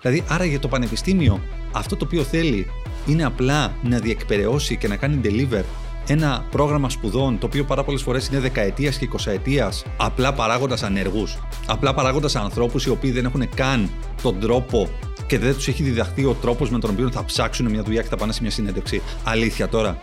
Δηλαδή, 0.00 0.24
άρα 0.28 0.44
για 0.44 0.58
το 0.58 0.68
πανεπιστήμιο, 0.68 1.40
αυτό 1.72 1.96
το 1.96 2.04
οποίο 2.04 2.22
θέλει 2.22 2.66
είναι 3.06 3.24
απλά 3.24 3.72
να 3.82 3.98
διεκπαιρεώσει 3.98 4.76
και 4.76 4.88
να 4.88 4.96
κάνει 4.96 5.20
deliver 5.24 5.62
ένα 6.06 6.46
πρόγραμμα 6.50 6.88
σπουδών 6.88 7.38
το 7.38 7.46
οποίο 7.46 7.64
πάρα 7.64 7.84
πολλές 7.84 8.02
φορές 8.02 8.28
είναι 8.28 8.40
δεκαετίας 8.40 8.98
και 8.98 9.04
εικοσαετίας 9.04 9.84
απλά 9.96 10.32
παράγοντας 10.32 10.82
ανεργού. 10.82 11.28
Απλά 11.66 11.94
παράγοντας 11.94 12.36
ανθρώπους 12.36 12.84
οι 12.84 12.90
οποίοι 12.90 13.10
δεν 13.10 13.24
έχουν 13.24 13.48
καν 13.54 13.90
τον 14.22 14.40
τρόπο 14.40 14.88
και 15.26 15.38
δεν 15.38 15.54
τους 15.54 15.68
έχει 15.68 15.82
διδαχθεί 15.82 16.24
ο 16.24 16.36
τρόπος 16.40 16.70
με 16.70 16.78
τον 16.78 16.90
οποίο 16.90 17.10
θα 17.10 17.24
ψάξουν 17.24 17.70
μια 17.70 17.82
δουλειά 17.82 18.02
και 18.02 18.08
θα 18.08 18.16
πάνε 18.16 18.32
σε 18.32 18.42
μια 18.42 18.50
συνέντευξη. 18.50 19.02
Αλήθεια 19.24 19.68
τώρα. 19.68 19.98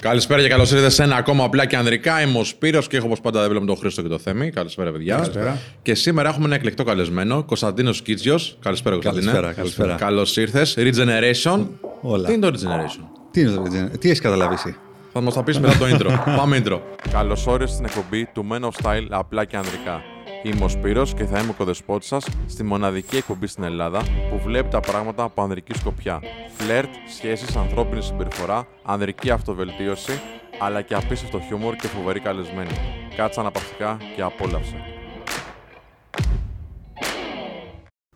Καλησπέρα 0.00 0.42
και 0.42 0.48
καλώς 0.48 0.70
ήρθατε 0.70 0.90
σε 0.90 1.02
ένα 1.02 1.16
ακόμα 1.16 1.44
απλά 1.44 1.66
και 1.66 1.76
ανδρικά. 1.76 2.22
Είμαι 2.22 2.38
ο 2.38 2.44
Σπύρος 2.44 2.86
και 2.86 2.96
έχω 2.96 3.06
όπως 3.06 3.20
πάντα 3.20 3.40
δεν 3.40 3.48
βλέπουμε 3.48 3.70
τον 3.70 3.80
Χρήστο 3.80 4.02
και 4.02 4.08
το 4.08 4.18
Θέμη. 4.18 4.50
Καλησπέρα, 4.50 4.92
παιδιά. 4.92 5.14
Καλησπέρα. 5.14 5.58
Και 5.82 5.94
σήμερα 5.94 6.28
έχουμε 6.28 6.44
ένα 6.44 6.54
εκλεκτό 6.54 6.84
καλεσμένο, 6.84 7.42
Κωνσταντίνος 7.42 8.02
Κίτσιος. 8.02 8.56
Καλησπέρα, 8.62 8.94
Κωνσταντίνο. 8.94 9.24
Καλησπέρα, 9.24 9.52
καλησπέρα. 9.52 9.94
Καλώς 9.94 10.36
ήρθες. 10.36 10.76
Regeneration. 10.78 11.66
Όλα. 12.00 12.26
Τι 12.26 12.32
είναι 12.32 12.50
το 12.50 12.58
Regeneration; 12.58 13.04
Τι 13.30 13.40
είναι 13.40 13.50
το 13.50 13.62
Regeneration, 13.62 13.98
τι 13.98 14.08
έχεις 14.08 14.20
καταλάβει 14.20 14.54
εσύ; 14.54 14.76
Θα 15.12 15.20
μας 15.20 15.34
τα 15.34 15.42
πεις 15.42 15.60
μετά 15.60 15.76
το 15.76 15.84
intro. 15.86 16.18
Πάμε 16.38 16.62
intro. 16.64 16.78
Καλώς 17.12 17.46
όρισες 17.46 17.74
στην 17.74 17.84
εκπομπή 17.84 18.28
του 18.34 18.46
Men 18.50 18.60
of 18.60 18.70
Style 18.82 19.06
απλά 19.10 19.44
και 19.44 19.56
ανδρικά. 19.56 20.02
Είμαι 20.42 20.64
ο 20.64 20.68
Σπύρος 20.68 21.14
και 21.14 21.24
θα 21.24 21.38
είμαι 21.38 21.50
ο 21.50 21.52
κοδεσπότης 21.52 22.08
σας 22.08 22.26
στη 22.46 22.62
μοναδική 22.62 23.16
εκπομπή 23.16 23.46
στην 23.46 23.64
Ελλάδα 23.64 24.02
που 24.02 24.40
βλέπει 24.44 24.68
τα 24.68 24.80
πράγματα 24.80 25.22
από 25.22 25.42
ανδρική 25.42 25.74
σκοπιά. 25.74 26.20
Φλερτ, 26.56 26.88
σχέσεις, 27.16 27.56
ανθρώπινη 27.56 28.02
συμπεριφορά, 28.02 28.66
ανδρική 28.82 29.30
αυτοβελτίωση, 29.30 30.12
αλλά 30.60 30.82
και 30.82 30.94
απίστευτο 30.94 31.40
χιούμορ 31.40 31.76
και 31.76 31.86
φοβερή 31.86 32.20
καλεσμένη. 32.20 32.70
Κάτσε 33.16 33.40
αναπαυτικά 33.40 33.98
και 34.16 34.22
απόλαυσε. 34.22 34.76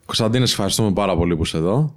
Κωνσταντίνε, 0.05 0.47
σε 0.47 0.53
ευχαριστούμε 0.53 0.93
πάρα 0.93 1.17
πολύ 1.17 1.37
που 1.37 1.43
είσαι 1.43 1.57
εδώ. 1.57 1.95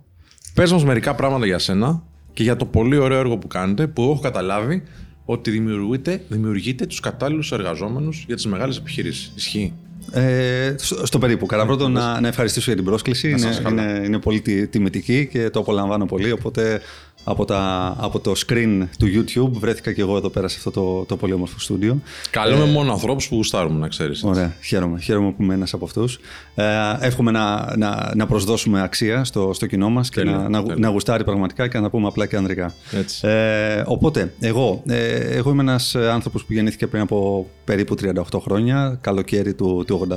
Πες 0.54 0.72
μας 0.72 0.84
μερικά 0.84 1.16
πράγματα 1.16 1.46
για 1.46 1.60
σένα 1.60 2.04
και 2.34 2.44
για 2.44 2.56
το 2.56 2.66
πολύ 2.66 2.98
ωραίο 2.98 3.20
έργο 3.20 3.38
που 3.38 3.48
κάνετε, 3.48 3.88
που 3.88 4.02
έχω 4.02 4.20
καταλάβει 4.20 4.84
ότι 5.26 5.52
δημιουργείτε, 5.52 6.26
δημιουργείτε 6.30 6.86
τους 6.86 7.00
κατάλληλους 7.00 7.52
εργαζόμενους 7.52 8.24
για 8.28 8.36
τις 8.36 8.46
μεγάλες 8.46 8.78
επιχειρήσεις. 8.78 9.32
Ισχύει. 9.36 9.74
Ε, 10.12 10.76
στο, 10.78 11.06
στο 11.06 11.20
περίπου. 11.20 11.46
Κατά 11.46 11.66
πρώτον, 11.66 11.92
να, 11.92 12.20
να 12.22 12.28
ευχαριστήσω 12.28 12.66
για 12.66 12.76
την 12.76 12.86
πρόσκληση. 12.90 13.28
Να 13.30 13.38
Είναι, 13.38 13.40
σας 13.54 13.62
καλά. 13.62 13.82
είναι, 13.92 14.06
είναι 14.06 14.20
πολύ 14.20 14.42
τη- 14.42 14.68
τιμητική 14.68 15.28
και 15.32 15.50
το 15.50 15.60
απολαμβάνω 15.60 16.06
πολύ. 16.06 16.32
Οπότε 16.32 16.82
από, 17.30 17.46
τα, 17.46 17.94
από 18.00 18.20
το 18.20 18.34
screen 18.48 18.88
του 19.00 19.08
YouTube 19.08 19.52
βρέθηκα 19.52 19.94
και 19.94 20.02
εγώ 20.02 20.18
εδώ 20.18 20.30
πέρα 20.30 20.48
σε 20.48 20.56
αυτό 20.58 20.72
το, 20.72 21.06
το 21.06 21.18
πολύ 21.18 21.34
όμορφο 21.34 21.60
στούντιο. 21.60 22.02
Καλούμε 22.30 22.66
μόνο 22.66 22.92
ανθρώπους 22.92 23.28
που 23.28 23.36
γουστάρουμε, 23.36 23.80
να 23.80 23.88
ξέρεις. 23.88 24.24
Ωραία, 24.24 24.56
χαίρομαι. 24.62 25.00
Χαίρομαι 25.00 25.32
που 25.32 25.44
είμαι 25.44 25.54
ένας 25.54 25.74
από 25.74 25.86
αυτούς. 25.86 26.20
Ε, 26.56 26.64
εύχομαι 27.00 27.32
να, 27.32 27.74
να, 27.78 28.12
να 28.16 28.28
προσδώσουμε 28.28 28.82
αξία 28.82 29.24
στο, 29.24 29.52
στο 29.54 29.66
κοινό 29.66 29.90
μας 29.90 30.10
και 30.10 30.20
Τέλεια, 30.20 30.38
να, 30.38 30.50
να, 30.50 30.62
τέλεια. 30.62 30.76
να 30.80 30.88
γουστάρει 30.90 31.24
πραγματικά 31.24 31.68
και 31.68 31.80
να 31.80 31.90
πούμε 31.90 32.08
απλά 32.08 32.26
και 32.26 32.36
ανδρικά. 32.36 32.74
Έτσι. 32.92 33.28
Ε, 33.28 33.84
οπότε, 33.86 34.34
εγώ, 34.40 34.82
ε, 34.88 35.16
εγώ 35.16 35.50
είμαι 35.50 35.62
ένας 35.62 35.96
άνθρωπος 35.96 36.46
που 36.46 36.54
γεννήθηκε 36.54 36.88
πριν 36.88 37.02
από 37.02 37.50
περίπου 37.64 37.96
38 38.32 38.40
χρόνια, 38.42 38.98
καλοκαίρι 39.02 39.54
του, 39.54 39.84
του 39.88 40.08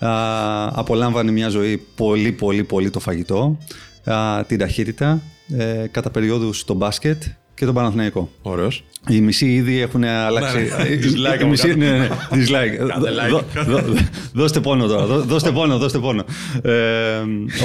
82. 0.00 0.06
Α, 0.06 0.78
απολάμβανε 0.78 1.30
μια 1.30 1.48
ζωή 1.48 1.82
πολύ, 1.96 2.32
πολύ, 2.32 2.64
πολύ 2.64 2.90
το 2.90 3.00
φαγητό, 3.00 3.58
α, 4.04 4.44
την 4.44 4.58
ταχύτητα, 4.58 5.20
ε, 5.56 5.86
κατά 5.90 6.10
περιόδους 6.10 6.64
το 6.64 6.74
μπάσκετ 6.74 7.22
και 7.54 7.64
τον 7.64 7.74
Παναθηναϊκό. 7.74 8.30
Ωραίος. 8.42 8.84
Οι 9.08 9.20
μισοί 9.20 9.54
ήδη 9.54 9.80
έχουν 9.80 10.04
αλλάξει. 10.04 10.56
Ναι, 10.56 10.62
ναι. 10.62 10.84
Dislike 11.02 11.40
Οι 11.42 11.44
μισοί, 11.44 11.70
από 11.70 11.78
ναι, 11.78 11.90
ναι, 11.98 12.08
dislike. 12.32 12.86
Κάντε 12.88 13.10
like. 13.10 13.30
Δώ- 13.30 13.44
δώ- 13.64 13.82
δώ- 13.82 13.94
Δώστε 14.32 14.60
πόνο 14.60 14.86
τώρα. 14.86 15.06
δώ- 15.06 15.22
Δώστε 15.22 15.50
πόνο, 15.50 15.78
δώστε 15.78 15.98
πόνο. 15.98 16.24
Ε, 16.62 16.72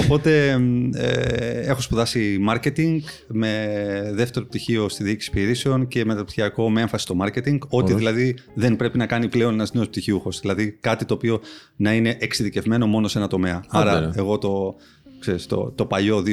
οπότε 0.04 0.50
ε, 0.94 1.60
έχω 1.70 1.82
σπουδάσει 1.82 2.40
marketing 2.50 2.98
με 3.28 3.68
δεύτερο 4.14 4.46
πτυχίο 4.46 4.90
στη 4.90 5.04
διοίκηση 5.04 5.30
επιχειρήσεων 5.34 5.88
και 5.88 6.06
μεταπτυχιακό 6.06 6.70
με 6.70 6.82
έμφαση 6.82 7.04
στο 7.04 7.16
marketing. 7.22 7.58
Ό,τι 7.60 7.76
Ωραίο. 7.76 7.98
δηλαδή 7.98 8.36
δεν 8.54 8.76
πρέπει 8.76 8.98
να 8.98 9.06
κάνει 9.06 9.28
πλέον 9.28 9.54
ένας 9.54 9.74
νέος 9.74 9.88
πτυχιούχος. 9.88 10.40
Δηλαδή 10.40 10.78
κάτι 10.82 11.06
το 11.06 11.14
οποίο 11.14 11.40
να 11.76 11.94
είναι 11.94 12.18
εξειδικευμένο 12.20 12.86
μόνο 12.88 13.08
σε 13.08 13.18
ένα 13.18 13.28
τομέα. 13.28 13.64
Άντε, 13.70 13.90
Άρα, 13.90 14.00
ρε. 14.00 14.10
εγώ 14.16 14.38
το, 14.38 14.76
ξέρεις, 15.24 15.46
το, 15.46 15.72
το 15.76 15.86
παλιό 15.86 16.24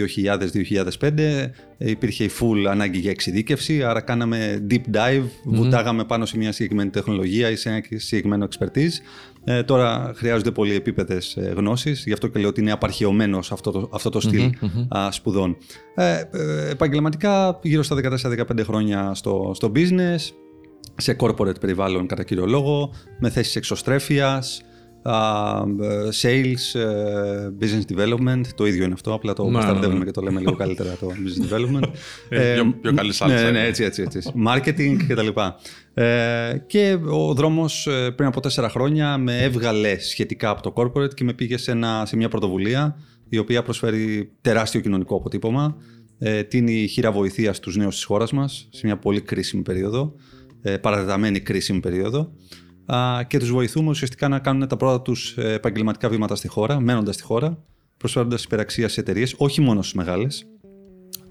2000-2005 1.00 1.10
υπήρχε 1.78 2.24
η 2.24 2.30
full 2.40 2.66
ανάγκη 2.68 2.98
για 2.98 3.10
εξειδίκευση, 3.10 3.82
άρα 3.82 4.00
κάναμε 4.00 4.66
deep 4.70 4.96
dive, 4.96 5.24
βουτάγαμε 5.44 6.04
πάνω 6.04 6.26
σε 6.26 6.36
μια 6.36 6.52
συγκεκριμένη 6.52 6.90
τεχνολογία 6.90 7.50
ή 7.50 7.56
σε 7.56 7.68
ένα 7.68 7.80
συγκεκριμένο 7.94 8.48
expertise. 8.50 8.92
Ε, 9.44 9.62
τώρα 9.62 10.12
χρειάζονται 10.14 10.50
πολυεπίπεδες 10.50 11.36
ε, 11.36 11.52
γνώσεις, 11.56 12.04
γι' 12.06 12.12
αυτό 12.12 12.28
και 12.28 12.38
λέω 12.38 12.48
ότι 12.48 12.60
είναι 12.60 12.72
απαρχαιωμένος 12.72 13.46
σε 13.46 13.54
αυτό 13.54 13.70
το, 13.70 13.88
αυτό 13.92 14.10
το 14.10 14.20
στυλ 14.20 14.50
α, 14.88 15.10
σπουδών. 15.10 15.56
Ε, 15.94 16.22
ε, 16.30 16.70
επαγγελματικά 16.70 17.58
γύρω 17.62 17.82
στα 17.82 17.96
14-15 18.22 18.64
χρόνια 18.64 19.14
στο, 19.14 19.50
στο 19.54 19.72
business, 19.74 20.18
σε 20.96 21.16
corporate 21.20 21.60
περιβάλλον 21.60 22.06
κατά 22.06 22.22
κύριο 22.22 22.46
λόγο, 22.46 22.92
με 23.18 23.30
θέσεις 23.30 23.56
εξωστρέφειας, 23.56 24.62
α, 25.02 25.58
ε, 25.80 26.08
sales, 26.22 26.80
ε, 26.80 27.50
business 27.60 27.96
development, 27.96 28.40
το 28.54 28.66
ίδιο 28.66 28.84
είναι 28.84 28.92
αυτό, 28.94 29.14
απλά 29.14 29.32
το 29.32 29.44
Ναι, 29.44 29.50
μπασταρδεύουμε 29.50 29.92
ναι, 29.92 29.98
ναι. 29.98 30.04
και 30.04 30.10
το 30.10 30.20
λέμε 30.20 30.40
λίγο 30.40 30.56
καλύτερα 30.56 30.90
το 31.00 31.06
business 31.10 31.54
development. 31.54 31.88
Ε, 32.28 32.52
πιο- 32.54 32.74
πιο 32.82 32.94
καλή 32.94 33.12
σάλτσα 33.12 33.36
Ναι, 33.36 33.42
ναι, 33.50 33.58
είναι. 33.58 33.66
έτσι, 33.66 33.84
έτσι, 33.84 34.02
έτσι. 34.02 34.32
Marketing 34.48 34.96
και 35.06 35.14
τα 35.14 35.22
λοιπά. 35.22 35.56
Ε, 35.94 36.56
και 36.66 36.98
ο 37.10 37.34
δρόμος 37.34 37.86
ε, 37.86 38.10
πριν 38.10 38.28
από 38.28 38.40
τέσσερα 38.40 38.68
χρόνια 38.68 39.18
με 39.18 39.42
έβγαλε 39.42 39.98
σχετικά 39.98 40.50
από 40.50 40.62
το 40.62 40.72
corporate 40.76 41.14
και 41.14 41.24
με 41.24 41.32
πήγε 41.32 41.56
σε, 41.56 41.70
ένα, 41.70 42.02
σε 42.06 42.16
μια 42.16 42.28
πρωτοβουλία 42.28 42.96
η 43.28 43.38
οποία 43.38 43.62
προσφέρει 43.62 44.30
τεράστιο 44.40 44.80
κοινωνικό 44.80 45.16
αποτύπωμα. 45.16 45.76
Ε, 46.18 46.42
τίνει 46.42 46.86
χείρα 46.86 47.12
βοηθείας 47.12 47.56
στους 47.56 47.76
νέους 47.76 47.94
της 47.94 48.04
χώρας 48.04 48.32
μας 48.32 48.68
σε 48.70 48.86
μια 48.86 48.96
πολύ 48.98 49.20
κρίσιμη 49.20 49.62
περίοδο, 49.62 50.14
ε, 50.62 50.76
παρατεταμένη 50.76 51.40
κρίσιμη 51.40 51.80
περίοδο 51.80 52.18
α, 52.20 52.28
και 53.26 53.38
τους 53.38 53.50
βοηθούμε 53.50 53.90
ουσιαστικά 53.90 54.28
να 54.28 54.38
κάνουν 54.38 54.68
τα 54.68 54.76
πρώτα 54.76 55.02
τους 55.02 55.36
ε, 55.36 55.52
επαγγελματικά 55.52 56.08
βήματα 56.08 56.34
στη 56.34 56.48
χώρα, 56.48 56.80
μένοντας 56.80 57.14
στη 57.14 57.24
χώρα, 57.24 57.58
προσφέροντας 57.96 58.44
υπεραξία 58.44 58.88
σε 58.88 59.00
εταιρείες, 59.00 59.34
όχι 59.36 59.60
μόνο 59.60 59.82
στις 59.82 59.94
μεγάλες, 59.94 60.46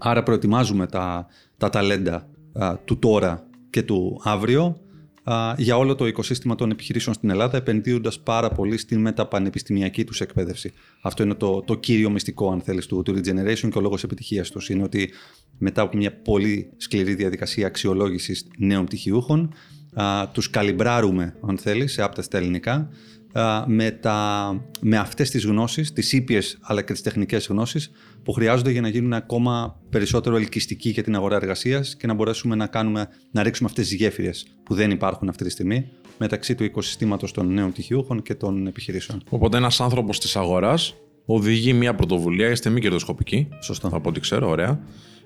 Άρα 0.02 0.22
προετοιμάζουμε 0.22 0.86
τα, 0.86 1.26
τα 1.56 1.70
ταλέντα 1.70 2.28
α, 2.52 2.76
του 2.84 2.98
τώρα 2.98 3.46
και 3.70 3.82
του 3.82 4.20
αύριο 4.24 4.76
α, 5.22 5.54
για 5.56 5.76
όλο 5.76 5.94
το 5.94 6.06
οικοσύστημα 6.06 6.54
των 6.54 6.70
επιχειρήσεων 6.70 7.14
στην 7.14 7.30
Ελλάδα, 7.30 7.56
επενδύοντας 7.56 8.20
πάρα 8.20 8.50
πολύ 8.50 8.76
στην 8.76 9.00
μεταπανεπιστημιακή 9.00 10.04
τους 10.04 10.20
εκπαίδευση. 10.20 10.72
Αυτό 11.02 11.22
είναι 11.22 11.34
το, 11.34 11.62
το 11.62 11.74
κύριο 11.74 12.10
μυστικό, 12.10 12.52
αν 12.52 12.60
θέλεις, 12.60 12.86
του, 12.86 13.02
του 13.02 13.14
Regeneration 13.16 13.68
και 13.70 13.78
ο 13.78 13.80
λόγος 13.80 14.02
επιτυχίας 14.02 14.50
τους. 14.50 14.68
Είναι 14.68 14.82
ότι 14.82 15.10
μετά 15.58 15.82
από 15.82 15.96
μια 15.96 16.12
πολύ 16.12 16.72
σκληρή 16.76 17.14
διαδικασία 17.14 17.66
αξιολόγησης 17.66 18.46
νέων 18.58 18.84
πτυχιούχων, 18.84 19.54
α, 19.92 20.28
τους 20.28 20.50
καλυμπράρουμε, 20.50 21.34
αν 21.48 21.58
θέλεις, 21.58 21.92
σε 21.92 22.02
άπτα 22.02 22.22
στα 22.22 22.38
ελληνικά, 22.38 22.88
α, 23.32 23.64
με, 23.66 23.90
τα, 23.90 24.50
με 24.80 24.96
αυτές 24.96 25.30
τις 25.30 25.44
γνώσεις, 25.44 25.92
τις 25.92 26.12
ήπιες 26.12 26.58
αλλά 26.60 26.82
και 26.82 26.92
τις 26.92 27.02
τεχνικές 27.02 27.46
γνώσεις 27.46 27.90
που 28.22 28.32
χρειάζονται 28.32 28.70
για 28.70 28.80
να 28.80 28.88
γίνουν 28.88 29.12
ακόμα 29.12 29.80
περισσότερο 29.90 30.36
ελκυστικοί 30.36 30.88
για 30.88 31.02
την 31.02 31.14
αγορά 31.14 31.36
εργασίας 31.36 31.96
και 31.96 32.06
να 32.06 32.14
μπορέσουμε 32.14 32.54
να, 32.54 32.66
κάνουμε, 32.66 33.08
να 33.30 33.42
ρίξουμε 33.42 33.68
αυτές 33.68 33.88
τις 33.88 33.96
γέφυρες 33.96 34.46
που 34.62 34.74
δεν 34.74 34.90
υπάρχουν 34.90 35.28
αυτή 35.28 35.44
τη 35.44 35.50
στιγμή 35.50 35.88
μεταξύ 36.18 36.54
του 36.54 36.64
οικοσυστήματος 36.64 37.32
των 37.32 37.52
νέων 37.52 37.70
πτυχιούχων 37.70 38.22
και 38.22 38.34
των 38.34 38.66
επιχειρήσεων. 38.66 39.22
Οπότε 39.28 39.56
ένας 39.56 39.80
άνθρωπος 39.80 40.20
της 40.20 40.36
αγοράς 40.36 40.94
οδηγεί 41.24 41.72
μια 41.72 41.94
πρωτοβουλία, 41.94 42.50
είστε 42.50 42.70
μη 42.70 42.80
κερδοσκοπικοί. 42.80 43.48
Σωστό. 43.60 43.88
Από 43.92 44.08
ό,τι 44.08 44.20
ξέρω, 44.20 44.48
ωραία. 44.48 44.80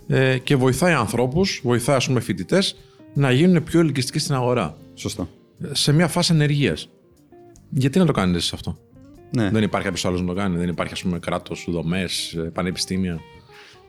Ε, 0.06 0.38
και 0.38 0.56
βοηθάει 0.56 0.92
ανθρώπους, 0.92 1.60
βοηθάει 1.64 1.96
ας 1.96 2.06
πούμε 2.06 2.20
φοιτητές 2.20 2.76
να 3.14 3.30
γίνουν 3.30 3.62
πιο 3.62 3.80
ελκυστικοί 3.80 4.18
στην 4.18 4.34
αγορά. 4.34 4.76
Σωστό. 4.94 5.28
Ε, 5.64 5.68
Σε 5.74 5.92
μια 5.92 6.08
φάση 6.08 6.32
ενεργείας. 6.32 6.88
Γιατί 7.70 7.98
να 7.98 8.04
το 8.06 8.12
κάνετε 8.12 8.38
εσεί 8.38 8.50
αυτό; 8.54 8.78
Ναι. 9.30 9.50
Δεν 9.50 9.62
υπάρχει 9.62 9.86
κάποιος 9.86 10.04
άλλος 10.04 10.20
να 10.20 10.26
το 10.26 10.32
κάνει. 10.34 10.56
Δεν 10.56 10.68
υπάρχει, 10.68 10.92
ας 10.92 11.02
πούμε, 11.02 11.18
κράτος, 11.18 11.66
δομές, 11.68 12.36
πανεπιστήμια. 12.52 13.20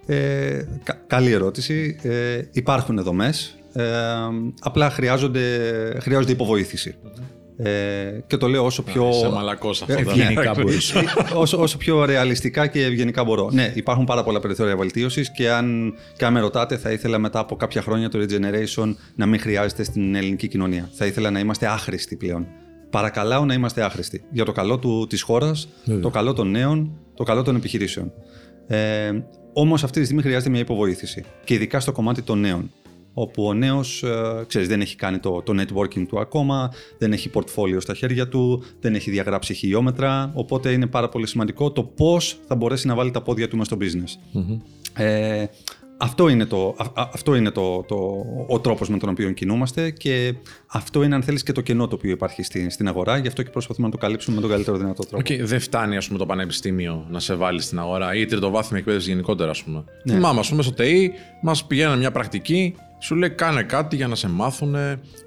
Ε, 0.06 0.64
κα- 0.84 1.02
καλή 1.08 1.32
ερώτηση. 1.32 2.00
Ε, 2.02 2.42
υπάρχουν 2.52 3.04
δομές. 3.04 3.58
Ε, 3.74 3.84
απλά 4.62 4.90
χρειάζονται, 4.90 5.42
χρειάζονται 6.02 6.32
υποβοήθηση. 6.32 6.96
Ε, 7.58 8.20
και 8.28 8.38
το 8.38 8.48
λέω 8.48 8.66
όσο 8.66 8.84
πιο... 8.84 9.12
Σε 9.12 9.30
μαλακός 9.30 9.82
αυτό. 9.82 9.94
Ε, 9.94 9.96
δεν- 9.96 10.08
ευγενικά 10.08 10.54
μπορείς. 10.62 10.94
όσο, 11.36 11.62
όσο 11.62 11.78
πιο 11.78 12.06
ρεαλιστικά 12.06 12.68
και 12.68 12.84
ευγενικά 12.84 13.24
μπορώ. 13.24 13.50
Ναι, 13.54 13.72
υπάρχουν 13.76 14.06
πάρα 14.06 14.24
πολλά 14.24 14.40
περιθώρια 14.40 14.76
βελτίωσης 14.78 15.32
και 15.32 15.52
αν, 15.52 15.94
και 16.18 16.26
αν 16.26 16.34
με 16.34 16.40
ρωτάτε, 16.40 16.78
θα 16.78 16.92
ήθελα 16.92 17.18
μετά 17.18 17.40
από 17.40 17.56
κάποια 17.56 17.82
χρόνια 17.82 18.10
το 18.10 18.20
Regeneration 18.20 18.96
να 19.16 19.26
μην 19.26 19.40
χρειάζεται 19.40 19.84
στην 19.84 20.16
ελληνική 20.16 20.48
κοινωνία. 20.48 20.90
Θα 20.94 21.06
ήθελα 21.06 21.32
να 21.32 21.40
είμαστε 21.40 21.68
άχρηστοι 21.68 22.16
πλέον. 22.16 22.48
Παρακαλάω 22.90 23.46
να 23.46 23.54
είμαστε 23.54 23.82
άχρηστοι. 23.84 24.24
Για 24.32 24.46
το 24.46 24.52
καλό 24.52 24.78
του, 24.80 25.06
της 25.10 25.22
χώρας, 25.22 25.68
το 26.02 26.10
καλό 26.10 26.34
των 26.34 26.50
νέων, 26.52 26.92
το 27.16 27.24
καλό 27.24 27.42
των 27.44 27.56
επιχειρήσεων. 27.56 28.12
Ε, 28.68 29.12
Όμως 29.54 29.84
αυτή 29.84 30.00
τη 30.00 30.06
στιγμή 30.06 30.22
χρειάζεται 30.22 30.50
μια 30.50 30.60
υποβοήθηση. 30.60 31.24
Και 31.44 31.54
ειδικά 31.54 31.80
στο 31.80 31.92
κομμάτι 31.92 32.22
των 32.22 32.40
νέων. 32.40 32.72
Όπου 33.18 33.46
ο 33.46 33.54
νέος 33.54 34.04
ξέρεις, 34.48 34.68
δεν 34.68 34.82
έχει 34.82 34.96
κάνει 34.96 35.20
το, 35.20 35.42
το 35.42 35.62
networking 35.62 36.06
του 36.08 36.20
ακόμα, 36.20 36.74
δεν 36.98 37.14
έχει 37.14 37.30
portfolio 37.34 37.78
στα 37.78 37.94
χέρια 37.94 38.28
του, 38.28 38.64
δεν 38.80 38.96
έχει 38.96 39.12
διαγράψει 39.12 39.54
χιλιόμετρα, 39.54 40.32
οπότε 40.34 40.72
είναι 40.72 40.88
πάρα 40.88 41.10
πολύ 41.10 41.28
σημαντικό 41.28 41.72
το 41.72 41.84
πώς 41.84 42.38
θα 42.48 42.56
μπορέσει 42.56 42.88
να 42.88 42.96
βάλει 42.96 43.12
τα 43.12 43.22
πόδια 43.22 43.48
του 43.48 43.58
μέσα 43.58 43.76
στο 43.76 43.86
business. 43.86 44.42
Ε, 45.04 45.46
αυτό 45.98 46.28
είναι, 46.30 46.46
το, 46.46 46.76
αυτό 46.96 47.36
είναι 47.36 47.52
το, 47.52 47.84
το, 47.84 47.96
ο 48.48 48.60
τρόπος 48.60 48.90
με 48.90 48.98
τον 48.98 49.10
οποίο 49.10 49.32
κινούμαστε 49.32 49.90
και 49.90 50.36
αυτό 50.68 51.04
είναι 51.04 51.16
αν 51.16 51.24
θέλεις 51.24 51.44
και 51.44 51.52
το 51.52 51.62
κενό 51.62 51.88
το 51.88 51.96
οποίο 51.96 52.12
υπάρχει 52.12 52.44
στην, 52.44 52.70
στην 52.70 52.88
αγορά 52.88 53.18
γι' 53.18 53.28
αυτό 53.28 53.44
και 53.44 53.50
προσπαθούμε 53.50 53.88
να 53.88 53.94
το 53.94 54.00
καλύψουμε 54.00 54.36
με 54.36 54.42
τον 54.42 54.50
καλύτερο 54.50 54.78
δυνατό 54.78 55.06
τρόπο. 55.06 55.24
Okay, 55.28 55.40
δεν 55.42 55.60
φτάνει 55.60 55.98
ας 55.98 56.08
πούμε, 56.08 56.20
το 56.20 56.26
πανεπιστήμιο 56.26 57.06
να 57.10 57.20
σε 57.20 57.36
βάλει 57.36 57.62
στην 57.62 57.80
αγορά 57.80 58.16
ή 58.16 58.26
τριτοβάθμια 58.26 58.80
εκπαίδευση 58.80 59.10
γενικότερα 59.10 59.50
ας 59.50 59.64
πούμε. 59.64 59.84
Ναι. 60.04 60.14
Θυμάμαι 60.14 60.40
ας 60.40 60.50
πούμε 60.50 60.62
στο 60.62 60.74
ΤΕΙ 60.74 61.12
μας 61.42 61.66
πηγαίνανε 61.66 61.98
μια 61.98 62.12
πρακτική 62.12 62.76
σου 63.06 63.16
λέει 63.16 63.30
κάνε 63.30 63.64
κάτι 63.64 63.96
για 63.96 64.08
να 64.08 64.16
σε 64.16 64.30
μάθουν, 64.30 64.76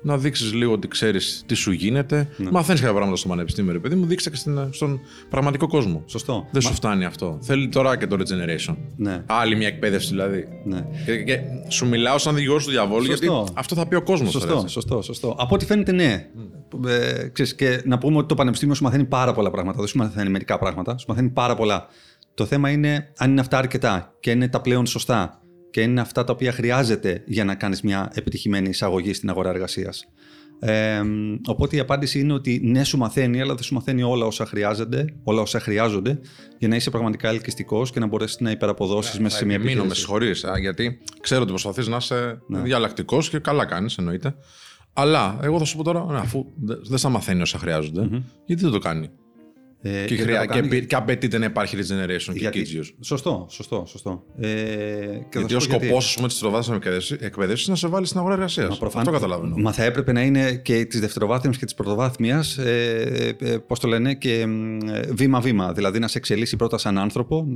να 0.03 0.19
δείξεις 0.19 0.53
λίγο 0.53 0.73
ότι 0.73 0.89
ξέρεις 0.89 1.43
τι 1.47 1.55
σου 1.55 1.71
γίνεται. 1.71 2.29
Ναι. 2.37 2.51
Μαθαίνεις 2.51 2.81
κάποια 2.81 2.95
πράγματα 2.95 3.17
στο 3.17 3.29
πανεπιστήμιο, 3.29 3.73
ρε 3.73 3.79
παιδί 3.79 3.95
μου, 3.95 4.07
δείξτε 4.07 4.31
και 4.31 4.37
στην, 4.37 4.69
στον 4.71 5.01
πραγματικό 5.31 5.67
κόσμο. 5.67 6.03
Σωστό. 6.07 6.49
Δεν 6.51 6.63
σου 6.63 6.73
φτάνει 6.73 7.05
αυτό. 7.05 7.39
Θέλει 7.41 7.69
τώρα 7.69 7.97
και 7.97 8.07
το 8.07 8.17
regeneration. 8.17 8.77
Ναι. 8.97 9.23
Άλλη 9.27 9.57
μια 9.57 9.67
εκπαίδευση 9.67 10.09
δηλαδή. 10.09 10.49
Ναι. 10.65 10.87
Και, 11.05 11.23
και 11.23 11.39
σου 11.69 11.87
μιλάω 11.89 12.19
σαν 12.19 12.35
δικηγόρος 12.35 12.65
του 12.65 12.71
διαβόλου, 12.71 13.05
γιατί 13.05 13.29
αυτό 13.55 13.75
θα 13.75 13.87
πει 13.87 13.95
ο 13.95 14.03
κόσμος. 14.03 14.31
Σωστό, 14.31 14.65
σωστό, 14.69 15.03
σωστό. 15.03 15.35
Από 15.39 15.55
ό,τι 15.55 15.65
φαίνεται, 15.65 15.93
ναι. 15.93 16.27
Mm. 16.37 16.89
Ε, 16.89 17.29
ξέρεις, 17.29 17.55
και 17.55 17.81
να 17.85 17.99
πούμε 17.99 18.17
ότι 18.17 18.29
το 18.29 18.35
πανεπιστήμιο 18.35 18.75
σου 18.75 18.83
μαθαίνει 18.83 19.05
πάρα 19.05 19.33
πολλά 19.33 19.51
πράγματα. 19.51 19.79
Δεν 19.79 19.89
σου 19.89 19.99
μαθαίνει 19.99 20.31
μερικά 20.31 20.59
πράγματα. 20.59 20.99
Σου 20.99 21.07
μαθαίνει 21.09 21.29
πάρα 21.29 21.55
πολλά. 21.55 21.87
Το 22.35 22.47
θέμα 22.47 22.71
είναι 22.71 23.13
αν 23.17 23.31
είναι 23.31 23.41
αυτά 23.41 23.59
αρκετά 23.59 24.15
και 24.21 24.31
είναι 24.31 24.49
τα 24.49 24.61
πλέον 24.61 24.87
σωστά 24.87 25.41
και 25.71 25.81
είναι 25.81 26.01
αυτά 26.01 26.25
τα 26.25 26.33
οποία 26.33 26.53
χρειάζεται 26.53 27.23
για 27.27 27.45
να 27.45 27.55
κάνεις 27.55 27.83
μια 27.83 28.11
επιτυχημένη 28.15 28.69
εισαγωγή 28.69 29.13
στην 29.13 29.31
αγορά 29.31 29.49
εργασίας. 29.51 30.05
Ε, 30.61 31.01
οπότε 31.47 31.77
η 31.77 31.79
απάντηση 31.79 32.19
είναι 32.21 32.33
ότι 32.33 32.61
ναι, 32.65 32.85
σου 32.85 32.99
μαθαίνει, 32.99 33.41
αλλά 33.41 33.55
δεν 33.55 33.63
σου 33.63 33.75
μαθαίνει 33.75 34.03
όλα 34.03 34.27
όσα 34.27 34.47
χρειάζονται, 34.47 35.05
όλα 35.23 35.41
όσα 35.41 35.61
χρειάζονται 35.61 36.21
για 36.59 36.69
να 36.69 36.77
είσαι 36.77 36.91
πραγματικά 36.91 37.29
ελκυστικός 37.29 37.91
και 37.91 38.01
να 38.01 38.07
μπορέσεις 38.07 38.41
να 38.41 38.51
υπεραποδώσει 38.51 39.17
ναι, 39.17 39.23
μέσα 39.23 39.37
σε 39.37 39.45
μια 39.45 39.55
επιχείρηση. 39.55 39.81
Μείνω, 39.81 39.89
με 39.95 39.99
συγχωρείς, 39.99 40.45
γιατί 40.61 41.01
ξέρω 41.21 41.41
ότι 41.41 41.51
προσπαθείς 41.51 41.87
να 41.87 41.97
είσαι 41.97 42.43
ναι. 42.47 42.61
διαλλακτικός 42.61 43.29
και 43.29 43.39
καλά 43.39 43.65
κάνεις, 43.65 43.97
εννοείται. 43.97 44.35
Αλλά 44.93 45.39
εγώ 45.43 45.59
θα 45.59 45.65
σου 45.65 45.77
πω 45.77 45.85
τώρα, 45.85 46.05
ναι, 46.05 46.19
αφού 46.19 46.45
δεν 46.89 46.99
θα 46.99 47.09
μαθαίνει 47.09 47.43
όσα 47.43 47.59
γιατί 48.47 48.63
δεν 48.63 48.71
το 48.71 48.79
κάνει; 48.79 49.11
Ε, 49.83 50.05
και, 50.05 50.17
χρειά, 50.17 50.47
και, 50.47 50.61
και, 50.61 50.81
και 50.81 50.95
απαιτείται 50.95 51.39
να 51.39 51.45
υπάρχει 51.45 51.77
regeneration 51.81 52.35
γιατί, 52.35 52.63
και 52.63 52.93
Σωστό, 53.01 53.47
σωστό, 53.51 53.85
σωστό. 53.87 54.25
Ε, 54.39 54.49
και 55.29 55.39
γιατί 55.39 55.55
ο 55.55 55.61
σκοπός 55.61 56.19
της 56.23 56.39
τριτοβάθμια 56.39 56.79
εκπαίδευση 57.21 57.63
είναι 57.63 57.73
να 57.73 57.77
σε 57.77 57.89
βάλει 57.89 58.07
στην 58.07 58.19
αγορά 58.19 58.35
εργασίας. 58.35 58.79
Αυτό 58.83 59.11
καταλαβαίνω. 59.11 59.57
Μα 59.57 59.73
θα 59.73 59.85
έπρεπε 59.85 60.13
να 60.13 60.23
είναι 60.23 60.53
και 60.53 60.85
της 60.85 61.01
δευτεροβάθμιας 61.01 61.57
και 61.57 61.65
της 61.65 61.75
πρωτοβάθμιας, 61.75 62.59
ε, 62.59 63.37
ε, 63.41 63.57
πώς 63.57 63.81
το 63.81 63.89
λένε, 63.89 64.15
και 64.15 64.47
βήμα-βήμα. 65.09 65.73
Δηλαδή 65.73 65.99
να 65.99 66.09
σε 66.09 66.19
εξελίσσει 66.19 66.57
πρώτα 66.57 66.79
σαν 66.79 66.99
άνθρωπο. 66.99 67.47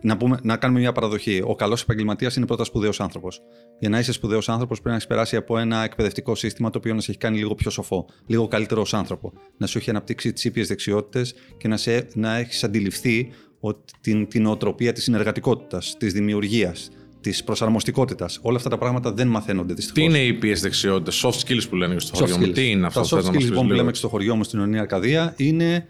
Να, 0.00 0.16
πούμε, 0.16 0.38
να 0.42 0.56
κάνουμε 0.56 0.80
μια 0.80 0.92
παραδοχή. 0.92 1.42
Ο 1.44 1.54
καλός 1.54 1.82
επαγγελματίας 1.82 2.36
είναι 2.36 2.46
πρώτα 2.46 2.64
σπουδαίος 2.64 3.00
άνθρωπος. 3.00 3.40
Για 3.78 3.88
να 3.88 3.98
είσαι 3.98 4.12
σπουδαίος 4.12 4.48
άνθρωπος 4.48 4.76
πρέπει 4.76 4.88
να 4.88 4.94
έχεις 4.94 5.06
περάσει 5.06 5.36
από 5.36 5.58
ένα 5.58 5.84
εκπαιδευτικό 5.84 6.34
σύστημα 6.34 6.70
το 6.70 6.78
οποίο 6.78 6.94
να 6.94 7.00
σε 7.00 7.10
έχει 7.10 7.20
κάνει 7.20 7.36
λίγο 7.36 7.54
πιο 7.54 7.70
σοφό, 7.70 8.06
λίγο 8.26 8.48
καλύτερο 8.48 8.80
ως 8.80 8.94
άνθρωπο. 8.94 9.32
Να 9.56 9.66
σου 9.66 9.78
έχει 9.78 9.90
αναπτύξει 9.90 10.32
τις 10.32 10.44
ήπιες 10.44 10.68
δεξιότητες 10.68 11.34
και 11.56 11.68
να, 11.68 11.76
σε, 11.76 12.08
να 12.14 12.36
έχεις 12.36 12.64
αντιληφθεί 12.64 13.30
ότι 13.60 13.92
την, 14.00 14.28
την 14.28 14.46
οτροπία 14.46 14.92
της 14.92 15.02
συνεργατικότητας, 15.02 15.96
της 15.98 16.12
δημιουργίας, 16.12 16.90
της 17.20 17.44
προσαρμοστικότητας. 17.44 18.38
Όλα 18.42 18.56
αυτά 18.56 18.68
τα 18.68 18.78
πράγματα 18.78 19.12
δεν 19.12 19.28
μαθαίνονται 19.28 19.74
δυστυχώς. 19.74 19.98
Τι 19.98 20.04
είναι 20.04 20.24
οι 20.24 20.38
PS 20.42 20.60
δεξιότητες, 20.60 21.24
soft 21.24 21.46
skills 21.46 21.68
που 21.68 21.76
λένε 21.76 22.00
στο 22.00 22.16
χωριό 22.16 22.38
μου. 22.38 22.46
Τι 22.52 22.70
είναι 22.70 22.86
αυτό 22.86 23.00
Τα 23.00 23.06
soft 23.06 23.24
skills 23.24 23.38
λοιπόν, 23.38 23.66
που 23.66 23.72
λέμε; 23.72 23.94
στο 23.94 24.08
χωριό 24.08 24.36
μου 24.36 24.44
στην 24.44 24.60
Ονία 24.60 24.80
Αρκαδία 24.80 25.34
είναι, 25.36 25.88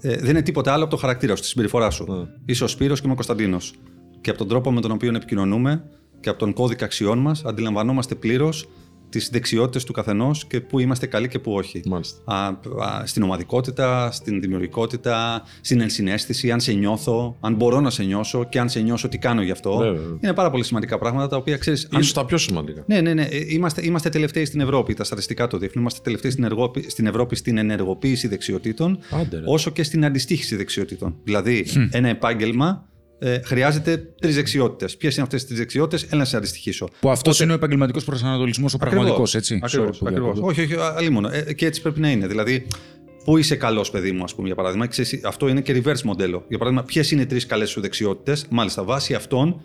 ε, 0.00 0.16
δεν 0.16 0.30
είναι 0.30 0.42
τίποτα 0.42 0.72
άλλο 0.72 0.82
από 0.82 0.92
το 0.92 1.00
χαρακτήρα 1.00 1.36
σου, 1.36 1.42
τη 1.42 1.48
συμπεριφορά 1.48 1.90
σου. 1.90 2.06
Mm. 2.10 2.26
Είσαι 2.44 2.64
ο 2.64 2.66
Σπύρος 2.66 2.98
και 2.98 3.02
είμαι 3.04 3.12
ο 3.12 3.16
Κωνσταντίνος. 3.16 3.74
Και 4.20 4.30
από 4.30 4.38
τον 4.38 4.48
τρόπο 4.48 4.72
με 4.72 4.80
τον 4.80 4.90
οποίο 4.90 5.14
επικοινωνούμε 5.14 5.84
και 6.20 6.28
από 6.28 6.38
τον 6.38 6.52
κώδικα 6.52 6.84
αξιών 6.84 7.18
μας 7.18 7.44
αντιλαμβανόμαστε 7.44 8.14
πλήρως 8.14 8.68
τις 9.10 9.28
δεξιότητες 9.32 9.84
του 9.84 9.92
καθενός 9.92 10.44
και 10.44 10.60
πού 10.60 10.78
είμαστε 10.78 11.06
καλοί 11.06 11.28
και 11.28 11.38
πού 11.38 11.52
όχι. 11.52 11.82
Α, 12.24 12.46
α, 12.46 12.52
στην 13.04 13.22
ομαδικότητα, 13.22 14.10
στην 14.12 14.40
δημιουργικότητα, 14.40 15.42
στην 15.60 15.80
ενσυναίσθηση, 15.80 16.50
αν 16.50 16.60
σε 16.60 16.72
νιώθω, 16.72 17.36
αν 17.40 17.54
μπορώ 17.54 17.80
να 17.80 17.90
σε 17.90 18.02
νιώσω 18.02 18.44
και 18.44 18.60
αν 18.60 18.68
σε 18.68 18.80
νιώσω 18.80 19.08
τι 19.08 19.18
κάνω 19.18 19.42
γι' 19.42 19.50
αυτό. 19.50 19.96
Είναι 20.20 20.32
πάρα 20.32 20.50
πολύ 20.50 20.64
σημαντικά 20.64 20.98
πράγματα 20.98 21.28
τα 21.28 21.36
οποία 21.36 21.56
ξέρεις... 21.56 21.88
Ίσως 21.92 22.08
αν... 22.08 22.14
τα 22.14 22.24
πιο 22.24 22.38
σημαντικά. 22.38 22.84
Ναι, 22.86 23.00
ναι, 23.00 23.14
ναι. 23.14 23.28
Είμαστε, 23.48 23.84
είμαστε 23.84 24.08
τελευταίοι 24.08 24.44
στην 24.44 24.60
Ευρώπη, 24.60 24.94
τα 24.94 25.04
στατιστικά 25.04 25.46
το 25.46 25.58
δείχνουν. 25.58 25.80
Είμαστε 25.80 26.00
τελευταίοι 26.02 26.30
στην, 26.30 26.48
στην 26.86 27.06
Ευρώπη 27.06 27.36
στην 27.36 27.58
ενεργοποίηση 27.58 28.28
δεξιοτήτων, 28.28 28.98
Άντε, 29.10 29.42
όσο 29.44 29.70
και 29.70 29.82
στην 29.82 30.04
αντιστοίχηση 30.04 30.56
δεξιοτήτων. 30.56 31.16
Δηλαδή, 31.24 31.66
ένα 31.90 32.08
επάγγελμα 32.08 32.88
ε, 33.22 33.40
χρειάζεται 33.44 33.96
τρεις 34.20 34.34
δεξιότητες. 34.34 34.96
Ποιες 34.96 35.14
είναι 35.14 35.22
αυτές 35.22 35.40
τις 35.40 35.48
τρει 35.48 35.58
δεξιότητες, 35.58 36.02
έλα 36.02 36.16
να 36.16 36.24
σε 36.24 36.36
αντιστοιχίσω. 36.36 36.88
Που 37.00 37.10
αυτός 37.10 37.40
είναι 37.40 37.52
ο 37.52 37.54
επαγγελματικός 37.54 38.04
προσανατολισμός, 38.04 38.74
ο 38.74 38.78
πραγματικός, 38.78 39.34
έτσι. 39.34 39.60
Ακριβώς. 39.62 40.00
Όχι, 40.40 40.60
όχι, 40.60 40.74
αλλή 40.96 41.10
μόνο. 41.10 41.28
Ε, 41.32 41.52
και 41.52 41.66
έτσι 41.66 41.82
πρέπει 41.82 42.00
να 42.00 42.10
είναι. 42.10 42.26
Δηλαδή, 42.26 42.66
πού 43.24 43.36
είσαι 43.36 43.56
καλός, 43.56 43.90
παιδί 43.90 44.12
μου, 44.12 44.24
ας 44.24 44.34
πούμε, 44.34 44.46
για 44.46 44.56
παράδειγμα. 44.56 44.86
Ξέρεις, 44.86 45.24
αυτό 45.24 45.48
είναι 45.48 45.60
και 45.60 45.82
reverse 45.84 46.02
μοντέλο. 46.02 46.44
Για 46.48 46.58
παράδειγμα, 46.58 46.86
ποιες 46.86 47.10
είναι 47.10 47.22
οι 47.22 47.26
τρεις 47.26 47.46
καλές 47.46 47.70
σου 47.70 47.80
δεξιότητες; 47.80 48.46
Μάλιστα, 48.50 48.84
βάσει 48.84 49.14
αυτών 49.14 49.60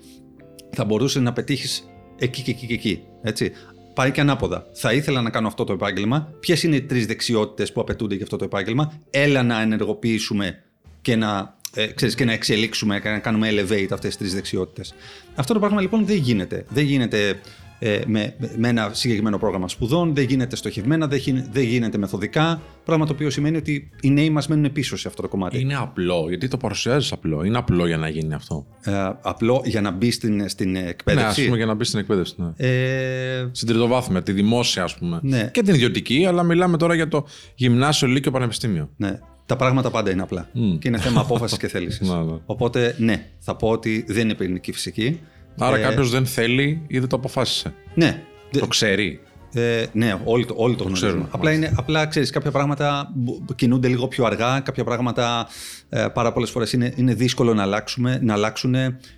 θα 0.72 0.86
μπορούσες 0.86 1.22
να 1.22 1.34
πετύχεις 1.34 1.90
εκεί 2.20 2.42
και 2.42 2.52
εκεί 2.52 2.66
και 2.66 2.74
εκεί. 2.74 3.02
Έτσι. 3.22 3.52
Πάει 3.94 4.12
και 4.12 4.22
ανάποδα. 4.22 4.68
Θα 4.74 4.94
ήθελα 4.94 5.22
να 5.22 5.30
κάνω 5.30 5.48
αυτό 5.48 5.64
το 5.64 5.74
επάγγελμα. 5.74 6.34
Ποιες 6.40 6.64
είναι 6.64 6.76
οι 6.76 6.82
τρεις 6.82 7.06
δεξιότητες 7.06 7.72
που 7.72 7.82
απαιτούνται 7.82 8.16
για 8.16 8.24
αυτό 8.24 8.38
το 8.38 8.44
επάγγελμα; 8.44 9.02
Έλα 9.10 9.44
να 9.44 9.62
ενεργοποιήσουμε 9.62 10.64
και 11.02 11.16
να 11.16 11.55
ε, 11.76 11.86
ξέρεις, 11.86 12.16
και 12.16 12.26
να 12.26 12.32
εξελίξουμε, 12.32 13.02
να 13.04 13.20
κάνουμε 13.20 13.50
elevate 13.52 13.88
αυτές 13.92 14.00
τις 14.00 14.18
τρεις 14.18 14.34
δεξιότητες. 14.34 14.94
Αυτό 15.36 15.54
το 15.54 15.60
πράγμα 15.60 15.82
λοιπόν 15.82 16.06
δεν 16.06 16.18
γίνεται. 16.18 16.66
Δεν 16.70 16.84
γίνεται 16.84 17.40
ε, 17.80 18.00
με, 18.08 18.36
με 18.58 18.68
ένα 18.68 18.90
συγκεκριμένο 18.94 19.38
πρόγραμμα 19.38 19.68
σπουδών, 19.68 20.16
δεν 20.16 20.24
γίνεται 20.24 20.56
στοχευμένα, 20.56 21.08
δεν, 21.08 21.22
δεν 21.52 21.64
γίνεται 21.64 21.98
μεθοδικά. 21.98 22.62
Πράγμα 22.86 23.06
το 23.06 23.12
οποίο 23.14 23.30
σημαίνει 23.30 23.58
ότι 23.58 23.90
οι 24.02 24.10
νέοι 24.10 24.30
μας 24.30 24.48
μένουν 24.48 24.72
πίσω 24.72 24.98
σε 24.98 25.08
αυτό 25.08 25.22
το 25.22 25.28
κομμάτι. 25.28 25.60
Είναι 25.60 25.76
απλό, 25.76 26.26
γιατί 26.28 26.48
το 26.48 26.58
παρουσιάζεις 26.58 27.12
απλό. 27.12 27.44
Είναι 27.44 27.58
απλό 27.58 27.88
για 27.88 27.98
να 27.98 28.10
γίνει 28.10 28.34
αυτό. 28.34 28.66
Ε, 28.82 28.92
απλό 29.22 29.62
για 29.66 29.82
να 29.82 29.92
μπει 29.92 30.12
στην, 30.12 30.50
στην 30.50 30.76
εκπαίδευση. 30.76 31.26
Ναι, 31.26 31.42
ας 31.42 31.46
πούμε 31.46 31.58
για 31.58 31.66
να 31.66 31.74
μπει 31.74 31.84
στην 31.84 32.00
εκπαίδευση. 32.00 32.36
Ναι. 32.38 32.52
Ε... 32.58 33.50
Στην 33.52 33.68
τριτοβάθμια, 33.68 34.24
τη 34.24 34.32
δημόσια, 34.32 34.84
ας 34.84 34.98
πούμε. 34.98 35.20
Ναι. 35.22 35.50
Και 35.54 35.62
την 35.62 35.74
ιδιωτική, 35.74 36.26
αλλά 36.26 36.44
μιλάμε 36.44 36.78
τώρα 36.78 36.96
για 36.96 37.08
το 37.08 37.26
γυμνάσιο, 37.56 38.08
λύκειο, 38.08 38.32
πανεπιστήμιο. 38.32 38.90
Ναι 38.98 39.20
τα 39.46 39.56
πράγματα 39.56 39.90
πάντα 39.92 40.12
είναι 40.12 40.22
απλά. 40.22 40.50
Mm. 40.56 40.78
Και 40.80 40.88
είναι 40.88 41.00
θέμα 41.00 41.22
απόφασης 41.22 41.58
και 41.58 41.68
θέλησης. 41.68 42.12
Οπότε, 42.46 42.96
ναι, 42.98 43.28
θα 43.40 43.56
πω 43.56 43.70
ότι 43.70 44.06
δεν 44.08 44.24
είναι 44.24 44.34
πυρηνική 44.34 44.72
φυσική. 44.72 45.20
Άρα 45.58 45.78
ε, 45.78 45.82
κάποιος 45.82 46.10
δεν 46.10 46.26
θέλει 46.26 46.82
ή 46.88 47.00
δεν 47.00 47.10
το 47.10 47.16
αποφάσισε. 47.16 47.74
Ναι. 47.94 48.24
Το 48.60 48.68
ξέρει. 48.68 49.20
Ε, 49.54 49.86
ναι, 49.92 50.22
όλοι, 50.24 50.46
όλοι 50.56 50.76
το, 50.76 50.84
το 50.84 50.90
γνωρίζουμε. 50.90 51.28
Απλά, 51.32 51.52
είναι, 51.52 51.74
απλά 51.76 52.06
ξέρεις, 52.06 52.30
κάποια 52.30 52.52
πράγματα 52.52 53.14
κινούνται 53.56 53.88
λίγο 53.88 54.08
πιο 54.08 54.26
αργά, 54.26 54.60
κάποια 54.60 54.84
πράγματα 54.84 55.48
ε, 55.90 56.08
πάρα 56.14 56.34
πολλές 56.34 56.50
φορές 56.50 56.74
είναι, 56.74 56.94
είναι 56.96 57.14
δύσκολο 57.14 57.54
να, 57.54 57.62
αλλάξουμε, 57.62 58.20
να 58.24 58.34
αλλάξουν. 58.34 58.76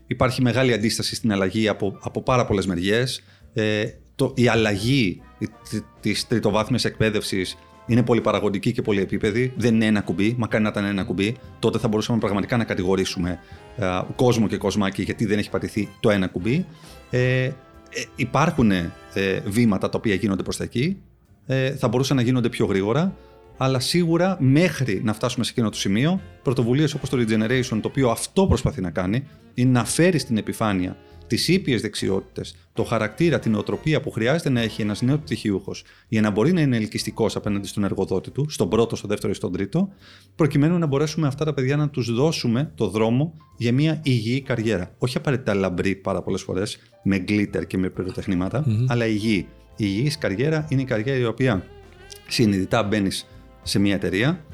Υπάρχει 0.07 0.41
μεγάλη 0.41 0.73
αντίσταση 0.73 1.15
στην 1.15 1.31
αλλαγή 1.31 1.67
από, 1.67 1.97
από 2.01 2.21
πάρα 2.21 2.45
πολλές 2.45 2.65
μεριές. 2.65 3.23
Ε, 3.53 3.83
το, 4.15 4.33
η 4.35 4.47
αλλαγή 4.47 5.21
της 5.99 6.27
τριτοβάθμιας 6.27 6.85
εκπαίδευσης 6.85 7.57
είναι 7.87 8.03
πολύ 8.03 8.21
παραγωγική 8.21 8.71
και 8.71 8.81
πολύ 8.81 9.01
επίπεδη. 9.01 9.53
Δεν 9.57 9.75
είναι 9.75 9.85
ένα 9.85 10.01
κουμπί. 10.01 10.35
Μακάρι 10.37 10.63
να 10.63 10.69
ήταν 10.69 10.85
ένα 10.85 11.03
κουμπί. 11.03 11.35
Τότε 11.59 11.77
θα 11.77 11.87
μπορούσαμε 11.87 12.19
πραγματικά 12.19 12.57
να 12.57 12.63
κατηγορήσουμε 12.63 13.39
ε, 13.77 13.85
κόσμο 14.15 14.47
και 14.47 14.57
κοσμάκι 14.57 15.01
γιατί 15.01 15.25
δεν 15.25 15.37
έχει 15.37 15.49
πατηθεί 15.49 15.89
το 15.99 16.09
ένα 16.09 16.27
κουμπί. 16.27 16.65
Ε, 17.09 17.43
ε, 17.43 17.51
υπάρχουν 18.15 18.71
ε, 18.71 18.91
βήματα 19.45 19.89
τα 19.89 19.97
οποία 19.97 20.15
γίνονται 20.15 20.43
προς 20.43 20.57
τα 20.57 20.63
εκεί. 20.63 20.97
Ε, 21.45 21.71
θα 21.71 21.87
μπορούσαν 21.87 22.15
να 22.15 22.21
γίνονται 22.21 22.49
πιο 22.49 22.65
γρήγορα. 22.65 23.15
Αλλά 23.59 23.79
σίγουρα 23.79 24.37
μέχρι 24.39 25.01
να 25.03 25.13
φτάσουμε 25.13 25.45
σε 25.45 25.51
εκείνο 25.51 25.69
το 25.69 25.77
σημείο, 25.77 26.21
πρωτοβουλίες 26.43 26.93
όπως 26.93 27.09
το 27.09 27.17
Regeneration, 27.17 27.79
το 27.81 27.87
οποίο 27.87 28.09
αυτό 28.09 28.47
προσπαθεί 28.47 28.81
να 28.81 28.89
κάνει, 28.89 29.27
είναι 29.53 29.71
να 29.71 29.85
φέρει 29.85 30.19
στην 30.19 30.37
επιφάνεια 30.37 30.97
τις 31.27 31.47
ήπιες 31.47 31.81
δεξιότητες, 31.81 32.55
το 32.73 32.83
χαρακτήρα, 32.83 33.39
την 33.39 33.55
οτροπία 33.55 34.01
που 34.01 34.11
χρειάζεται 34.11 34.49
να 34.49 34.61
έχει 34.61 34.81
ένας 34.81 35.01
νέος 35.01 35.19
πτυχιούχος 35.19 35.83
για 36.07 36.21
να 36.21 36.29
μπορεί 36.29 36.53
να 36.53 36.61
είναι 36.61 36.75
ελκυστικός 36.75 37.35
απέναντι 37.35 37.67
στον 37.67 37.83
εργοδότη 37.83 38.31
του, 38.31 38.49
στον 38.49 38.69
πρώτο, 38.69 38.95
στον 38.95 39.09
δεύτερο 39.09 39.31
ή 39.31 39.35
στον 39.35 39.51
τρίτο, 39.51 39.89
προκειμένου 40.35 40.77
να 40.77 40.85
μπορέσουμε 40.85 41.27
αυτά 41.27 41.45
τα 41.45 41.53
παιδιά 41.53 41.75
να 41.75 41.89
τους 41.89 42.13
δώσουμε 42.13 42.71
το 42.75 42.87
δρόμο 42.87 43.33
για 43.57 43.73
μια 43.73 43.99
υγιή 44.03 44.41
καριέρα. 44.41 44.95
Όχι 44.97 45.17
απαραίτητα 45.17 45.53
λαμπρή 45.53 45.95
πάρα 45.95 46.21
πολλές 46.21 46.41
φορές, 46.41 46.77
με 47.03 47.17
γκλίτερ 47.17 47.67
και 47.67 47.77
με 47.77 47.89
πυροτεχνηματα 47.89 48.65
αλλά 48.87 49.05
υγιή. 49.05 49.47
Η 49.75 49.85
υγιής 49.87 50.17
καριέρα 50.17 50.67
είναι 50.69 50.81
η 50.81 50.85
καριέρα 50.85 51.19
η 51.19 51.25
οποία 51.25 51.65
συνειδητά 52.27 52.83
μπαίνεις 52.83 53.27
σε 53.63 53.79
μια 53.79 53.95
εταιρεία, 53.95 54.45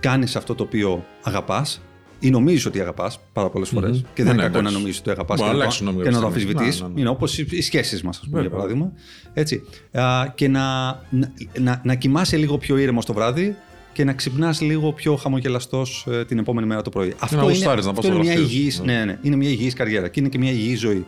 κάνεις 0.00 0.36
αυτό 0.36 0.54
το 0.54 0.62
οποίο 0.62 1.04
αγαπάς, 1.22 1.80
ή 2.20 2.30
νομίζεις 2.30 2.66
ότι 2.66 2.80
αγαπάς 2.80 3.20
πάρα 3.32 3.48
πολλές 3.50 3.68
φορές. 3.68 3.90
Μμμ. 3.90 4.02
Και 4.14 4.22
δεν 4.22 4.24
Ναι, 4.24 4.30
είναι 4.32 4.40
κακό 4.42 4.52
να 4.52 4.58
εντάξει. 4.58 4.76
νομίζεις 4.78 5.00
ότι 5.00 5.10
αγαπάς 5.10 5.38
Μπορεί 5.38 5.50
και, 5.50 5.56
να 5.56 5.58
να 5.58 5.62
αλλάξει 5.62 5.78
το- 5.78 5.84
νόμιο 5.84 6.02
και 6.02 6.10
να 6.10 6.16
το 6.16 6.22
κάποια 6.22 6.40
στιγμή. 6.40 6.52
αμφισβητείς. 6.60 6.80
Ναι, 6.82 6.86
ναι, 6.88 6.94
ναι. 6.94 7.00
Είναι 7.00 7.08
όπως 7.10 7.38
οι 7.38 7.60
σχέσεις 7.62 8.02
μας, 8.02 8.18
ας 8.18 8.24
πούμε, 8.28 8.40
για 8.40 8.50
Βέβαια. 8.50 8.64
παράδειγμα. 8.66 8.92
Έτσι. 9.32 9.62
Α, 9.92 10.32
και 10.34 10.48
να, 10.48 10.86
να, 11.10 11.32
να, 11.58 11.80
να 11.84 11.94
κοιμάσαι 11.94 12.36
λίγο 12.36 12.58
πιο 12.58 12.76
ήρεμος 12.76 13.04
το 13.04 13.12
βράδυ 13.12 13.56
και 13.92 14.04
να 14.04 14.12
ξυπνάς 14.12 14.60
λίγο 14.60 14.92
πιο 14.92 15.16
χαμογελαστός 15.16 16.06
την 16.26 16.38
επόμενη 16.38 16.66
μέρα 16.66 16.82
το 16.82 16.90
πρωί. 16.90 17.14
Αυτό 17.18 17.36
να 17.36 17.42
είναι, 17.42 17.52
γουστάρεις 17.52 17.84
να 17.84 17.90
αυτό 17.90 18.02
πας 18.02 18.10
είναι 18.10 18.14
στο 18.22 18.24
μια 18.24 18.32
γραφείο 18.34 18.50
σου. 18.50 18.56
υγιής, 18.58 18.80
Ναι. 18.80 18.92
ναι, 18.98 19.04
ναι, 19.04 19.18
είναι 19.22 19.36
μια 19.36 19.48
υγιής 19.48 19.74
καριέρα 19.74 20.08
και 20.08 20.20
είναι 20.20 20.28
και 20.28 20.38
μια 20.38 20.50
υγιή 20.50 20.74
ζωή. 20.76 21.06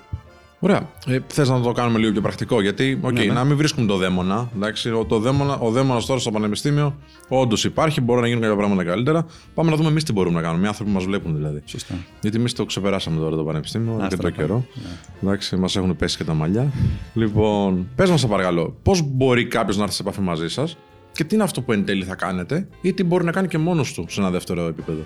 Ωραία. 0.64 0.88
Ε, 1.06 1.18
Θες 1.26 1.48
να 1.48 1.60
το 1.60 1.72
κάνουμε 1.72 1.98
λίγο 1.98 2.12
πιο 2.12 2.20
πρακτικό, 2.20 2.60
γιατί 2.60 2.98
οκ, 3.02 3.12
Ναι, 3.12 3.24
ναι. 3.24 3.32
να 3.32 3.44
μην 3.44 3.56
βρίσκουμε 3.56 3.86
το 3.86 3.96
δαίμονα. 3.96 4.48
Εντάξει, 4.56 4.90
ο, 4.90 5.04
το 5.04 5.18
δαίμονα, 5.18 5.58
ο 5.58 5.70
δαίμονας 5.70 6.06
τώρα 6.06 6.20
στο 6.20 6.30
πανεπιστήμιο 6.30 6.96
όντως 7.28 7.64
υπάρχει, 7.64 8.00
μπορεί 8.00 8.20
να 8.20 8.26
γίνουν 8.26 8.42
κάποια 8.42 8.56
πράγματα 8.56 8.84
καλύτερα. 8.84 9.26
Πάμε 9.54 9.70
να 9.70 9.76
δούμε 9.76 9.88
εμείς 9.88 10.04
τι 10.04 10.12
μπορούμε 10.12 10.34
να 10.36 10.42
κάνουμε. 10.42 10.64
Οι 10.64 10.66
άνθρωποι 10.66 10.90
που 10.90 10.96
μας 10.96 11.04
βλέπουν 11.04 11.36
δηλαδή. 11.36 11.62
Σωστά. 11.64 11.94
Γιατί 12.20 12.36
εμείς 12.36 12.52
το 12.52 12.64
ξεπεράσαμε 12.64 13.18
τώρα 13.20 13.36
το 13.36 13.44
πανεπιστήμιο 13.44 13.92
Άστα 13.92 14.08
και 14.08 14.16
να 14.16 14.22
το 14.22 14.22
πάμε. 14.22 14.36
καιρό. 14.36 14.64
Εντάξει, 15.22 15.56
μας 15.56 15.76
έχουν 15.76 15.96
πέσει 15.96 16.16
και 16.16 16.24
τα 16.24 16.34
μαλλιά. 16.34 16.72
λοιπόν, 17.14 17.88
πες 17.94 18.10
μας, 18.10 18.20
σε 18.20 18.26
παρακαλώ, 18.26 18.76
πώς 18.82 19.02
μπορεί 19.04 19.46
κάποιος 19.46 19.76
να 19.76 19.82
έρθει 19.82 19.94
σε 19.94 20.02
επαφή 20.02 20.20
μαζί 20.20 20.48
σας 20.48 20.76
και 21.12 21.24
τι 21.24 21.34
είναι 21.34 21.44
αυτό 21.44 21.60
που 21.62 21.72
εν 21.72 21.84
τέλει 21.84 22.04
θα 22.04 22.14
κάνετε 22.14 22.68
ή 22.80 22.92
τι 22.92 23.04
μπορεί 23.04 23.24
να 23.24 23.32
κάνει 23.32 23.48
και 23.48 23.58
μόνος 23.58 23.92
του 23.92 24.04
σε 24.08 24.20
ένα 24.20 24.30
δεύτερο 24.30 24.66
επίπεδο; 24.66 25.00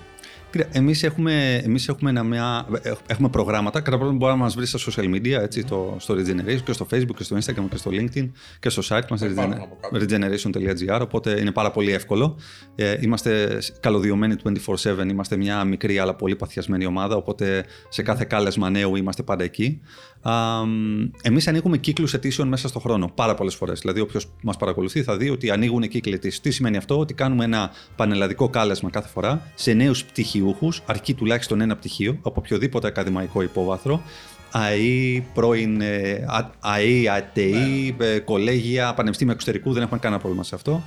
Κοίτα, 0.57 0.69
εμείς 0.73 1.03
έχουμε, 1.03 1.55
εμείς 1.65 1.89
έχουμε, 1.89 2.11
ένα, 2.11 2.23
μια, 2.23 2.67
έχουμε 3.07 3.29
προγράμματα. 3.29 3.81
Κατά 3.81 3.99
πρώτον 3.99 4.17
μπορεί 4.17 4.33
να 4.33 4.39
μας 4.39 4.55
βρεις 4.55 4.69
στα 4.71 4.79
social 4.93 5.05
media, 5.15 5.39
έτσι, 5.43 5.65
το, 5.65 5.97
στο 5.99 6.15
Regeneration 6.15 6.61
και 6.65 6.73
στο 6.73 6.87
Facebook 6.91 7.15
και 7.17 7.23
στο 7.23 7.37
Instagram 7.37 7.65
και 7.71 7.77
στο 7.77 7.91
LinkedIn 7.95 8.31
και 8.61 8.69
στο 8.69 8.83
site 8.89 9.03
μας 9.11 9.21
Υπάρχουν 9.21 9.53
regen- 9.53 9.61
από 9.63 9.79
κάτω. 9.81 10.05
regeneration.gr 10.05 11.01
οπότε 11.03 11.41
είναι 11.41 11.53
πάρα 11.53 11.71
πολύ 11.71 11.93
εύκολο. 11.93 12.37
Ε, 12.75 12.97
είμαστε 13.01 13.59
καλωδιωμένοι 13.81 14.37
24-7, 14.45 15.09
είμαστε 15.11 15.37
μια 15.37 15.65
μικρή 15.65 15.99
αλλά 15.99 16.15
πολύ 16.15 16.37
παθιασμένη 16.37 16.87
ομάδα 16.87 17.17
οπότε 17.17 17.65
σε 17.89 18.03
κάθε 18.03 18.25
κάλεσμα 18.25 18.71
νέου 18.71 18.97
είμαστε 18.97 19.23
πάντα 19.23 19.45
εκεί. 19.45 19.81
Α, 20.23 20.33
εμείς 21.23 21.49
ανοίγουμε 21.49 21.77
κύκλους 21.79 22.15
αιτήσεων 22.15 22.49
μέσα 22.49 22.69
στον 22.69 22.83
χρόνο 22.83 23.11
πάρα 23.15 23.35
πολλές 23.35 23.55
φορές. 23.55 23.81
Δηλαδή 23.81 24.01
όποιος 24.01 24.27
μας 24.43 24.57
παρακολουθεί 24.57 25.03
θα 25.03 25.17
δει 25.17 25.31
ότι 25.31 25.51
ανοίγουν 25.51 25.89
κύκλοι 25.89 26.15
αιτήσεων. 26.15 26.43
Τι 26.43 26.51
σημαίνει 26.51 26.77
αυτό, 26.77 26.99
ότι 26.99 27.15
κάνουμε 27.15 27.45
ένα 27.45 27.71
πανελλαδικό 27.97 28.49
κάλεσμα 28.49 28.91
κάθε 28.91 29.09
φορά 29.09 29.51
σε 29.55 29.73
νέους 29.73 30.05
πτυχιούχους, 30.53 30.83
αρκεί 30.87 31.15
τουλάχιστον 31.15 31.61
ένα 31.61 31.77
πτυχίο 31.77 32.19
από 32.23 32.35
οποιοδήποτε 32.39 32.87
ακαδημαϊκό 32.87 33.43
υπόβαθρο, 33.43 34.03
ΑΕΗ, 34.51 35.27
πρώην 35.35 35.81
ε, 35.81 36.25
Α- 36.27 36.51
ΑΕΗ, 36.61 37.09
ΑΤΕΗ, 37.09 37.97
ε, 37.99 38.19
κολέγια, 38.19 38.95
πανεπιστήμια 38.95 39.33
εξωτερικού, 39.35 39.73
δεν 39.73 39.83
έχουμε 39.83 39.99
κανένα 40.01 40.21
πρόβλημα 40.21 40.45
σε 40.45 40.55
αυτό. 40.55 40.83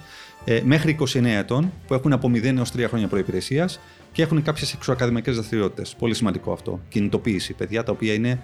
Ε, 0.45 0.61
μέχρι 0.63 0.97
29 0.99 1.25
ετών, 1.25 1.71
που 1.87 1.93
έχουν 1.93 2.13
από 2.13 2.31
0 2.33 2.43
έως 2.57 2.71
3 2.71 2.85
χρόνια 2.87 3.07
προπηρεσία 3.07 3.69
και 4.11 4.21
έχουν 4.21 4.41
κάποιες 4.43 4.73
εξωακαδημαϊκές 4.73 5.35
δραστηριότητες. 5.35 5.95
Πολύ 5.99 6.13
σημαντικό 6.13 6.51
αυτό. 6.51 6.79
Κινητοποίηση. 6.89 7.53
Παιδιά 7.53 7.83
τα 7.83 7.91
οποία 7.91 8.13
είναι 8.13 8.39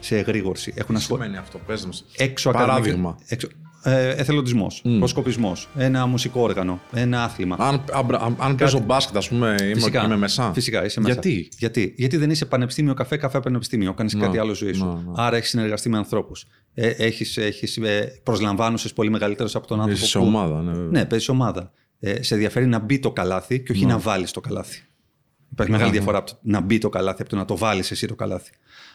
σε 0.00 0.18
εγρήγορση. 0.18 0.72
Έχουν 0.76 0.94
Τι 0.94 1.00
ασχολ... 1.00 1.18
σημαίνει 1.18 1.38
αυτό, 1.38 1.58
πες 1.66 1.86
μας. 1.86 2.04
έξω 2.16 2.50
Παράδειγμα. 2.50 3.18
Έξω... 3.28 3.48
Ε, 3.82 4.08
εθελοντισμός, 4.08 4.82
προσκοπισμός, 4.98 5.68
ένα 5.76 6.06
μουσικό 6.06 6.40
όργανο, 6.40 6.80
ένα 6.92 7.24
άθλημα. 7.24 7.56
Αν, 7.58 7.84
αν, 7.92 8.14
αν, 8.14 8.36
αν 8.38 8.56
παίζω 8.56 8.78
μπάσκετ, 8.78 9.16
ας 9.16 9.28
πούμε, 9.28 9.54
είμαι, 9.60 10.00
είμαι 10.04 10.16
μέσα. 10.16 10.52
Φυσικά, 10.52 10.84
είσαι 10.84 11.00
μέσα. 11.00 11.12
Γιατί; 11.12 11.48
Γιατί, 11.58 11.94
Γιατί 11.96 12.16
δεν 12.16 12.30
είσαι 12.30 12.46
πανεπιστήμιο 12.46 12.94
καφέ, 12.94 13.16
καφέ 13.16 13.40
πανεπιστήμιο. 13.40 13.94
Κάνεις 13.94 14.14
Να, 14.14 14.24
κάτι 14.24 14.38
άλλο 14.38 14.54
ζωή 14.54 14.72
σου. 14.72 14.84
να, 14.86 15.12
να. 15.12 15.24
Άρα 15.24 15.36
έχεις 15.36 15.48
συνεργαστεί 15.48 15.88
με 15.88 15.96
ανθρώπους. 15.96 16.46
Ε, 16.74 16.88
έχεις, 16.88 17.36
έχεις 17.36 17.76
ε, 17.76 18.20
προσλαμβάνωσες 18.22 18.92
πολύ 18.92 19.10
μεγαλύτερος 19.10 19.54
από 19.54 19.66
τον 19.66 19.76
άνθρωπο. 19.80 20.00
Είσαι 20.02 20.10
σε 20.10 20.18
που- 20.18 20.24
ομάδα, 20.24 20.62
ναι, 20.62 20.72
βέβαια. 20.72 20.90
Ναι, 20.90 21.04
παίζεις 21.04 21.28
ομάδα. 21.28 21.72
Ε, 22.00 22.22
σε 22.22 22.34
ενδιαφέρει 22.34 22.66
να 22.66 22.78
μπει 22.78 22.98
το 22.98 23.12
καλάθι 23.12 23.60
και 23.60 23.72
όχι 23.72 23.86
να 23.86 23.98
βάλεις 23.98 24.30
το 24.30 24.40
καλάθι. 24.40 24.82
Υπάρχει 25.52 25.72
μεγάλη 25.72 25.90
διαφορά 25.90 26.18
από 26.18 26.30
το 26.30 26.38
να 26.42 26.60
μπει 26.60 26.78
το 26.78 26.88
καλάθι 26.88 27.20
από 27.20 27.30
το 27.30 27.36
να 27.36 27.44
το 27.44 27.56
βάλεις 27.56 27.90
εσύ 27.90 28.06
το 28.06 28.14
καλάθι. 28.14 28.50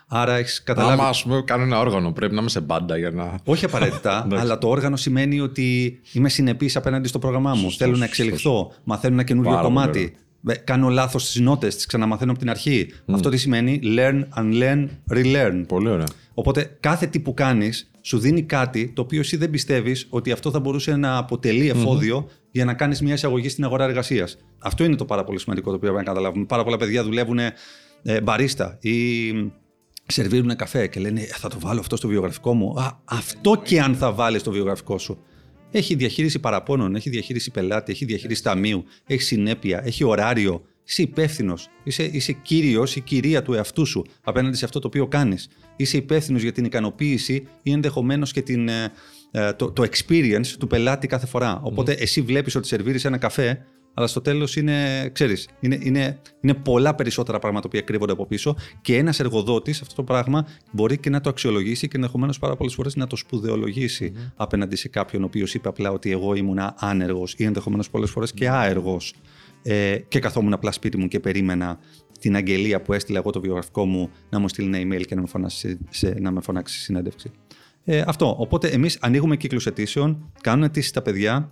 Άρα 0.08 0.36
έχεις 0.36 0.64
καταλάβει. 0.64 1.00
Άμα 1.00 1.10
ας 1.10 1.24
πούμε 1.24 1.42
κάνω 1.42 1.64
ένα 1.64 1.80
όργανο, 1.80 2.12
πρέπει 2.12 2.34
να 2.34 2.40
είμαι 2.40 2.50
σε 2.50 2.60
μπάντα 2.62 2.98
για 2.98 3.12
να. 3.12 3.40
Όχι 3.44 3.66
απαραίτητα, 3.66 4.28
αλλά 4.40 4.58
το 4.58 4.68
όργανο 4.70 4.96
σημαίνει 4.96 5.40
ότι 5.40 6.00
είμαι 6.12 6.30
συνεπής 6.30 6.76
απέναντι 6.76 7.08
στο 7.08 7.20
πρόγραμμά 7.20 7.50
μου. 7.50 7.56
Σωστός, 7.56 7.76
Θέλω 7.76 7.92
να 7.92 7.98
σωστός. 7.98 8.20
εξελιχθώ, 8.20 8.72
μαθαίνω 8.84 9.14
ένα 9.14 9.24
καινούριο 9.24 9.52
Πάρα 9.52 9.62
πολύ 9.62 9.74
κομμάτι. 9.76 10.16
Ε, 10.48 10.56
Κάνω 10.56 10.90
λάθος 10.90 11.24
στις 11.24 11.42
νότες, 11.42 11.76
τις 11.76 11.86
ξαναμαθαίνω 11.86 12.32
από 12.32 12.40
την 12.40 12.50
αρχή. 12.50 12.88
Αυτό 13.06 13.30
τι 13.30 13.38
σημαίνει; 13.38 13.80
Learn, 13.84 14.24
unlearn, 14.38 14.88
relearn. 15.12 15.64
Πολύ 15.68 15.90
ωραία. 15.90 16.08
Οπότε 16.34 16.78
κάθε 16.80 17.08
τι 17.08 17.20
που 17.20 17.34
κάνεις 17.34 17.92
σου 18.02 18.18
δίνει 18.20 18.42
κάτι 18.42 18.92
το 18.96 19.02
οποίο 19.02 19.20
εσύ 19.20 19.38
δεν 19.38 19.50
πιστεύεις 19.50 20.08
ότι 20.10 20.32
αυτό 20.32 20.52
θα 20.52 20.60
μπορούσε 20.60 20.96
να 20.96 21.18
αποτελεί 21.18 21.70
εφόδιο 21.70 22.30
για 22.52 22.66
να 22.66 22.74
κάνεις 22.74 23.02
μια 23.02 23.14
εισαγωγή 23.14 23.50
στην 23.50 23.64
αγορά 23.64 23.84
εργασίας. 23.84 24.38
Αυτό 24.60 24.84
είναι 24.84 24.96
το 24.96 25.06
πάρα 25.06 25.24
πολύ 25.24 25.40
σημαντικό 25.40 25.70
το 25.70 25.76
οποίο 25.76 25.90
πρέπει 25.92 26.06
να 26.06 26.14
καταλάβουμε. 26.14 26.46
Πάρα 26.46 26.64
πολλά 26.64 26.78
παιδιά 26.78 27.04
δουλεύουν 27.04 27.40
ε, 27.40 28.22
μπαρίστα 28.24 28.78
ή 28.82 28.92
σερβίρουν 30.08 30.56
καφέ 30.56 30.88
και 30.88 31.00
λένε 31.00 31.22
«Ε, 31.22 31.26
Θα 31.26 31.50
το 31.50 31.60
βάλω 31.60 31.80
αυτό 31.80 31.96
στο 31.96 32.08
βιογραφικό 32.08 32.54
μου. 32.54 32.80
Α, 32.80 33.00
αυτό 33.06 33.62
και 33.64 33.82
αν 33.82 33.96
θα 33.96 34.12
βάλεις 34.12 34.42
στο 34.42 34.52
βιογραφικό 34.52 34.98
σου. 34.98 35.18
Έχει 35.72 35.96
διαχείριση 35.96 36.40
παραπώνων, 36.40 36.96
έχει 36.96 37.10
διαχείριση 37.10 37.52
πελάτη, 37.52 37.92
έχει 37.92 38.06
διαχείριση 38.06 38.44
ταμείου, 38.44 38.86
έχει 39.06 39.22
συνέπεια, 39.22 39.82
έχει 39.86 40.04
ωράριο. 40.04 40.62
Είσαι 40.88 41.02
υπεύθυνος. 41.02 41.68
Είσαι, 41.84 42.04
είσαι 42.04 42.32
κύριος 42.32 42.96
ή 42.96 43.02
κυρία 43.02 43.42
του 43.42 43.54
εαυτού 43.54 43.86
σου 43.86 44.06
απέναντι 44.24 44.58
σε 44.58 44.66
αυτό 44.66 44.80
το 44.80 44.88
οποίο 44.88 45.08
κάνεις. 45.08 45.50
Είσαι 45.76 45.98
υπεύθυνος 45.98 46.42
για 46.42 46.52
την 46.52 46.66
ικανοποίηση 46.66 47.48
ή 47.62 47.72
ενδεχομένως 47.72 48.32
και 48.32 48.42
την, 48.42 48.68
ε, 48.68 48.92
ε, 49.32 49.54
το, 49.54 49.72
το 49.72 49.84
experience 49.84 50.48
του 50.60 50.68
πελάτη 50.68 51.08
κάθε 51.08 51.26
φορά. 51.26 51.60
Οπότε 51.64 51.92
εσύ 51.92 52.22
βλέπεις 52.22 52.56
ότι 52.56 52.68
σερβίρεις 52.68 53.06
ένα 53.06 53.18
καφέ, 53.18 53.66
αλλά 53.98 54.08
στο 54.08 54.22
τέλος 54.22 54.56
είναι, 54.56 55.10
ξέρεις, 55.14 55.50
είναι, 55.60 55.78
είναι, 55.82 56.20
είναι 56.42 56.54
πολλά 56.54 56.96
περισσότερα 56.96 57.40
πράγματα 57.40 57.68
που 57.68 57.80
κρύβονται 57.86 58.12
από 58.12 58.26
πίσω 58.26 58.56
και 58.82 58.98
ένας 58.98 59.20
εργοδότης 59.20 59.82
αυτό 59.82 59.96
το 59.96 60.04
πράγμα 60.04 60.48
μπορεί 60.72 60.98
και 60.98 61.10
να 61.10 61.22
το 61.22 61.30
αξιολογήσει 61.30 61.88
και 61.88 61.96
ενδεχομένως 61.96 62.40
πάρα 62.40 62.56
πολλές 62.56 62.74
φορές 62.74 62.96
να 62.96 63.08
το 63.08 63.16
σπουδαιολογήσει 63.16 64.14
απέναντι 64.36 64.76
σε 64.76 64.88
κάποιον 64.88 65.22
ο 65.22 65.26
οποίος 65.26 65.54
είπε 65.54 65.68
απλά 65.68 65.92
ότι 65.92 66.12
εγώ 66.12 66.34
ήμουν 66.34 66.60
άνεργος 66.76 67.34
ή 67.38 67.44
ενδεχομένως 67.44 67.90
πολλές 67.90 68.10
φορές 68.10 68.32
και 68.34 68.50
άεργος. 68.50 69.14
Ε, 69.68 69.98
και 70.08 70.20
καθόμουν 70.20 70.54
απλά 70.54 70.72
σπίτι 70.72 70.98
μου 70.98 71.08
και 71.08 71.20
περίμενα 71.20 71.80
την 72.20 72.36
αγγελία 72.36 72.82
που 72.82 72.94
έστειλα 72.94 73.20
εγώ 73.20 73.30
το 73.30 73.42
βιογραφικό 73.42 73.86
μου 73.86 74.10
να 74.30 74.40
μου 74.40 74.48
στείλει 74.48 74.78
ένα 74.78 74.96
email 74.98 75.06
και 75.06 75.16
να 75.16 75.22
με 75.22 75.28
φωνάξει, 75.28 75.78
σε, 75.90 76.16
να 76.20 76.32
με 76.32 76.42
φωνάξει 76.42 76.76
σε 76.76 76.82
συνέντευξη. 76.82 77.32
Ε, 77.84 78.04
αυτό. 78.08 78.36
Οπότε 78.40 78.68
εμείς 78.68 78.98
ανοίγουμε 79.02 79.38
κύκλους 79.38 79.66
αιτήσεων, 79.66 80.32
κάνουν 80.42 80.64
αιτήσεις 80.64 80.92
τα 80.92 81.02
παιδιά. 81.02 81.52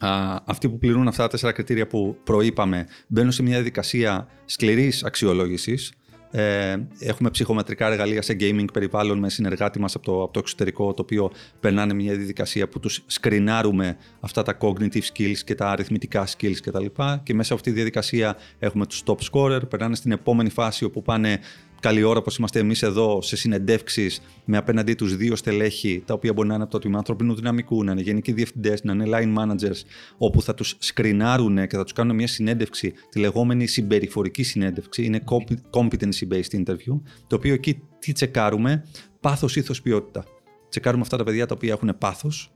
Α, 0.00 0.38
αυτοί 0.44 0.68
που 0.68 0.78
πληρούν 0.78 1.08
αυτά 1.08 1.22
τα 1.22 1.28
τέσσερα 1.28 1.52
κριτήρια 1.52 1.86
που 1.86 2.16
προείπαμε 2.24 2.86
μπαίνουν 3.06 3.32
σε 3.32 3.42
μια 3.42 3.54
διαδικασία 3.54 4.26
σκληρής 4.44 5.04
αξιολόγησης. 5.04 5.92
Ε, 6.32 6.76
έχουμε 6.98 7.30
ψυχομετρικά 7.30 7.86
εργαλεία 7.86 8.22
σε 8.22 8.36
gaming 8.40 8.64
περιβάλλον 8.72 9.18
με 9.18 9.30
συνεργάτη 9.30 9.80
μας 9.80 9.94
από 9.94 10.04
το, 10.04 10.22
από 10.22 10.32
το 10.32 10.38
εξωτερικό 10.38 10.94
το 10.94 11.02
οποίο 11.02 11.30
περνάνε 11.60 11.94
μια 11.94 12.14
διαδικασία 12.14 12.68
που 12.68 12.80
τους 12.80 13.02
σκρινάρουμε 13.06 13.96
αυτά 14.20 14.42
τα 14.42 14.58
cognitive 14.60 15.02
skills 15.14 15.38
και 15.44 15.54
τα 15.54 15.70
αριθμητικά 15.70 16.26
skills 16.26 16.56
κτλ. 16.62 16.84
Και, 16.84 17.20
και 17.22 17.34
μέσα 17.34 17.52
από 17.52 17.54
αυτή 17.54 17.70
τη 17.70 17.72
διαδικασία 17.72 18.36
έχουμε 18.58 18.86
τους 18.86 19.02
top 19.06 19.16
scorer, 19.30 19.60
περνάνε 19.68 19.94
στην 19.94 20.12
επόμενη 20.12 20.48
φάση 20.48 20.84
όπου 20.84 21.02
πάνε 21.02 21.38
καλή 21.80 22.02
ώρα 22.02 22.18
όπως 22.18 22.36
είμαστε 22.36 22.58
εμείς 22.58 22.82
εδώ 22.82 23.22
σε 23.22 23.36
συνεντεύξεις 23.36 24.22
με 24.44 24.56
απέναντί 24.56 24.94
τους 24.94 25.16
δύο 25.16 25.36
στελέχη 25.36 26.02
τα 26.06 26.14
οποία 26.14 26.32
μπορεί 26.32 26.48
να 26.48 26.54
είναι 26.54 26.62
από 26.62 26.72
το 26.72 26.78
τμήμα 26.78 26.98
ανθρωπίνου 26.98 27.34
δυναμικούς, 27.34 27.84
να 27.84 27.92
είναι 27.92 28.00
γενικοί 28.00 28.32
διευθυντές, 28.32 28.84
να 28.84 28.92
είναι 28.92 29.04
line 29.08 29.38
managers 29.38 29.82
όπου 30.18 30.42
θα 30.42 30.54
τους 30.54 30.76
σκρινάρουν 30.78 31.66
και 31.66 31.76
θα 31.76 31.82
τους 31.82 31.92
κάνουν 31.92 32.16
μια 32.16 32.26
συνέντευξη, 32.26 32.92
τη 33.10 33.18
λεγόμενη 33.18 33.66
συμπεριφορική 33.66 34.42
συνέντευξη, 34.42 35.04
είναι 35.04 35.24
competency 35.70 36.28
based 36.32 36.64
interview, 36.64 37.00
το 37.26 37.36
οποίο 37.36 37.52
εκεί 37.52 37.82
τι 37.98 38.12
τσεκάρουμε, 38.12 38.86
πάθος, 39.20 39.56
ήθος, 39.56 39.82
ποιότητα. 39.82 40.24
Τσεκάρουμε 40.68 41.02
αυτά 41.02 41.16
τα 41.16 41.24
παιδιά 41.24 41.46
τα 41.46 41.54
οποία 41.54 41.72
έχουν 41.72 41.96
πάθος, 41.98 42.52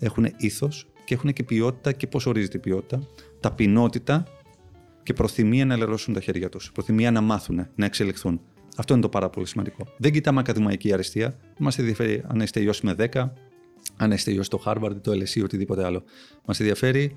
έχουν 0.00 0.26
ήθος 0.36 0.86
και 1.04 1.14
έχουν 1.14 1.32
και 1.32 1.42
ποιότητα 1.42 1.92
και 1.92 2.06
πώς 2.06 2.26
ορίζεται 2.26 2.56
η 2.56 2.60
ποιότητα, 2.60 3.06
ταπεινότητα 3.40 4.26
και 5.02 5.12
προθυμία 5.12 5.66
να 5.66 5.74
ελερώσουν 5.74 6.14
τα 6.14 6.20
χέρια 6.20 6.48
τους. 6.48 6.72
Προθυμία 6.72 7.10
να 7.10 7.20
μάθουν, 7.20 7.66
να 7.74 7.84
εξελιχθούν. 7.84 8.40
Αυτό 8.80 8.92
είναι 8.92 9.02
το 9.02 9.08
πάρα 9.08 9.30
πολύ 9.30 9.46
σημαντικό. 9.46 9.86
Δεν 9.96 10.12
κοιτάμε 10.12 10.40
ακαδημαϊκή 10.40 10.92
αριστεία. 10.92 11.28
Δεν 11.28 11.56
μα 11.58 11.70
ενδιαφέρει 11.76 12.22
αν 12.26 12.40
έχετε 12.40 12.58
τελειώσει 12.58 12.86
με 12.86 12.94
10, 12.98 13.28
αν 13.96 14.12
έχετε 14.12 14.30
τελειώσει 14.30 14.50
το 14.50 14.62
Harvard, 14.64 14.96
το 15.02 15.12
LSE 15.12 15.34
ή 15.34 15.42
οτιδήποτε 15.42 15.84
άλλο. 15.84 16.02
Μας 16.46 16.60
ενδιαφέρει 16.60 17.16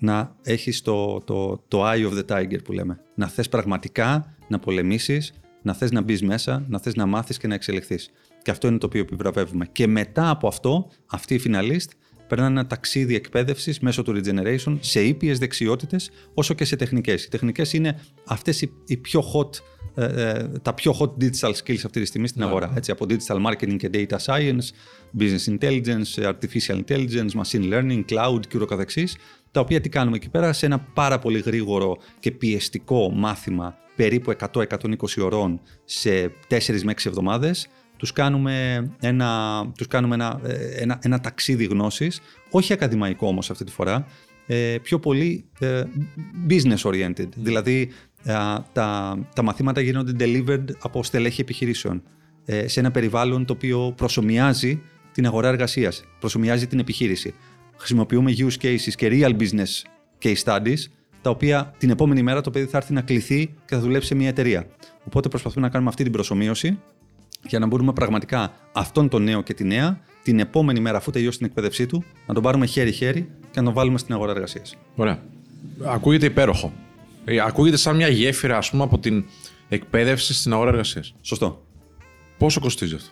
να 0.00 0.36
έχεις 0.42 0.82
το, 0.82 1.20
το, 1.20 1.64
το 1.68 1.90
eye 1.90 2.10
of 2.10 2.18
the 2.18 2.24
tiger 2.28 2.64
που 2.64 2.72
λέμε. 2.72 3.00
Να 3.14 3.28
θες 3.28 3.48
πραγματικά 3.48 4.36
να 4.48 4.58
πολεμήσεις, 4.58 5.32
να 5.62 5.74
θες 5.74 5.90
να 5.90 6.00
μπεις 6.00 6.22
μέσα, 6.22 6.64
να 6.68 6.78
θες 6.78 6.94
να 6.94 7.06
μάθεις 7.06 7.38
και 7.38 7.46
να 7.46 7.54
εξελιχθείς. 7.54 8.10
Και 8.42 8.50
αυτό 8.50 8.68
είναι 8.68 8.78
το 8.78 8.86
οποίο 8.86 9.00
επιβραβεύουμε. 9.00 9.66
Και 9.72 9.86
μετά 9.86 10.30
από 10.30 10.48
αυτό, 10.48 10.90
αυτοί 11.06 11.34
οι 11.34 11.40
finalist 11.44 11.90
περνάνε 12.28 12.50
ένα 12.50 12.66
ταξίδι 12.66 13.14
εκπαίδευσης 13.14 13.80
μέσω 13.80 14.02
του 14.02 14.20
Regeneration 14.20 14.76
σε 14.80 15.02
ήπιες 15.02 15.38
δεξιότητες 15.38 16.10
όσο 16.34 16.54
και 16.54 16.64
σε 16.64 16.76
τεχνικές. 16.76 17.24
Οι 17.24 17.28
τεχνικές 17.28 17.72
είναι 17.72 18.00
αυτές 18.26 18.62
οι, 18.62 18.72
οι 18.86 18.96
πιο 18.96 19.20
hot 19.34 19.50
ε, 19.50 19.60
ε, 19.60 19.75
τα 20.62 20.74
πιο 20.74 20.96
hot 21.00 21.22
digital 21.24 21.52
skills 21.52 21.80
αυτή 21.84 22.00
τη 22.00 22.04
στιγμή 22.04 22.28
στην 22.28 22.42
αγορά. 22.42 22.72
Έτσι, 22.76 22.90
από 22.90 23.06
digital 23.08 23.46
marketing 23.46 23.76
και 23.76 23.90
data 23.92 24.16
science, 24.24 24.64
business 25.18 25.58
intelligence, 25.58 26.32
artificial 26.32 26.82
intelligence, 26.84 27.30
machine 27.42 27.72
learning, 27.72 28.04
cloud 28.10 28.40
και 28.48 28.56
ούτω 28.56 28.64
καθεξής, 28.64 29.16
τα 29.50 29.60
οποία 29.60 29.80
τι 29.80 29.88
κάνουμε 29.88 30.16
εκεί 30.16 30.28
πέρα 30.28 30.52
σε 30.52 30.66
ένα 30.66 30.78
πάρα 30.78 31.18
πολύ 31.18 31.38
γρήγορο 31.38 31.96
και 32.20 32.30
πιεστικό 32.30 33.10
μάθημα 33.10 33.76
περίπου 33.96 34.34
100-120 34.52 34.64
ωρών 35.20 35.60
σε 35.84 36.32
4 36.48 36.80
με 36.82 36.92
6 36.92 37.06
εβδομάδες 37.06 37.68
τους 37.96 38.12
κάνουμε 38.12 38.86
ένα, 39.00 39.62
τους 39.76 39.86
κάνουμε 39.86 40.14
ένα, 40.14 40.40
ε, 40.44 40.82
ένα, 40.82 40.98
ένα 41.02 41.20
ταξίδι 41.20 41.64
γνώσης, 41.64 42.20
όχι 42.50 42.72
ακαδημαϊκό 42.72 43.26
όμως 43.26 43.50
αυτή 43.50 43.64
τη 43.64 43.72
φορά, 43.72 44.06
ε, 44.46 44.76
πιο 44.82 44.98
πολύ 44.98 45.44
ε, 45.58 45.82
business 46.48 46.80
oriented. 46.82 47.28
Δηλαδή 47.36 47.90
τα, 48.72 49.18
τα 49.34 49.42
μαθήματα 49.42 49.80
γίνονται 49.80 50.12
delivered 50.18 50.64
από 50.80 51.02
στελέχη 51.02 51.40
επιχειρήσεων 51.40 52.02
σε 52.66 52.80
ένα 52.80 52.90
περιβάλλον 52.90 53.44
το 53.44 53.52
οποίο 53.52 53.92
προσωμιάζει 53.96 54.82
την 55.12 55.26
αγορά 55.26 55.48
εργασίας, 55.48 56.04
προσωμιάζει 56.20 56.66
την 56.66 56.78
επιχείρηση. 56.78 57.34
Χρησιμοποιούμε 57.76 58.34
use 58.36 58.62
cases 58.62 58.92
και 58.96 59.08
real 59.10 59.36
business 59.36 59.82
case 60.22 60.42
studies, 60.44 60.78
τα 61.22 61.30
οποία 61.30 61.74
την 61.78 61.90
επόμενη 61.90 62.22
μέρα 62.22 62.40
το 62.40 62.50
παιδί 62.50 62.66
θα 62.66 62.76
έρθει 62.76 62.92
να 62.92 63.00
κληθεί 63.00 63.46
και 63.46 63.74
θα 63.74 63.80
δουλέψει 63.80 64.08
σε 64.08 64.14
μια 64.14 64.28
εταιρεία. 64.28 64.66
Οπότε 65.04 65.28
προσπαθούμε 65.28 65.66
να 65.66 65.72
κάνουμε 65.72 65.90
αυτή 65.90 66.02
την 66.02 66.12
προσωμείωση 66.12 66.78
για 67.46 67.58
να 67.58 67.66
μπορούμε 67.66 67.92
πραγματικά 67.92 68.52
αυτόν 68.72 69.08
τον 69.08 69.22
νέο 69.22 69.42
και 69.42 69.54
τη 69.54 69.64
νέα 69.64 70.00
την 70.22 70.38
επόμενη 70.38 70.80
μέρα, 70.80 70.96
αφού 70.96 71.10
τελειώσει 71.10 71.38
την 71.38 71.46
εκπαίδευσή 71.46 71.86
του, 71.86 72.04
να 72.26 72.34
τον 72.34 72.42
πάρουμε 72.42 72.66
χέρι-χέρι 72.66 73.20
και 73.50 73.58
να 73.60 73.62
τον 73.62 73.72
βάλουμε 73.72 73.98
στην 73.98 74.14
αγορά 74.14 74.32
εργασίας. 74.32 74.76
Ωραία. 74.94 75.22
Ακούγεται 75.84 76.26
υπέροχο. 76.26 76.72
Ε, 77.28 77.40
ακούγεται 77.40 77.76
σαν 77.76 77.96
μια 77.96 78.08
γέφυρα, 78.08 78.56
ας 78.56 78.70
πούμε, 78.70 78.82
από 78.82 78.98
την 78.98 79.24
εκπαίδευση 79.68 80.34
στην 80.34 80.52
αγορά 80.52 80.70
εργασίας. 80.70 81.14
Σωστό. 81.20 81.66
Πόσο 82.38 82.60
κοστίζει 82.60 82.94
αυτό; 82.94 83.10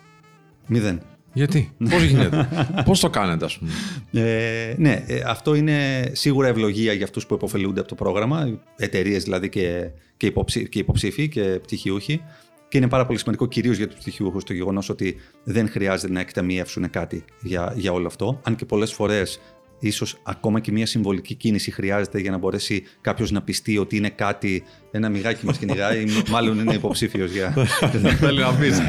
Μηδέν. 0.66 1.02
Γιατί, 1.33 1.73
πώς 1.90 2.02
γίνεται, 2.02 2.49
πώς 2.87 3.00
το 3.00 3.11
κάνετε, 3.11 3.44
ας 3.44 3.59
πούμε; 3.59 3.71
Ε, 4.12 4.75
ναι, 4.78 5.04
ε, 5.06 5.23
αυτό 5.26 5.54
είναι 5.54 6.11
σίγουρα 6.12 6.49
ευλογία 6.49 6.92
για 6.92 7.04
αυτούς 7.04 7.26
που 7.26 7.35
υποφελούνται 7.35 7.80
από 7.80 7.88
το 7.88 7.94
πρόγραμμα, 7.94 8.59
εταιρείες 8.76 9.23
δηλαδή 9.23 9.49
και, 9.49 9.90
και, 10.16 10.33
και 10.68 10.78
υποψήφοι 10.78 11.28
και 11.28 11.42
πτυχιούχοι. 11.42 12.23
Και 12.68 12.80
είναι 12.80 12.88
πάρα 12.88 13.06
πολύ 13.06 13.18
σημαντικό 13.18 13.47
κυρίως 13.47 13.76
για 13.76 13.88
τους 13.88 13.97
πτυχιούχους 13.97 14.44
το 14.44 14.52
γεγονός 14.52 14.88
ότι 14.88 15.16
δεν 15.44 15.68
χρειάζεται 15.68 16.12
να 16.12 16.21
εκταμιεύσουν 16.21 16.90
κάτι 16.90 17.25
για, 17.42 17.73
για 17.76 17.92
όλο 17.92 18.06
αυτό. 18.06 18.40
Αν 18.42 18.56
και 18.56 18.64
πολλές 18.64 18.92
φορές 18.92 19.40
ίσως 19.87 20.21
ακόμα 20.23 20.61
και 20.61 20.73
μια 20.73 20.87
συμβολική 20.87 21.35
κίνηση 21.35 21.71
χρειάζεται 21.71 22.19
για 22.21 22.31
να 22.31 22.38
μπορέσει 22.38 22.83
κάποιος 23.00 23.31
να 23.31 23.43
πιστεί 23.43 23.79
ότι 23.79 23.97
είναι 23.97 24.09
κάτι, 24.09 24.64
ένα 24.91 25.09
μιγάκι 25.09 25.47
μας 25.47 25.59
κυνηγάει, 25.59 26.05
μάλλον 26.31 26.59
είναι 26.59 26.75
υποψήφιος 26.75 27.31
για. 27.31 27.55
Θέλει 28.21 28.41
να 28.41 28.55
πεις. 28.55 28.81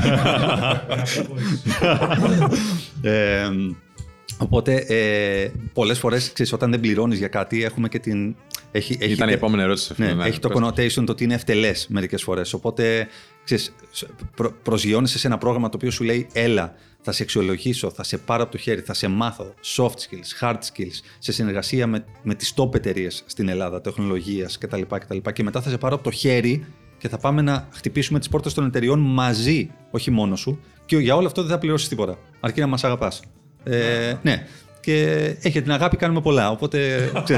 Ε, 3.01 3.49
οπότε, 4.37 4.75
ε, 4.75 5.51
πολλές 5.73 5.99
φορές, 5.99 6.33
όταν 6.53 6.71
δεν 6.71 6.79
πληρώνεις 6.79 7.17
για 7.17 7.27
κάτι, 7.27 7.63
έχουμε 7.63 7.87
και 7.87 7.99
την. 7.99 8.35
Έχει, 8.71 8.97
Ήταν 9.01 9.29
η 9.29 9.31
επόμενη 9.31 9.63
ερώτηση. 9.63 9.93
Ναι, 9.97 10.13
ναι, 10.13 10.25
έχει 10.25 10.39
το 10.39 10.49
connotation 10.53 11.03
το 11.05 11.11
ότι 11.11 11.23
είναι 11.23 11.33
ευτελές 11.33 11.87
μερικές 11.89 12.23
φορές. 12.23 12.53
Οπότε 12.53 13.07
ξέρεις, 13.43 13.75
προ, 14.35 14.53
προσγειώνεσαι 14.63 15.19
σε 15.19 15.27
ένα 15.27 15.37
πρόγραμμα 15.37 15.69
το 15.69 15.77
οποίο 15.77 15.91
σου 15.91 16.03
λέει 16.03 16.27
έλα, 16.33 16.75
θα 17.05 17.11
σε 17.11 17.23
αξιολογήσω, 17.23 17.91
θα 17.91 18.03
σε 18.03 18.17
πάρω 18.17 18.43
από 18.43 18.51
το 18.51 18.57
χέρι, 18.57 18.81
θα 18.81 18.93
σε 18.93 19.07
μάθω 19.07 19.53
soft 19.75 19.87
skills, 19.87 20.41
hard 20.41 20.53
skills, 20.53 20.99
σε 21.19 21.31
συνεργασία 21.31 21.87
με, 21.87 22.05
με 22.23 22.35
τις 22.35 22.53
top 22.55 22.75
εταιρείες 22.75 23.23
στην 23.25 23.49
Ελλάδα, 23.49 23.81
τεχνολογίας 23.81 24.57
κτλ, 24.57 24.81
κτλ. 24.81 25.17
Και 25.33 25.43
μετά 25.43 25.61
θα 25.61 25.69
σε 25.69 25.77
πάρω 25.77 25.95
από 25.95 26.03
το 26.03 26.11
χέρι 26.11 26.65
και 26.97 27.09
θα 27.09 27.17
πάμε 27.17 27.41
να 27.41 27.67
χτυπήσουμε 27.71 28.19
τις 28.19 28.29
πόρτες 28.29 28.53
των 28.53 28.65
εταιριών 28.65 28.99
μαζί, 28.99 29.69
όχι 29.91 30.11
μόνος 30.11 30.39
σου. 30.39 30.59
Και 30.85 30.97
για 30.97 31.15
όλο 31.15 31.27
αυτό 31.27 31.41
δεν 31.41 31.51
θα 31.51 31.57
πληρώσεις 31.57 31.87
τίποτα, 31.87 32.17
αρκεί 32.39 32.59
να 32.59 32.67
μας 32.67 32.83
αγαπάς. 32.83 33.21
Ε, 33.63 34.13
ναι, 34.21 34.47
και 34.79 35.01
έχει 35.41 35.61
την 35.61 35.71
αγάπη 35.71 35.97
κάνουμε 35.97 36.21
πολλά. 36.21 36.51
Οπότε. 36.51 36.77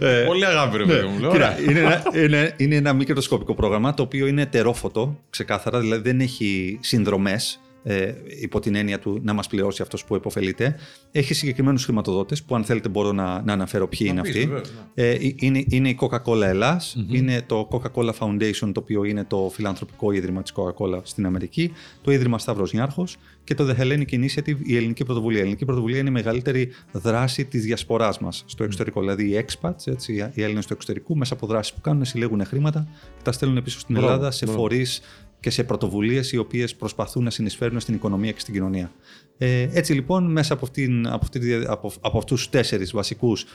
Ε, 0.00 0.24
Πολύ 0.26 0.46
αγάπη, 0.46 0.76
ρε 0.76 0.84
παιδί 0.84 1.06
μου. 1.06 1.30
είναι, 1.68 1.80
ένα, 1.80 2.02
είναι, 2.14 2.54
είναι 2.56 2.74
ένα 2.74 2.92
μικροσκοπικό 2.92 3.54
πρόγραμμα 3.54 3.94
το 3.94 4.02
οποίο 4.02 4.26
είναι 4.26 4.46
τερόφωτο, 4.46 5.18
ξεκάθαρα, 5.30 5.80
δηλαδή 5.80 6.02
δεν 6.02 6.20
έχει 6.20 6.78
συνδρομές 6.80 7.60
ε, 7.82 8.12
υπό 8.40 8.60
την 8.60 8.74
έννοια 8.74 8.98
του 8.98 9.20
να 9.22 9.32
μας 9.32 9.46
πληρώσει 9.46 9.82
αυτός 9.82 10.04
που 10.04 10.14
υποφελείται. 10.14 10.76
Έχει 11.10 11.34
συγκεκριμένους 11.34 11.84
χρηματοδότες 11.84 12.42
που, 12.42 12.54
αν 12.54 12.64
θέλετε, 12.64 12.88
μπορώ 12.88 13.12
να, 13.12 13.42
να 13.42 13.52
αναφέρω 13.52 13.88
ποιοι 13.88 14.06
είναι 14.10 14.20
αυτοί. 14.20 14.46
Ναι. 14.46 14.60
Ε, 14.94 15.16
είναι, 15.36 15.64
είναι 15.68 15.88
η 15.88 15.98
Coca-Cola 16.00 16.42
ελλας 16.42 16.96
είναι 17.08 17.42
το 17.46 17.68
Coca-Cola 17.70 18.12
Foundation, 18.18 18.70
το 18.72 18.80
οποίο 18.80 19.04
είναι 19.04 19.24
το 19.24 19.50
φιλανθρωπικό 19.52 20.12
ίδρυμα 20.12 20.42
της 20.42 20.52
Coca-Cola 20.56 21.00
στην 21.02 21.26
Αμερική, 21.26 21.72
το 22.02 22.12
Ίδρυμα 22.12 22.38
Σταύρος 22.38 22.72
Νιάρχος 22.72 23.16
και 23.44 23.54
το 23.54 23.68
The 23.68 23.80
Hellenic 23.80 24.10
Initiative, 24.10 24.56
η 24.62 24.76
Ελληνική 24.76 25.04
Πρωτοβουλία. 25.04 25.38
Η 25.38 25.40
Ελληνική 25.40 25.64
Πρωτοβουλία 25.64 25.98
είναι 25.98 26.08
η 26.08 26.12
μεγαλύτερη 26.12 26.68
δράση 26.92 27.44
της 27.44 27.64
διασποράς 27.64 28.18
μας 28.18 28.44
στο 28.46 28.64
εξωτερικό. 28.64 29.00
Δηλαδή, 29.00 29.24
οι 29.24 29.44
expats, 29.46 29.86
έτσι, 29.86 30.30
οι 30.34 30.42
Έλληνες 30.42 30.66
του 30.66 30.72
εξωτερικού, 30.72 31.16
μέσα 31.16 31.34
από 31.34 31.46
δράσεις 31.46 31.74
που 31.74 31.80
κάνουν, 31.80 32.04
συλλέγουν 32.04 32.44
χρήματα 32.44 32.88
και 33.16 33.22
τα 33.22 33.32
στέλνουν 33.32 33.62
πίσω 33.62 33.78
στην 33.78 33.96
Ελλάδα 33.96 34.30
σε 34.30 34.46
φορείς 34.46 35.00
και 35.40 35.50
σε 35.50 35.64
πρωτοβουλίες 35.64 36.32
οι 36.32 36.36
οποίες 36.36 36.74
προσπαθούν 36.74 37.24
να 37.24 37.30
συνεισφέρουν 37.30 37.80
στην 37.80 37.94
οικονομία 37.94 38.32
και 38.32 38.40
στην 38.40 38.54
κοινωνία. 38.54 38.92
Ε, 39.38 39.68
έτσι 39.72 39.92
λοιπόν, 39.92 40.32
μέσα 40.32 40.52
από, 40.52 40.64
αυτήν, 40.64 41.06
από, 41.06 41.18
αυτή, 41.22 41.64
από, 41.66 41.92
από 42.00 42.18
αυτούς 42.18 42.44
του 42.44 42.50
τέσσερις 42.50 42.92
βασικούς 42.92 43.46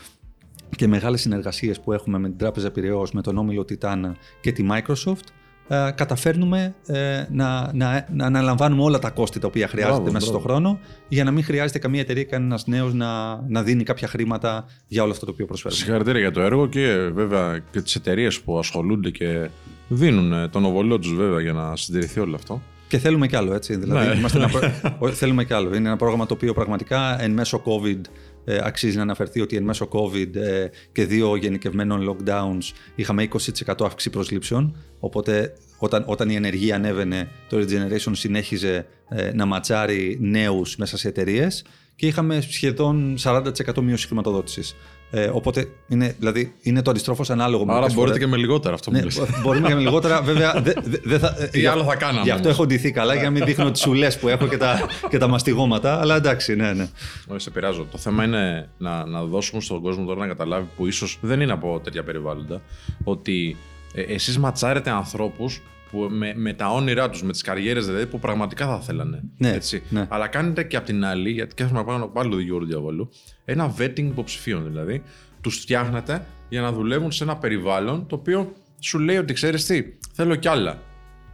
και 0.75 0.87
μεγάλες 0.87 1.21
συνεργασίες 1.21 1.79
που 1.79 1.93
έχουμε 1.93 2.17
με 2.17 2.27
την 2.27 2.37
Τράπεζα 2.37 2.71
Πυραιός, 2.71 3.11
με 3.11 3.21
τον 3.21 3.37
Όμιλο 3.37 3.65
Τιτάνα 3.65 4.15
και 4.41 4.51
τη 4.51 4.65
Microsoft, 4.71 5.27
ε, 5.67 5.91
καταφέρνουμε 5.95 6.75
ε, 6.85 7.25
να, 7.31 7.73
να, 7.73 8.07
να 8.11 8.25
αναλαμβάνουμε 8.25 8.83
όλα 8.83 8.99
τα 8.99 9.09
κόστη 9.09 9.39
τα 9.39 9.47
οποία 9.47 9.67
χρειάζεται 9.67 10.11
μέσα 10.11 10.25
στον 10.25 10.41
χρόνο 10.41 10.79
για 11.07 11.23
να 11.23 11.31
μην 11.31 11.43
χρειάζεται 11.43 11.79
καμία 11.79 12.01
εταιρεία 12.01 12.21
ή 12.21 12.25
κανένας 12.25 12.67
νέος 12.67 12.93
να, 12.93 13.41
να 13.47 13.63
δίνει 13.63 13.83
κάποια 13.83 14.07
χρήματα 14.07 14.65
για 14.87 15.03
όλο 15.03 15.11
αυτό 15.11 15.25
το 15.25 15.31
οποίο 15.31 15.45
προσφέρουμε. 15.45 15.79
Συγχαρητήρια 15.79 16.19
για 16.19 16.31
το 16.31 16.41
έργο 16.41 16.67
και 16.67 17.09
βέβαια 17.13 17.59
και 17.71 17.81
τις 17.81 17.95
εταιρείες 17.95 18.41
που 18.41 18.57
ασχολούνται 18.57 19.09
και 19.09 19.49
δίνουν 19.87 20.33
ε, 20.33 20.47
τον 20.47 20.65
οβολό 20.65 20.99
τους 20.99 21.15
βέβαια 21.15 21.41
για 21.41 21.53
να 21.53 21.75
συντηρηθεί 21.75 22.19
όλο 22.19 22.35
αυτό. 22.35 22.61
Και 22.87 22.97
θέλουμε 22.97 23.27
κι 23.27 23.35
άλλο, 23.35 23.53
έτσι. 23.53 23.75
Δηλαδή, 23.75 24.07
ναι. 24.07 24.15
είμαστε 24.15 24.37
ένα, 24.37 24.49
θέλουμε 25.21 25.45
κι 25.45 25.53
άλλο. 25.53 25.75
Είναι 25.75 25.87
ένα 25.87 25.97
πρόγραμμα 25.97 26.25
το 26.25 26.33
οποίο 26.33 26.53
πραγματικά 26.53 27.21
εν 27.21 27.31
μέσω 27.31 27.61
COVID 27.65 28.01
ε, 28.45 28.59
αξίζει 28.63 28.95
να 28.95 29.01
αναφερθεί 29.01 29.41
ότι 29.41 29.55
εν 29.55 29.63
μέσω 29.63 29.89
COVID 29.91 30.35
ε, 30.35 30.67
και 30.91 31.05
δύο 31.05 31.35
γενικευμένων 31.35 32.09
lockdowns 32.09 32.71
είχαμε 32.95 33.27
20% 33.65 33.73
αύξηση 33.79 34.09
προσλήψεων. 34.09 34.75
Οπότε 34.99 35.53
όταν, 35.77 36.03
όταν 36.07 36.29
η 36.29 36.35
ενεργεία 36.35 36.75
ανέβαινε, 36.75 37.29
το 37.49 37.57
Regeneration 37.57 38.11
συνέχιζε 38.11 38.85
ε, 39.09 39.31
να 39.33 39.45
ματσάρει 39.45 40.17
νέους 40.21 40.75
μέσα 40.75 40.97
σε 40.97 41.07
εταιρείες 41.07 41.65
και 41.95 42.07
είχαμε 42.07 42.41
σχεδόν 42.41 43.15
40% 43.23 43.81
μείωση 43.81 44.07
χρηματοδότησης. 44.07 44.75
Ε, 45.11 45.29
οπότε 45.33 45.67
είναι, 45.87 46.15
δηλαδή, 46.19 46.53
είναι 46.61 46.81
το 46.81 46.91
αντιστρόφω 46.91 47.23
ανάλογο. 47.27 47.65
Άρα 47.67 47.79
μπορείτε 47.79 47.93
φορές. 47.93 48.17
και 48.17 48.27
με 48.27 48.37
λιγότερα 48.37 48.73
αυτό 48.73 48.91
που 48.91 48.97
ναι, 48.97 49.03
Μπορούμε 49.41 49.67
και 49.67 49.75
με 49.75 49.81
λιγότερα. 49.81 50.21
Βέβαια, 50.21 50.61
δε, 50.63 50.73
δε 51.03 51.17
θα, 51.17 51.33
Τι 51.51 51.65
άλλο 51.65 51.83
θα 51.83 51.95
κάναμε. 51.95 52.21
Γι' 52.23 52.31
αυτό 52.31 52.49
έχω 52.49 52.65
ντυθεί 52.65 52.91
καλά 52.91 53.13
για 53.13 53.23
να 53.23 53.29
μην 53.29 53.45
δείχνω 53.45 53.71
τις 53.71 53.81
σουλές 53.81 54.19
που 54.19 54.27
έχω 54.27 54.47
και 54.47 54.57
τα, 54.57 54.87
και 55.09 55.17
τα 55.17 55.27
μαστιγώματα. 55.27 55.99
Αλλά 55.99 56.15
εντάξει, 56.15 56.55
ναι, 56.55 56.73
ναι. 56.73 56.87
Όχι, 57.27 57.39
σε 57.39 57.49
πειράζω. 57.49 57.87
Το 57.91 57.97
θέμα 57.97 58.23
είναι 58.23 58.69
να, 58.77 59.05
να 59.05 59.23
δώσουμε 59.23 59.61
στον 59.61 59.81
κόσμο 59.81 60.05
τώρα 60.05 60.19
να 60.19 60.27
καταλάβει 60.27 60.67
που 60.75 60.87
ίσως 60.87 61.17
δεν 61.21 61.41
είναι 61.41 61.51
από 61.51 61.81
τέτοια 61.83 62.03
περιβάλλοντα 62.03 62.61
ότι 63.03 63.57
ε, 63.93 64.01
εσείς 64.01 64.37
ματσάρετε 64.37 64.89
ανθρώπους 64.89 65.61
που 65.91 66.07
με, 66.11 66.33
με 66.35 66.53
τα 66.53 66.71
όνειρά 66.71 67.09
τους, 67.09 67.23
με 67.23 67.31
τις 67.31 67.41
καριέρες 67.41 67.85
δηλαδή 67.85 68.05
που 68.05 68.19
πραγματικά 68.19 68.67
θα 68.67 68.79
θέλανε. 68.79 69.21
Ναι, 69.37 69.51
έτσι. 69.53 69.83
Ναι. 69.89 70.05
Αλλά 70.09 70.27
κάνετε 70.27 70.63
και 70.63 70.77
από 70.77 70.85
την 70.85 71.05
άλλη, 71.05 71.31
γιατί 71.31 71.55
και 71.55 71.63
έχουμε 71.63 71.83
πάνω 71.83 72.07
πάλι 72.07 72.29
το 72.29 72.39
Γιώργο 72.39 72.65
Διαβολού, 72.65 73.09
ένα 73.45 73.75
vetting 73.77 73.97
υποψηφίων 73.97 74.63
δηλαδή. 74.63 75.03
Τους 75.41 75.57
φτιάχνετε 75.59 76.25
για 76.49 76.61
να 76.61 76.71
δουλεύουν 76.71 77.11
σε 77.11 77.23
ένα 77.23 77.37
περιβάλλον 77.37 78.07
το 78.07 78.15
οποίο 78.15 78.53
σου 78.79 78.99
λέει 78.99 79.17
ότι 79.17 79.33
ξέρεις 79.33 79.65
τι, 79.65 79.83
θέλω 80.13 80.35
κι 80.35 80.47
άλλα. 80.47 80.81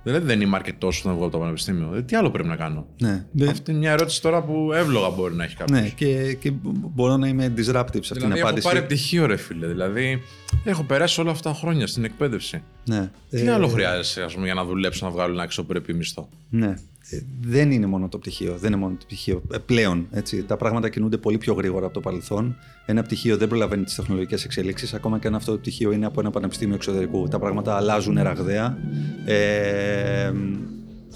Δηλαδή 0.03 0.25
δεν 0.25 0.41
είμαι 0.41 0.55
αρκετός 0.55 0.99
όταν 0.99 1.13
βγω 1.13 1.23
από 1.23 1.31
το 1.31 1.39
πανεπιστήμιο. 1.39 1.87
Δηλαδή, 1.87 2.03
τι 2.03 2.15
άλλο 2.15 2.31
πρέπει 2.31 2.47
να 2.47 2.55
κάνω; 2.55 2.87
Ναι. 3.01 3.25
Αυτή 3.49 3.71
είναι 3.71 3.79
μια 3.79 3.91
ερώτηση 3.91 4.21
τώρα 4.21 4.43
που 4.43 4.71
εύλογα 4.73 5.09
μπορεί 5.09 5.33
να 5.33 5.43
έχει 5.43 5.55
κάποιος. 5.55 5.79
Ναι, 5.79 5.89
και, 5.89 6.33
και 6.33 6.53
μπορώ 6.63 7.17
να 7.17 7.27
είμαι 7.27 7.53
disruptive 7.57 7.63
σε 7.63 7.73
αυτήν 7.73 8.15
δηλαδή, 8.15 8.33
την 8.33 8.41
απάντηση. 8.41 8.67
Έχω 8.67 8.75
πάρει 8.75 8.85
πτυχίο, 8.85 9.25
ρε 9.25 9.35
φίλε. 9.35 9.67
Δηλαδή, 9.67 10.21
έχω 10.63 10.83
περάσει 10.83 11.21
όλα 11.21 11.31
αυτά 11.31 11.51
τα 11.51 11.55
χρόνια 11.55 11.87
στην 11.87 12.03
εκπαίδευση. 12.03 12.63
Ναι. 12.85 13.11
Τι 13.29 13.41
ε... 13.41 13.51
άλλο 13.51 13.67
χρειάζεσαι 13.67 14.23
ας 14.23 14.33
πούμε, 14.33 14.45
για 14.45 14.53
να 14.53 14.65
δουλέψω 14.65 15.05
να 15.05 15.11
βγάλω 15.11 15.33
ένα 15.33 15.43
αξιοπρεπή 15.43 15.93
μισθό. 15.93 16.29
Ναι. 16.49 16.73
Ε, 17.09 17.21
δεν 17.41 17.71
είναι 17.71 17.85
μόνο 17.85 18.07
το 18.07 18.17
πτυχίο. 18.17 18.57
Δεν 18.57 18.71
είναι 18.71 18.81
μόνο 18.81 18.95
το 18.99 19.05
πτυχίο. 19.05 19.41
Ε, 19.53 19.57
πλέον 19.57 20.07
έτσι, 20.11 20.43
τα 20.43 20.57
πράγματα 20.57 20.89
κινούνται 20.89 21.17
πολύ 21.17 21.37
πιο 21.37 21.53
γρήγορα 21.53 21.85
από 21.85 21.93
το 21.93 21.99
παρελθόν. 21.99 22.55
Ένα 22.85 23.03
πτυχίο 23.03 23.37
δεν 23.37 23.47
προλαβαίνει 23.47 23.83
τις 23.83 23.95
τεχνολογικές 23.95 24.43
εξελίξεις. 24.43 24.93
Ακόμα 24.93 25.19
και 25.19 25.27
αν 25.27 25.35
αυτό 25.35 25.51
το 25.51 25.57
πτυχίο 25.57 25.91
είναι 25.91 26.05
από 26.05 26.19
ένα 26.19 26.31
πανεπιστήμιο 26.31 26.75
εξωτερικού. 26.75 27.27
Τα 27.27 27.39
πράγματα 27.39 27.75
αλλάζουν 27.75 28.21
ραγδαία. 28.21 28.77
Ε, 29.25 30.31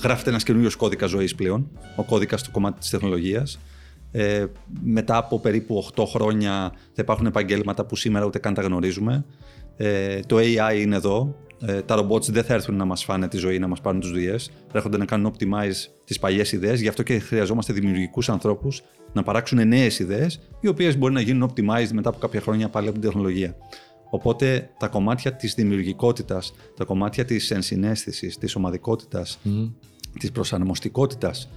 γράφεται 0.04 0.30
ένας 0.30 0.44
καινούριος 0.44 0.76
κώδικας 0.76 1.10
ζωής 1.10 1.36
πλέον. 1.36 1.70
Ο 1.96 2.04
κώδικας 2.04 2.39
στο 2.39 2.52
κομμάτι 2.52 2.80
της 2.80 2.89
τεχνολογίας. 2.89 3.60
Ε, 4.12 4.46
μετά 4.84 5.18
από 5.18 5.39
περίπου 5.39 5.78
8 5.96 6.06
χρόνια 6.06 6.72
θα 6.72 7.02
υπάρχουν 7.02 7.26
επαγγέλματα 7.26 7.86
που 7.86 7.96
σήμερα 7.96 8.26
ούτε 8.26 8.39
καν 8.39 8.54
τα 8.54 8.62
γνωρίζουμε. 8.62 9.26
Ε, 9.78 10.20
το 10.20 10.38
AI 10.38 10.80
είναι 10.80 10.96
εδώ. 10.96 11.36
ε, 11.65 11.82
τα 11.82 11.96
robots 12.00 12.30
δεν 12.30 12.44
θα 12.44 12.54
έρθουν 12.54 12.76
να 12.76 12.86
μας 12.86 13.04
φάνε 13.04 13.28
τη 13.28 13.38
ζωή, 13.38 13.60
να 13.60 13.68
μας 13.68 13.82
πάρουν 13.82 14.00
τις 14.00 14.10
δουλειές. 14.10 14.52
Έρχονται 14.74 14.98
να 14.98 15.06
κάνουν 15.06 15.34
optimize 15.34 15.89
τις 16.06 16.20
παλιές 16.20 16.52
ιδέες. 16.52 16.82
Γι' 16.82 16.88
αυτό 16.88 17.04
και 17.04 17.20
χρειαζόμαστε 17.20 17.74
δημιουργικούς 17.74 18.30
ανθρώπους 18.30 18.82
να 19.13 19.24
παράξουν 19.24 19.68
νέες 19.68 20.00
ιδέες, 20.00 20.39
οι 20.60 20.68
οποίες 20.68 20.98
μπορεί 20.98 21.13
να 21.13 21.22
γίνουν 21.22 21.50
optimized 21.50 21.91
μετά 21.94 22.10
από 22.10 22.18
κάποια 22.18 22.41
χρόνια 22.41 22.70
πάλι 22.70 22.88
από 22.88 23.00
την 23.00 23.10
τεχνολογία. 23.10 23.56
Οπότε 24.15 24.69
τα 24.78 24.88
κομμάτια 24.88 25.34
της 25.34 25.54
δημιουργικότητας, 25.54 26.54
τα 26.75 26.84
κομμάτια 26.84 27.25
της 27.25 27.51
ενσυναίσθησης, 27.51 28.38
της 28.38 28.56
ομαδικότητας, 28.56 29.39
mm. 29.45 29.71
της 30.19 30.32
προσαρμοστικότητας, 30.32 31.49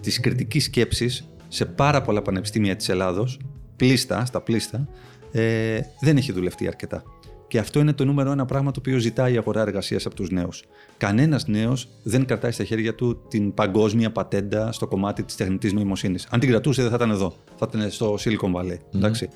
της 0.00 0.20
κριτικής 0.20 0.64
σκέψης 0.64 1.28
σε 1.48 1.64
πάρα 1.64 2.02
πολλά 2.02 2.22
πανεπιστήμια 2.22 2.76
της 2.76 2.88
Ελλάδος, 2.88 3.38
πλήστα, 3.76 4.24
στα 4.24 4.40
πλήστα, 4.40 4.88
ε, 5.32 5.80
δεν 6.00 6.16
έχει 6.16 6.32
δουλευτεί 6.32 6.66
αρκετά. 6.66 7.02
Και 7.48 7.58
αυτό 7.58 7.80
είναι 7.80 7.92
το 7.92 8.04
νούμερο 8.04 8.30
ένα 8.30 8.44
πράγμα 8.44 8.70
το 8.70 8.78
οποίο 8.78 8.98
ζητάει 8.98 9.32
η 9.32 9.36
αγορά 9.36 9.60
εργασίας 9.60 10.06
από 10.06 10.14
τους 10.14 10.30
νέους. 10.30 10.64
Κανένας 10.96 11.46
νέος 11.46 11.88
δεν 12.02 12.24
κρατάει 12.24 12.50
στα 12.50 12.64
χέρια 12.64 12.94
του 12.94 13.22
την 13.28 13.54
παγκόσμια 13.54 14.12
πατέντα 14.12 14.72
στο 14.72 14.86
κομμάτι 14.86 15.22
της 15.22 15.36
τεχνητής 15.36 15.72
νοημοσύνης. 15.72 16.26
Αν 16.30 16.40
την 16.40 16.48
κρατούσε, 16.48 16.80
δεν 16.80 16.90
θα 16.90 16.96
ήταν 16.96 17.10
εδώ. 17.10 17.34
Θα 17.56 17.68
ήταν 17.74 17.90
στο 17.90 18.14
Silicon 18.14 18.54
Valley. 18.54 18.76
ενταξει 18.94 19.28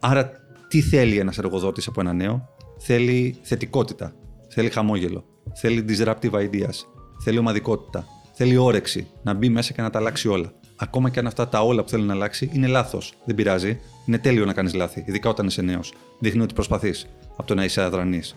Άρα, 0.00 0.47
τι 0.68 0.80
θέλει 0.80 1.18
ένας 1.18 1.38
εργοδότης 1.38 1.86
από 1.86 2.00
ένα 2.00 2.12
νέο, 2.12 2.48
Θέλει 2.78 3.36
θετικότητα. 3.42 4.14
Θέλει 4.48 4.70
χαμόγελο. 4.70 5.24
Θέλει 5.54 5.84
disruptive 5.88 6.30
ideas. 6.30 6.74
Θέλει 7.22 7.38
ομαδικότητα. 7.38 8.06
Θέλει 8.32 8.56
όρεξη. 8.56 9.06
Να 9.22 9.34
μπει 9.34 9.48
μέσα 9.48 9.72
και 9.72 9.82
να 9.82 9.90
τα 9.90 9.98
αλλάξει 9.98 10.28
όλα. 10.28 10.52
Ακόμα 10.76 11.10
και 11.10 11.18
αν 11.18 11.26
αυτά 11.26 11.48
τα 11.48 11.60
όλα 11.60 11.82
που 11.82 11.88
θέλει 11.88 12.02
να 12.02 12.12
αλλάξει 12.12 12.50
είναι 12.52 12.66
λάθος. 12.66 13.14
Δεν 13.24 13.34
πειράζει. 13.34 13.80
Είναι 14.06 14.18
τέλειο 14.18 14.44
να 14.44 14.52
κάνεις 14.52 14.74
λάθη, 14.74 15.04
ειδικά 15.06 15.28
όταν 15.28 15.46
είσαι 15.46 15.62
νέος. 15.62 15.92
Δείχνει 16.18 16.42
ότι 16.42 16.54
προσπαθείς 16.54 17.06
από 17.36 17.46
το 17.46 17.54
να 17.54 17.64
είσαι 17.64 17.82
αδρανής. 17.82 18.36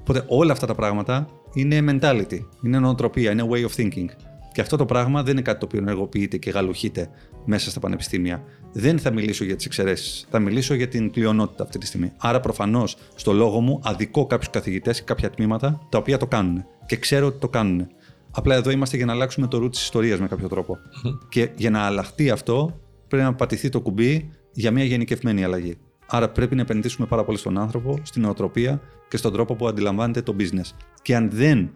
Οπότε 0.00 0.24
όλα 0.28 0.52
αυτά 0.52 0.66
τα 0.66 0.74
πράγματα 0.74 1.28
είναι 1.52 1.84
mentality, 1.88 2.38
είναι 2.62 2.78
νοοτροπία, 2.78 3.30
είναι 3.30 3.48
way 3.50 3.64
of 3.64 3.80
thinking. 3.80 4.08
Και 4.52 4.60
αυτό 4.60 4.76
το 4.76 4.84
πράγμα 4.84 5.22
δεν 5.22 5.32
είναι 5.32 5.42
κάτι 5.42 5.58
το 5.58 5.66
οποίο 5.66 5.78
ενεργοποιείται 5.78 6.36
και 6.36 6.50
γαλουχείται 6.50 7.10
μέσα 7.44 7.70
στα 7.70 7.80
πανεπιστήμια. 7.80 8.42
Δεν 8.72 8.98
θα 8.98 9.12
μιλήσω 9.12 9.44
για 9.44 9.56
τις 9.56 9.66
εξαιρέσεις. 9.66 10.26
Θα 10.30 10.38
μιλήσω 10.38 10.74
για 10.74 10.88
την 10.88 11.10
πλειονότητα 11.10 11.62
αυτή 11.62 11.78
τη 11.78 11.86
στιγμή. 11.86 12.12
Άρα, 12.16 12.40
προφανώς, 12.40 12.96
στο 13.14 13.32
λόγο 13.32 13.60
μου, 13.60 13.80
αδικό 13.84 14.26
κάποιους 14.26 14.50
καθηγητές 14.50 14.98
και 14.98 15.04
κάποια 15.04 15.30
τμήματα 15.30 15.86
τα 15.88 15.98
οποία 15.98 16.18
το 16.18 16.26
κάνουν. 16.26 16.64
Και 16.86 16.96
ξέρω 16.96 17.26
ότι 17.26 17.38
το 17.38 17.48
κάνουν. 17.48 17.86
Απλά 18.30 18.54
εδώ 18.54 18.70
είμαστε 18.70 18.96
για 18.96 19.06
να 19.06 19.12
αλλάξουμε 19.12 19.46
το 19.46 19.58
ρου 19.58 19.68
της 19.68 19.82
ιστορίας 19.82 20.20
με 20.20 20.28
κάποιο 20.28 20.48
τρόπο. 20.48 20.78
και 21.28 21.50
για 21.56 21.70
να 21.70 21.80
αλλάχτεί 21.80 22.30
αυτό, 22.30 22.80
πρέπει 23.08 23.24
να 23.24 23.34
πατηθεί 23.34 23.68
το 23.68 23.80
κουμπί 23.80 24.30
για 24.52 24.70
μια 24.70 24.84
γενικευμένη 24.84 25.44
αλλαγή. 25.44 25.76
Άρα 26.06 26.28
πρέπει 26.28 26.54
να 26.54 26.60
επενδύσουμε 26.60 27.06
πάρα 27.06 27.24
πολύ 27.24 27.38
στον 27.38 27.58
άνθρωπο, 27.58 27.98
στην 28.02 28.22
νοοτροπία 28.22 28.80
και 29.08 29.16
στον 29.16 29.32
τρόπο 29.32 29.54
που 29.54 29.68
αντιλαμβάνεται 29.68 30.22
το 30.22 30.36
business. 30.38 30.70
Και 31.02 31.16
αν 31.16 31.30
δεν 31.30 31.70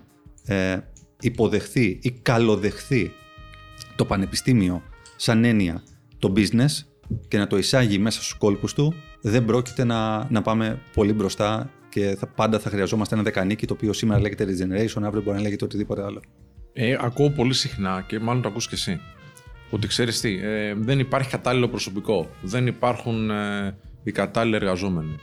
ε, 0.44 0.78
υποδεχθεί 1.20 1.98
ή 2.02 2.10
καλοδεχθεί 2.10 3.12
το 3.96 4.04
πανεπιστήμιο 4.04 4.82
σαν 5.16 5.44
έννοια 5.44 5.82
το 6.18 6.32
business 6.36 6.86
και 7.28 7.38
να 7.38 7.46
το 7.46 7.58
εισάγει 7.58 7.98
μέσα 7.98 8.22
στους 8.22 8.34
κόλπους 8.34 8.74
του, 8.74 8.94
δεν 9.20 9.44
πρόκειται 9.44 9.84
να, 9.84 10.30
να 10.30 10.42
πάμε 10.42 10.82
πολύ 10.94 11.12
μπροστά 11.12 11.70
και 11.88 12.16
θα, 12.18 12.26
πάντα 12.26 12.58
θα 12.58 12.70
χρειαζόμαστε 12.70 13.14
ένα 13.14 13.24
δεκανίκι 13.24 13.66
το 13.66 13.72
οποίο 13.72 13.92
σήμερα 13.92 14.20
λέγεται 14.20 14.44
regeneration, 14.44 15.02
αύριο 15.02 15.22
μπορεί 15.22 15.36
να 15.36 15.42
λέγεται 15.42 15.64
οτιδήποτε 15.64 16.02
άλλο. 16.04 16.20
Ε, 16.72 16.96
ακούω 17.00 17.30
πολύ 17.30 17.54
συχνά 17.54 18.04
και 18.08 18.18
μάλλον 18.18 18.42
το 18.42 18.48
ακούς 18.48 18.68
και 18.68 18.74
εσύ. 18.74 19.00
Ότι 19.70 19.86
ξέρεις 19.86 20.20
τι, 20.20 20.38
ε, 20.42 20.74
δεν 20.74 20.98
υπάρχει 20.98 21.30
κατάλληλο 21.30 21.68
προσωπικό. 21.68 22.30
Δεν 22.42 22.66
υπάρχουν 22.66 23.30
ε, 23.30 23.76
οι 24.02 24.12
κατάλληλοι 24.12 24.56
εργαζόμενοι. 24.56 25.16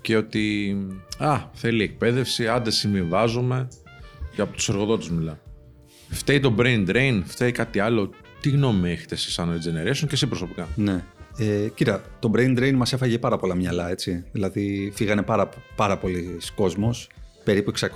Και 0.00 0.16
ότι 0.16 0.76
α, 1.18 1.38
θέλει 1.52 1.82
εκπαίδευση, 1.82 2.48
άντε 2.48 2.70
συμβιβάζομαι. 2.70 3.68
Και 4.34 4.40
από 4.40 4.52
τους 4.52 4.68
εργοδότες 4.68 5.08
μιλά. 5.08 5.40
Φταίει 6.08 6.40
το 6.40 6.54
brain 6.58 6.88
drain, 6.88 7.22
φταίει 7.24 7.52
κάτι 7.52 7.80
άλλο. 7.80 8.10
Τι 8.44 8.50
γνώμη 8.50 8.90
έχετε 8.90 9.16
σε 9.16 9.30
σαν 9.30 9.60
generation 9.64 10.06
και 10.06 10.12
εσύ 10.14 10.26
προσωπικά. 10.26 10.68
Ναι. 10.76 11.04
Ε, 11.38 11.68
κοίτα, 11.74 12.02
το 12.18 12.30
brain 12.34 12.58
drain 12.58 12.72
μας 12.72 12.92
έφαγε 12.92 13.18
πάρα 13.18 13.36
πολλά 13.36 13.54
μυαλά, 13.54 13.90
έτσι. 13.90 14.24
Δηλαδή, 14.32 14.92
φύγανε 14.94 15.22
πάρα, 15.22 15.48
πάρα 15.76 15.98
πολλοί 15.98 16.38
κόσμος, 16.54 17.08
περίπου 17.44 17.72
600.000 17.78 17.88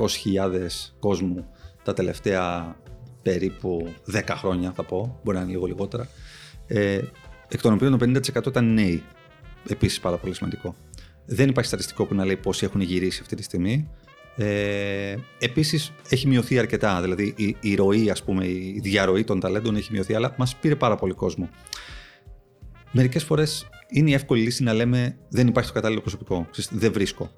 κόσμου 0.99 1.47
τα 1.83 1.95
τελευταία 1.95 2.77
περίπου 3.23 3.95
10 4.13 4.21
χρόνια, 4.29 4.73
θα 4.73 4.83
πω, 4.83 5.21
μπορεί 5.25 5.37
να 5.37 5.43
είναι 5.43 5.53
λίγο 5.53 5.67
λιγότερα. 5.67 6.09
Ε, 6.67 7.01
εκ 7.49 7.61
των 7.61 7.73
οποίων 7.73 7.99
το 7.99 8.21
50% 8.37 8.47
ήταν 8.47 8.75
νέοι. 8.75 9.03
Επίσης 9.69 10.01
πάρα 10.01 10.17
πολύ 10.17 10.35
σημαντικό. 10.35 10.75
Δεν 11.27 11.49
υπάρχει 11.49 11.69
στατιστικό 11.69 12.05
που 12.07 12.15
να 12.15 12.25
λέει 12.25 12.37
πόσοι 12.37 12.65
έχουν 12.65 12.81
γυρίσει 12.81 13.19
αυτή 13.23 13.37
τη 13.37 13.43
στιγμή. 13.43 13.89
Ε, 14.39 15.17
Επίσης 15.39 15.93
έχει 16.09 16.27
μειωθεί 16.27 16.59
αρκετά. 16.59 17.01
Δηλαδή 17.01 17.35
η, 17.37 17.57
η 17.61 17.75
ροή, 17.75 18.11
ας 18.11 18.25
πούμε, 18.25 18.47
η 18.47 18.81
διαρροή 18.83 19.25
των 19.25 19.41
ταλέντων 19.41 19.77
έχει 19.77 19.93
μειωθεί, 19.93 20.15
αλλά 20.15 20.35
μας 20.39 20.57
πήρε 20.57 20.75
πάρα 20.75 20.97
πολύ 20.97 21.13
κόσμο. 21.13 21.49
Μερικές 22.93 23.25
φορές 23.25 23.69
είναι 23.89 24.11
η 24.11 24.13
εύκολη 24.13 24.43
λύση 24.43 24.63
να 24.63 24.73
λέμε 24.73 25.17
δεν 25.29 25.47
υπάρχει 25.47 25.69
το 25.69 25.75
κατάλληλο 25.75 26.01
προσωπικό. 26.01 26.47
Δεν 26.71 26.93
βρίσκω. 26.93 27.31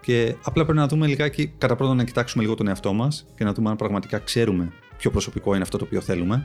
Και 0.00 0.34
απλά 0.42 0.64
πρέπει 0.64 0.78
να 0.78 0.86
δούμε 0.86 1.06
λιγάκι, 1.06 1.54
κατά 1.58 1.76
πρώτον, 1.76 1.96
να 1.96 2.04
κοιτάξουμε 2.04 2.42
λίγο 2.42 2.54
τον 2.54 2.68
εαυτό 2.68 2.92
μας 2.92 3.26
και 3.36 3.44
να 3.44 3.52
δούμε 3.52 3.70
αν 3.70 3.76
πραγματικά 3.76 4.18
ξέρουμε 4.18 4.72
ποιο 4.96 5.10
προσωπικό 5.10 5.54
είναι 5.54 5.62
αυτό 5.62 5.78
το 5.78 5.84
οποίο 5.84 6.00
θέλουμε. 6.00 6.44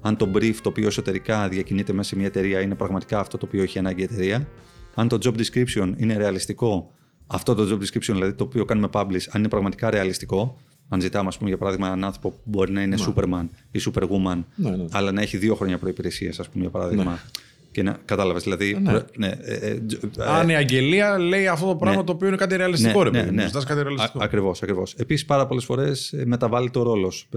Αν 0.00 0.16
το 0.16 0.30
brief 0.34 0.54
το 0.62 0.68
οποίο 0.68 0.86
εσωτερικά 0.86 1.48
διακινείται 1.48 1.92
μέσα 1.92 2.08
σε 2.08 2.16
μια 2.16 2.26
εταιρεία 2.26 2.60
είναι 2.60 2.74
πραγματικά 2.74 3.18
αυτό 3.18 3.38
το 3.38 3.46
οποίο 3.46 3.62
έχει 3.62 3.78
ανάγκη 3.78 4.00
η 4.00 4.04
εταιρεία 4.04 4.48
αν 4.94 5.08
το 5.08 5.18
job 5.24 5.34
description 5.40 5.92
είναι 5.96 6.16
ρεαλιστικό, 6.16 6.92
αυτό 7.32 7.54
το 7.54 7.62
job 7.70 7.84
description 7.84 8.12
δηλαδή 8.12 8.32
το 8.32 8.44
οποίο 8.44 8.64
κάνουμε 8.64 8.88
publish, 8.92 9.26
αν 9.30 9.40
είναι 9.40 9.48
πραγματικά 9.48 9.90
ρεαλιστικό, 9.90 10.56
αν 10.88 11.00
ζητάμε, 11.00 11.28
ας 11.28 11.36
πούμε, 11.36 11.48
για 11.48 11.58
παράδειγμα, 11.58 11.86
έναν 11.86 12.04
άνθρωπο 12.04 12.30
που 12.30 12.40
μπορεί 12.44 12.72
να 12.72 12.82
είναι 12.82 12.96
ναι. 12.96 13.04
Superman 13.06 13.46
ή 13.70 13.80
Superwoman, 13.86 14.42
ναι, 14.54 14.70
ναι. 14.70 14.84
αλλά 14.90 15.12
να 15.12 15.20
έχει 15.22 15.36
δύο 15.36 15.54
χρόνια 15.54 15.78
προπηρεσία, 15.78 16.34
ας 16.38 16.48
πούμε, 16.48 16.62
για 16.62 16.70
παράδειγμα. 16.70 17.04
Ναι. 17.04 17.18
Και 17.72 17.82
να 17.82 17.98
κατάλαβες, 18.04 18.42
δηλαδή. 18.42 18.78
Ναι. 18.80 18.92
ναι 19.16 19.26
ε, 19.26 19.54
ε, 19.54 19.70
ε, 19.70 19.80
αν 20.26 20.48
η 20.48 20.56
αγγελία 20.56 21.18
λέει 21.18 21.46
αυτό 21.46 21.66
το 21.66 21.76
πράγμα 21.76 22.04
το 22.04 22.12
οποίο 22.12 22.28
είναι 22.28 22.36
κάτι 22.36 22.56
ρεαλιστικό, 22.56 23.02
ρε 23.02 23.10
παιδί. 23.10 23.30
Ναι, 23.30 23.50
κάτι 23.66 23.82
ρεαλιστικό. 23.82 24.18
Ακριβώς, 24.24 24.62
ακριβώς. 24.62 24.94
Επίσης, 24.94 25.24
πάρα 25.24 25.46
πολλές 25.46 25.64
φορές 25.64 26.14
μεταβάλλει 26.24 26.70
το 26.70 26.82
ρόλος. 26.82 27.28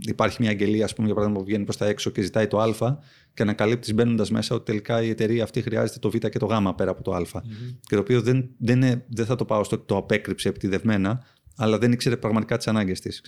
Υπάρχει 0.00 0.36
μια 0.40 0.50
αγγελία, 0.50 0.84
ας 0.84 0.94
πούμε, 0.94 1.06
για 1.06 1.14
παράδειγμα, 1.14 1.42
που 1.42 1.48
βγαίνει 1.48 1.64
προς 1.64 1.76
τα 1.76 1.86
έξω 1.86 2.10
και 2.10 2.22
ζητάει 2.22 2.46
το 2.46 2.58
Α 2.58 2.98
και 3.40 3.46
ανακαλύπτει 3.46 3.94
μπαίνοντας 3.94 4.30
μέσα 4.30 4.54
ότι 4.54 4.64
τελικά 4.64 5.02
η 5.02 5.08
εταιρεία 5.08 5.42
αυτή 5.42 5.62
χρειάζεται 5.62 5.98
το 5.98 6.10
Β 6.10 6.16
και 6.16 6.38
το 6.38 6.46
Γ 6.46 6.74
πέρα 6.76 6.90
από 6.90 7.02
το 7.02 7.14
Α. 7.14 7.20
Mm-hmm. 7.32 7.76
Και 7.80 7.94
το 7.94 8.00
οποίο 8.00 8.20
δεν, 8.22 8.48
δεν, 8.58 8.76
είναι, 8.76 9.04
δεν 9.08 9.26
θα 9.26 9.36
το 9.36 9.44
πάω 9.44 9.64
στο 9.64 9.76
ότι 9.76 9.84
το 9.86 9.96
απέκρυψε 9.96 10.48
επιτιδευμένα, 10.48 11.24
αλλά 11.56 11.78
δεν 11.78 11.92
ήξερε 11.92 12.16
πραγματικά 12.16 12.56
τις 12.56 12.66
ανάγκες 12.66 13.00
της. 13.00 13.22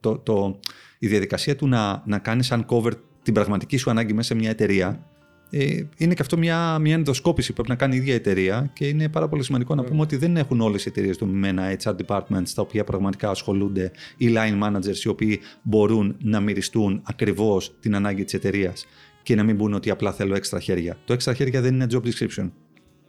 Το, 0.00 0.18
το, 0.18 0.60
η 0.98 1.06
διαδικασία 1.06 1.56
του 1.56 1.68
να, 1.68 2.02
να 2.06 2.18
κάνεις 2.18 2.52
uncover 2.52 2.92
την 3.22 3.34
πραγματική 3.34 3.76
σου 3.76 3.90
ανάγκη 3.90 4.12
μέσα 4.12 4.28
σε 4.28 4.34
μια 4.34 4.50
εταιρεία 4.50 5.06
ε, 5.50 5.82
είναι 5.96 6.14
και 6.14 6.22
αυτό 6.22 6.38
μια, 6.38 6.78
μια 6.78 6.94
ενδοσκόπηση 6.94 7.48
που 7.48 7.54
πρέπει 7.54 7.68
να 7.68 7.74
κάνει 7.74 7.94
η 7.94 7.98
ίδια 7.98 8.14
εταιρεία 8.14 8.70
και 8.72 8.88
είναι 8.88 9.08
πάρα 9.08 9.28
πολύ 9.28 9.42
σημαντικό 9.42 9.74
να 9.74 9.84
πούμε 9.84 10.00
ότι 10.00 10.16
δεν 10.16 10.36
έχουν 10.36 10.60
όλες 10.60 10.84
οι 10.84 10.88
εταιρείες 10.88 11.16
δομημένα 11.16 11.76
HR 11.82 11.94
departments 12.06 12.48
τα 12.54 12.62
οποία 12.62 12.84
πραγματικά 12.84 13.30
ασχολούνται 13.30 13.90
ή 14.16 14.34
line 14.36 14.62
managers 14.62 15.04
οι 15.04 15.08
οποίοι 15.08 15.40
μπορούν 15.62 16.16
να 16.22 16.40
μυριστούν 16.40 17.02
ακριβώς 17.04 17.74
την 17.80 17.94
ανάγκη 17.94 18.24
της 18.24 18.34
εταιρείας 18.34 18.86
και 19.26 19.34
να 19.34 19.42
μην 19.42 19.56
πούνε 19.56 19.74
ότι 19.74 19.90
απλά 19.90 20.12
θέλω 20.12 20.34
έξτρα 20.34 20.60
χέρια. 20.60 20.98
Το 21.04 21.12
έξτρα 21.12 21.34
χέρια 21.34 21.60
δεν 21.60 21.74
είναι 21.74 21.86
job 21.90 22.00
description. 22.00 22.50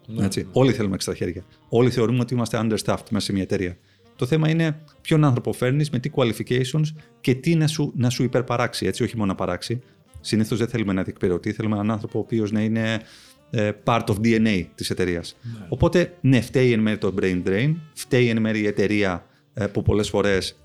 Ναι, 0.07 0.25
Έτσι. 0.25 0.39
Ναι. 0.39 0.47
Όλοι 0.51 0.73
θέλουμε 0.73 0.95
έξτρα 0.95 1.15
χέρια. 1.15 1.43
Όλοι 1.69 1.89
θεωρούμε 1.89 2.19
ότι 2.19 2.33
είμαστε 2.33 2.59
understaffed 2.61 3.09
μέσα 3.09 3.25
σε 3.25 3.33
μια 3.33 3.41
εταιρεία. 3.41 3.77
Το 4.15 4.25
θέμα 4.25 4.49
είναι 4.49 4.81
ποιον 5.01 5.23
άνθρωπο 5.23 5.53
φέρνεις, 5.53 5.89
με 5.89 5.99
τι 5.99 6.09
qualifications 6.15 6.83
και 7.21 7.35
τι 7.35 7.55
να 7.55 7.67
σου, 7.67 7.93
να 7.95 8.09
σου 8.09 8.23
υπερπαράξει. 8.23 8.85
Έτσι, 8.85 9.03
όχι 9.03 9.17
μόνο 9.17 9.31
να 9.31 9.35
παράξει. 9.35 9.81
Συνήθως 10.21 10.57
δεν 10.57 10.67
θέλουμε 10.67 10.91
ένα 10.91 11.03
διεκπαιρεωτή, 11.03 11.51
θέλουμε 11.51 11.75
έναν 11.75 11.91
άνθρωπο 11.91 12.17
ο 12.19 12.21
οποίος 12.21 12.51
να 12.51 12.61
είναι 12.61 13.01
ε, 13.49 13.71
part 13.83 14.03
of 14.03 14.15
DNA 14.23 14.65
της 14.75 14.89
εταιρείας. 14.89 15.37
Ναι. 15.41 15.65
Οπότε, 15.69 16.13
ναι, 16.21 16.41
φταίει 16.41 16.71
εν 16.71 16.79
μέρει 16.79 16.97
το 16.97 17.13
brain 17.21 17.43
drain, 17.47 17.75
φταίει 17.93 18.29
εν 18.29 18.41
μέρει 18.41 18.59
η 18.59 18.67
εταιρεία 18.67 19.25
ε, 19.53 19.67
που 19.67 19.81
πολλές 19.81 20.09
φορές 20.09 20.59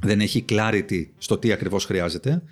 δεν 0.00 0.20
έχει 0.20 0.44
clarity 0.48 1.06
στο 1.18 1.38
τι 1.38 1.52
ακριβώς 1.52 1.84
χρειάζεται. 1.84 2.42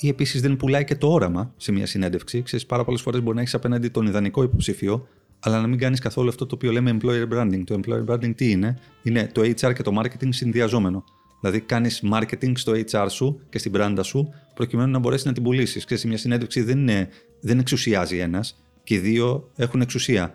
Ε, 0.00 0.06
ή 0.06 0.08
επίσης 0.08 0.40
δεν 0.40 0.56
πουλάει 0.56 0.84
και 0.84 0.96
το 0.96 1.12
όραμα 1.12 1.54
σε 1.56 1.72
μια 1.72 1.86
συνέντευξη. 1.86 2.42
Ξέρεις, 2.42 2.66
πάρα 2.66 2.84
πολλές 2.84 3.00
φορές 3.00 3.22
μπορεί 3.22 3.34
να 3.34 3.40
έχεις 3.40 3.54
απέναντι 3.54 3.88
τον 3.88 4.06
ιδανικό 4.06 4.42
υποψήφιο, 4.42 5.06
αλλά 5.40 5.60
να 5.60 5.66
μην 5.66 5.78
κάνεις 5.78 6.00
καθόλου 6.00 6.28
αυτό 6.28 6.46
το 6.46 6.54
οποίο 6.54 6.72
λέμε 6.72 6.96
employer 7.00 7.28
branding. 7.32 7.62
Το 7.64 7.80
employer 7.80 8.14
branding 8.14 8.34
τι 8.34 8.50
είναι, 8.50 8.78
είναι 9.02 9.30
το 9.34 9.40
HR 9.40 9.72
και 9.74 9.82
το 9.82 10.00
marketing 10.02 10.28
συνδυαζόμενο. 10.28 11.04
Δηλαδή, 11.40 11.60
κάνεις 11.60 12.02
marketing 12.12 12.52
στο 12.54 12.72
HR 12.90 13.06
σου 13.08 13.40
και 13.48 13.58
στην 13.58 13.72
brand 13.74 13.98
σου, 14.02 14.28
προκειμένου 14.54 14.90
να 14.90 14.98
μπορέσεις 14.98 15.26
να 15.26 15.32
την 15.32 15.42
πουλήσεις. 15.42 15.84
Ξέρεις, 15.84 16.04
μια 16.04 16.18
συνέντευξη 16.18 16.62
δεν, 16.62 16.78
είναι, 16.78 17.08
δεν 17.40 17.58
εξουσιάζει 17.58 18.18
ένας, 18.18 18.62
και 18.84 18.94
οι 18.94 18.98
δύο 18.98 19.50
έχουν 19.56 19.80
εξουσία. 19.80 20.34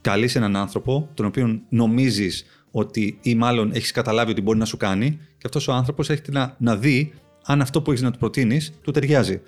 Καλείς 0.00 0.36
έναν 0.36 0.56
άνθρωπο, 0.56 1.08
τον 1.14 1.26
οποίο 1.26 1.60
νομίζεις 1.68 2.44
ότι 2.70 3.18
ή 3.22 3.34
μάλλον 3.34 3.70
έχεις 3.72 3.90
καταλάβει 3.90 4.30
ότι 4.30 4.40
μπορεί 4.40 4.58
να 4.58 4.64
σου 4.64 4.76
κάνει, 4.76 5.10
και 5.10 5.44
αυτός 5.44 5.68
ο 5.68 5.72
άνθρωπος 5.72 6.10
έχει 6.10 6.22
να, 6.30 6.56
να 6.58 6.76
δει 6.76 7.12
αν 7.44 7.60
αυτό 7.60 7.82
που 7.82 7.90
έχεις 7.90 8.02
να 8.02 8.10
του 8.10 8.18
προτείνεις 8.18 8.72
του 8.82 8.90
ταιριάζει. 8.90 9.40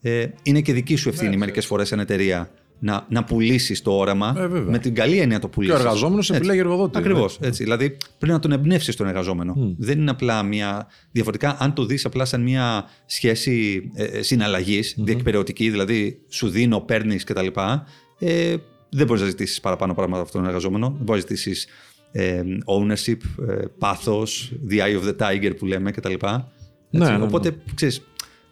Ε, 0.00 0.26
είναι 0.42 0.60
και 0.60 0.72
δική 0.72 0.96
σου 0.96 1.08
ευθύνη 1.08 1.30
ναι, 1.30 1.36
μερικές 1.36 1.66
φορές 1.66 1.88
σαν 1.88 2.00
εταιρεία 2.00 2.50
να, 2.78 3.06
να 3.08 3.24
πουλήσεις 3.24 3.82
το 3.82 3.98
όραμα. 3.98 4.34
Ε, 4.38 4.46
βέβαια. 4.46 4.70
με 4.70 4.78
την 4.78 4.94
καλή 4.94 5.18
έννοια 5.18 5.38
το 5.38 5.48
πουλήσεις. 5.48 5.76
Και 5.76 5.82
ο 5.82 5.84
εργαζόμενος 5.84 6.30
επιλέγει 6.30 6.58
εργοδότη. 6.58 6.98
Ακριβώς. 6.98 7.38
Δηλαδή 7.40 7.96
πρέπει 8.18 8.32
να 8.32 8.38
τον 8.38 8.52
εμπνεύσεις 8.52 8.96
τον 8.96 9.06
εργαζόμενο. 9.06 9.74
Δεν 9.78 10.00
είναι 10.00 10.10
απλά 10.10 10.42
μια. 10.42 10.86
Διαφορετικά, 11.10 11.56
αν 11.60 11.74
το 11.74 11.84
δεις 11.84 12.04
απλά 12.04 12.24
σαν 12.24 12.42
μια 12.42 12.84
σχέση 13.06 13.82
ε, 13.94 14.22
συναλλαγής, 14.22 14.94
διεκπαιρεωτική, 14.98 15.70
δηλαδή 15.70 16.20
σου 16.28 16.48
δίνω, 16.48 16.80
παίρνεις 16.80 17.24
κτλ. 17.24 17.46
Ε, 18.18 18.56
δεν 18.90 19.06
μπορείς 19.06 19.22
να 19.22 19.28
ζητήσεις 19.28 19.60
παραπάνω 19.60 19.94
πράγματα 19.94 20.22
από 20.22 20.32
τον 20.32 20.46
εργαζόμενο. 20.46 20.86
Δεν 20.96 21.04
μπορείς 21.04 21.22
να 21.22 21.28
ζητήσεις 21.28 21.66
ε, 22.12 22.42
ownership, 22.66 23.48
ε, 23.48 23.64
πάθος, 23.78 24.52
the 24.70 24.78
eye 24.78 25.02
of 25.02 25.08
the 25.08 25.16
tiger 25.16 25.52
που 25.58 25.66
λέμε 25.66 25.90
κτλ. 25.90 26.14
Ναι, 26.90 27.10
ναι, 27.10 27.16
ναι. 27.16 27.24
Οπότε, 27.24 27.56
ξέρεις, 27.74 28.02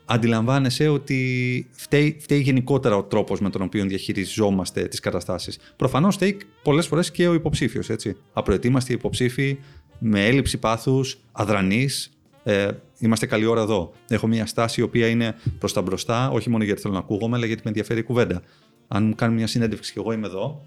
αντιλαμβάνεσαι 0.04 0.88
ότι 0.88 1.66
φταίει, 1.70 2.16
φταίει 2.20 2.40
γενικότερα 2.40 2.96
ο 2.96 3.02
τρόπος 3.02 3.40
με 3.40 3.50
τον 3.50 3.62
οποίο 3.62 3.84
διαχειριζόμαστε 3.84 4.82
τις 4.82 5.00
καταστάσεις. 5.00 5.58
Προφανώς 5.76 6.14
φταίει 6.14 6.36
πολλές 6.62 6.86
φορές 6.86 7.10
και 7.10 7.28
ο 7.28 7.34
υποψήφιος, 7.34 7.90
έτσι. 7.90 8.16
Απροετοίμαστοι 8.32 8.92
υποψήφοι, 8.92 9.58
με 9.98 10.26
έλλειψη 10.26 10.58
πάθους, 10.58 11.18
αδρανείς, 11.32 12.10
ε, 12.44 12.68
είμαστε 12.98 13.26
καλή 13.26 13.44
ώρα 13.44 13.60
εδώ. 13.60 13.92
Έχω 14.08 14.26
μια 14.26 14.46
στάση 14.46 14.80
η 14.80 14.82
οποία 14.82 15.08
είναι 15.08 15.34
προς 15.58 15.72
τα 15.72 15.82
μπροστά, 15.82 16.30
όχι 16.30 16.50
μόνο 16.50 16.64
γιατί 16.64 16.80
θέλω 16.80 16.92
να 16.92 16.98
ακούγομαι, 16.98 17.36
αλλά 17.36 17.46
γιατί 17.46 17.60
με 17.64 17.68
ενδιαφέρει 17.68 18.00
η 18.00 18.02
κουβέντα. 18.02 18.42
Αν 18.88 19.04
μου 19.04 19.14
κάνουν 19.14 19.36
μια 19.36 19.46
συνέντευξη 19.46 19.92
και 19.92 19.98
εγώ 19.98 20.12
είμαι 20.12 20.26
εδώ, 20.26 20.66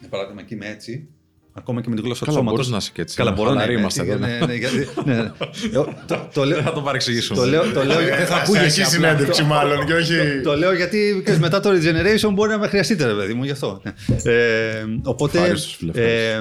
για 0.00 0.08
παράδειγμα, 0.08 0.42
και 0.42 0.54
είμαι 0.54 0.68
έτσι, 0.68 1.08
ακόμα 1.52 1.80
και 1.80 1.88
με 1.88 1.94
τη 1.96 2.02
γλώσσα 2.02 2.18
του 2.20 2.24
Καλά, 2.26 2.36
σώματος. 2.38 2.56
μπορείς 2.58 2.70
να 2.72 2.76
είσαι 2.76 2.90
και 2.94 3.02
έτσι. 3.02 3.16
Καλά, 3.16 3.30
μπορώ 3.32 3.48
να 3.48 3.54
Χαλαροί 3.54 3.72
είμαι 3.72 3.80
είμαστε 3.80 4.00
έτσι, 4.02 4.12
εδώ. 4.14 4.26
ναι, 4.26 4.46
ναι, 4.46 4.54
γιατί- 4.54 4.88
ναι, 5.04 5.14
ναι. 5.14 5.30
Εγώ 5.72 5.94
το- 6.06 6.28
το 6.34 6.44
λέω- 6.44 6.56
Δεν 6.56 6.64
θα 6.66 6.72
το 6.72 6.80
παρεξηγήσουμε. 6.80 7.38
το 7.38 7.44
λέω- 7.46 7.72
το 7.72 7.84
λέω- 7.84 7.98
Ε, 8.00 8.04
θα 8.16 8.24
θα 8.26 8.36
ακούγεσαι 8.36 8.64
αρχίσει 8.64 8.80
απλά. 8.82 8.92
συνέντευξη 9.08 9.42
μάλλον 9.42 9.86
και 9.86 9.92
όχι... 9.94 10.14
Το 10.42 10.56
λέω 10.56 10.74
γιατί 10.74 11.20
ξέρεις, 11.24 11.40
μετά 11.40 11.60
το 11.60 11.70
regeneration 11.70 12.30
μπορεί 12.32 12.50
να 12.50 12.58
με 12.58 12.66
χρειαστείτε, 12.68 13.06
ρε 13.06 13.12
παιδί 13.14 13.34
μου, 13.34 13.44
γι' 13.44 13.50
αυτό. 13.50 13.80
Ναι. 13.84 14.16
Ε, 14.32 14.84
οπότε, 15.02 15.38
Ευχάριστος, 15.38 15.74
φίλε, 15.76 15.92
ε, 15.94 16.36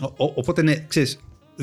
ο- 0.00 0.24
ο- 0.24 0.32
οπότε, 0.34 0.62
ναι, 0.62 0.84
ξέρεις, 0.88 1.18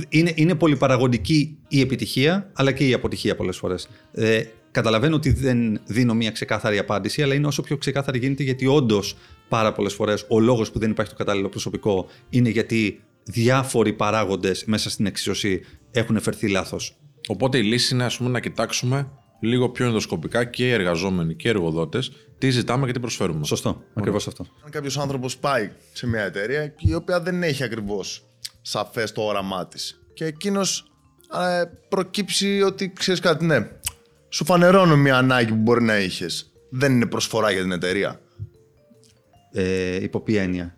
είναι, 0.09 0.31
είναι 0.35 0.55
πολυπαραγωγική 0.55 1.57
η 1.67 1.79
επιτυχία, 1.81 2.49
αλλά 2.53 2.71
και 2.71 2.87
η 2.87 2.93
αποτυχία 2.93 3.35
πολλές 3.35 3.57
φορές. 3.57 3.87
Ε, 4.13 4.41
καταλαβαίνω 4.71 5.15
ότι 5.15 5.29
δεν 5.31 5.79
δίνω 5.85 6.13
μια 6.13 6.31
ξεκάθαρη 6.31 6.77
απάντηση, 6.77 7.21
αλλά 7.21 7.33
είναι 7.33 7.47
όσο 7.47 7.61
πιο 7.61 7.77
ξεκάθαρη 7.77 8.19
γίνεται, 8.19 8.43
γιατί 8.43 8.65
όντως 8.67 9.15
πάρα 9.49 9.71
πολλές 9.71 9.93
φορές 9.93 10.25
ο 10.27 10.39
λόγος 10.39 10.71
που 10.71 10.79
δεν 10.79 10.91
υπάρχει 10.91 11.11
το 11.11 11.17
κατάλληλο 11.17 11.49
προσωπικό 11.49 12.07
είναι 12.29 12.49
γιατί 12.49 13.01
διάφοροι 13.23 13.93
παράγοντες 13.93 14.65
μέσα 14.65 14.89
στην 14.89 15.05
εξισωσή 15.05 15.61
έχουν 15.91 16.21
φερθεί 16.21 16.47
λάθος. 16.47 16.97
Οπότε 17.27 17.57
η 17.57 17.63
λύση 17.63 17.93
είναι 17.93 18.03
ας 18.03 18.17
πούμε, 18.17 18.29
να 18.29 18.39
κοιτάξουμε 18.39 19.09
λίγο 19.39 19.69
πιο 19.69 19.85
ενδοσκοπικά 19.85 20.45
και 20.45 20.67
οι 20.67 20.71
εργαζόμενοι 20.71 21.35
και 21.35 21.47
οι 21.47 21.51
εργοδότες 21.51 22.11
τι 22.37 22.49
ζητάμε 22.49 22.85
και 22.85 22.91
τι 22.91 22.99
προσφέρουμε. 22.99 23.45
Σωστό, 23.45 23.83
ακριβώς 23.93 24.27
αυτό. 24.27 24.45
Αν 24.63 24.71
κάποιος 24.71 24.97
άνθρωπος 24.97 25.37
πάει 25.37 25.71
σε 25.93 26.07
μια 26.07 26.23
εταιρεία 26.23 26.73
η 26.77 26.93
οποία 26.93 27.21
δεν 27.21 27.43
έχει 27.43 27.63
ακριβώς 27.63 28.25
σαφές 28.61 29.11
το 29.11 29.21
όραμά 29.21 29.67
της 29.67 29.99
και 30.13 30.25
εκείνος 30.25 30.91
προκύψει 31.89 32.61
ότι 32.61 32.93
ξέρεις 32.93 33.19
κάτι, 33.19 33.45
ναι, 33.45 33.69
σου 34.29 34.45
φανερώνω 34.45 34.97
μια 34.97 35.17
ανάγκη 35.17 35.49
που 35.49 35.55
μπορεί 35.55 35.83
να 35.83 35.97
είχες. 35.97 36.51
Δεν 36.69 36.91
είναι 36.91 37.05
προσφορά 37.05 37.51
για 37.51 37.61
την 37.61 37.71
εταιρεία. 37.71 38.21
Ε, 39.51 40.03
υπό 40.03 40.19
ποια 40.19 40.41
έννοια; 40.41 40.75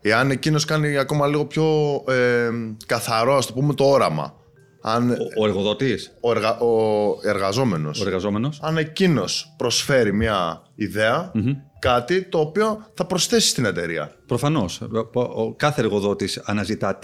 Εάν 0.00 0.30
εκείνος 0.30 0.64
κάνει 0.64 0.96
ακόμα 0.96 1.26
λίγο 1.26 1.44
πιο 1.46 1.64
ε, 2.08 2.50
καθαρό, 2.86 3.36
ας 3.36 3.46
το 3.46 3.52
πούμε, 3.52 3.74
το 3.74 3.84
όραμα. 3.84 4.34
Αν 4.82 5.10
Ο, 5.10 5.14
ο 5.42 5.46
εργοδότης, 5.46 6.16
ο, 6.20 6.30
εργα, 6.30 6.58
ο 6.58 7.18
εργαζόμενος 7.24 8.00
ο 8.00 8.06
εργαζόμενος. 8.06 8.58
αν 8.62 8.76
εκείνος 8.76 9.54
προσφέρει 9.56 10.12
μια 10.12 10.62
ιδεα 10.74 11.32
κάτι 11.78 12.22
το 12.22 12.38
οποίο 12.38 12.86
θα 12.94 13.04
προσθέσει 13.04 13.48
στην 13.48 13.64
εταιρεία. 13.64 14.12
Προφανώς. 14.26 14.82
Ο 15.12 15.54
κάθε 15.54 15.80
εργοδότης 15.80 16.38
αναζητά 16.38 16.98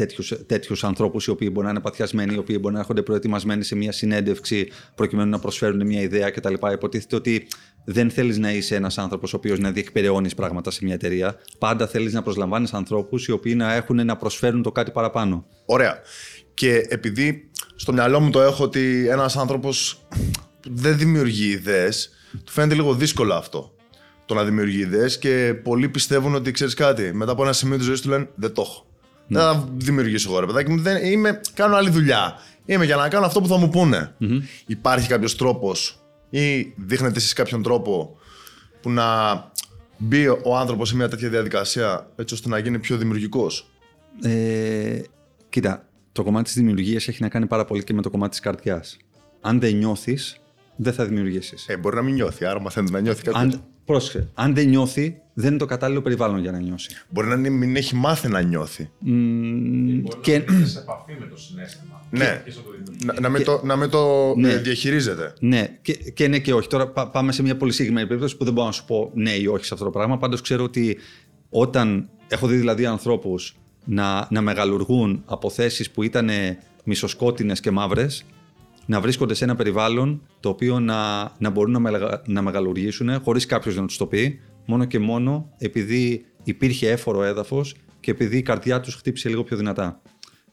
τέτοιους 0.47 0.85
ανθρώπους 0.85 1.27
οι 1.27 1.31
οποίοι 1.31 1.49
μπορεί 1.53 1.67
να 1.67 1.73
είναι 1.73 1.81
παθιασμένοι, 1.81 2.35
οι 2.35 2.39
οποίοι 2.39 2.59
μπορεί 2.61 2.75
να 2.75 2.81
έρχονται 2.81 3.03
προετοιμασμένοι 3.03 3.65
σε 3.65 3.77
μια 3.77 3.93
συνέντευξη 3.93 4.69
προκειμένου 4.95 5.31
να 5.31 5.39
προσφέρουν 5.39 5.87
μια 5.87 6.01
ιδέα 6.01 6.31
κτλ. 6.31 6.55
Υποτίθεται 6.73 7.17
ότι 7.17 7.47
δεν 7.89 8.11
θέλεις 8.11 8.39
να 8.39 8.53
είσαι 8.53 8.75
ένας 8.75 8.99
άνθρωπος 8.99 9.33
ο 9.33 9.37
οποίος 9.37 9.59
να 9.59 9.71
διεκπεραιώνεις 9.71 10.35
πράγματα 10.35 10.71
σε 10.71 10.85
μια 10.85 10.95
εταιρεία. 10.95 11.39
Πάντα 11.59 11.87
θέλεις 11.87 12.13
να 12.13 12.23
προσλαμβάνεις 12.23 12.73
ανθρώπους 12.73 13.27
οι 13.27 13.33
οποίοι 13.33 13.55
να 13.57 13.75
έχουν 13.75 14.07
να 14.07 14.17
προσφέρουν 14.17 14.63
το 14.63 14.73
κάτι 14.73 14.91
παραπάνω. 14.91 15.47
Ωραία. 15.67 15.99
Και 16.55 16.87
επειδή 16.89 17.51
στο 17.77 17.93
μυαλό 17.93 18.21
μου 18.21 18.31
το 18.31 18.41
έχω 18.41 18.65
ότι 18.65 19.09
ένας 19.09 19.37
άνθρωπος 19.37 20.07
δεν 20.71 20.99
δημιουργεί 20.99 21.49
ιδέες, 21.49 22.11
του 22.45 22.53
φαίνεται 22.53 22.75
λίγο 22.75 22.95
δύσκολο 22.95 23.35
αυτό. 23.35 23.75
Το 24.27 24.35
να 24.35 24.45
δημιουργεί 24.45 24.79
ιδέες 24.79 25.19
και 25.19 25.55
πολλοί 25.63 25.89
πιστεύουν 25.89 26.35
ότι 26.35 26.51
ξέρεις 26.51 26.75
κάτι, 26.75 27.13
μετά 27.15 27.33
από 27.33 27.43
ένα 27.43 27.53
σημείο 27.53 27.77
της 27.77 27.87
ζωής 27.87 28.01
του 28.01 28.09
λένε 28.09 28.29
δεν 28.35 28.53
το 28.53 28.63
έχω. 28.63 28.87
Δεν 29.29 29.43
θα 29.43 29.69
δημιουργήσω 29.77 30.31
εγώ 30.31 30.41
ρε 30.41 30.47
παιδάκι 30.47 30.71
μου, 30.71 30.81
δεν, 30.81 31.05
είμαι, 31.05 31.41
κάνω 31.55 31.77
άλλη 31.77 31.91
δουλειά. 31.91 32.35
Είμαι 32.65 32.85
για 32.85 32.97
να 32.97 33.09
κάνω 33.09 33.27
αυτό 33.27 33.41
που 33.41 33.49
θα 33.49 33.57
μου 33.57 33.69
πούνε. 33.69 34.15
Υπάρχει 34.67 35.09
κάποιος 35.09 35.37
τρόπος 35.37 36.06
ή 36.31 36.73
δείχνετε 36.77 37.17
εσείς 37.17 37.33
κάποιον 37.33 37.63
τρόπο 37.63 38.19
που 38.81 38.91
να 38.91 39.05
μπει 39.99 40.29
ο 40.29 40.57
άνθρωπος 40.57 40.89
σε 40.89 40.97
μια 40.97 41.09
τέτοια 41.09 41.29
διαδικασία 41.29 42.11
έτσι 42.17 42.35
ώστε 42.35 42.49
να 42.49 42.59
γίνει 42.59 42.79
πιο 42.79 42.97
δημιουργικός; 42.97 43.71
Ε, 44.23 45.01
κοίτα, 45.49 45.89
το 46.13 46.23
κομμάτι 46.23 46.45
της 46.45 46.55
δημιουργίας 46.55 47.09
έχει 47.09 47.23
να 47.23 47.29
κάνει 47.29 47.47
πάρα 47.47 47.65
πολύ 47.65 47.85
και 47.85 47.93
με 47.93 48.03
το 48.03 48.11
κομμάτι 48.11 48.31
της 48.31 48.41
καρδιάς. 48.41 48.97
Αν 49.41 49.61
δεν 49.61 49.77
νιώθεις, 49.77 50.41
δεν 50.77 50.93
θα 50.93 51.05
δημιουργήσεις. 51.05 51.69
Ε, 51.69 51.77
μπορεί 51.77 51.97
να 51.97 52.03
μην 52.03 52.15
νιώθει, 52.15 52.45
άρα 52.45 52.61
μαθαίνετε 52.61 52.93
να 52.93 53.01
νιώθει 53.01 53.23
κάποιος. 53.23 53.43
αν, 53.43 53.65
πρόσεξε, 53.87 54.29
αν 54.35 54.55
δεν 54.55 54.69
νιώθει, 54.69 55.21
δεν 55.35 55.49
είναι 55.49 55.59
το 55.59 55.67
κατάλληλο 55.67 56.03
περιβάλλον 56.03 56.39
για 56.41 56.51
να 56.53 56.59
νιώσει. 56.61 56.91
Μπορεί 57.09 57.29
να 57.29 57.37
μην- 57.37 57.53
μην 57.53 57.77
έχει 57.77 57.95
μάθει 57.95 58.29
να 58.29 58.41
νιώθει. 58.41 58.91
και, 60.21 60.45
σε 60.65 60.79
επαφή 60.79 61.13
με 61.21 61.27
το 61.27 61.37
συνέστημα. 61.37 62.03
Ναι. 62.11 62.43
Να, 63.05 63.21
να, 63.21 63.29
με 63.29 63.41
το, 63.41 63.61
να 63.65 63.77
με 63.77 63.89
το 63.89 64.35
Ναι. 64.37 64.51
ε, 64.51 64.57
διαχειρίζεται. 64.59 65.33
ναι, 65.41 65.79
και, 65.83 65.93
και 65.93 66.29
ναι 66.29 66.39
και 66.39 66.55
όχι. 66.55 66.69
Τώρα 66.69 66.89
πά- 66.89 67.11
πάμε 67.13 67.33
σε 67.33 67.43
μια 67.43 67.57
πολύ 67.57 67.73
συγκεκριμένη 67.73 68.07
περίπτωση 68.07 68.37
που 68.37 68.45
δεν 68.45 68.53
μπορώ 68.53 68.67
να 68.67 68.73
σου 68.73 68.85
πω 68.85 69.11
ναι 69.15 69.31
ή 69.31 69.47
όχι 69.47 69.65
σε 69.65 69.75
αυτό 69.75 69.85
το 69.87 69.91
πράγμα. 69.91 70.19
Πάντως 70.19 70.41
ξέρω 70.41 70.65
ότι 70.65 70.97
όταν 71.51 72.09
έχω 72.29 72.47
δει 72.47 72.57
δηλαδή 72.57 72.87
ανθρώπους 72.87 73.57
να, 73.85 74.27
να 74.31 74.41
μεγαλουργούν 74.41 75.23
από 75.27 75.51
θέσεις 75.51 75.91
που 75.91 76.03
ήταν 76.03 76.31
μισοσκότεινες 76.85 77.61
και 77.61 77.71
μαύρες, 77.71 78.25
να 78.87 79.01
βρίσκονται 79.01 79.35
σε 79.35 79.45
ένα 79.45 79.55
περιβάλλον 79.55 80.27
το 80.41 80.49
οποίο 80.49 80.81
να, 80.81 81.23
να 81.39 81.51
μπορούν 81.51 81.73
να, 81.73 81.79
μεγα- 81.79 82.23
να 82.27 82.43
μεγαλουργήσουν 82.43 83.21
χωρίς 83.23 83.47
κάποιος 83.47 83.77
να 83.77 83.87
τους 83.87 83.97
το 83.97 84.07
πει, 84.07 84.41
μόνο 84.67 84.85
και 84.85 84.99
μόνο 84.99 85.51
επειδή 85.59 86.25
υπήρχε 86.43 86.91
έφορο 86.91 87.23
έδαφος 87.23 87.75
και 88.01 88.11
επειδή 88.11 88.37
η 88.37 88.43
καρδιά 88.43 88.81
τους 88.81 88.95
χτύπησε 88.95 89.29
λίγο 89.29 89.45
πιο 89.45 89.57
δυνατά. 89.57 90.01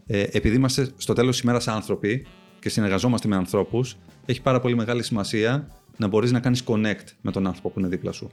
Ε, 0.06 0.24
επειδή 0.32 0.56
είμαστε 0.56 0.90
στο 0.98 1.14
τέλος 1.14 1.32
της 1.36 1.44
ημέρας 1.44 1.68
άνθρωποι 1.68 2.26
και 2.60 2.70
συνεργαζόμαστε 2.70 3.28
με 3.28 3.36
ανθρώπους, 3.36 3.98
έχει 4.26 4.42
πάρα 4.42 4.60
πολύ 4.60 4.76
μεγάλη 4.76 5.04
σημασία 5.04 5.68
να 5.98 6.08
μπορείς 6.08 6.32
να 6.32 6.40
κάνεις 6.40 6.64
connect 6.66 7.08
με 7.22 7.32
τον 7.32 7.48
άνθρωπο 7.48 7.70
που 7.70 7.80
είναι 7.80 7.88
δίπλα 7.88 8.12
σου. 8.12 8.32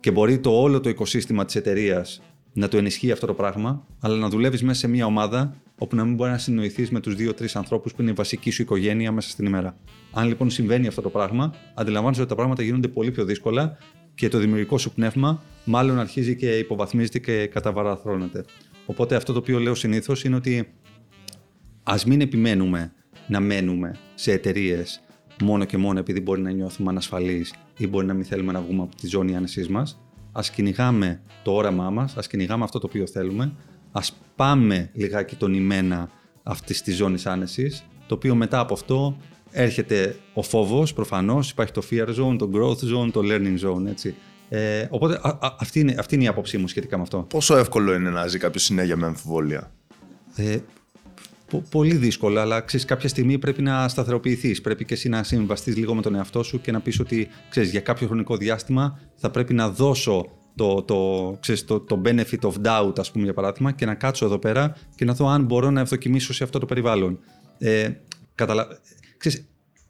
Και 0.00 0.10
μπορεί 0.10 0.38
το 0.38 0.50
όλο 0.60 0.80
το 0.80 0.88
οικοσύστημα 0.88 1.44
της 1.44 1.54
εταιρείας 1.54 2.22
να 2.52 2.68
το 2.68 2.76
ενισχύει 2.78 3.10
αυτό 3.12 3.26
το 3.26 3.34
πράγμα, 3.34 3.86
αλλά 4.00 4.16
να 4.16 4.28
δουλεύεις 4.28 4.62
μέσα 4.62 4.78
σε 4.78 4.88
μια 4.88 5.06
ομάδα 5.06 5.56
όπου 5.78 5.96
να 5.96 6.04
μην 6.04 6.14
μπορεί 6.14 6.30
να 6.30 6.38
συνοηθείς 6.38 6.90
με 6.90 7.00
τους 7.00 7.14
δύο-τρεις 7.14 7.56
ανθρώπους 7.56 7.94
που 7.94 8.02
είναι 8.02 8.10
η 8.10 8.14
βασική 8.14 8.50
σου 8.50 8.62
οικογένεια 8.62 9.12
μέσα 9.12 9.30
στην 9.30 9.46
ημέρα. 9.46 9.76
Αν 10.12 10.28
λοιπόν 10.28 10.50
συμβαίνει 10.50 10.86
αυτό 10.86 11.02
το 11.02 11.10
πράγμα, 11.10 11.54
αντιλαμβάνεσαι 11.74 12.20
ότι 12.20 12.30
τα 12.30 12.36
πράγματα 12.36 12.62
γίνονται 12.62 12.88
πολύ 12.88 13.10
πιο 13.10 13.24
δύσκολα 13.24 13.76
και 14.14 14.28
το 14.28 14.38
δημιουργικό 14.38 14.78
σου 14.78 14.92
πνεύμα 14.92 15.42
μάλλον 15.64 15.98
αρχίζει 15.98 16.36
και 16.36 16.58
υποβαθμίζεται 16.58 17.18
και 17.18 17.46
καταβαραθρώνεται. 17.46 18.44
Οπότε 18.86 19.14
αυτό 19.14 19.32
το 19.32 19.38
οποίο 19.38 19.58
λέω 19.58 19.74
συνήθως 19.74 20.24
είναι 20.24 20.36
ότι 20.36 20.68
Α 21.82 21.94
μην 22.06 22.20
επιμένουμε 22.20 22.92
να 23.28 23.40
μένουμε 23.40 23.96
σε 24.14 24.32
εταιρείες 24.32 25.02
μόνο 25.42 25.64
και 25.64 25.76
μόνο 25.76 25.98
επειδή 25.98 26.20
μπορεί 26.20 26.40
να 26.40 26.50
νιώθουμε 26.50 26.90
ανασφαλείς 26.90 27.54
ή 27.78 27.86
μπορεί 27.86 28.06
να 28.06 28.14
μην 28.14 28.24
θέλουμε 28.24 28.52
να 28.52 28.60
βγούμε 28.60 28.82
από 28.82 28.96
τη 28.96 29.06
ζώνη 29.06 29.36
άνεσής 29.36 29.68
μας. 29.68 30.00
Α 30.32 30.40
κυνηγάμε 30.54 31.20
το 31.42 31.52
όραμά 31.52 31.90
μας, 31.90 32.16
ας 32.16 32.26
κυνηγάμε 32.26 32.64
αυτό 32.64 32.78
το 32.78 32.86
οποίο 32.86 33.06
θέλουμε, 33.06 33.52
ας 33.98 34.16
πάμε 34.36 34.90
λιγάκι 34.92 35.36
τον 35.36 35.54
ημένα 35.54 36.10
αυτής 36.42 36.82
της 36.82 36.96
ζώνης 36.96 37.26
άνεσης, 37.26 37.84
το 38.06 38.14
οποίο 38.14 38.34
μετά 38.34 38.58
από 38.58 38.74
αυτό 38.74 39.16
έρχεται 39.50 40.16
ο 40.34 40.42
φόβος, 40.42 40.92
προφανώς, 40.92 41.50
υπάρχει 41.50 41.72
το 41.72 41.82
fear 41.90 42.08
zone, 42.08 42.36
το 42.38 42.50
growth 42.54 42.96
zone, 42.96 43.10
το 43.12 43.20
learning 43.24 43.58
zone. 43.68 43.86
Έτσι. 43.86 44.14
Ε, 44.48 44.86
οπότε 44.90 45.20
α, 45.22 45.28
α, 45.40 45.56
αυτή, 45.58 45.80
είναι, 45.80 45.94
αυτή 45.98 46.14
είναι 46.14 46.24
η 46.24 46.26
άποψή 46.26 46.58
μου 46.58 46.68
σχετικά 46.68 46.96
με 46.96 47.02
αυτό. 47.02 47.18
Πόσο 47.18 47.56
εύκολο 47.56 47.94
είναι 47.94 48.10
να 48.10 48.26
ζει 48.26 48.38
κάποιος 48.38 48.62
συνέχεια 48.62 48.96
με 48.96 49.06
αμφιβολία; 49.06 49.72
Ε, 50.34 50.58
πο- 51.50 51.64
πολύ 51.70 51.94
δύσκολα, 51.94 52.40
αλλά 52.40 52.60
ξέρεις, 52.60 52.86
κάποια 52.86 53.08
στιγμή 53.08 53.38
πρέπει 53.38 53.62
να 53.62 53.88
σταθεροποιηθείς. 53.88 54.60
Πρέπει 54.60 54.84
και 54.84 54.94
εσύ 54.94 55.08
να 55.08 55.22
συμβαστείς 55.22 55.76
λίγο 55.76 55.94
με 55.94 56.02
τον 56.02 56.14
εαυτό 56.14 56.42
σου 56.42 56.60
και 56.60 56.72
να 56.72 56.80
πεις 56.80 57.00
ότι 57.00 57.28
ξέρεις, 57.50 57.70
για 57.70 57.80
κάποιο 57.80 58.06
χρονικό 58.06 58.36
διάστημα 58.36 59.00
θα 59.14 59.30
πρέπει 59.30 59.54
να 59.54 59.70
δώσω 59.70 60.37
το, 60.58 60.82
το, 60.82 61.36
ξέρεις, 61.40 61.64
το, 61.64 61.80
το 61.80 62.00
benefit 62.04 62.40
of 62.40 62.52
doubt, 62.62 62.98
ας 62.98 63.10
πούμε, 63.10 63.24
για 63.24 63.34
παράδειγμα, 63.34 63.72
και 63.72 63.86
να 63.86 63.94
κάτσω 63.94 64.24
εδώ 64.24 64.38
πέρα 64.38 64.76
και 64.94 65.04
να 65.04 65.14
δω 65.14 65.28
αν 65.28 65.44
μπορώ 65.44 65.70
να 65.70 65.80
ευδοκιμήσω 65.80 66.32
σε 66.32 66.44
αυτό 66.44 66.58
το 66.58 66.66
περιβάλλον. 66.66 67.18
Ε, 67.58 67.90
καταλα... 68.34 68.66
ξέρεις, 69.16 69.44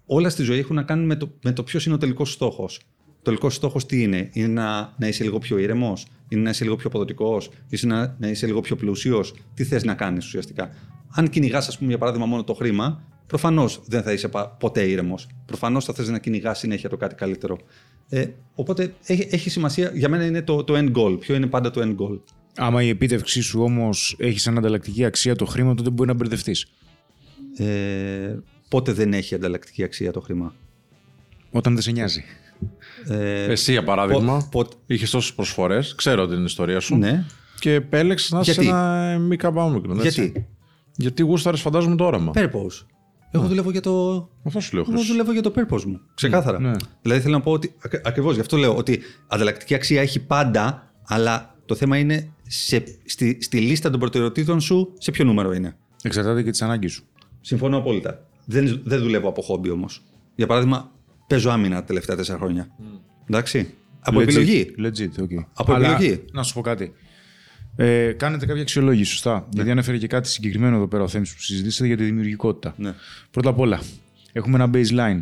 όλα 0.06 0.28
στη 0.28 0.42
ζωή 0.42 0.58
έχουν 0.58 0.76
να 0.76 0.82
κάνουν 0.82 1.06
με 1.06 1.16
το, 1.16 1.30
με 1.42 1.52
το 1.52 1.62
ποιος 1.62 1.86
είναι 1.86 1.94
ο 1.94 1.98
τελικός 1.98 2.32
στόχος. 2.32 2.80
Το 3.06 3.22
τελικός 3.22 3.54
στόχος 3.54 3.86
τι 3.86 4.02
είναι, 4.02 4.28
είναι 4.32 4.46
να, 4.46 4.94
να 4.98 5.08
είσαι 5.08 5.24
λίγο 5.24 5.38
πιο 5.38 5.58
ήρεμος, 5.58 6.06
είναι 6.28 6.42
να 6.42 6.50
είσαι 6.50 6.64
λίγο 6.64 6.76
πιο 6.76 6.88
αποδοτικός, 6.88 7.50
είναι 7.68 7.94
να, 7.94 8.16
να 8.18 8.28
είσαι 8.28 8.46
λίγο 8.46 8.60
πιο 8.60 8.76
πλούσιος. 8.76 9.34
Τι 9.54 9.64
θες 9.64 9.84
να 9.84 9.94
κάνεις 9.94 10.26
ουσιαστικά; 10.26 10.70
Αν 11.10 11.28
κυνηγάς, 11.28 11.68
ας 11.68 11.76
πούμε, 11.78 11.88
για 11.88 11.98
παράδειγμα, 11.98 12.26
μόνο 12.26 12.44
το 12.44 12.54
χρήμα, 12.54 13.02
προφανώς 13.26 13.80
δεν 13.86 14.02
θα 14.02 14.12
είσαι 14.12 14.30
ποτέ 14.58 14.82
ήρεμος. 14.82 15.28
Προφανώς 15.46 15.84
θα 15.84 15.92
θες 15.92 16.08
να 16.08 16.18
κυνηγάς 16.18 16.58
συνέχεια 16.58 16.88
το 16.88 16.96
κάτι 16.96 17.14
καλύτερο. 17.14 17.58
Ε, 18.08 18.26
οπότε 18.54 18.94
έχει, 19.06 19.28
έχει 19.30 19.50
σημασία, 19.50 19.90
για 19.94 20.08
μένα 20.08 20.24
είναι 20.24 20.42
το, 20.42 20.64
το 20.64 20.74
end 20.76 20.92
goal. 20.96 21.20
Ποιο 21.20 21.34
είναι 21.34 21.46
πάντα 21.46 21.70
το 21.70 21.80
end 21.80 22.02
goal; 22.02 22.18
Άμα 22.56 22.82
η 22.82 22.88
επίτευξή 22.88 23.40
σου 23.42 23.62
όμως 23.62 24.16
έχεις 24.18 24.42
σαν 24.42 24.58
ανταλλακτική 24.58 25.04
αξία 25.04 25.36
το 25.36 25.44
χρήμα, 25.44 25.74
τότε 25.74 25.90
μπορεί 25.90 26.08
να 26.08 26.14
μπερδευτείς. 26.14 26.66
Ε, 27.56 28.36
πότε 28.68 28.92
δεν 28.92 29.12
έχει 29.12 29.34
ανταλλακτική 29.34 29.82
αξία 29.82 30.12
το 30.12 30.20
χρήμα; 30.20 30.54
Όταν 31.50 31.72
δεν 31.72 31.82
σε 31.82 31.90
νοιάζει. 31.90 32.24
Ε, 33.08 33.44
Εσύ, 33.44 33.72
για 33.72 33.84
παράδειγμα, 33.84 34.48
πο, 34.50 34.66
είχες 34.86 35.10
τόσες 35.10 35.34
προσφορές, 35.34 35.94
ξέρω 35.94 36.26
την 36.26 36.44
ιστορία 36.44 36.80
σου. 36.80 36.96
Ναι. 36.96 37.24
Και 37.60 37.72
επέλεξες 37.72 38.30
να 38.30 38.40
είσαι 38.40 38.60
ένα 38.60 39.18
μη 39.18 39.36
καμπάμικρο. 39.36 39.94
Γιατί; 39.94 40.46
Γιατί 40.96 41.22
γούσταρες, 41.22 41.60
φαντάζομαι, 41.60 41.96
το 41.96 42.04
όραμα. 42.04 42.32
Purpose. 42.34 42.86
Εγώ 43.30 43.42
ναι. 43.42 43.48
δουλεύω 43.48 43.70
για 43.70 43.80
το. 43.80 44.28
Αυτό 44.44 44.60
σου 44.60 44.76
λέω. 44.76 44.84
Εγώ 44.88 45.02
δουλεύω 45.02 45.32
για 45.32 45.42
το 45.42 45.52
purpose 45.56 45.84
μου. 45.84 46.00
Ξεκάθαρα. 46.14 46.60
Ναι. 46.60 46.72
Δηλαδή 47.02 47.20
θέλω 47.20 47.34
να 47.34 47.40
πω 47.40 47.52
ότι. 47.52 47.74
Ακριβώς 48.02 48.34
γι' 48.34 48.40
αυτό 48.40 48.56
λέω 48.56 48.76
ότι 48.76 49.00
ανταλλακτική 49.26 49.74
αξία 49.74 50.00
έχει 50.00 50.20
πάντα, 50.20 50.92
αλλά 51.06 51.54
το 51.66 51.74
θέμα 51.74 51.98
είναι 51.98 52.32
σε, 52.46 52.84
στη, 53.04 53.38
στη 53.40 53.60
λίστα 53.60 53.90
των 53.90 54.00
προτεραιοτήτων 54.00 54.60
σου 54.60 54.92
σε 54.98 55.10
ποιο 55.10 55.24
νούμερο 55.24 55.52
είναι. 55.52 55.76
Εξαρτάται 56.02 56.42
και 56.42 56.50
τι 56.50 56.64
ανάγκε 56.64 56.88
σου. 56.88 57.04
Συμφωνώ 57.40 57.76
απόλυτα. 57.76 58.26
Δεν, 58.44 58.80
δεν 58.84 59.00
δουλεύω 59.00 59.28
από 59.28 59.42
χόμπι 59.42 59.70
όμως. 59.70 60.02
Για 60.34 60.46
παράδειγμα, 60.46 60.90
παίζω 61.26 61.50
άμυνα 61.50 61.74
τα 61.74 61.84
τελευταία 61.84 62.16
τέσσερα 62.16 62.38
χρόνια. 62.38 62.68
Mm. 62.68 63.00
Εντάξει. 63.28 63.74
Από 64.00 64.18
legit, 64.18 64.22
επιλογή. 64.22 64.74
Legit, 64.78 65.22
okay. 65.22 65.44
Από 65.54 65.72
Αλλά, 65.72 65.92
επιλογή. 65.92 66.24
Να 66.32 66.42
σου 66.42 66.54
πω 66.54 66.60
κάτι. 66.60 66.92
Ε, 67.80 68.12
κάνετε 68.12 68.46
κάποια 68.46 68.62
αξιολόγηση, 68.62 69.10
σωστά. 69.10 69.34
Ναι. 69.34 69.46
Γιατί 69.50 69.70
ανέφερε 69.70 69.98
και 69.98 70.06
κάτι 70.06 70.28
συγκεκριμένο 70.28 70.76
εδώ 70.76 70.88
πέρα 70.88 71.02
ο 71.02 71.08
Θέμης 71.08 71.34
που 71.34 71.40
συζητήσατε 71.40 71.86
για 71.86 71.96
τη 71.96 72.04
δημιουργικότητα. 72.04 72.74
Ναι. 72.78 72.94
Πρώτα 73.30 73.48
απ' 73.48 73.58
όλα, 73.58 73.80
έχουμε 74.32 74.56
ένα 74.62 74.70
baseline. 74.74 75.20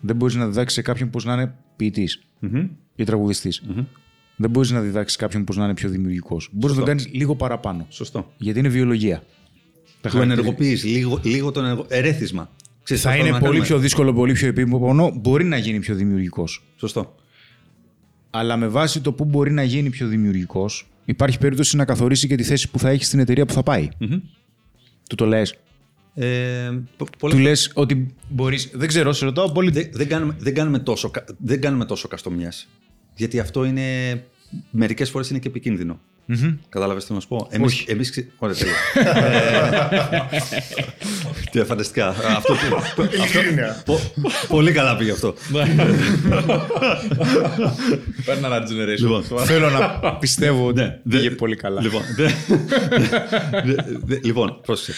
Δεν 0.00 0.16
μπορείς 0.16 0.34
να 0.34 0.46
διδάξεις 0.46 0.74
σε 0.74 0.82
κάποιον 0.82 1.10
πώς 1.10 1.24
να 1.24 1.32
είναι 1.32 1.54
ποιητής 1.76 2.22
mm-hmm. 2.42 2.68
ή 2.96 3.04
τραγουδιστής. 3.04 3.62
Mm-hmm. 3.68 3.84
Δεν 4.36 4.50
μπορείς 4.50 4.70
να 4.70 4.80
διδάξεις 4.80 5.16
κάποιον 5.16 5.44
πώς 5.44 5.56
να 5.56 5.64
είναι 5.64 5.74
πιο 5.74 5.88
δημιουργικός. 5.88 6.48
Μπορείς 6.52 6.76
να 6.76 6.82
το 6.82 6.88
κάνεις 6.88 7.08
λίγο 7.12 7.34
παραπάνω. 7.36 7.86
Σωστό. 7.88 8.32
Γιατί 8.36 8.58
είναι 8.58 8.68
βιολογία. 8.68 9.22
Το 10.00 10.20
ενεργοποιείς, 10.20 10.84
λίγο, 10.84 11.20
λίγο 11.22 11.50
το 11.50 11.60
ενεργο... 11.60 11.86
ερέθισμα. 11.88 12.50
Ξέρεις, 12.82 13.02
θα 13.02 13.16
είναι 13.16 13.38
πολύ 13.38 13.60
πιο 13.60 13.78
δύσκολο, 13.78 14.12
πολύ 14.12 14.32
πιο 14.32 14.48
επίπονο. 14.48 15.10
Μπορεί 15.20 15.44
να 15.44 15.56
γίνει 15.56 15.78
πιο 15.78 15.94
δημιουργικός. 15.94 16.64
Σωστό. 16.76 17.14
Αλλά 18.30 18.56
με 18.56 18.68
βάση 18.68 19.00
το 19.00 19.12
που 19.12 19.24
μπορεί 19.24 19.52
να 19.52 19.62
γίνει 19.62 19.90
πιο 19.90 20.06
δημιουργικός, 20.06 20.88
υπάρχει 21.04 21.38
περίπτωση 21.38 21.76
να 21.76 21.84
καθορίσει 21.84 22.26
και 22.26 22.36
τη 22.36 22.42
θέση 22.42 22.70
που 22.70 22.78
θα 22.78 22.88
έχει 22.88 23.04
στην 23.04 23.18
εταιρεία 23.18 23.46
που 23.46 23.52
θα 23.52 23.62
πάει. 23.62 23.88
Mm-hmm. 24.00 24.20
Του 25.08 25.14
το 25.14 25.26
λες. 25.26 25.54
Ε, 26.14 26.70
Του 27.18 27.38
λες 27.38 27.70
ότι 27.74 28.14
μπορείς. 28.28 28.70
Δεν 28.74 28.88
ξέρω, 28.88 29.12
σε 29.12 29.24
ρωτάω 29.24 29.52
πολύ. 29.52 29.70
Δεν, 29.70 29.88
δεν, 29.92 30.08
κάνουμε, 30.08 30.36
δεν, 30.38 30.54
κάνουμε 30.54 30.78
τόσο, 30.78 31.10
δεν 31.38 31.60
κάνουμε 31.60 31.84
τόσο 31.84 32.08
καστομιάς. 32.08 32.68
Γιατί 33.14 33.40
αυτό 33.40 33.64
είναι. 33.64 33.82
Μερικές 34.70 35.10
φορές 35.10 35.30
είναι 35.30 35.38
και 35.38 35.48
επικίνδυνο. 35.48 36.00
Mm-hmm. 36.28 36.56
Κατάλαβες 36.68 37.04
τι 37.04 37.12
να 37.12 37.20
σου 37.20 37.28
πω; 37.28 37.48
Εμεί. 37.50 37.66
Εμείς... 37.86 38.28
Ωραία, 38.38 38.56
τέλεια. 38.56 38.74
Τι 41.50 41.64
φανταστικά. 41.64 42.08
αυτό, 42.08 43.98
πολύ 44.48 44.72
καλά 44.72 44.96
πήγε 44.96 45.10
αυτό. 45.10 45.34
Παίρνω 48.24 48.46
ένα 48.46 48.62
generation. 48.62 48.98
Λοιπόν, 48.98 49.24
θέλω 49.24 49.70
να 49.70 50.00
πιστεύω 50.20 50.66
ότι 50.66 50.80
ναι, 50.80 51.00
πήγε 51.08 51.30
πολύ 51.30 51.56
καλά. 51.56 51.80
Λοιπόν, 51.80 52.02
λοιπόν 54.22 54.60
πρόσεχε. 54.60 54.92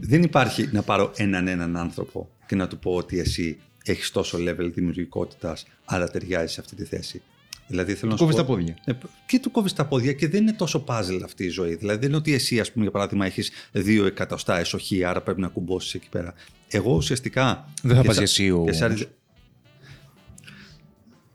Δεν 0.00 0.22
υπάρχει 0.22 0.68
να 0.72 0.82
πάρω 0.82 1.12
έναν 1.16 1.48
έναν 1.48 1.76
άνθρωπο 1.76 2.28
και 2.46 2.54
να 2.54 2.68
του 2.68 2.78
πω 2.78 2.94
ότι 2.94 3.18
εσύ 3.18 3.58
έχεις 3.84 4.10
τόσο 4.10 4.38
level 4.38 4.70
δημιουργικότητας, 4.74 5.66
άρα 5.84 6.08
ταιριάζεις 6.08 6.52
σε 6.52 6.60
αυτή 6.60 6.76
τη 6.76 6.84
θέση. 6.84 7.22
Δηλαδή, 7.66 7.94
θέλω 7.94 8.12
του 8.12 8.18
κόβεις 8.18 8.36
τα 8.36 8.44
πόδια. 8.44 8.76
Ε, 8.84 8.92
και 9.26 9.38
του 9.38 9.50
κόβεις 9.50 9.72
τα 9.72 9.86
πόδια 9.86 10.12
και 10.12 10.28
δεν 10.28 10.42
είναι 10.42 10.52
τόσο 10.52 10.84
puzzle 10.88 11.20
αυτή 11.24 11.44
η 11.44 11.48
ζωή. 11.48 11.74
Δηλαδή, 11.74 11.98
δεν 11.98 12.08
είναι 12.08 12.16
ότι 12.16 12.34
εσύ, 12.34 12.60
ας 12.60 12.72
πούμε, 12.72 12.82
για 12.84 12.92
παράδειγμα, 12.92 13.26
έχεις 13.26 13.50
δύο 13.72 14.06
εκατοστά 14.06 14.58
εσοχή, 14.58 15.04
άρα 15.04 15.20
πρέπει 15.22 15.40
να 15.40 15.48
κουμπώσεις 15.48 15.94
εκεί 15.94 16.08
πέρα. 16.10 16.34
Εγώ 16.68 16.94
ουσιαστικά. 16.94 17.68
Δεν 17.82 17.96
θα 17.96 18.02
πας 18.02 18.20
εσύ 18.20 18.50
ο. 18.50 18.64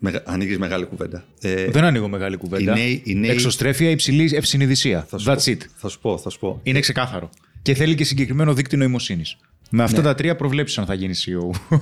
Μεγα... 0.02 0.24
Ανοίγεις 0.26 0.58
μεγάλη 0.58 0.86
κουβέντα. 0.86 1.26
Ε, 1.42 1.70
δεν 1.70 1.84
ανοίγω 1.84 2.08
μεγάλη 2.08 2.38
κουβέντα. 2.38 2.74
νέοι, 2.74 3.02
οι 3.06 3.16
νέοι... 3.16 3.30
Εξωστρέφεια 3.30 3.90
υψηλή 3.90 4.32
ευσυνειδησία. 4.36 5.08
That's 5.26 5.44
it. 5.44 5.58
Θα 5.76 5.90
σου 5.90 6.00
πω, 6.00 6.18
θα 6.18 6.30
σου 6.30 6.40
πω. 6.40 6.60
Είναι 6.64 6.80
ξεκάθαρο. 6.80 7.30
Και 7.62 7.74
θέλει 7.74 7.96
και 7.96 8.04
συγκεκριμένο 8.04 8.54
δίκτυο 8.54 8.78
νοημοσύνης. 8.78 9.38
Με 9.70 9.84
αυτά 9.84 9.98
ναι. 9.98 10.04
τα 10.04 10.16
τρία 10.16 10.36
προβλέψεις 10.36 10.78
αν 10.78 10.86
θα 10.86 10.94
γίνεις 10.94 11.28
CEO. 11.28 11.78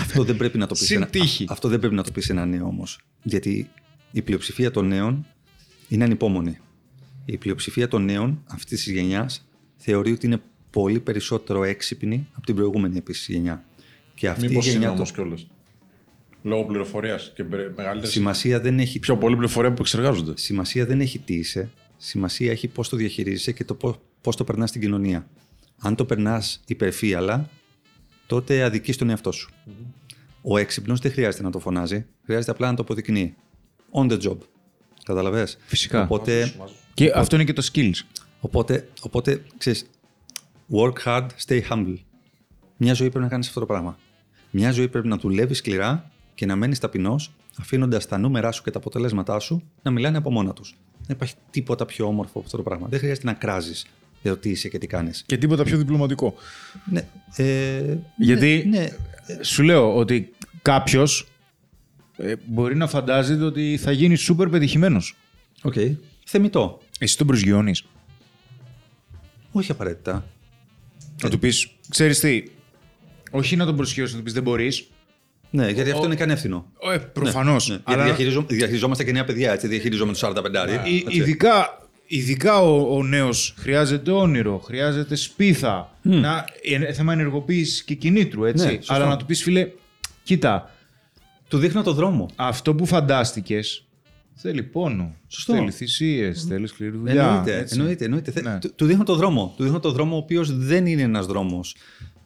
Αυτό 0.00 0.24
δεν 0.24 0.36
πρέπει 0.36 0.58
να 0.58 0.66
το 0.66 0.74
πεις. 0.74 0.90
ένα... 0.90 1.08
Αυτό 1.48 1.68
δεν 1.68 1.78
πρέπει 1.78 1.94
να 1.94 2.02
το 2.02 2.10
πεις 2.10 2.28
ένα 2.28 2.46
νέο 2.46 2.66
όμως. 2.66 2.98
Γιατί 3.22 3.70
η 4.10 4.22
πλειοψηφία 4.22 4.70
των 4.70 4.86
νέων 4.86 5.26
είναι 5.88 6.04
ανυπόμονη. 6.04 6.58
Η 7.24 7.36
πλειοψηφία 7.36 7.88
των 7.88 8.04
νέων 8.04 8.42
αυτής 8.46 8.82
της 8.82 8.92
γενιάς 8.92 9.48
θεωρεί 9.76 10.12
ότι 10.12 10.26
είναι 10.26 10.40
πολύ 10.70 11.00
περισσότερο 11.00 11.64
έξυπνη 11.64 12.28
από 12.32 12.46
την 12.46 12.54
προηγούμενη 12.54 12.96
επίσης 12.96 13.28
γενιά. 13.28 13.64
Και 14.14 14.28
αυτή 14.28 14.48
Μήπως 14.48 14.66
η 14.66 14.70
γενιά. 14.70 14.92
Είναι 14.92 15.04
κιόλας. 15.14 15.46
Λόγω 16.42 16.64
πληροφορίας 16.64 17.32
και 17.34 17.44
μεγαλύτερη. 17.76 18.12
Σημασία 18.12 18.60
δεν 18.60 18.78
έχει. 18.78 18.98
Πιο 18.98 19.16
πολύ 19.16 19.34
πληροφορία 19.34 19.72
που 19.72 19.82
εξεργάζονται. 19.82 20.32
Σημασία 20.36 20.86
δεν 20.86 21.00
έχει 21.00 21.18
τι 21.18 21.34
είσαι. 21.34 21.70
Σημασία 21.96 22.50
έχει 22.50 22.68
πώς 22.68 22.88
το 22.88 22.96
διαχειρίζεσαι 22.96 23.52
και 23.52 23.64
το 23.64 23.98
πώς 24.20 24.36
το 24.36 24.44
περνάς 24.44 24.68
στην 24.68 24.80
κοινωνία. 24.80 25.26
Αν 25.78 25.94
το 25.94 26.04
περνάς 26.04 26.60
υπερφύαλα, 26.66 27.48
τότε 28.26 28.62
αδικείς 28.62 28.96
τον 28.96 29.10
εαυτό 29.10 29.32
σου. 29.32 29.50
Ο 30.42 30.58
έξυπνος 30.58 31.00
δεν 31.00 31.12
χρειάζεται 31.12 31.42
να 31.42 31.50
το 31.50 31.58
φωνάζει, 31.58 32.06
χρειάζεται 32.24 32.50
απλά 32.50 32.70
να 32.70 32.76
το 32.76 32.82
αποδεικνύει 32.82 33.34
on 33.92 34.10
the 34.10 34.20
job. 34.22 34.36
Καταλαβες; 35.04 35.58
Φυσικά. 35.66 36.02
Οπότε, 36.02 36.54
και 36.94 37.12
αυτό 37.14 37.34
είναι 37.34 37.44
και 37.44 37.52
το 37.52 37.68
skills. 37.72 38.00
Οπότε, 38.40 38.88
οπότε 39.00 39.42
ξέρεις, 39.58 39.86
work 40.72 40.92
hard, 41.04 41.26
stay 41.46 41.60
humble. 41.70 41.96
Μια 42.76 42.94
ζωή 42.94 43.08
πρέπει 43.08 43.24
να 43.24 43.30
κάνεις 43.30 43.48
αυτό 43.48 43.60
το 43.60 43.66
πράγμα. 43.66 43.98
Μια 44.50 44.70
ζωή 44.70 44.88
πρέπει 44.88 45.08
να 45.08 45.16
δουλεύεις 45.16 45.58
σκληρά 45.58 46.10
και 46.34 46.46
να 46.46 46.56
μένεις 46.56 46.78
ταπεινός, 46.78 47.32
αφήνοντας 47.58 48.06
τα 48.06 48.18
νούμερά 48.18 48.52
σου 48.52 48.62
και 48.62 48.70
τα 48.70 48.78
αποτελέσματά 48.78 49.38
σου 49.38 49.62
να 49.82 49.90
μιλάνε 49.90 50.16
από 50.16 50.30
μόνα 50.30 50.52
τους. 50.52 50.74
Δεν 51.06 51.16
υπάρχει 51.16 51.34
τίποτα 51.50 51.84
πιο 51.84 52.06
όμορφο 52.06 52.30
από 52.34 52.44
αυτό 52.44 52.56
το 52.56 52.62
πράγμα. 52.62 52.86
Δεν 52.88 52.98
χρειάζεται 52.98 53.26
να 53.26 53.32
κράζεις 53.32 53.86
για 54.22 54.30
το 54.30 54.36
τι 54.36 54.50
είσαι 54.50 54.68
και 54.68 54.78
τι 54.78 54.86
κάνεις. 54.86 55.22
Και 55.26 55.36
τίποτα 55.36 55.64
πιο 55.64 55.76
διπλωματικό. 55.76 56.34
Ναι. 56.90 57.08
Ε, 57.36 57.98
Γιατί 58.16 58.64
ναι, 58.68 58.78
ναι. 58.78 58.88
σου 59.42 59.62
λέω 59.62 59.96
ότι 59.96 60.30
κάποιος 60.62 61.28
ε, 62.16 62.32
μπορεί 62.44 62.76
να 62.76 62.86
φαντάζεται 62.86 63.44
ότι 63.44 63.76
θα 63.76 63.92
γίνει 63.92 64.16
σούπερ 64.16 64.48
πετυχημένος. 64.48 65.16
OK. 65.62 65.72
Okay. 65.76 65.96
Θεμητό. 66.24 66.80
Εσύ 66.98 67.16
τον 67.16 67.26
προσγειώνεις. 67.26 67.84
Όχι 69.52 69.70
απαραίτητα. 69.70 70.26
Να 71.22 71.30
του 71.30 71.38
πεις, 71.38 71.68
ξέρεις 71.88 72.20
τι, 72.20 72.42
όχι 73.30 73.56
να 73.56 73.64
τον 73.64 73.76
προσγειώσεις, 73.76 74.12
να 74.12 74.18
του 74.18 74.24
πεις 74.24 74.32
δεν 74.32 74.42
μπορείς. 74.42 74.86
Ναι, 75.50 75.70
γιατί 75.70 75.90
αυτό 75.90 76.04
είναι 76.04 76.14
ανεύθυνο. 76.14 76.66
Ε, 76.92 76.96
Προφανώς. 76.98 77.68
Ναι, 77.68 77.74
ναι. 77.74 77.80
Αλλά... 77.84 78.14
διαχειριζόμαστε 78.48 79.04
και 79.04 79.12
νέα 79.12 79.24
παιδιά, 79.24 79.52
έτσι. 79.52 79.66
Διαχειριζόμαστε 79.66 80.26
τους 80.26 80.40
45. 80.42 80.68
Yeah. 80.68 81.12
ειδικά 81.12 81.86
ειδικά 82.06 82.60
ο, 82.60 82.96
ο 82.96 83.02
νέος 83.02 83.54
χρειάζεται 83.58 84.10
όνειρο, 84.10 84.58
χρειάζεται 84.58 85.14
σπίθα. 85.14 85.92
Mm. 86.04 86.10
Να, 86.10 86.44
ε, 86.62 86.92
θέμα 86.92 87.12
ενεργοποίησης 87.12 87.82
και 87.82 87.94
κινήτρου, 87.94 88.44
έτσι. 88.44 88.66
Ναι, 88.66 88.78
Αλλά 88.86 89.06
να 89.06 89.16
του 89.16 89.26
πεις, 89.26 89.42
φίλε, 89.42 89.68
κοίτα, 90.22 90.70
του 91.48 91.58
δείχνω 91.58 91.82
το 91.82 91.92
δρόμο. 91.92 92.28
Αυτό 92.36 92.74
που 92.74 92.86
φαντάστηκες 92.86 93.86
θέλει 94.34 94.62
πόνο. 94.62 95.14
Σωστό. 95.26 95.52
Θέλει 95.54 95.70
θυσίες, 95.70 96.44
mm. 96.44 96.48
θέλεις 96.48 96.70
σκληρή 96.70 96.96
δουλειά. 96.96 97.26
Εννοείται. 97.26 97.66
εννοείται, 97.70 98.04
εννοείται. 98.04 98.40
Ναι. 98.42 98.58
Του, 98.58 98.74
του 98.74 98.86
δείχνω 98.86 99.04
το 99.04 99.14
δρόμο. 99.14 99.54
Του 99.56 99.62
δείχνω 99.62 99.80
το 99.80 99.92
δρόμο 99.92 100.14
ο 100.14 100.18
οποίος 100.18 100.56
δεν 100.56 100.86
είναι 100.86 101.02
ένας 101.02 101.26
δρόμος 101.26 101.76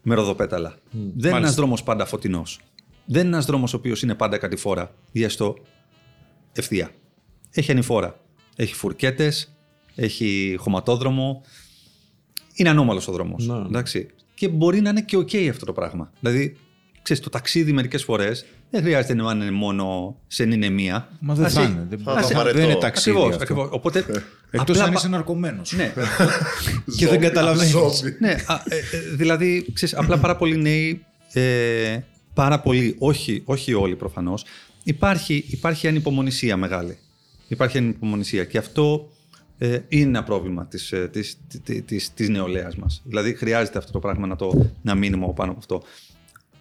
με 0.02 0.14
ροδοπέταλα. 0.14 0.74
Mm. 0.74 0.78
Δεν 0.92 1.30
είναι 1.30 1.40
ένας 1.40 1.54
δρόμος 1.54 1.82
πάντα 1.82 2.06
φωτεινός. 2.06 2.60
Δεν 3.04 3.26
είναι 3.26 3.34
ένας 3.34 3.46
δρόμος 3.46 3.74
ο 3.74 3.76
οποίος 3.76 4.02
είναι 4.02 4.14
πάντα 4.14 4.38
κατηφόρα 4.38 4.94
ή 5.12 5.22
έστω 5.22 5.56
ευθεία. 6.52 6.90
Έχει 7.50 7.70
ανηφόρα. 7.70 8.20
Έχει 8.56 8.74
φουρκέτες, 8.74 9.54
έχει 9.94 10.56
χωματόδρομο. 10.58 11.42
Είναι 12.54 12.68
ανώμαλος 12.68 13.08
ο 13.08 13.12
δρόμος. 13.12 13.46
Ναι. 13.46 13.82
Και 14.34 14.48
μπορεί 14.48 14.80
να 14.80 14.90
είναι 14.90 15.02
και 15.02 15.16
OK 15.16 15.48
αυτό 15.48 15.66
το 15.66 15.72
πράγμα. 15.72 16.12
Δηλαδή, 16.20 16.56
ξέρεις, 17.02 17.22
το 17.22 17.30
ταξίδι 17.30 17.72
μερικές 17.72 18.04
φορές 18.04 18.44
δεν 18.70 18.82
χρειάζεται 18.82 19.14
να 19.14 19.32
είναι 19.32 19.50
μόνο 19.50 20.16
σε 20.26 20.42
είναι 20.42 20.68
μία. 20.68 21.08
Μα 21.20 21.34
δεν 21.34 21.50
θα 21.50 21.62
είναι. 21.62 21.86
Δεν 22.52 22.64
είναι 22.64 22.74
ταξίδι. 22.74 23.30
Ακριβώς, 23.32 23.68
Οπότε, 23.70 24.04
Εκτός 24.50 24.78
αν 24.78 24.92
είσαι 24.92 25.08
ναρκωμένος. 25.08 25.72
Ναι. 25.72 25.92
και 26.96 27.08
δεν 27.08 27.20
καταλαβαίνεις. 27.20 27.74
ναι, 28.18 28.30
ε, 28.30 28.36
ε, 28.76 28.98
δηλαδή, 29.14 29.66
ξέρεις, 29.72 29.94
απλά 29.94 30.18
πάρα 30.18 30.36
πολλοί 30.36 30.56
νέοι, 30.56 31.04
ε, 31.32 31.98
πάρα 32.34 32.60
πολλοί, 32.60 32.96
όχι, 32.98 33.42
όχι 33.44 33.74
όλοι 33.74 33.96
προφανώς, 33.96 34.44
υπάρχει, 34.82 35.44
υπάρχει 35.50 35.88
ανυπομονησία 35.88 36.56
μεγάλη. 36.56 36.98
Υπάρχει 37.48 37.78
ανυπομονησία 37.78 38.44
και 38.44 38.58
αυτό 38.58 39.10
ε, 39.58 39.78
είναι 39.88 40.04
ένα 40.04 40.24
πρόβλημα 40.24 40.66
της, 40.66 40.92
ε, 40.92 41.08
της, 41.12 41.38
της, 41.62 41.84
της, 41.84 42.14
της 42.14 42.28
νεολαίας 42.28 42.76
μας. 42.76 43.02
Δηλαδή 43.04 43.34
χρειάζεται 43.34 43.78
αυτό 43.78 43.92
το 43.92 43.98
πράγμα 43.98 44.26
να, 44.26 44.36
το, 44.36 44.70
να 44.82 44.94
μείνουμε 44.94 45.24
από 45.24 45.34
πάνω 45.34 45.50
από 45.50 45.60
αυτό. 45.60 45.82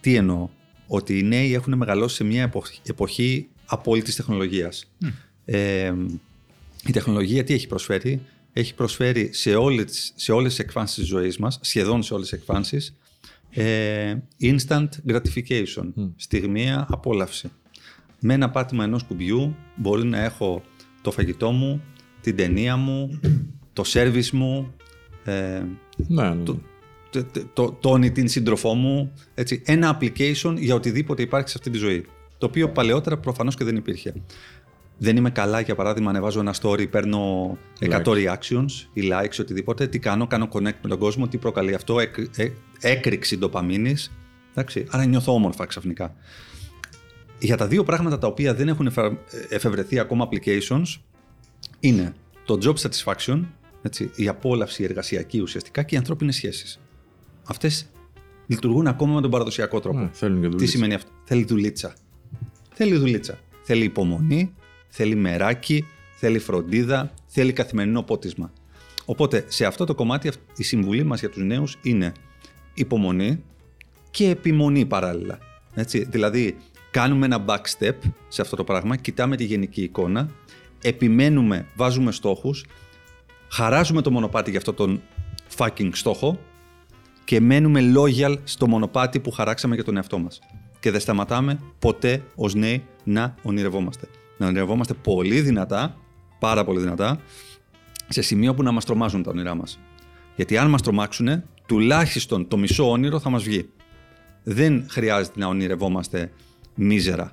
Τι 0.00 0.14
εννοώ, 0.14 0.48
ότι 0.86 1.18
οι 1.18 1.22
νέοι 1.22 1.54
έχουν 1.54 1.76
μεγαλώσει 1.76 2.16
σε 2.16 2.24
μια 2.24 2.42
εποχή, 2.42 2.80
εποχή 2.86 3.48
απόλυτης 3.66 4.16
τεχνολογίας. 4.16 4.92
Ε, 5.44 5.92
η 6.86 6.92
τεχνολογία 6.92 7.44
τι 7.44 7.54
έχει 7.54 7.66
προσφέρει, 7.66 8.20
έχει 8.52 8.74
προσφέρει 8.74 9.28
σε 9.32 9.54
όλες, 9.54 10.12
σε 10.16 10.32
όλες 10.32 10.50
τις 10.54 10.58
εκφάνσεις 10.64 10.96
της 10.96 11.06
ζωής 11.06 11.38
μας, 11.38 11.58
σχεδόν 11.62 12.02
σε 12.02 12.14
όλες 12.14 12.28
τις 12.28 12.38
εκφάνσεις, 12.38 12.94
ε, 13.50 14.14
instant 14.40 14.88
gratification, 15.08 15.92
στιγμία 16.16 16.86
απόλαυση. 16.90 17.50
Με 18.20 18.34
ένα 18.34 18.50
πάτημα 18.50 18.84
ενός 18.84 19.02
κουμπιού 19.02 19.56
μπορεί 19.76 20.04
να 20.04 20.24
έχω 20.24 20.62
το 21.02 21.10
φαγητό 21.10 21.50
μου, 21.50 21.82
την 22.20 22.36
ταινία 22.36 22.76
μου, 22.76 23.20
το 23.72 23.84
σέρβις 23.84 24.30
μου, 24.30 24.74
ε, 25.24 25.62
Ναι, 26.08 26.34
ναι. 26.34 26.44
το, 26.44 26.60
το, 27.10 27.24
το, 27.52 27.72
Τόνι, 27.72 28.10
την 28.10 28.28
σύντροφό 28.28 28.74
μου. 28.74 29.12
Έτσι, 29.34 29.62
ένα 29.64 29.98
application 29.98 30.54
για 30.56 30.74
οτιδήποτε 30.74 31.22
υπάρχει 31.22 31.48
σε 31.48 31.54
αυτή 31.58 31.70
τη 31.70 31.78
ζωή. 31.78 32.06
Το 32.38 32.46
οποίο 32.46 32.68
παλαιότερα 32.68 33.18
προφανώς 33.18 33.56
και 33.56 33.64
δεν 33.64 33.76
υπήρχε. 33.76 34.14
Δεν 34.98 35.16
είμαι 35.16 35.30
καλά, 35.30 35.60
για 35.60 35.74
παράδειγμα, 35.74 36.10
ανεβάζω 36.10 36.40
ένα 36.40 36.54
story, 36.60 36.90
παίρνω 36.90 37.56
100 37.80 38.02
reactions 38.04 38.70
ή 38.92 39.08
likes, 39.12 39.38
οτιδήποτε. 39.40 39.86
Τι 39.86 39.98
κάνω, 39.98 40.26
κάνω 40.26 40.48
connect 40.52 40.78
με 40.82 40.88
τον 40.88 40.98
κόσμο, 40.98 41.28
τι 41.28 41.36
προκαλεί 41.36 41.74
αυτό, 41.74 42.00
εκ, 42.00 42.14
ε, 42.36 42.48
έκρηξη 42.80 43.38
ντοπαμίνης. 43.38 44.12
Εντάξει, 44.50 44.86
άρα 44.90 45.04
νιώθω 45.04 45.34
όμορφα 45.34 45.66
ξαφνικά. 45.66 46.14
Για 47.38 47.56
τα 47.56 47.66
δύο 47.66 47.84
πράγματα 47.84 48.18
τα 48.18 48.26
οποία 48.26 48.54
δεν 48.54 48.68
έχουν 48.68 48.86
εφε- 48.86 49.12
εφευρεθεί 49.48 49.98
ακόμα 49.98 50.28
applications 50.30 51.00
είναι 51.80 52.14
το 52.44 52.58
job 52.62 52.74
satisfaction, 52.74 53.42
έτσι, 53.82 54.10
η 54.14 54.28
απόλαυση 54.28 54.84
εργασιακή 54.84 55.40
ουσιαστικά 55.40 55.82
και 55.82 55.94
οι 55.94 55.98
ανθρώπινες 55.98 56.34
σχέσεις. 56.34 56.80
Αυτές 57.50 57.86
λειτουργούν 58.46 58.86
ακόμα 58.86 59.14
με 59.14 59.20
τον 59.20 59.30
παραδοσιακό 59.30 59.80
τρόπο. 59.80 59.98
Ναι, 59.98 60.08
θέλουν 60.12 60.36
και 60.40 60.46
Τι 60.46 60.50
δουλίτσα. 60.52 60.70
σημαίνει 60.72 60.94
αυτό; 60.94 61.10
Θέλει 61.24 61.44
δουλίτσα. 61.44 61.94
Θέλει 62.74 62.96
δουλίτσα. 62.96 63.38
Θέλει 63.62 63.84
υπομονή, 63.84 64.54
θέλει 64.88 65.14
μεράκι, 65.14 65.84
θέλει 66.16 66.38
φροντίδα, 66.38 67.12
θέλει 67.26 67.52
καθημερινό 67.52 68.02
πότισμα. 68.02 68.52
Οπότε 69.04 69.44
σε 69.48 69.64
αυτό 69.66 69.84
το 69.84 69.94
κομμάτι 69.94 70.28
αυ- 70.28 70.40
η 70.56 70.62
συμβουλή 70.62 71.02
μας 71.04 71.20
για 71.20 71.28
τους 71.30 71.42
νέους 71.42 71.76
είναι 71.82 72.12
υπομονή 72.74 73.42
και 74.10 74.28
επιμονή 74.28 74.86
παράλληλα. 74.86 75.38
Έτσι, 75.74 76.04
δηλαδή 76.04 76.56
κάνουμε 76.90 77.26
ένα 77.26 77.44
back 77.48 77.60
step 77.78 77.94
σε 78.28 78.42
αυτό 78.42 78.56
το 78.56 78.64
πράγμα, 78.64 78.96
κοιτάμε 78.96 79.36
τη 79.36 79.44
γενική 79.44 79.82
εικόνα, 79.82 80.30
επιμένουμε, 80.82 81.66
βάζουμε 81.76 82.12
στόχους, 82.12 82.64
χαράζουμε 83.48 84.02
το 84.02 84.10
μονοπάτι 84.10 84.50
για 84.50 84.58
αυτό 84.58 84.72
τον 84.72 85.00
fucking 85.56 85.90
στόχο 85.92 86.38
και 87.24 87.40
μένουμε 87.40 87.80
loyal 87.96 88.36
στο 88.44 88.68
μονοπάτι 88.68 89.20
που 89.20 89.30
χαράξαμε 89.30 89.74
για 89.74 89.84
τον 89.84 89.96
εαυτό 89.96 90.18
μας. 90.18 90.38
Και 90.80 90.90
δεν 90.90 91.00
σταματάμε 91.00 91.60
ποτέ 91.78 92.22
ως 92.34 92.54
νέοι 92.54 92.82
να 93.04 93.34
ονειρευόμαστε. 93.42 94.06
Να 94.36 94.46
ονειρευόμαστε 94.46 94.94
πολύ 94.94 95.40
δυνατά, 95.40 95.96
πάρα 96.38 96.64
πολύ 96.64 96.80
δυνατά, 96.80 97.20
σε 98.08 98.22
σημείο 98.22 98.54
που 98.54 98.62
να 98.62 98.72
μας 98.72 98.84
τρομάζουν 98.84 99.22
τα 99.22 99.30
όνειρά 99.30 99.54
μας. 99.54 99.78
Γιατί 100.36 100.56
αν 100.56 100.70
μας 100.70 100.82
τρομάξουν, 100.82 101.42
τουλάχιστον 101.66 102.48
το 102.48 102.56
μισό 102.56 102.90
όνειρο 102.90 103.20
θα 103.20 103.30
μας 103.30 103.42
βγει. 103.42 103.68
Δεν 104.42 104.86
χρειάζεται 104.88 105.38
να 105.40 105.46
ονειρευόμαστε 105.46 106.30
μίζερα. 106.74 107.32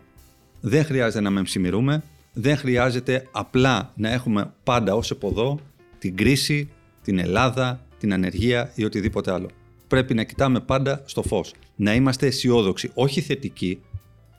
Δεν 0.59 0.85
χρειάζεται 0.85 1.21
να 1.21 1.29
μεμψημυρούμε. 1.29 2.03
Δεν 2.33 2.57
χρειάζεται 2.57 3.27
απλά 3.31 3.91
να 3.95 4.09
έχουμε 4.09 4.53
πάντα 4.63 4.95
ως 4.95 5.11
εποδό 5.11 5.59
την 5.99 6.15
κρίση, 6.15 6.69
την 7.01 7.19
Ελλάδα, 7.19 7.85
την 7.97 8.13
ανεργία 8.13 8.71
ή 8.75 8.83
οτιδήποτε 8.83 9.31
άλλο. 9.31 9.49
Πρέπει 9.87 10.13
να 10.13 10.23
κοιτάμε 10.23 10.59
πάντα 10.59 11.03
στο 11.05 11.21
φως. 11.21 11.53
Να 11.75 11.95
είμαστε 11.95 12.27
αισιόδοξοι, 12.27 12.91
όχι 12.93 13.21
θετικοί. 13.21 13.81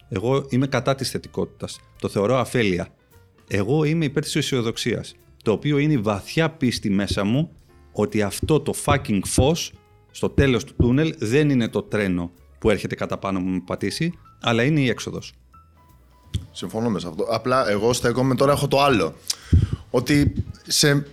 Εγώ 0.08 0.46
είμαι 0.48 0.66
κατά 0.66 0.94
της 0.94 1.10
θετικότητας. 1.10 1.80
Το 2.00 2.08
θεωρώ 2.08 2.36
αφέλεια. 2.36 2.88
Εγώ 3.48 3.84
είμαι 3.84 4.04
υπέρ 4.04 4.22
της 4.22 4.36
αισιοδοξίας. 4.36 5.14
Το 5.42 5.52
οποίο 5.52 5.78
είναι 5.78 5.92
η 5.92 5.98
βαθιά 5.98 6.50
πίστη 6.50 6.90
μέσα 6.90 7.24
μου 7.24 7.50
ότι 7.92 8.22
αυτό 8.22 8.60
το 8.60 8.74
fucking 8.84 9.20
φως 9.24 9.72
στο 10.10 10.28
τέλος 10.28 10.64
του 10.64 10.74
τούνελ 10.78 11.14
δεν 11.18 11.50
είναι 11.50 11.68
το 11.68 11.82
τρένο 11.82 12.30
που 12.58 12.70
έρχεται 12.70 12.94
κατά 12.94 13.18
πάνω 13.18 13.40
μου 13.40 13.50
με 13.50 13.62
πατήσει, 13.66 14.12
αλλά 14.40 14.62
είναι 14.62 14.80
η 14.80 14.88
έξοδος. 14.88 15.32
Συμφωνώ 16.52 16.90
με 16.90 17.00
σε 17.00 17.08
αυτό. 17.08 17.24
Απλά 17.30 17.68
εγώ 17.68 17.92
στέκομαι 17.92 18.34
τώρα 18.34 18.52
έχω 18.52 18.68
το 18.68 18.80
άλλο. 18.80 19.14
Ότι 19.90 20.32
σε 20.66 21.06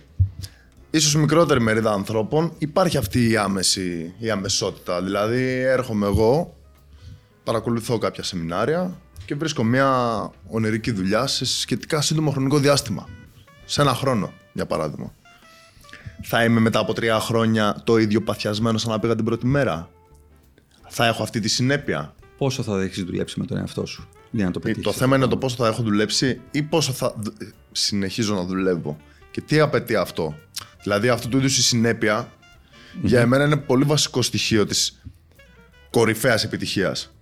ίσως 0.96 1.14
μικρότερη 1.14 1.60
μερίδα 1.60 1.92
ανθρώπων 1.92 2.52
υπάρχει 2.58 2.96
αυτή 2.96 3.30
η 3.30 3.36
άμεση, 3.36 4.14
η 4.18 4.30
αμεσότητα. 4.30 5.02
Δηλαδή 5.02 5.42
έρχομαι 5.60 6.06
εγώ, 6.06 6.56
παρακολουθώ 7.44 7.98
κάποια 7.98 8.22
σεμινάρια 8.22 9.00
και 9.24 9.34
βρίσκω 9.34 9.64
μια 9.64 9.90
ονειρική 10.48 10.90
δουλειά 10.90 11.26
σε 11.26 11.44
σχετικά 11.44 12.00
σύντομο 12.00 12.30
χρονικό 12.30 12.58
διάστημα. 12.58 13.08
Σε 13.64 13.80
ένα 13.80 13.94
χρόνο, 13.94 14.32
για 14.52 14.66
παράδειγμα. 14.66 15.12
Θα 16.22 16.44
είμαι 16.44 16.60
μετά 16.60 16.78
από 16.78 16.92
τρία 16.92 17.20
χρόνια 17.20 17.80
το 17.84 17.96
ίδιο 17.98 18.20
παθιασμένο 18.22 18.78
σαν 18.78 18.90
να 18.90 18.98
πήγα 18.98 19.14
την 19.14 19.24
πρώτη 19.24 19.46
μέρα; 19.46 19.90
Θα 20.88 21.06
έχω 21.06 21.22
αυτή 21.22 21.40
τη 21.40 21.48
συνέπεια; 21.48 22.14
Πόσο 22.38 22.62
θα 22.62 22.80
έχεις 22.82 23.04
δουλέψει 23.04 23.40
με 23.40 23.46
τον 23.46 23.56
εαυτό 23.56 23.86
σου 23.86 24.08
για 24.30 24.44
να 24.44 24.50
το 24.50 24.58
Ε, 24.62 24.66
πετύχεις. 24.66 24.84
Το 24.84 24.92
θέμα 24.92 25.16
είναι 25.16 25.26
το 25.26 25.36
πόσο 25.36 25.56
θα 25.56 25.66
έχω 25.66 25.82
δουλέψει 25.82 26.40
ή 26.50 26.62
πόσο 26.62 26.92
θα 26.92 27.14
δου- 27.18 27.34
συνεχίζω 27.72 28.34
να 28.34 28.44
δουλεύω. 28.44 28.96
Και 29.36 29.42
τι 29.42 29.60
απαιτεί 29.60 29.96
αυτό; 29.96 30.34
Δηλαδή, 30.82 31.08
αυτού 31.08 31.28
του 31.28 31.36
είδους 31.36 31.58
η 31.58 31.62
συνέπεια 31.62 32.32
για 33.02 33.20
εμένα 33.20 33.44
είναι 33.44 33.56
πολύ 33.56 33.84
βασικό 33.84 34.22
στοιχείο 34.22 34.66
της 34.66 35.02
κορυφαίας 35.90 36.44
επιτυχίας. 36.44 37.14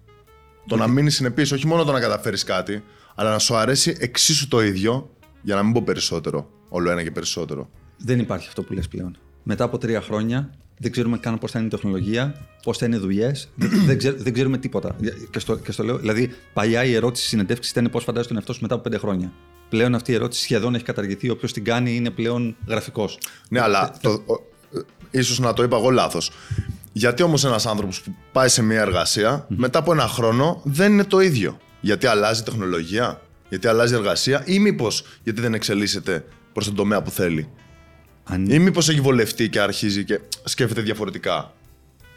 Το 0.67 0.77
να 0.77 0.89
μείνει 0.89 1.11
συνεπή, 1.11 1.43
όχι 1.43 1.67
μόνο 1.67 1.85
το 1.85 1.93
να 1.93 2.01
καταφέρεις 2.01 2.45
κάτι, 2.45 2.85
αλλά 3.15 3.31
να 3.31 3.39
σου 3.39 3.55
αρέσει 3.55 3.97
εξίσου 4.01 4.49
το 4.49 4.63
ίδιο, 4.63 5.11
για 5.43 5.55
να 5.55 5.63
μην 5.63 5.73
πω 5.73 5.83
περισσότερο. 5.83 6.51
Όλο 6.69 6.91
ένα 6.91 7.03
και 7.03 7.11
περισσότερο. 7.11 7.71
Δεν 7.99 8.19
υπάρχει 8.19 8.49
αυτό 8.49 8.63
που 8.63 8.73
λες 8.73 8.89
πλέον. 8.89 9.17
Μετά 9.43 9.65
από 9.65 9.79
τρία 9.79 10.01
χρόνια 10.01 10.51
δεν 10.79 10.91
ξέρουμε 10.91 11.19
καν 11.19 11.39
πώς 11.39 11.51
θα 11.51 11.59
είναι 11.59 11.67
η 11.69 11.71
τεχνολογία, 11.71 12.47
πώς 12.63 12.79
θα 12.79 12.87
είναι 12.87 12.97
οι 12.97 12.99
δουλειές. 12.99 13.49
δεν, 13.57 13.99
ξέρ- 13.99 14.23
δεν 14.23 14.33
ξέρουμε 14.33 14.59
τίποτα. 14.59 14.97
Και 15.31 15.39
στο, 15.39 15.57
και 15.57 15.73
στο 15.73 15.85
λέω, 15.85 15.99
δηλαδή, 15.99 16.35
παλιά 16.53 16.85
η 16.85 16.95
ερώτηση 16.95 17.27
συνεντεύξης 17.27 17.71
ήταν 17.71 17.91
πώς 17.91 18.05
φαντάζει 18.05 18.27
τον 18.27 18.37
εαυτό 18.37 18.53
σου 18.53 18.63
μετά 18.63 18.75
από 18.75 18.83
πέντε 18.83 18.99
χρόνια. 18.99 19.33
Πλέον 19.75 19.95
αυτή 19.95 20.11
η 20.13 20.15
ερώτηση 20.15 20.43
σχεδόν 20.43 20.75
έχει 20.75 20.85
καταργηθεί. 20.85 21.31
Όποιος 21.31 21.53
την 21.53 21.65
κάνει 21.65 21.95
είναι 21.95 22.11
πλέον 22.11 22.57
γραφικός. 22.69 23.19
Ναι, 23.49 23.61
αλλά 23.61 23.95
το, 24.01 24.11
ο- 24.11 24.79
ε, 24.79 25.19
ίσως 25.19 25.39
να 25.39 25.53
το 25.53 25.63
είπα 25.63 25.77
εγώ 25.77 25.91
λάθος. 25.91 26.31
Γιατί 26.93 27.23
όμως 27.23 27.45
ένας 27.45 27.67
άνθρωπος 27.67 28.01
που 28.01 28.15
πάει 28.33 28.49
σε 28.49 28.63
μια 28.63 28.81
εργασία, 28.81 29.47
μετά 29.49 29.79
από 29.79 29.93
ένα 29.93 30.07
χρόνο 30.09 30.61
δεν 30.65 30.93
είναι 30.93 31.05
το 31.05 31.21
ίδιο. 31.21 31.59
Γιατί 31.81 32.07
αλλάζει 32.07 32.41
η 32.41 32.45
τεχνολογία, 32.45 33.21
γιατί 33.49 33.67
αλλάζει 33.69 33.95
η 33.95 33.97
εργασία 33.97 34.43
ή 34.47 34.59
μήπως 34.59 35.05
γιατί 35.23 35.41
δεν 35.41 35.55
εξελίσσεται 35.55 36.25
προς 36.53 36.65
τον 36.65 36.75
τομέα 36.75 37.03
που 37.03 37.11
θέλει. 37.11 37.49
Αν... 38.25 38.51
Ή 38.51 38.59
μήπως 38.59 38.89
έχει 38.89 39.01
βολευτεί 39.01 39.49
και 39.49 39.61
αρχίζει 39.61 40.05
και 40.05 40.21
σκέφτεται 40.45 40.81
διαφορετικά. 40.81 41.53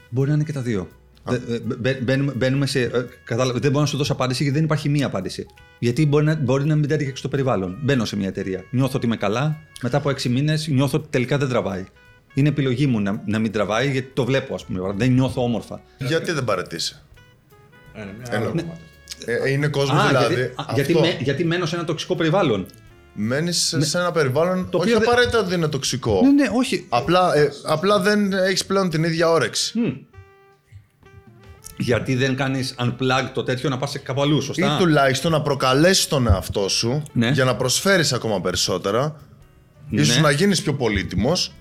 Μπορεί 0.09 0.29
να 0.29 0.35
είναι 0.35 0.43
και 0.43 0.53
τα 0.53 0.61
δύο. 0.61 0.87
Δε- 1.29 1.55
ε, 1.55 1.59
μπαι- 1.77 2.01
Μπαίνουμε, 2.03 2.31
μπαίνουμε 2.35 2.65
σε. 2.65 2.81
ε, 2.81 2.89
κατάλαβα- 3.23 3.59
δεν 3.59 3.71
μπορώ 3.71 3.83
να 3.83 3.89
σου 3.89 3.97
δώσω 3.97 4.13
απάντηση 4.13 4.43
γιατί 4.43 4.57
δεν 4.57 4.65
υπάρχει 4.67 4.89
μία 4.89 5.05
απάντηση. 5.05 5.45
Γιατί 5.79 6.05
μπορεί 6.05 6.25
να, 6.25 6.35
μπορεί 6.35 6.65
να 6.65 6.75
μην 6.75 6.87
τέριαξε 6.87 7.21
το 7.23 7.29
περιβάλλον. 7.29 7.77
Μπαίνω 7.81 8.05
σε 8.05 8.15
μια 8.15 8.27
εταιρεία. 8.27 8.63
Νιώθω 8.69 8.93
ότι 8.95 9.05
είμαι 9.05 9.17
καλά. 9.17 9.57
Μετά 9.81 9.97
από 9.97 10.09
έξι 10.09 10.29
μήνες 10.29 10.67
νιώθω 10.67 10.97
ότι 10.97 11.07
τελικά 11.09 11.37
δεν 11.37 11.49
τραβάει. 11.49 11.85
Είναι 12.33 12.49
επιλογή 12.49 12.87
μου 12.87 12.99
να, 12.99 13.21
να 13.25 13.39
μην 13.39 13.51
τραβάει 13.51 13.91
γιατί 13.91 14.11
το 14.13 14.25
βλέπω, 14.25 14.55
ας 14.55 14.65
πούμε. 14.65 14.93
Δεν 14.95 15.11
νιώθω 15.11 15.43
όμορφα. 15.43 15.81
Γιατί 15.97 16.31
δεν 16.31 16.43
παρετήσει; 16.43 16.95
Ε, 17.93 17.99
ναι, 17.99 18.05
μια 18.17 18.25
Ένα 18.29 18.37
άλλο 18.45 18.53
ναι. 18.53 18.61
κομμάτι. 18.61 18.79
Ε, 19.25 19.49
είναι 19.51 19.67
κόσμος 19.67 20.03
Α, 20.03 20.07
δηλαδή. 20.07 20.33
γιατί, 20.33 20.49
α, 20.49 20.53
αυτό. 20.57 20.73
γιατί, 20.73 20.93
με- 20.93 21.17
γιατί 21.19 21.43
μένω 21.45 21.65
σε 21.65 21.75
ένα 21.75 21.83
τοξικό 21.85 22.15
περιβάλλον. 22.15 22.65
Μένεις 23.19 23.57
σε, 23.57 23.81
σε 23.85 23.97
ένα 23.97 24.11
περιβάλλον. 24.11 24.69
Το 24.69 24.77
όχι 24.77 24.87
οποίο 24.87 24.99
δεν- 24.99 25.07
απαραίτητα 25.09 25.39
ότι 25.39 25.53
είναι 25.53 25.67
τοξικό. 25.67 26.21
Ναι, 26.23 26.31
ναι, 26.31 26.49
όχι. 26.53 26.85
Απλά, 26.89 27.35
ε, 27.35 27.49
απλά 27.65 27.99
δεν 27.99 28.33
έχεις 28.33 28.65
πλέον 28.65 28.89
την 28.89 29.03
ίδια 29.03 29.29
όρεξη. 29.31 29.71
Γιατί 31.77 32.15
δεν 32.15 32.35
κάνεις 32.35 32.75
unplug 32.79 33.29
το 33.33 33.43
τέτοιο 33.43 33.69
να 33.69 33.77
πας 33.77 34.01
κάπου 34.03 34.21
αλλού, 34.21 34.41
σωστά; 34.41 34.75
Ή 34.75 34.79
τουλάχιστον 34.79 35.31
να 35.31 35.41
προκαλέσει 35.41 36.09
τον 36.09 36.27
εαυτό 36.27 36.69
σου 36.69 37.03
Ναι. 37.13 37.29
για 37.29 37.45
να 37.45 37.55
προσφέρεις 37.55 38.13
ακόμα 38.13 38.41
περισσότερα. 38.41 39.15
Ναι. 39.89 40.01
Ίσως 40.01 40.19
να 40.19 40.31
γίνεις 40.31 40.61
πιο 40.61 40.73
πολύτιμος 40.73 41.53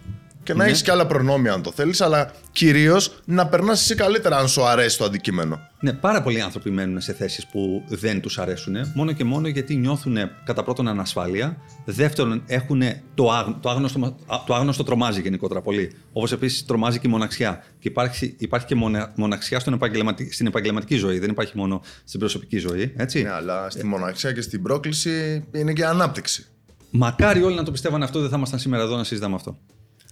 και 0.47 0.55
να 0.55 0.64
έχεις 0.64 0.82
και 0.82 0.90
άλλα 0.90 1.07
προνόμια 1.07 1.53
αν 1.53 1.62
το 1.62 1.72
θέλεις, 1.72 2.01
αλλά 2.01 2.32
κυρίως 2.53 3.12
να 3.24 3.47
περνάς 3.47 3.80
εσύ 3.80 3.94
καλύτερα 3.94 4.36
αν 4.36 4.49
σου 4.49 4.64
αρέσει 4.64 4.99
το 4.99 5.05
αντικείμενο. 5.05 5.61
Ναι, 5.80 5.92
πάρα 5.92 6.22
πολλοί 6.22 6.40
άνθρωποι 6.40 6.70
μένουν 6.70 7.01
σε 7.01 7.12
θέσεις 7.12 7.47
που 7.47 7.82
δεν 7.88 8.20
τους 8.20 8.38
αρέσουν, 8.38 8.76
μόνο 8.94 9.12
και 9.12 9.24
μόνο 9.24 9.49
γιατί 9.49 9.76
νιώθουν 9.76 10.16
κατά 10.44 10.62
πρώτον 10.62 10.88
ανασφάλεια, 10.88 11.57
δεύτερον 11.84 12.42
έχουν 12.47 12.82
το, 13.14 13.30
άγ, 13.30 13.47
το, 13.61 13.70
άγνωστο, 13.70 14.16
το 14.47 14.55
άγνωστο 14.55 14.82
τρομάζει 14.82 15.20
γενικότερα 15.20 15.61
πολύ. 15.61 15.92
Όπως 16.12 16.32
επίσης 16.32 16.64
τρομάζει 16.64 16.99
και 16.99 17.07
η 17.07 17.11
μοναξιά. 17.11 17.64
Και 17.78 17.88
υπάρχει, 17.88 18.34
υπάρχει 18.38 18.66
και 18.66 18.74
μοναξιά 19.14 19.61
στον 19.61 19.72
επαγγελματι, 19.72 20.32
στην 20.32 20.47
επαγγελματική 20.47 20.97
ζωή, 20.97 21.18
δεν 21.18 21.30
υπάρχει 21.30 21.53
μόνο 21.57 21.82
στην 22.05 22.20
προσωπική 22.20 22.59
ζωή. 22.59 22.92
Έτσι. 22.97 23.22
Ναι, 23.22 23.30
αλλά 23.30 23.70
στη 23.70 23.86
μοναξιά 23.86 24.32
και 24.32 24.40
στην 24.40 24.62
πρόκληση 24.62 25.44
είναι 25.53 25.72
και 25.72 25.84
ανάπτυξη. 25.84 26.47
Μακάρι 26.90 27.42
όλοι 27.42 27.57
να 27.57 27.62
το 27.62 27.70
πιστεύαν 27.70 28.03
αυτό, 28.03 28.20
δεν 28.20 28.30
θα 28.30 28.36
ήμασταν 28.36 28.59
σήμερα 28.59 28.82
εδώ 28.82 28.97
να 28.97 29.05
συζητάμε 29.05 29.34
αυτό. 29.34 29.59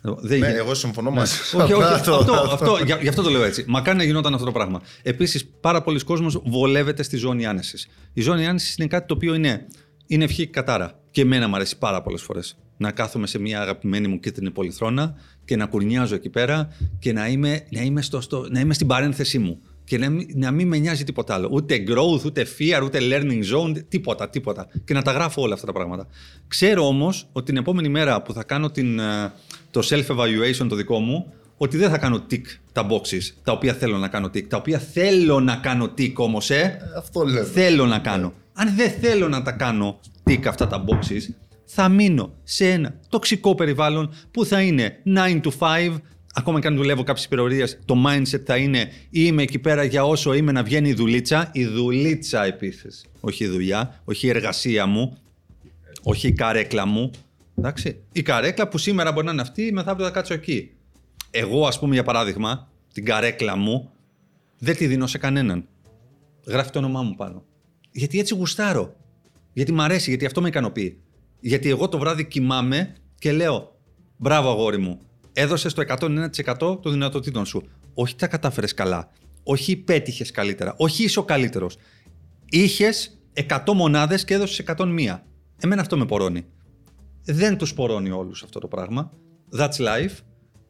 Δεν 0.04 0.38
ναι, 0.38 0.46
εγώ 0.46 0.74
συμφωνώ 0.74 1.10
ναι. 1.10 1.16
μαζί 1.16 1.34
σου. 1.34 1.58
Όχι, 1.60 1.72
όχι, 1.72 1.92
αυτό, 1.92 2.14
αυτό, 2.52 2.78
γι' 3.00 3.08
αυτό 3.08 3.22
το 3.22 3.30
λέω 3.30 3.44
έτσι. 3.44 3.64
Μακάρι 3.66 3.96
να 3.96 4.04
γινόταν 4.04 4.34
αυτό 4.34 4.46
το 4.46 4.52
πράγμα. 4.52 4.80
Επίσης, 5.02 5.46
πάρα 5.60 5.82
πολλοί 5.82 6.04
κόσμοι 6.04 6.32
βολεύεται 6.44 7.02
στη 7.02 7.16
ζώνη 7.16 7.46
άνεσης. 7.46 7.88
Η 8.12 8.20
ζώνη 8.20 8.46
άνεσης 8.46 8.76
είναι 8.76 8.88
κάτι 8.88 9.06
το 9.06 9.14
οποίο 9.14 9.34
είναι, 9.34 9.66
είναι 10.06 10.24
ευχή 10.24 10.46
κατάρα. 10.46 10.98
Και 11.10 11.20
εμένα 11.20 11.48
μου 11.48 11.54
αρέσει 11.54 11.78
πάρα 11.78 12.02
πολλές 12.02 12.22
φορές. 12.22 12.56
Να 12.76 12.90
κάθομαι 12.90 13.26
σε 13.26 13.38
μια 13.38 13.60
αγαπημένη 13.60 14.08
μου 14.08 14.20
κίτρινη 14.20 14.50
πολυθρόνα 14.50 15.14
και 15.44 15.56
να 15.56 15.66
κουρνιάζω 15.66 16.14
εκεί 16.14 16.28
πέρα 16.28 16.68
και 16.98 17.12
να 17.12 17.28
είμαι, 17.28 17.66
να 17.70 17.80
είμαι, 17.80 18.02
στο, 18.02 18.20
στο, 18.20 18.46
να 18.50 18.60
είμαι 18.60 18.74
στην 18.74 18.86
παρένθεσή 18.86 19.38
μου. 19.38 19.60
Και 19.84 19.98
να, 19.98 20.08
να 20.34 20.50
μην 20.50 20.68
με 20.68 20.78
νοιάζει 20.78 21.04
τίποτα 21.04 21.34
άλλο. 21.34 21.48
Ούτε 21.52 21.84
growth, 21.88 22.24
ούτε 22.24 22.46
fear, 22.58 22.82
ούτε 22.84 22.98
learning 23.02 23.42
zone, 23.54 23.82
τίποτα, 23.88 24.28
τίποτα. 24.30 24.68
Και 24.84 24.94
να 24.94 25.02
τα 25.02 25.12
γράφω 25.12 25.42
όλα 25.42 25.54
αυτά 25.54 25.66
τα 25.66 25.72
πράγματα. 25.72 26.06
Ξέρω 26.48 26.86
όμως 26.86 27.28
ότι 27.32 27.46
την 27.46 27.56
επόμενη 27.56 27.88
μέρα 27.88 28.22
που 28.22 28.32
θα 28.32 28.42
κάνω 28.42 28.70
την, 28.70 28.98
ε, 28.98 29.32
το 29.74 29.88
self-evaluation 29.90 30.66
το 30.68 30.74
δικό 30.74 30.98
μου, 30.98 31.32
ότι 31.56 31.76
δεν 31.76 31.90
θα 31.90 31.98
κάνω 31.98 32.26
tick 32.30 32.42
τα 32.72 32.86
boxes 32.90 33.34
τα 33.42 33.52
οποία 33.52 33.74
θέλω 33.74 33.98
να 33.98 34.08
κάνω 34.08 34.26
tick. 34.26 34.42
Τα 34.42 34.56
οποία 34.56 34.78
θέλω 34.78 35.40
να 35.40 35.56
κάνω 35.56 35.84
tick 35.98 36.12
όμως, 36.14 36.50
ε. 36.50 36.54
ε. 36.56 36.78
Αυτό 36.98 37.22
λέμε. 37.22 37.44
Θέλω 37.44 37.86
να 37.86 37.98
κάνω. 37.98 38.32
Αν 38.52 38.74
δεν 38.76 38.90
θέλω 38.90 39.28
να 39.28 39.42
τα 39.42 39.52
κάνω 39.52 40.00
tick 40.30 40.46
αυτά 40.46 40.66
τα 40.66 40.84
boxes, 40.88 41.34
θα 41.64 41.88
μείνω 41.88 42.32
σε 42.42 42.70
ένα 42.70 42.94
τοξικό 43.08 43.54
περιβάλλον 43.54 44.12
που 44.30 44.44
θα 44.44 44.60
είναι 44.62 45.00
9 45.14 45.40
to 45.40 45.50
5, 45.58 45.96
ακόμα 46.34 46.60
και 46.60 46.66
αν 46.66 46.76
δουλεύω 46.76 47.02
κάποιες 47.02 47.24
υπερορίες, 47.24 47.78
το 47.84 47.94
mindset 48.06 48.40
θα 48.44 48.56
είναι 48.56 48.88
είμαι 49.10 49.42
εκεί 49.42 49.58
πέρα 49.58 49.84
για 49.84 50.04
όσο 50.04 50.34
είμαι 50.34 50.52
να 50.52 50.62
βγαίνει 50.62 50.88
η 50.88 50.94
δουλίτσα. 50.94 51.50
Η 51.52 51.64
δουλίτσα 51.64 52.44
επίσης. 52.44 53.04
Όχι 53.20 53.44
η 53.44 53.48
δουλειά, 53.48 54.00
όχι 54.04 54.26
η 54.26 54.28
εργασία 54.28 54.86
μου, 54.86 55.16
όχι 56.02 56.28
η 56.28 56.32
καρέκλα 56.32 56.86
μου, 56.86 57.10
Εντάξει. 57.58 58.02
Η 58.12 58.22
καρέκλα 58.22 58.68
που 58.68 58.78
σήμερα 58.78 59.12
μπορεί 59.12 59.26
να 59.26 59.32
είναι 59.32 59.40
αυτή, 59.40 59.72
μεθαύριο 59.72 60.06
θα 60.06 60.12
κάτσω 60.12 60.34
εκεί. 60.34 60.70
Εγώ, 61.30 61.66
ας 61.66 61.78
πούμε, 61.78 61.94
για 61.94 62.02
παράδειγμα, 62.02 62.68
την 62.92 63.04
καρέκλα 63.04 63.56
μου 63.56 63.90
δεν 64.58 64.76
τη 64.76 64.86
δίνω 64.86 65.06
σε 65.06 65.18
κανέναν. 65.18 65.68
Γράφει 66.46 66.70
το 66.70 66.78
όνομά 66.78 67.02
μου 67.02 67.14
πάνω. 67.14 67.44
Γιατί 67.90 68.18
έτσι 68.18 68.34
γουστάρω. 68.34 68.96
Γιατί 69.52 69.72
μ' 69.72 69.80
αρέσει, 69.80 70.08
γιατί 70.10 70.26
αυτό 70.26 70.40
με 70.40 70.48
ικανοποιεί. 70.48 70.98
Γιατί 71.40 71.68
εγώ 71.68 71.88
το 71.88 71.98
βράδυ 71.98 72.24
κοιμάμαι 72.24 72.94
και 73.18 73.32
λέω: 73.32 73.76
Μπράβο, 74.16 74.50
αγόρι 74.50 74.78
μου. 74.78 75.00
Έδωσες 75.32 75.72
το 75.72 75.82
101% 75.88 76.56
των 76.58 76.92
δυνατοτήτων 76.92 77.46
σου. 77.46 77.68
Όχι 77.94 78.16
τα 78.16 78.26
κατάφερες 78.26 78.74
καλά. 78.74 79.10
Όχι 79.42 79.76
πέτυχες 79.76 80.30
καλύτερα. 80.30 80.74
Όχι 80.76 81.04
είσαι 81.04 81.18
ο 81.18 81.24
καλύτερος. 81.24 81.76
Είχες 82.50 83.18
100 83.48 83.72
μονάδες 83.74 84.24
και 84.24 84.34
έδωσες 84.34 84.58
101. 84.58 85.22
Εμένα 85.60 85.80
αυτό 85.80 85.96
με 85.96 86.06
πορώνει. 86.06 86.44
Δεν 87.24 87.56
τους 87.56 87.74
πορώνει 87.74 88.10
όλους 88.10 88.42
αυτό 88.42 88.58
το 88.58 88.68
πράγμα. 88.68 89.12
That's 89.58 89.76
life. 89.76 90.16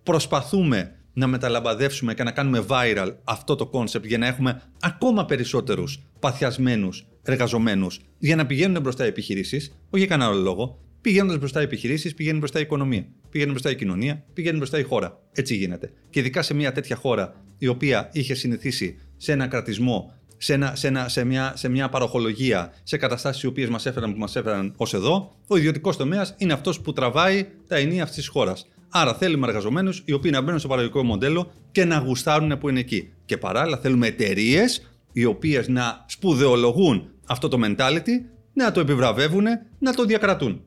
Προσπαθούμε 0.02 0.98
να 1.12 1.26
μεταλαμπαδεύσουμε 1.26 2.14
και 2.14 2.22
να 2.22 2.30
κάνουμε 2.30 2.64
viral 2.68 3.14
αυτό 3.24 3.54
το 3.54 3.70
concept 3.72 4.04
για 4.04 4.18
να 4.18 4.26
έχουμε 4.26 4.62
ακόμα 4.80 5.24
περισσότερους 5.24 5.98
παθιασμένους 6.20 7.06
εργαζομένους 7.22 8.00
για 8.18 8.36
να 8.36 8.46
πηγαίνουν 8.46 8.82
μπροστά 8.82 9.04
οι 9.04 9.08
επιχειρήσεις, 9.08 9.68
όχι 9.68 9.98
για 9.98 10.06
κανένα 10.06 10.30
άλλο 10.30 10.40
λόγο. 10.40 10.78
Πηγαίνοντας 11.00 11.38
μπροστά 11.38 11.60
οι 11.60 11.64
επιχειρήσεις, 11.64 12.14
πηγαίνει 12.14 12.38
μπροστά 12.38 12.58
η 12.58 12.62
οικονομία. 12.62 13.06
Πηγαίνει 13.30 13.50
μπροστά 13.50 13.70
η 13.70 13.76
κοινωνία, 13.76 14.24
πηγαίνει 14.32 14.56
μπροστά 14.56 14.78
η 14.78 14.82
χώρα. 14.82 15.20
Έτσι 15.32 15.54
γίνεται. 15.54 15.92
Και 16.10 16.20
ειδικά 16.20 16.42
σε 16.42 16.54
μια 16.54 16.72
τέτοια 16.72 16.96
χώρα 16.96 17.44
η 17.58 17.66
οποία 17.66 18.10
είχε 18.12 18.34
συνηθίσει 18.34 18.98
σε 19.16 19.32
ένα 19.32 19.46
κρατισμό 19.46 20.14
σε, 20.36 20.52
ένα, 20.52 20.74
σε, 20.74 20.86
ένα, 20.86 21.08
σε, 21.08 21.24
μια, 21.24 21.52
σε 21.56 21.68
μια 21.68 21.88
παροχολογία, 21.88 22.72
σε 22.82 22.96
καταστάσεις 22.96 23.42
οι 23.42 23.46
οποίες 23.46 23.68
μας 23.68 23.86
έφεραν 23.86 24.12
που 24.12 24.18
μας 24.18 24.36
έφεραν 24.36 24.74
ως 24.76 24.94
εδώ, 24.94 25.32
ο 25.46 25.56
ιδιωτικός 25.56 25.96
τομέας 25.96 26.34
είναι 26.38 26.52
αυτός 26.52 26.80
που 26.80 26.92
τραβάει 26.92 27.46
τα 27.68 27.76
ενία 27.76 28.02
αυτής 28.02 28.18
της 28.18 28.28
χώρας. 28.28 28.66
Άρα 28.88 29.14
θέλουμε 29.14 29.46
εργαζομένους 29.46 30.02
οι 30.04 30.12
οποίοι 30.12 30.30
να 30.34 30.40
μπαίνουν 30.40 30.58
στο 30.58 30.68
παραγωγικό 30.68 31.02
μοντέλο 31.02 31.50
και 31.72 31.84
να 31.84 31.98
γουστάρουν 31.98 32.58
που 32.58 32.68
είναι 32.68 32.80
εκεί. 32.80 33.12
Και 33.24 33.36
παράλληλα 33.36 33.78
θέλουμε 33.78 34.06
εταιρείες 34.06 34.90
οι 35.12 35.24
οποίες 35.24 35.68
να 35.68 36.04
σπουδαιολογούν 36.06 37.08
αυτό 37.26 37.48
το 37.48 37.58
mentality, 37.64 38.10
να 38.52 38.72
το 38.72 38.80
επιβραβεύουν, 38.80 39.44
να 39.78 39.94
το 39.94 40.04
διακρατούν. 40.04 40.60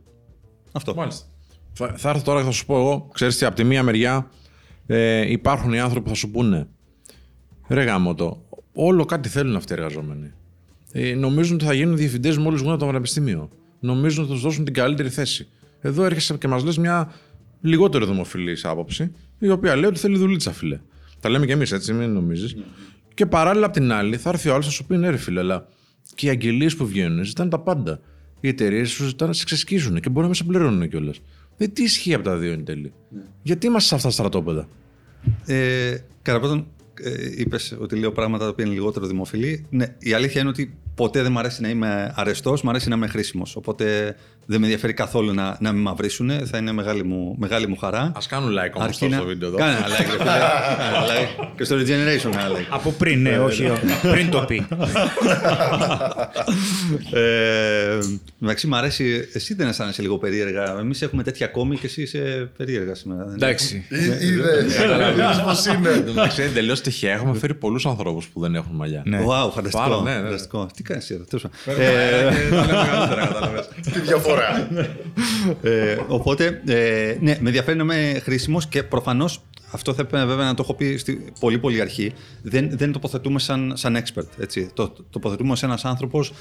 Αυτό. 0.72 0.96
Μάλιστα. 0.96 1.26
Θα, 1.74 1.94
θα 1.98 2.10
έρθω 2.10 2.24
τώρα 2.24 2.40
και 2.40 2.46
θα 2.46 2.52
σου 2.52 2.66
πω 2.66 2.78
εγώ, 2.78 3.10
ξέρεις 3.14 3.38
τι, 3.38 3.46
από 3.46 3.56
τη 3.56 3.64
μία 3.64 3.84
μεριά 3.84 4.32
ε, 4.88 5.32
υπάρχουν 5.32 5.74
οι 5.74 5.80
άνθρωποι 5.80 6.04
που 6.04 6.10
θα 6.10 6.16
σου 6.16 6.32
πούνε 6.32 6.68
Ρε 7.68 7.84
γάμο 7.84 8.16
το, 8.16 8.46
Όλο 8.80 9.06
κάτι 9.06 9.30
θέλουν 9.30 9.56
αυτοί 9.56 9.74
οι 9.74 9.76
εργαζόμενοι. 9.76 10.32
Ε, 10.92 11.16
νομίζουν 11.16 11.56
ότι 11.56 11.66
θα 11.66 11.74
γίνουν 11.74 11.98
διευθυντές 11.98 12.38
μόλις 12.38 12.60
βγουν 12.60 12.72
από 12.72 12.80
το 12.80 12.86
πανεπιστήμιο. 12.86 13.50
Νομίζουν 13.80 14.20
ότι 14.20 14.28
θα 14.28 14.34
τους 14.34 14.44
δώσουν 14.44 14.64
την 14.66 14.74
καλύτερη 14.74 15.10
θέση. 15.10 15.48
Εδώ 15.82 16.04
έρχεσαι 16.04 16.38
και 16.38 16.48
μας 16.48 16.64
λες 16.64 16.78
μια 16.78 17.14
λιγότερο 17.62 18.06
δημοφιλής 18.06 18.66
άποψη, 18.66 19.12
η 19.40 19.50
οποία 19.50 19.76
λέει 19.76 19.90
ότι 19.90 20.00
θέλει 20.00 20.18
δουλίτσα, 20.18 20.52
φίλε. 20.52 20.80
Τα 21.20 21.30
λέμε 21.30 21.46
κι 21.46 21.52
εμείς 21.52 21.72
έτσι, 21.72 21.94
μην 21.94 22.10
νομίζεις. 22.10 22.56
Και 23.14 23.26
παράλληλα 23.26 23.66
απ' 23.66 23.74
την 23.74 23.92
άλλη 23.92 24.18
θα 24.18 24.30
έρθει 24.30 24.50
ο 24.50 24.54
άλλος 24.54 24.66
να 24.66 24.72
σου 24.72 24.86
πει 24.86 24.98
ναι, 24.98 25.10
ρε 25.10 25.18
φίλε, 25.18 25.40
αλλά 25.40 25.68
και 26.16 26.26
οι 26.26 26.30
αγγελίες 26.30 26.76
που 26.76 26.86
βγαίνουν 26.86 27.24
ζητάνε 27.24 27.50
τα 27.50 27.60
πάντα. 27.60 28.00
Οι 28.40 28.48
εταιρείες 28.48 28.90
σου 28.90 29.06
ζητάνε 29.06 29.32
να 29.32 29.38
σε 29.38 29.44
ξεσκίζουν 29.46 30.00
και 30.00 30.10
μπορεί 30.10 30.22
να 30.22 30.28
με 30.28 30.34
σε 30.34 30.44
πληρώνουν 30.44 30.90
κιόλας. 30.90 31.20
Δεν 31.58 31.74
τι 31.74 31.84
ισχύει 31.84 32.14
από 32.14 32.24
τα 32.24 32.36
δύο 32.36 32.52
εν 32.52 32.66
τέλει. 32.66 32.94
Γιατί 33.42 33.68
είμαστε 33.68 33.88
σε 33.88 33.96
αυτά 33.96 34.08
τα 34.08 34.14
στρατόπεδα; 34.14 34.68
Ε, 35.46 35.98
κατά 36.22 36.40
πρώτον, 36.40 36.58
ε, 36.60 36.64
είπες 37.38 37.78
ότι 37.80 37.96
λέω 37.96 38.12
πράγματα 38.12 38.44
τα 38.44 38.50
οποία 38.50 38.66
είναι 38.66 38.74
λιγότερο 38.74 39.06
δημοφιλή. 39.06 39.66
Ναι, 39.70 39.96
η 40.00 40.14
αλήθεια 40.14 40.42
είναι 40.42 40.50
ότι 40.50 40.78
ποτέ 40.98 41.22
δεν 41.22 41.32
μου 41.32 41.40
αρέσει 41.40 41.62
να 41.62 41.70
είμαι 41.70 42.14
αρεστό, 42.16 42.58
μου 42.64 42.70
αρέσει 42.70 42.90
να 42.90 42.96
είμαι 42.96 43.08
χρήσιμο. 43.08 43.44
Οπότε 43.54 44.16
δεν 44.46 44.60
με 44.60 44.66
ενδιαφέρει 44.66 44.94
καθόλου 44.94 45.34
να, 45.34 45.58
να 45.60 45.72
με 45.74 45.80
μαυρίσουν. 45.80 46.32
Θα 46.46 46.58
είναι 46.58 46.72
μεγάλη 46.72 47.04
μου, 47.04 47.36
μεγάλη 47.38 47.68
μου 47.68 47.78
χαρά. 47.78 48.00
Α 48.00 48.20
κάνουν 48.28 48.54
like 48.54 48.74
όμω 48.74 48.92
στο 48.92 49.26
βίντεο 49.26 49.48
εδώ. 49.48 49.58
Κάνε 49.58 49.72
ένα 49.72 49.86
like. 49.88 51.50
και 51.58 51.64
στο 51.64 51.76
Regeneration 51.76 52.32
ένα 52.34 52.48
like. 52.48 52.66
Από 52.70 52.92
πριν, 52.92 53.22
ναι, 53.22 53.40
όχι. 53.40 53.72
πριν 54.02 54.30
το 54.30 54.46
πει. 54.48 54.68
ε, 57.12 58.00
εντάξει, 58.42 58.68
μου 58.68 58.76
αρέσει. 58.76 59.30
Εσύ 59.34 59.54
δεν 59.54 59.68
αισθάνεσαι 59.68 60.02
λίγο 60.02 60.18
περίεργα. 60.18 60.78
Εμεί 60.80 60.94
έχουμε 61.00 61.24
τέτοια 61.24 61.46
ακόμη 61.46 61.78
και 61.78 61.86
εσύ 61.86 62.02
είσαι 62.02 62.50
περίεργα 62.58 62.96
σήμερα. 62.96 63.32
Εντάξει. 63.34 63.86
Είδε. 64.22 64.66
πώ 65.44 65.74
είναι. 65.74 65.90
Εντάξει, 66.10 66.42
είναι 66.42 66.52
τελείω 66.52 66.74
τυχαία. 66.74 67.14
Έχουμε 67.14 67.38
φέρει 67.38 67.54
πολλού 67.54 67.90
ανθρώπου 67.90 68.22
που 68.34 68.40
δεν 68.40 68.56
έχουν 68.56 68.76
μαλλιά. 68.76 69.04
Wow, 69.06 69.52
φανταστικό. 69.54 70.68
Τι 70.76 70.84
κάνει 70.88 71.02
εδώ, 71.10 71.24
τέλος 71.24 71.46
Τι 73.94 74.00
διαφορά. 74.00 74.46
Ε, 75.62 75.98
οπότε, 76.08 76.62
ε, 76.68 77.18
ναι, 77.20 77.38
με 77.40 77.48
ενδιαφέρει 77.48 77.78
να 77.78 77.84
είμαι 77.84 78.20
χρήσιμος 78.24 78.68
και 78.68 78.84
προφανώς 78.84 79.42
αυτό 79.72 79.94
θα 79.94 80.02
έπρεπε 80.02 80.26
βέβαια 80.26 80.46
να 80.46 80.54
το 80.54 80.62
έχω 80.64 80.74
πει 80.74 80.98
στη 80.98 81.32
πολύ 81.40 81.60
πολύ 81.60 81.82
αρχή. 81.82 82.14
Δεν, 82.42 82.70
δεν 82.78 82.92
τοποθετούμε 82.92 83.40
σαν, 83.40 83.74
σαν 83.76 83.98
expert. 83.98 84.28
Έτσι. 84.40 84.70
Το, 84.74 84.94
τοποθετούμε 85.10 85.52
ως 85.52 85.64
ένας 85.64 85.86
άνθρωπος 85.86 86.34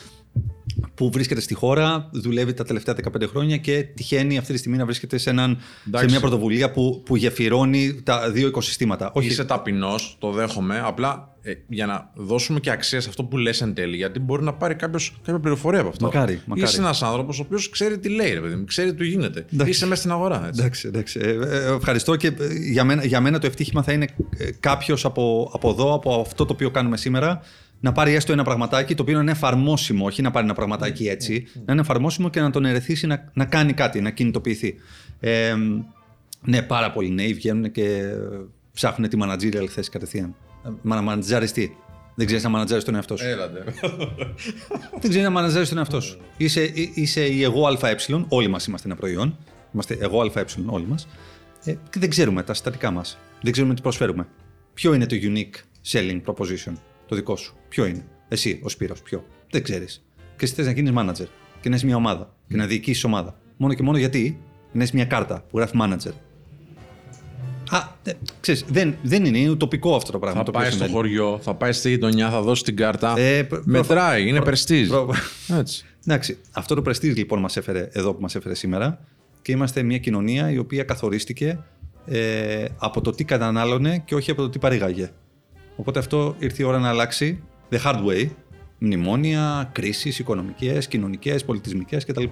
που 0.94 1.10
βρίσκεται 1.10 1.40
στη 1.40 1.54
χώρα, 1.54 2.08
δουλεύει 2.12 2.54
τα 2.54 2.64
τελευταία 2.64 2.94
15 3.16 3.28
χρόνια 3.28 3.56
και 3.56 3.82
τυχαίνει 3.82 4.38
αυτή 4.38 4.52
τη 4.52 4.58
στιγμή 4.58 4.76
να 4.76 4.84
βρίσκεται 4.84 5.18
σε, 5.18 5.30
έναν, 5.30 5.58
σε 5.96 6.04
μια 6.04 6.20
πρωτοβουλία 6.20 6.70
που, 6.70 7.02
που 7.04 7.16
γεφυρώνει 7.16 8.02
τα 8.02 8.30
δύο 8.30 8.46
οικοσυστήματα. 8.46 9.10
Όχι... 9.14 9.26
Είσαι 9.28 9.44
ταπεινός, 9.44 10.16
το 10.18 10.30
δέχομαι. 10.30 10.82
Απλά 10.84 11.35
ε, 11.46 11.54
για 11.68 11.86
να 11.86 12.10
δώσουμε 12.14 12.60
και 12.60 12.70
αξία 12.70 13.00
σε 13.00 13.08
αυτό 13.08 13.24
που 13.24 13.36
λες 13.36 13.60
εν 13.60 13.74
τέλει, 13.74 13.96
γιατί 13.96 14.18
μπορεί 14.18 14.42
να 14.42 14.52
πάρει 14.52 14.74
κάποιος, 14.74 15.16
κάποια 15.22 15.40
πληροφορία 15.40 15.80
από 15.80 15.88
αυτό. 15.88 16.04
Μακάρι, 16.04 16.40
μακάρι. 16.46 16.68
Είσαι 16.68 16.80
ένας 16.80 17.02
άνθρωπος 17.02 17.38
ο 17.38 17.42
οποίος 17.42 17.70
ξέρει 17.70 17.98
τι 17.98 18.08
λέει, 18.08 18.32
ρε 18.32 18.40
παιδί 18.40 18.64
ξέρει 18.64 18.90
τι 18.90 18.96
του 18.96 19.04
γίνεται. 19.04 19.46
Εντάξει. 19.52 19.70
Είσαι 19.72 19.86
μέσα 19.86 20.00
στην 20.00 20.12
αγορά. 20.12 20.46
Έτσι. 20.46 20.60
Εντάξει, 20.60 20.88
εντάξει. 20.88 21.20
Ε, 21.22 21.30
ε, 21.30 21.74
ευχαριστώ 21.74 22.16
και 22.16 22.26
ε, 22.26 22.32
για 22.70 22.84
μένα, 22.84 23.04
για 23.04 23.20
μένα 23.20 23.38
το 23.38 23.46
ευτύχημα 23.46 23.82
θα 23.82 23.92
είναι 23.92 24.06
ε, 24.36 24.50
κάποιος 24.60 25.04
από, 25.04 25.50
από 25.54 25.70
εδώ, 25.70 25.94
από 25.94 26.20
αυτό 26.20 26.44
το 26.44 26.52
οποίο 26.52 26.70
κάνουμε 26.70 26.96
σήμερα, 26.96 27.40
να 27.80 27.92
πάρει 27.92 28.14
έστω 28.14 28.32
ένα 28.32 28.44
πραγματάκι 28.44 28.94
το 28.94 29.02
οποίο 29.02 29.14
να 29.14 29.20
είναι 29.20 29.30
εφαρμόσιμο, 29.30 30.06
όχι 30.06 30.22
να 30.22 30.30
πάρει 30.30 30.44
ένα 30.44 30.54
πραγματάκι 30.54 31.08
έτσι, 31.08 31.46
να 31.64 31.72
είναι 31.72 31.80
εφαρμόσιμο 31.80 32.28
και 32.28 32.40
να 32.40 32.50
τον 32.50 32.64
ερεθίσει 32.64 33.06
να, 33.06 33.30
να 33.32 33.44
κάνει 33.44 33.72
κάτι, 33.72 34.00
να 34.00 34.10
κινητοποιηθεί. 34.10 34.74
Ε, 35.20 35.54
ναι, 36.44 36.62
πάρα 36.62 36.92
πολλοί 36.92 37.10
νέοι 37.10 37.34
βγαίνουν 37.34 37.70
και 37.70 38.12
ψάχνουν 38.72 39.08
τη 39.08 39.16
managerial 39.20 39.66
θέση 39.66 39.90
κατευθείαν. 39.90 40.34
Μα 40.82 40.94
να 40.94 41.02
μανατζάριστεί. 41.02 41.76
Δεν 42.14 42.26
ξέρεις 42.26 42.44
να 42.44 42.50
μανατζάρεις 42.50 42.84
τον 42.84 42.94
εαυτός 42.94 43.20
σου. 43.20 43.26
Έλατε. 43.26 43.64
Δεν 45.00 45.10
ξέρεις 45.10 45.22
να 45.22 45.30
μανατζάρεις 45.30 45.68
τον 45.68 45.78
εαυτό 45.78 46.00
σου. 46.00 46.18
Είσαι, 46.36 46.70
είσαι 46.94 47.26
η 47.26 47.42
εγώ 47.42 47.66
ΑΕ, 47.66 47.96
όλοι 48.28 48.48
μας 48.48 48.66
είμαστε 48.66 48.88
ένα 48.88 48.96
προϊόν. 48.96 49.38
Είμαστε 49.74 49.96
εγώ 50.00 50.20
ΑΕ, 50.20 50.44
όλοι 50.66 50.86
μας. 50.86 51.08
Ε, 51.64 51.72
και 51.90 51.98
δεν 51.98 52.10
ξέρουμε 52.10 52.42
τα 52.42 52.54
συστατικά 52.54 52.90
μας. 52.90 53.18
Δεν 53.42 53.52
ξέρουμε 53.52 53.74
τι 53.74 53.82
προσφέρουμε. 53.82 54.28
Ποιο 54.74 54.94
είναι 54.94 55.06
το 55.06 55.16
unique 55.20 55.54
selling 55.92 56.20
proposition, 56.26 56.72
το 57.06 57.14
δικό 57.14 57.36
σου; 57.36 57.56
Ποιο 57.68 57.86
είναι; 57.86 58.06
Εσύ, 58.28 58.60
ο 58.62 58.68
Σπύρος, 58.68 59.02
ποιο; 59.02 59.24
Δεν 59.50 59.62
ξέρεις. 59.62 60.04
Και 60.36 60.44
εσύ 60.44 60.54
θες 60.54 60.66
να 60.66 60.72
γίνεις 60.72 60.92
manager 60.96 61.26
και 61.60 61.68
να 61.68 61.74
έχεις 61.74 61.84
μια 61.84 61.96
ομάδα 61.96 62.34
και 62.48 62.56
να 62.56 62.66
διοικήσεις 62.66 63.04
ομάδα. 63.04 63.38
Μόνο 63.56 63.74
και 63.74 63.82
μόνο 63.82 63.98
γιατί 63.98 64.40
να 64.72 64.82
έχεις 64.82 64.94
μια 64.94 65.04
κάρτα 65.04 65.44
που 65.50 65.58
γράφει 65.58 65.76
manager. 65.80 66.12
Α, 67.70 67.88
ε, 68.04 68.12
ξέρεις, 68.40 68.64
δεν, 68.68 68.96
δεν 69.02 69.24
είναι, 69.24 69.38
είναι 69.38 69.50
ουτοπικό 69.50 69.96
αυτό 69.96 70.12
το 70.12 70.18
πράγμα. 70.18 70.38
Θα 70.38 70.44
το 70.44 70.50
πάει 70.50 70.62
οποίο 70.66 70.76
στο 70.76 70.84
συμβαίνει. 70.84 71.06
χωριό, 71.08 71.38
θα 71.42 71.54
πάει 71.54 71.72
στη 71.72 71.88
γειτονιά, 71.88 72.30
θα 72.30 72.40
δώσει 72.42 72.62
την 72.62 72.76
κάρτα. 72.76 73.18
Ε, 73.18 73.42
προ- 73.42 73.62
Μετράει, 73.64 74.22
είναι 74.22 74.32
προ- 74.32 74.44
πρεστίζ. 74.44 74.88
προ- 74.88 75.10
Έτσι. 75.58 75.84
Εντάξει, 76.06 76.38
αυτό 76.52 76.74
το 76.74 76.82
πρεστίζ 76.82 77.16
λοιπόν 77.16 77.40
μας 77.40 77.56
έφερε 77.56 77.88
εδώ 77.92 78.14
που 78.14 78.20
μας 78.20 78.34
έφερε 78.34 78.54
σήμερα 78.54 78.98
και 79.42 79.52
είμαστε 79.52 79.82
μια 79.82 79.98
κοινωνία 79.98 80.50
η 80.50 80.58
οποία 80.58 80.82
καθορίστηκε 80.84 81.58
ε, 82.06 82.64
από 82.78 83.00
το 83.00 83.10
τι 83.10 83.24
κατανάλωνε 83.24 84.02
και 84.04 84.14
όχι 84.14 84.30
από 84.30 84.42
το 84.42 84.48
τι 84.48 84.58
παρήγαγε. 84.58 85.10
Οπότε 85.76 85.98
αυτό 85.98 86.34
ήρθε 86.38 86.62
η 86.62 86.66
ώρα 86.66 86.78
να 86.78 86.88
αλλάξει 86.88 87.42
the 87.70 87.78
hard 87.84 88.04
way. 88.08 88.28
Μνημόνια, 88.78 89.68
κρίσεις 89.72 90.18
οικονομικές, 90.18 90.88
κοινωνικές, 90.88 91.44
πολιτισμικές 91.44 92.04
κτλ. 92.04 92.24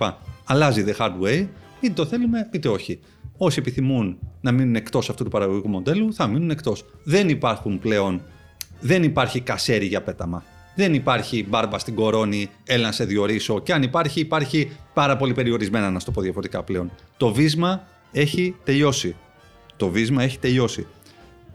Αλλάζει 0.44 0.84
the 0.86 0.96
hard 1.04 1.12
way, 1.24 1.46
είτε 1.80 1.92
το 1.94 2.06
θέλουμε 2.06 2.48
είτε 2.52 2.68
όχι. 2.68 2.98
Όσοι 3.36 3.58
επιθυμούν 3.58 4.18
να 4.40 4.52
μείνουν 4.52 4.74
εκτός 4.74 5.10
αυτού 5.10 5.24
του 5.24 5.30
παραγωγικού 5.30 5.68
μοντέλου 5.68 6.14
θα 6.14 6.26
μείνουν 6.26 6.50
εκτός. 6.50 6.84
Δεν 7.04 7.28
υπάρχουν 7.28 7.78
πλέον 7.78 8.22
δεν 8.80 9.02
υπάρχει 9.02 9.40
κασέρι 9.40 9.86
για 9.86 10.02
πέταμα. 10.02 10.44
Δεν 10.74 10.94
υπάρχει 10.94 11.46
μπάρμπα 11.48 11.78
στην 11.78 11.94
κορώνη, 11.94 12.48
έλα 12.64 12.86
να 12.86 12.92
σε 12.92 13.04
διορίσω. 13.04 13.60
Και 13.60 13.72
αν 13.72 13.82
υπάρχει, 13.82 14.20
υπάρχει 14.20 14.70
πάρα 14.94 15.16
πολύ 15.16 15.32
περιορισμένα, 15.32 15.90
να 15.90 15.98
στο 15.98 16.10
πω 16.10 16.20
διαφορετικά 16.20 16.62
πλέον. 16.62 16.90
Το 17.16 17.32
βίσμα 17.32 17.86
έχει 18.12 18.54
τελειώσει. 18.64 19.16
Το 19.76 19.88
βίσμα 19.88 20.22
έχει 20.22 20.38
τελειώσει. 20.38 20.86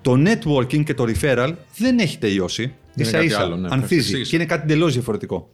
Το 0.02 0.14
networking 0.14 0.84
και 0.84 0.94
το 0.94 1.06
referral 1.08 1.54
δεν 1.78 2.00
έχει 2.00 2.18
τελειώσει. 2.18 2.64
Είναι 2.64 3.08
Ίσα 3.08 3.12
κάτι 3.12 3.26
ίσα 3.26 3.40
άλλο, 3.40 3.56
ναι. 3.56 3.68
ανθίζει 3.72 4.00
Εξήγησε. 4.00 4.30
και 4.30 4.36
είναι 4.36 4.46
κάτι 4.46 4.62
εντελώς 4.64 4.94
διαφορετικό. 4.94 5.50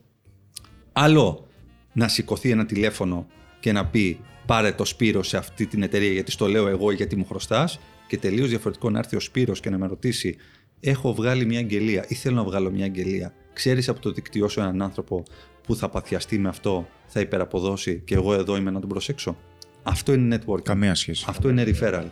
Άλλο 0.91 1.47
να 1.93 2.07
σηκωθεί 2.07 2.49
ένα 2.49 2.65
τηλέφωνο 2.65 3.27
και 3.59 3.71
να 3.71 3.85
πει 3.85 4.19
πάρε 4.45 4.71
το 4.71 4.85
Σπύρο 4.85 5.23
σε 5.23 5.37
αυτή 5.37 5.65
την 5.65 5.83
εταιρεία 5.83 6.11
γιατί 6.11 6.31
στο 6.31 6.47
λέω 6.47 6.67
εγώ 6.67 6.91
ή 6.91 6.95
γιατί 6.95 7.15
μου 7.15 7.25
χρωστάς. 7.25 7.79
Και 8.07 8.17
τελείως 8.17 8.49
διαφορετικό 8.49 8.89
να 8.89 8.99
έρθει 8.99 9.15
ο 9.15 9.19
Σπύρος 9.19 9.59
και 9.59 9.69
να 9.69 9.77
με 9.77 9.87
ρωτήσει 9.87 10.35
έχω 10.79 11.13
βγάλει 11.13 11.45
μια 11.45 11.59
αγγελία 11.59 12.05
ή 12.07 12.15
θέλω 12.15 12.35
να 12.35 12.43
βγάλω 12.43 12.71
μια 12.71 12.85
αγγελία. 12.85 13.33
Ξέρεις 13.53 13.89
από 13.89 13.99
το 13.99 14.11
δικτυό 14.11 14.47
σου 14.47 14.59
έναν 14.59 14.81
άνθρωπο 14.81 15.23
που 15.63 15.75
θα 15.75 15.89
παθιαστεί 15.89 16.37
με 16.37 16.49
αυτό, 16.49 16.87
θα 17.05 17.19
υπεραποδώσει 17.19 18.01
και 18.05 18.15
εγώ 18.15 18.33
εδώ 18.33 18.55
είμαι 18.55 18.71
να 18.71 18.79
τον 18.79 18.89
προσέξω; 18.89 19.37
Αυτό 19.83 20.13
είναι 20.13 20.39
networking. 20.45 20.61
Καμία 20.63 20.95
σχέση. 20.95 21.25
Αυτό 21.27 21.49
είναι 21.49 21.63
referral. 21.67 22.05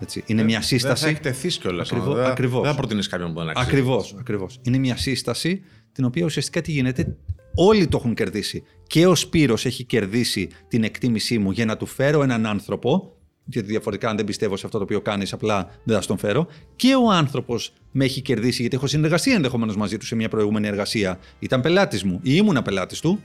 Έτσι. 0.00 0.22
Είναι 0.26 0.42
μια 0.42 0.58
Δεν 0.58 0.66
σύσταση. 0.68 1.04
θα 1.04 1.10
εκτεθεί 1.10 1.48
κιόλας. 1.48 1.92
Ακριβώς- 1.92 2.16
Δεν, 2.16 2.24
ακριβώς. 2.24 2.62
δεν 2.62 2.70
θα 2.70 2.76
προτείνεις 2.76 3.06
κάποιον 3.08 3.32
που 3.32 3.38
δεν 3.38 3.48
αξίζει. 3.48 3.66
Ακριβώς, 3.68 4.14
ακριβώς. 4.18 4.60
Είναι 4.62 4.78
μια 4.78 4.96
σύσταση 4.96 5.62
την 5.92 6.04
οποία 6.04 6.24
ουσιαστικά 6.24 6.60
τι 6.60 6.72
γίνεται. 6.72 7.16
Όλοι 7.60 7.86
το 7.88 7.96
έχουν 7.96 8.14
κερδίσει. 8.14 8.62
Και 8.86 9.06
ο 9.06 9.14
Σπύρος 9.14 9.66
έχει 9.66 9.84
κερδίσει 9.84 10.48
την 10.68 10.84
εκτίμησή 10.84 11.38
μου 11.38 11.50
για 11.50 11.64
να 11.64 11.76
του 11.76 11.86
φέρω 11.86 12.22
έναν 12.22 12.46
άνθρωπο. 12.46 13.12
Γιατί 13.44 13.68
διαφορετικά, 13.68 14.10
αν 14.10 14.16
δεν 14.16 14.24
πιστεύω 14.24 14.56
σε 14.56 14.66
αυτό 14.66 14.78
το 14.78 14.84
οποίο 14.84 15.00
κάνεις, 15.00 15.32
απλά 15.32 15.70
δεν 15.84 15.96
θα 15.96 16.02
στον 16.02 16.18
φέρω. 16.18 16.46
Και 16.76 16.94
ο 16.94 17.10
άνθρωπος 17.10 17.72
με 17.90 18.04
έχει 18.04 18.20
κερδίσει, 18.20 18.60
γιατί 18.60 18.76
έχω 18.76 18.86
συνεργασία 18.86 19.34
ενδεχομένως 19.34 19.76
μαζί 19.76 19.96
του 19.96 20.06
σε 20.06 20.14
μια 20.14 20.28
προηγούμενη 20.28 20.66
εργασία. 20.66 21.18
Ήταν 21.38 21.60
πελάτης 21.60 22.04
μου 22.04 22.20
ή 22.22 22.30
ήμουνα 22.34 22.62
πελάτης 22.62 23.00
του 23.00 23.22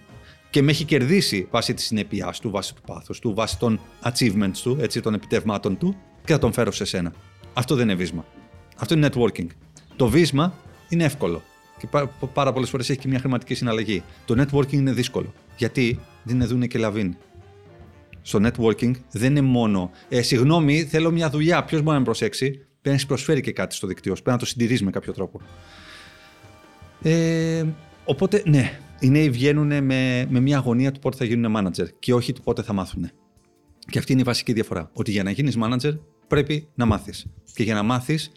και 0.49 0.61
με 0.61 0.71
έχει 0.71 0.86
κερδίσει 0.86 1.47
βάσει 1.51 1.73
της 1.73 1.86
συνέπειάς 1.86 2.39
του, 2.39 2.49
βάσει 2.49 2.75
του 2.75 2.81
πάθους 2.81 3.19
του, 3.19 3.34
βάσει 3.34 3.59
των 3.59 3.79
achievements 4.03 4.57
του, 4.63 4.77
έτσι, 4.79 5.01
των 5.01 5.13
επιτευμάτων 5.13 5.77
του 5.77 5.95
και 6.25 6.34
θα 6.34 6.39
τον 6.39 6.53
φέρω 6.53 6.71
σε 6.71 6.86
σένα. 6.86 7.13
Αυτό 7.53 7.75
δεν 7.75 7.84
είναι 7.84 7.95
βίσμα. 7.95 8.25
Αυτό 8.77 8.93
είναι 8.93 9.09
networking. 9.13 9.47
Το 9.95 10.07
βίσμα 10.07 10.53
είναι 10.89 11.03
εύκολο. 11.03 11.41
Και 11.84 11.89
πά- 11.91 12.25
πάρα 12.34 12.53
πολλές 12.53 12.69
φορές 12.69 12.89
έχει 12.89 12.99
και 12.99 13.07
μια 13.07 13.19
χρηματική 13.19 13.53
συναλλαγή. 13.53 14.03
Το 14.25 14.41
networking 14.43 14.71
είναι 14.73 14.91
δύσκολο. 14.91 15.34
Γιατί 15.57 15.99
δεν 16.23 16.36
είναι 16.36 16.45
δούνε 16.45 16.67
και 16.67 16.77
λαβίνει. 16.77 17.17
Στο 18.21 18.39
networking 18.43 18.91
δεν 19.11 19.29
είναι 19.29 19.41
μόνο. 19.41 19.91
Ε, 20.09 20.21
συγγνώμη, 20.21 20.84
θέλω 20.84 21.11
μια 21.11 21.29
δουλειά. 21.29 21.63
Ποιος 21.63 21.81
μπορεί 21.81 21.93
να 21.93 21.99
με 21.99 22.03
προσέξει; 22.05 22.49
Πρέπει 22.51 22.65
να 22.84 22.93
έχει 22.93 23.05
προσφέρει 23.05 23.41
και 23.41 23.51
κάτι 23.51 23.75
στο 23.75 23.88
δικτύο. 23.88 24.15
σου. 24.15 24.21
Πρέπει 24.21 24.38
να 24.38 24.43
το 24.43 24.49
συντηρεί 24.49 24.84
με 24.84 24.91
κάποιο 24.91 25.13
τρόπο. 25.13 25.41
Ε, 27.01 27.63
οπότε, 28.05 28.43
ναι, 28.45 28.79
οι 28.99 29.09
νέοι 29.09 29.29
βγαίνουν 29.29 29.67
με, 29.84 30.25
με 30.29 30.39
μια 30.39 30.57
αγωνία 30.57 30.91
του 30.91 30.99
πότε 30.99 31.17
θα 31.17 31.25
γίνουν 31.25 31.55
manager 31.57 31.88
και 31.99 32.13
όχι 32.13 32.34
του 32.34 32.41
πότε 32.41 32.61
θα 32.61 32.73
μάθουν. 32.73 33.09
Και 33.89 33.97
αυτή 33.99 34.11
είναι 34.11 34.21
η 34.21 34.23
βασική 34.23 34.53
διαφορά. 34.53 34.89
Ότι 34.93 35.11
για 35.11 35.23
να 35.23 35.31
γίνεις 35.31 35.57
manager 35.61 35.97
πρέπει 36.27 36.67
να 36.75 36.86
μάθεις. 36.86 37.25
Και 37.53 37.63
για 37.63 37.73
να 37.73 37.84
μάθεις, 37.84 38.31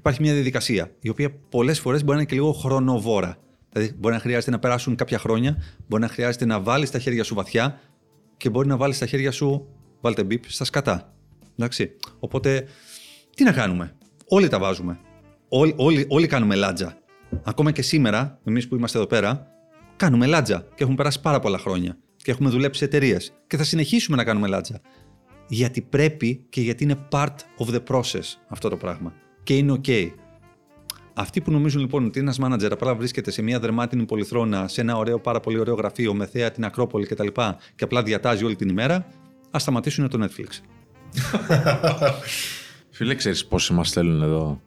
υπάρχει 0.00 0.22
μια 0.22 0.32
διαδικασία 0.32 0.90
η 1.00 1.08
οποία 1.08 1.30
πολλές 1.30 1.80
φορές 1.80 2.00
μπορεί 2.00 2.12
να 2.12 2.20
είναι 2.20 2.30
και 2.30 2.34
λίγο 2.34 2.52
χρονοβόρα. 2.52 3.38
Δηλαδή, 3.72 3.94
μπορεί 3.98 4.14
να 4.14 4.20
χρειάζεται 4.20 4.50
να 4.50 4.58
περάσουν 4.58 4.94
κάποια 4.94 5.18
χρόνια, 5.18 5.62
μπορεί 5.86 6.02
να 6.02 6.08
χρειάζεται 6.08 6.44
να 6.44 6.60
βάλεις 6.60 6.90
τα 6.90 6.98
χέρια 6.98 7.24
σου 7.24 7.34
βαθιά 7.34 7.80
και 8.36 8.50
μπορεί 8.50 8.68
να 8.68 8.76
βάλεις 8.76 8.98
τα 8.98 9.06
χέρια 9.06 9.30
σου, 9.30 9.68
βάλτε 10.00 10.24
μπίπ, 10.24 10.44
στα 10.46 10.64
σκατά. 10.64 11.14
Εντάξει. 11.56 11.90
Οπότε, 12.18 12.66
τι 13.36 13.44
να 13.44 13.52
κάνουμε; 13.52 13.94
Όλοι 14.26 14.48
τα 14.48 14.58
βάζουμε. 14.58 14.98
Όλοι, 15.48 15.74
όλοι, 15.76 16.06
όλοι 16.08 16.26
κάνουμε 16.26 16.54
λάτζα. 16.54 16.98
Ακόμα 17.42 17.70
και 17.70 17.82
σήμερα, 17.82 18.38
εμείς 18.44 18.68
που 18.68 18.76
είμαστε 18.76 18.98
εδώ 18.98 19.06
πέρα, 19.06 19.46
κάνουμε 19.96 20.26
λάτζα 20.26 20.66
και 20.74 20.82
έχουμε 20.82 20.96
περάσει 20.96 21.20
πάρα 21.20 21.40
πολλά 21.40 21.58
χρόνια 21.58 21.98
και 22.16 22.30
έχουμε 22.30 22.50
δουλέψει 22.50 22.78
σε 22.78 22.84
εταιρείες 22.84 23.32
και 23.46 23.56
θα 23.56 23.64
συνεχίσουμε 23.64 24.16
να 24.16 24.24
κάνουμε 24.24 24.48
λάτζα. 24.48 24.80
Γιατί 25.48 25.80
πρέπει 25.80 26.46
και 26.48 26.60
γιατί 26.60 26.84
είναι 26.84 26.98
part 27.10 27.34
of 27.58 27.74
the 27.74 27.82
process 27.88 28.24
αυτό 28.48 28.68
το 28.68 28.76
πράγμα. 28.76 29.14
Και 29.50 29.56
είναι 29.56 29.80
OK. 29.84 30.10
Αυτοί 31.14 31.40
που 31.40 31.50
νομίζουν 31.50 31.80
λοιπόν 31.80 32.04
ότι 32.04 32.20
ένας 32.20 32.38
manager 32.42 32.68
απλά 32.70 32.94
βρίσκεται 32.94 33.30
σε 33.30 33.42
μια 33.42 33.60
δερμάτινη 33.60 34.04
πολυθρόνα, 34.04 34.68
σε 34.68 34.80
ένα 34.80 34.96
ωραίο, 34.96 35.18
πάρα 35.18 35.40
πολύ 35.40 35.58
ωραίο 35.58 35.74
γραφείο 35.74 36.14
με 36.14 36.26
θέα 36.26 36.50
την 36.50 36.64
Ακρόπολη 36.64 37.06
κτλ. 37.06 37.26
Και, 37.26 37.42
και 37.74 37.84
απλά 37.84 38.02
διατάζει 38.02 38.44
όλη 38.44 38.56
την 38.56 38.68
ημέρα, 38.68 39.06
ας 39.50 39.62
σταματήσουν 39.62 40.08
το 40.08 40.24
Netflix. 40.24 40.48
Φίλε, 42.90 43.14
ξέρεις 43.14 43.46
πόσοι 43.46 43.72
μας 43.72 43.88
στέλνουν 43.88 44.22
εδώ 44.22 44.60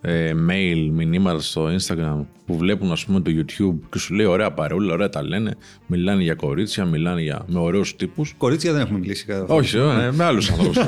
ε, 0.00 0.32
mail, 0.48 0.88
μηνύματα 0.92 1.40
στο 1.40 1.68
Instagram 1.76 2.24
που 2.46 2.56
βλέπουν 2.56 2.92
ας 2.92 3.04
πούμε 3.04 3.20
το 3.20 3.30
YouTube 3.34 3.78
και 3.90 3.98
σου 3.98 4.14
λέει 4.14 4.26
ωραία 4.26 4.52
παρεούλα, 4.52 4.92
ωραία 4.92 5.08
τα 5.08 5.22
λένε. 5.22 5.56
Μιλάνε 5.86 6.22
για 6.22 6.34
κορίτσια, 6.34 6.84
μιλάνε 6.84 7.22
για, 7.22 7.44
με 7.46 7.58
ωραίους 7.58 7.96
τύπους. 7.96 8.34
Κορίτσια 8.38 8.72
δεν 8.72 8.80
έχουμε 8.80 8.98
μιλήσει 8.98 9.24
καθόλου. 9.24 9.48
Όχι, 9.48 9.76
ε, 9.76 10.10
με 10.12 10.24
άλλους 10.24 10.50
άνθρωπου. 10.52 10.80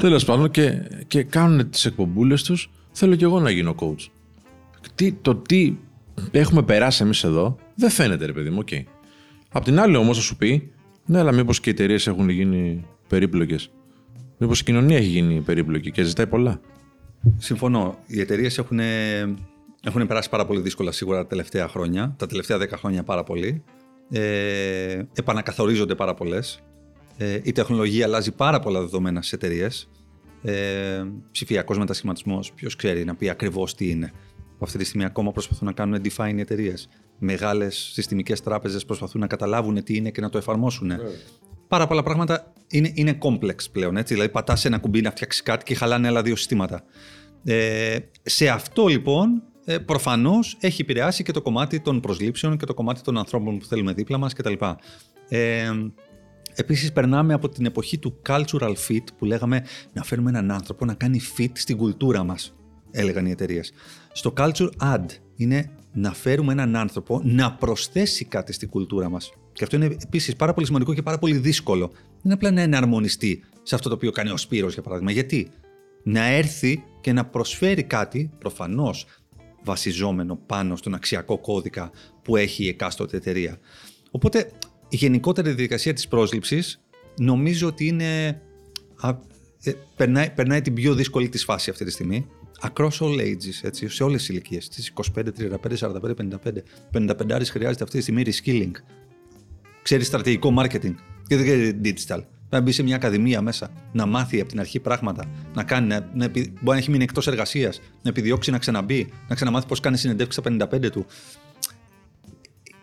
Τέλος 0.00 0.24
πάντων 0.24 0.50
και, 0.50 0.82
και 1.06 1.22
κάνουν 1.22 1.70
τις 1.70 1.84
εκπομπούλες 1.84 2.42
τους. 2.42 2.70
Θέλω 3.00 3.14
κι 3.14 3.24
εγώ 3.24 3.40
να 3.40 3.50
γίνω 3.50 3.74
coach. 3.78 4.06
Τι, 4.94 5.12
το 5.12 5.34
τι 5.34 5.76
έχουμε 6.30 6.62
περάσει 6.62 7.02
εμείς 7.02 7.24
εδώ 7.24 7.56
δεν 7.74 7.90
φαίνεται, 7.90 8.26
ρε 8.26 8.32
παιδί 8.32 8.50
μου, 8.50 8.58
οκ. 8.60 8.68
Απ' 9.48 9.64
την 9.64 9.80
άλλη 9.80 9.96
όμως 9.96 10.16
θα 10.16 10.22
σου 10.22 10.36
πει, 10.36 10.72
ναι, 11.06 11.18
αλλά 11.18 11.32
μήπως 11.32 11.60
και 11.60 11.70
οι 11.70 11.72
εταιρείες 11.72 12.06
έχουν 12.06 12.28
γίνει 12.28 12.86
περίπλοκες. 13.08 13.70
Μήπως 14.38 14.60
η 14.60 14.64
κοινωνία 14.64 14.96
έχει 14.96 15.06
γίνει 15.06 15.40
περίπλοκη 15.40 15.90
και 15.90 16.02
ζητάει 16.02 16.26
πολλά. 16.26 16.60
Συμφωνώ. 17.36 17.98
Οι 18.06 18.20
εταιρείες 18.20 18.58
έχουν, 18.58 18.80
έχουν 19.84 20.06
περάσει 20.06 20.28
πάρα 20.28 20.46
πολύ 20.46 20.60
δύσκολα 20.60 20.92
σίγουρα 20.92 21.18
τα 21.18 21.26
τελευταία 21.26 21.68
χρόνια. 21.68 22.14
Τα 22.18 22.26
τελευταία 22.26 22.58
10 22.58 22.68
χρόνια 22.76 23.02
πάρα 23.02 23.24
πολύ. 23.24 23.62
Ε, 24.10 25.02
επανακαθορίζονται 25.12 25.94
πάρα 25.94 26.14
πολλές. 26.14 26.60
Ε, 27.16 27.40
η 27.42 27.52
τεχνολογία 27.52 28.04
αλλάζει 28.04 28.32
πάρα 28.32 28.60
πολλά 28.60 28.80
δεδομένα 28.80 29.20
στις 29.20 29.32
εταιρείες. 29.32 29.88
Ε, 30.42 31.04
Ψηφιακός 31.30 31.78
μετασχηματισμός, 31.78 32.52
ποιος 32.52 32.76
ξέρει 32.76 33.04
να 33.04 33.14
πει 33.14 33.28
ακριβώς 33.28 33.74
τι 33.74 33.90
είναι. 33.90 34.12
Αυτή 34.60 34.78
τη 34.78 34.84
στιγμή 34.84 35.04
ακόμα 35.04 35.32
προσπαθούν 35.32 35.66
να 35.66 35.72
κάνουν 35.72 36.00
define 36.02 36.34
οι 36.36 36.40
εταιρείες. 36.40 36.88
Μεγάλες 37.18 37.90
συστημικές 37.92 38.40
τράπεζες 38.40 38.84
προσπαθούν 38.84 39.20
να 39.20 39.26
καταλάβουν 39.26 39.82
τι 39.82 39.96
είναι 39.96 40.10
και 40.10 40.20
να 40.20 40.28
το 40.28 40.38
εφαρμόσουν. 40.38 40.92
Πάρα 41.68 41.86
πολλά 41.86 42.02
πράγματα 42.02 42.52
είναι, 42.68 42.90
είναι 42.94 43.18
complex 43.20 43.56
πλέον. 43.72 43.96
Έτσι. 43.96 44.14
Δηλαδή, 44.14 44.32
πατάς 44.32 44.64
ένα 44.64 44.78
κουμπί 44.78 45.00
να 45.00 45.10
φτιάξεις 45.10 45.42
κάτι 45.42 45.64
και 45.64 45.74
χαλάνε 45.74 46.08
άλλα 46.08 46.22
δύο 46.22 46.36
συστήματα. 46.36 46.84
Ε, 47.44 47.98
σε 48.22 48.48
αυτό 48.48 48.86
λοιπόν 48.86 49.42
ε, 49.64 49.78
προφανώς 49.78 50.56
έχει 50.60 50.82
επηρεάσει 50.82 51.22
και 51.22 51.32
το 51.32 51.42
κομμάτι 51.42 51.80
των 51.80 52.00
προσλήψεων 52.00 52.56
και 52.56 52.66
το 52.66 52.74
κομμάτι 52.74 53.00
των 53.00 53.18
ανθρώπων 53.18 53.58
που 53.58 53.64
θέλουμε 53.64 53.92
δίπλα 53.92 54.18
μας 54.18 54.32
κτλ. 54.32 54.52
Ε, 55.28 55.70
Επίσης, 56.60 56.92
περνάμε 56.92 57.34
από 57.34 57.48
την 57.48 57.66
εποχή 57.66 57.98
του 57.98 58.20
cultural 58.28 58.74
fit 58.88 59.04
που 59.18 59.24
λέγαμε 59.24 59.64
να 59.92 60.02
φέρουμε 60.04 60.30
έναν 60.30 60.50
άνθρωπο 60.50 60.84
να 60.84 60.94
κάνει 60.94 61.20
fit 61.36 61.50
στην 61.52 61.76
κουλτούρα 61.76 62.24
μας, 62.24 62.54
έλεγαν 62.90 63.26
οι 63.26 63.30
εταιρείες. 63.30 63.72
Στο 64.12 64.32
culture 64.36 64.68
add 64.80 65.04
είναι 65.36 65.70
να 65.92 66.12
φέρουμε 66.12 66.52
έναν 66.52 66.76
άνθρωπο 66.76 67.20
να 67.24 67.52
προσθέσει 67.52 68.24
κάτι 68.24 68.52
στην 68.52 68.68
κουλτούρα 68.68 69.08
μας. 69.08 69.32
Και 69.52 69.64
αυτό 69.64 69.76
είναι 69.76 69.96
επίσης 70.02 70.36
πάρα 70.36 70.54
πολύ 70.54 70.66
σημαντικό 70.66 70.94
και 70.94 71.02
πάρα 71.02 71.18
πολύ 71.18 71.36
δύσκολο. 71.36 71.86
Δεν 71.86 72.20
είναι 72.22 72.34
απλά 72.34 72.50
να 72.50 72.60
εναρμονιστεί 72.60 73.44
σε 73.62 73.74
αυτό 73.74 73.88
το 73.88 73.94
οποίο 73.94 74.10
κάνει 74.10 74.30
ο 74.30 74.36
Σπύρος, 74.36 74.72
για 74.72 74.82
παράδειγμα. 74.82 75.10
Γιατί; 75.12 75.50
Να 76.02 76.26
έρθει 76.26 76.84
και 77.00 77.12
να 77.12 77.24
προσφέρει 77.24 77.82
κάτι, 77.82 78.30
προφανώς 78.38 79.06
βασιζόμενο 79.64 80.38
πάνω 80.46 80.76
στον 80.76 80.94
αξιακό 80.94 81.38
κώδικα 81.38 81.90
που 82.22 82.36
έχει 82.36 82.64
η 82.64 82.68
εκάστοτε 82.68 83.16
εταιρεία. 83.16 83.58
Οπότε 84.10 84.50
η 84.88 84.96
γενικότερη 84.96 85.48
διαδικασία 85.48 85.92
της 85.92 86.08
πρόσληψης 86.08 86.80
νομίζω 87.16 87.66
ότι 87.66 87.86
είναι 87.86 88.40
α, 88.96 89.08
ε, 89.62 89.72
περνάει, 89.96 90.30
περνάει 90.30 90.60
την 90.60 90.74
πιο 90.74 90.94
δύσκολη 90.94 91.28
της 91.28 91.44
φάση 91.44 91.70
αυτή 91.70 91.84
τη 91.84 91.90
στιγμή. 91.90 92.26
Across 92.60 92.98
all 92.98 93.18
ages, 93.20 93.62
έτσι, 93.62 93.88
σε 93.88 94.02
όλες 94.02 94.20
τις 94.20 94.28
ηλικίες. 94.28 94.64
Στις 94.64 94.92
25, 95.14 95.32
35, 95.32 95.76
45, 95.76 96.14
55. 96.14 96.64
55 96.92 97.50
χρειάζεται 97.50 97.84
αυτή 97.84 97.96
τη 97.96 98.02
στιγμή 98.02 98.22
reskilling. 98.26 98.72
Ξέρεις 99.82 100.06
στρατηγικό 100.06 100.54
marketing 100.58 100.94
και 101.26 101.36
δεν 101.36 101.44
ξέρει 101.44 101.80
digital. 101.84 102.22
Να 102.50 102.60
μπει 102.60 102.72
σε 102.72 102.82
μια 102.82 102.96
ακαδημία 102.96 103.42
μέσα, 103.42 103.70
να 103.92 104.06
μάθει 104.06 104.40
από 104.40 104.48
την 104.48 104.60
αρχή 104.60 104.80
πράγματα, 104.80 105.30
να 105.54 105.62
κάνει, 105.62 105.86
να, 105.86 106.10
να, 106.14 106.28
μπορεί 106.28 106.50
να 106.62 106.76
έχει 106.76 106.90
μείνει 106.90 107.02
εκτός 107.02 107.26
εργασίας, 107.26 107.80
να 108.02 108.10
επιδιώξει 108.10 108.50
να 108.50 108.58
ξαναμπεί, 108.58 109.12
να 109.28 109.34
ξαναμάθει 109.34 109.66
πώς 109.66 109.80
κάνει 109.80 109.96
συνεντεύξεις 109.96 110.42
στα 110.42 110.68
55 110.76 110.90
του. 110.90 111.06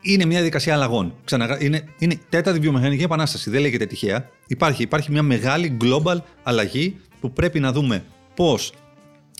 Είναι 0.08 0.26
μια 0.26 0.36
διαδικασία 0.36 0.74
αλλαγών. 0.74 1.14
Ξαναγα... 1.24 1.64
Είναι, 1.64 1.84
είναι 1.98 2.20
τέταρτη 2.30 2.60
βιομηχανική 2.60 3.04
επανάσταση. 3.04 3.50
Δεν 3.50 3.62
λέγεται 3.62 3.86
τυχαία. 3.86 4.30
Υπάρχει, 4.48 4.84
υπάρχει 4.84 5.12
μια 5.12 5.24
μεγάλη 5.24 5.78
global 5.82 6.18
αλλαγή 6.44 6.96
που 7.20 7.32
πρέπει 7.32 7.60
να 7.60 7.72
δούμε 7.72 8.06
πώς 8.36 8.74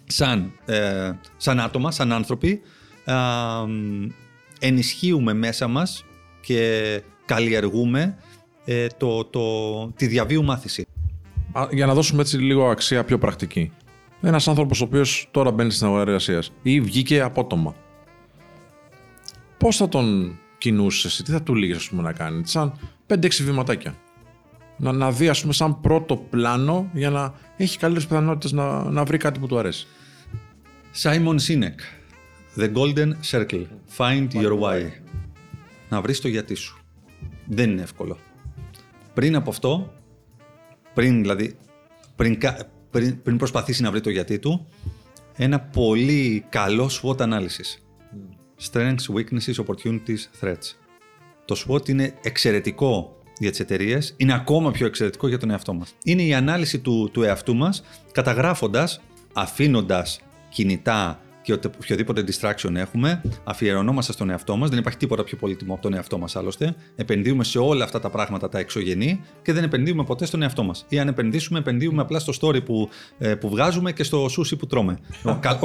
σαν, 0.06 0.52
ε, 0.66 1.12
σαν 1.38 1.60
άτομα, 1.60 1.92
σαν 1.92 2.12
άνθρωποι, 2.12 2.62
ε, 3.06 3.14
ενισχύουμε 4.60 5.34
μέσα 5.34 5.68
μας 5.68 6.06
και 6.42 7.02
καλλιεργούμε 7.26 8.18
ε, 8.66 8.88
το, 8.98 9.26
το, 9.26 9.42
τη 9.96 10.08
διαβίου 10.08 10.44
μάθηση. 10.44 10.86
Για 11.72 11.86
να 11.86 11.94
δώσουμε 11.94 12.22
έτσι 12.22 12.38
λίγο 12.38 12.70
αξία 12.70 13.04
πιο 13.04 13.18
πρακτική. 13.18 13.72
Ένας 14.22 14.48
άνθρωπος 14.48 14.82
ο 14.82 14.84
οποίος 14.84 15.28
τώρα 15.32 15.52
μπαίνει 15.52 15.72
στην 15.72 15.86
αγορά 15.86 16.02
εργασίας 16.02 16.52
ή 16.62 16.82
βγήκε 16.82 17.22
απότομα. 17.22 17.76
Πώς 19.58 19.78
θα 19.78 19.90
τον 19.90 20.38
κινούσες 20.58 21.06
εσύ, 21.06 21.24
τι 21.24 21.32
θα 21.32 21.42
του 21.42 21.56
λύγει 21.56 21.76
να 21.92 22.14
κάνει, 22.14 22.48
σαν 22.48 22.74
5-6 23.08 23.30
βηματάκια. 23.42 23.96
Να, 24.78 24.92
να 24.92 25.12
δει, 25.12 25.30
ας 25.30 25.42
πούμε, 25.42 25.54
σαν 25.54 25.82
πρώτο 25.82 26.18
πλάνο 26.18 26.90
για 26.94 27.10
να 27.10 27.34
έχει 27.58 27.78
καλύτερες 27.78 28.08
πιθανότητες 28.08 28.52
να, 28.52 28.84
να 28.84 29.04
βρει 29.04 29.18
κάτι 29.18 29.40
που 29.40 29.48
του 29.48 29.58
αρέσει. 29.58 29.88
Simon 31.04 31.38
Sinek. 31.48 31.80
The 32.58 32.74
Golden 32.74 33.12
Circle. 33.32 33.66
Find 33.98 34.28
your 34.32 34.60
why. 34.60 34.90
Να 35.90 36.02
βρεις 36.02 36.22
το 36.22 36.28
γιατί 36.28 36.56
σου. 36.56 36.78
Δεν 37.46 37.70
είναι 37.70 37.82
εύκολο. 37.82 38.18
Πριν 39.14 39.36
από 39.36 39.50
αυτό, 39.50 39.94
πριν 40.94 41.22
δηλαδή, 41.22 41.58
πριν, 42.16 42.38
πριν, 42.92 43.22
πριν 43.22 43.38
προσπαθήσει 43.38 43.82
να 43.82 43.92
βρει 43.92 44.02
το 44.02 44.10
γιατί 44.10 44.40
του, 44.40 44.68
ένα 45.36 45.60
πολύ 45.60 46.46
καλό 46.50 46.90
SWOT 47.02 47.18
analysis. 47.18 47.85
Strengths, 48.62 49.08
weaknesses, 49.16 49.66
opportunities, 49.66 50.42
threats. 50.42 50.76
Το 51.46 51.66
SWOT 51.68 51.90
είναι 51.90 52.14
εξαιρετικό 52.22 53.20
για 53.38 53.50
τις 53.50 53.60
εταιρείες, 53.60 54.14
είναι 54.18 54.34
ακόμα 54.34 54.72
πιο 54.72 54.86
εξαιρετικό 54.86 55.28
για 55.28 55.38
τον 55.38 55.50
εαυτό 55.50 55.74
μας. 55.74 55.94
Είναι 56.04 56.22
η 56.22 56.34
ανάλυση 56.34 56.80
του, 56.80 57.10
του 57.14 57.24
εαυτού 57.24 57.56
μας, 57.56 57.84
καταγράφοντας, 58.12 59.02
αφήνοντας 59.34 60.20
κινητά 60.50 61.20
και 61.46 61.54
οποιοδήποτε 61.54 62.24
distraction 62.28 62.76
έχουμε, 62.76 63.22
αφιερωνόμαστε 63.44 64.12
στον 64.12 64.30
εαυτό 64.30 64.56
μας. 64.56 64.70
Δεν 64.70 64.80
υπάρχει 64.80 64.98
τίποτα 64.98 65.24
πιο 65.24 65.38
πολύτιμο 65.38 65.74
από 65.74 65.82
τον 65.82 65.94
εαυτό 65.94 66.18
μας 66.18 66.36
άλλωστε. 66.36 66.76
Επενδύουμε 66.96 67.44
σε 67.44 67.60
όλα 67.60 67.84
αυτά 67.84 68.00
τα 68.00 68.10
πράγματα 68.10 68.50
τα 68.50 68.60
εξωγενή 68.60 69.22
και 69.42 69.54
δεν 69.54 69.64
επενδύουμε 69.64 70.04
ποτέ 70.04 70.26
στον 70.26 70.42
εαυτό 70.42 70.64
μας. 70.64 70.86
Ή 70.90 71.00
αν 71.00 71.08
επενδύσουμε, 71.08 71.60
επενδύουμε 71.60 72.02
απλά 72.02 72.20
στο 72.20 72.34
story 72.42 72.66
που, 72.66 72.90
ε, 73.18 73.36
που 73.36 73.50
βγάζουμε 73.50 73.92
και 73.92 74.04
στο 74.04 74.26
sushi 74.26 74.58
που 74.60 74.68
τρώμε. 74.68 75.00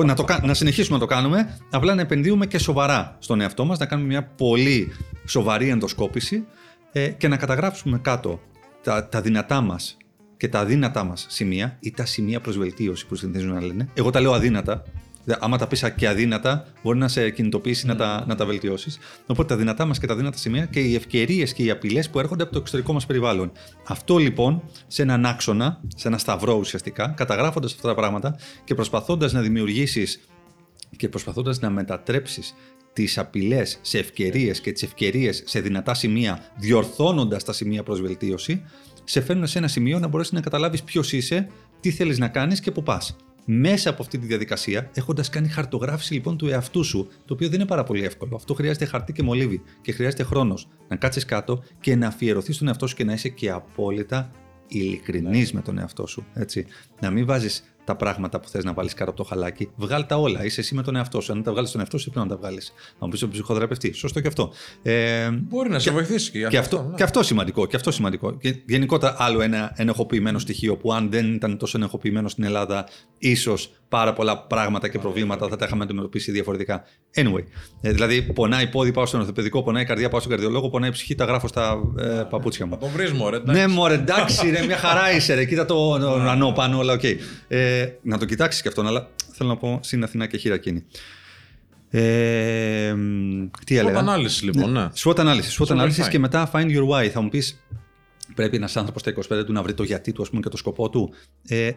να, 0.05 0.15
το, 0.15 0.25
να 0.43 0.55
συνεχίσουμε 0.55 0.99
να 0.99 1.07
το 1.07 1.15
κάνουμε, 1.15 1.59
απλά 1.71 1.95
να 1.95 2.01
επενδύουμε 2.01 2.47
και 2.47 2.59
σοβαρά 2.59 3.17
στον 3.19 3.41
εαυτό 3.41 3.65
μας, 3.65 3.79
να 3.79 3.87
κάνουμε 3.87 4.09
μια 4.09 4.25
πολύ 4.25 4.93
σοβαρή 5.27 5.69
ενδοσκόπηση 5.69 6.47
ε, 6.93 7.09
και 7.09 7.29
να 7.29 7.37
καταγράψουμε 7.37 7.99
κάτω 7.99 8.41
τα, 8.83 9.09
τα 9.09 9.21
δυνατά 9.21 9.61
μας 9.61 9.97
και 10.37 10.49
τα 10.49 10.59
αδύνατά 10.59 11.05
μας 11.05 11.27
σημεία 11.29 11.77
ή 11.81 11.91
τα 11.91 12.07
σημεία 12.07 12.41
προς 12.41 12.59
βελτίωση 12.59 13.07
που 13.07 13.15
συνηθίζουν 13.15 13.53
να 13.53 13.63
λένε. 13.63 13.89
Εγώ 13.95 14.11
τα 14.11 14.21
λέω 14.21 14.33
αδύνατα. 14.33 14.83
Άμα 15.39 15.59
τα 15.59 15.67
πεις 15.67 15.93
και 15.97 16.09
αδύνατα, 16.09 16.67
μπορεί 16.83 16.99
να 16.99 17.09
σε 17.09 17.31
κινητοποιήσει 17.31 17.87
να 17.87 17.97
τα, 17.97 18.25
να 18.27 18.35
τα 18.35 18.47
βελτιώσεις. 18.47 18.99
Οπότε 19.27 19.49
τα 19.49 19.57
δυνατά 19.57 19.85
μας 19.85 19.99
και 19.99 20.07
τα 20.07 20.13
αδύνατα 20.13 20.37
σημεία 20.37 20.65
και 20.65 20.81
οι 20.81 20.95
ευκαιρίες 20.95 21.53
και 21.53 21.63
οι 21.63 21.71
απειλές 21.71 22.11
που 22.11 22.19
έρχονται 22.19 22.43
από 22.43 22.53
το 22.53 22.59
εξωτερικό 22.59 22.93
μας 22.93 23.07
περιβάλλον. 23.07 23.53
Αυτό 23.87 24.17
λοιπόν 24.17 24.63
σε 24.87 25.03
έναν 25.03 25.27
άξονα, 25.27 25.81
σε 25.97 26.09
ένα 26.09 26.19
σταυρό 26.19 26.55
ουσιαστικά, 26.55 27.09
καταγράφοντας 27.09 27.73
αυτά 27.73 27.89
τα 27.89 27.95
πράγματα 27.95 28.39
και 28.65 28.75
προσπαθώντας 28.75 29.33
να 29.33 29.41
δημιουργήσεις 29.41 30.21
και 30.97 31.09
προσπαθώντας 31.09 31.61
να 31.61 31.71
μετατρέψεις 31.71 32.55
τις 32.93 33.19
απειλές 33.19 33.79
σε 33.83 33.99
ευκαιρίες 33.99 34.61
και 34.61 34.73
τις 34.73 34.83
ευκαιρίες 34.83 35.43
σε 35.47 35.61
δυνατά 35.61 35.95
σημεία, 35.95 36.45
διορθώνοντας 36.57 37.45
τα 37.45 37.53
σημεία 37.53 37.83
προς 37.83 38.01
βελτίωση, 38.01 38.63
σε 39.05 39.21
φέρνουν 39.21 39.47
σε 39.47 39.59
ένα 39.59 39.69
σημείο 39.69 39.99
να 39.99 40.09
μπορέσεις 40.09 40.33
να 40.33 40.41
καταλάβεις 40.41 40.83
ποιος 40.83 41.13
είσαι, 41.13 41.49
τι 41.81 41.91
θέλεις 41.91 42.19
να 42.19 42.29
κάνεις 42.29 42.61
και 42.61 42.71
πού 42.71 42.83
πας. 42.83 43.17
Μέσα 43.45 43.91
από 43.91 44.03
αυτή 44.03 44.19
τη 44.19 44.27
διαδικασία, 44.27 44.91
έχοντας 44.95 45.29
κάνει 45.29 45.49
χαρτογράφηση 45.49 46.13
λοιπόν 46.13 46.37
του 46.37 46.49
εαυτού 46.49 46.85
σου, 46.85 47.09
το 47.25 47.35
οποίο 47.35 47.49
δεν 47.49 47.61
είναι 47.61 47.69
πάρα 47.69 47.85
πολύ 47.85 48.05
εύκολο. 48.05 48.37
Αυτό 48.37 48.55
χρειάζεται 48.55 48.85
χαρτί 48.85 49.13
και 49.13 49.23
μολύβι 49.23 49.63
και 49.81 49.93
χρειάζεται 49.93 50.23
χρόνος 50.23 50.69
να 50.89 50.97
κάτσεις 50.97 51.25
κάτω 51.25 51.63
και 51.81 51.97
να 51.97 52.07
αφιερωθείς 52.07 52.55
στον 52.55 52.69
εαυτό 52.69 52.87
σου 52.87 52.97
και 52.97 53.05
να 53.05 53.13
είσαι 53.13 53.29
και 53.29 53.51
απόλυτα 53.51 54.31
ειλικρινής 54.69 55.53
με 55.53 55.61
τον 55.61 55.79
εαυτό 55.79 56.07
σου. 56.07 56.25
Έτσι. 56.35 56.67
Να 57.01 57.11
μην 57.11 57.27
βάζεις 57.27 57.63
τα 57.91 57.97
πράγματα 57.97 58.41
που 58.41 58.49
θες 58.49 58.65
να 58.65 58.73
βάλεις 58.73 58.95
κάτω 58.95 59.11
από 59.11 59.23
το 59.23 59.25
χαλάκι. 59.25 59.71
Βγάλ 59.77 60.07
τα 60.07 60.17
όλα. 60.17 60.45
Είσαι 60.45 60.61
εσύ 60.61 60.75
με 60.75 60.83
τον 60.83 60.97
εαυτό 60.97 61.21
σου. 61.21 61.33
Αν 61.33 61.43
τα 61.43 61.53
βγάλεις 61.53 61.71
τον 61.71 61.81
εαυτό 61.81 61.99
σου, 61.99 62.11
πρέπει 62.11 62.29
να 62.29 62.35
τα 62.35 62.41
βγάλεις. 62.41 62.73
Να 62.99 63.07
μου 63.07 63.09
πεις 63.13 63.21
τον 63.21 63.31
ψυχοθεραπευτή. 63.31 63.93
Σωστό 63.93 64.21
και 64.21 64.29
αυτό. 64.29 64.53
Ε, 64.83 65.31
Μπορεί 65.31 65.69
να 65.69 65.79
σε 65.79 65.91
βοηθήσει 65.91 66.31
και, 66.31 66.47
και 66.47 66.59
αυτό. 66.59 66.87
Ναι. 66.89 66.95
Και 66.95 67.03
αυτό 67.03 67.23
σημαντικό. 67.23 67.67
Και 67.67 67.77
αυτό 67.77 67.91
σημαντικό. 67.91 68.33
Και 68.33 68.55
γενικότερα 68.67 69.15
άλλο 69.19 69.41
ένα 69.41 69.73
ενεχοποιημένο 69.77 70.39
στοιχείο 70.39 70.77
που 70.77 70.93
αν 70.93 71.11
δεν 71.11 71.35
ήταν 71.35 71.59
τόσο 71.59 71.79
ενεχοποιημένο 71.79 72.29
στην 72.29 72.45
Ελλάδα, 72.45 72.89
ίσως 73.19 73.71
πάρα 73.89 74.13
πολλά 74.13 74.39
πράγματα 74.39 74.89
και 74.89 74.99
προβλήματα 74.99 75.49
θα 75.49 75.57
τα 75.57 75.65
είχαμε 75.65 75.85
αντιμετωπίσει 75.85 76.31
διαφορετικά. 76.31 76.85
Anyway. 77.17 77.45
Ε, 77.81 77.91
δηλαδή, 77.91 78.23
πονάει 78.23 78.67
πόδι, 78.67 78.93
πάω 78.93 79.07
στον 79.07 79.21
ορθοπαιδικό, 79.21 79.63
πονάει 79.63 79.85
καρδιά, 79.85 80.09
πάω 80.09 80.21
στον 80.21 80.33
καρδιολόγο, 80.33 80.71
πονάει 80.71 80.91
ψυχή, 80.91 81.15
τα 81.15 81.25
γράφω 81.25 81.49
στα 81.49 81.79
ε, 81.99 82.07
παπούτσια 82.31 82.67
μου. 82.67 82.77
τον 82.77 82.89
βρεις, 82.91 83.13
μωρέ. 83.13 83.39
Ναι, 83.45 83.67
μωρέ, 83.67 83.95
εντάξει, 83.95 84.47
μια 84.67 84.77
χαρά 84.77 85.13
είσαι, 85.13 85.35
ρε. 85.35 85.45
Κοίτα 85.45 85.65
το 85.65 85.75
ουρανό 86.21 86.53
πάνω, 86.53 86.79
όλα 86.79 86.93
OK. 86.93 87.01
Okay. 87.03 87.17
Ε, 87.49 87.80
να 88.03 88.19
το 88.19 88.25
κοιτάξεις 88.25 88.63
και 88.63 88.69
αυτόν, 88.69 88.87
αλλά 88.87 89.11
θέλω 89.33 89.49
να 89.49 89.57
πω 89.57 89.79
συν 89.83 90.03
Αθηνά 90.03 90.27
και 90.27 90.37
χειρακίνη. 90.37 90.85
Ε, 91.91 92.95
τι 93.67 93.77
έλεγα; 93.77 93.97
SWOT 93.97 94.01
ανάλυση 94.01 94.45
λοιπόν, 94.45 94.73
ναι. 94.73 94.89
SWOT 94.95 95.19
ανάλυση. 95.19 95.57
SWOT 95.61 95.71
ανάλυση 95.71 96.09
και 96.09 96.19
μετά 96.19 96.51
find 96.55 96.67
your 96.67 96.89
why. 96.89 97.09
Θα 97.09 97.21
μου 97.21 97.29
πεις, 97.29 97.65
πρέπει 98.35 98.57
ένας 98.57 98.77
άνθρωπος 98.77 99.01
στα 99.01 99.39
25 99.41 99.45
του 99.47 99.53
να 99.53 99.63
βρει 99.63 99.75
το 99.75 99.83
γιατί 99.83 100.13
του 100.13 100.23
ας 100.23 100.29
πούμε, 100.29 100.41
και 100.41 100.49
το 100.49 100.57
σκοπό 100.57 100.91
του. 100.91 101.13
Ε, 101.49 101.71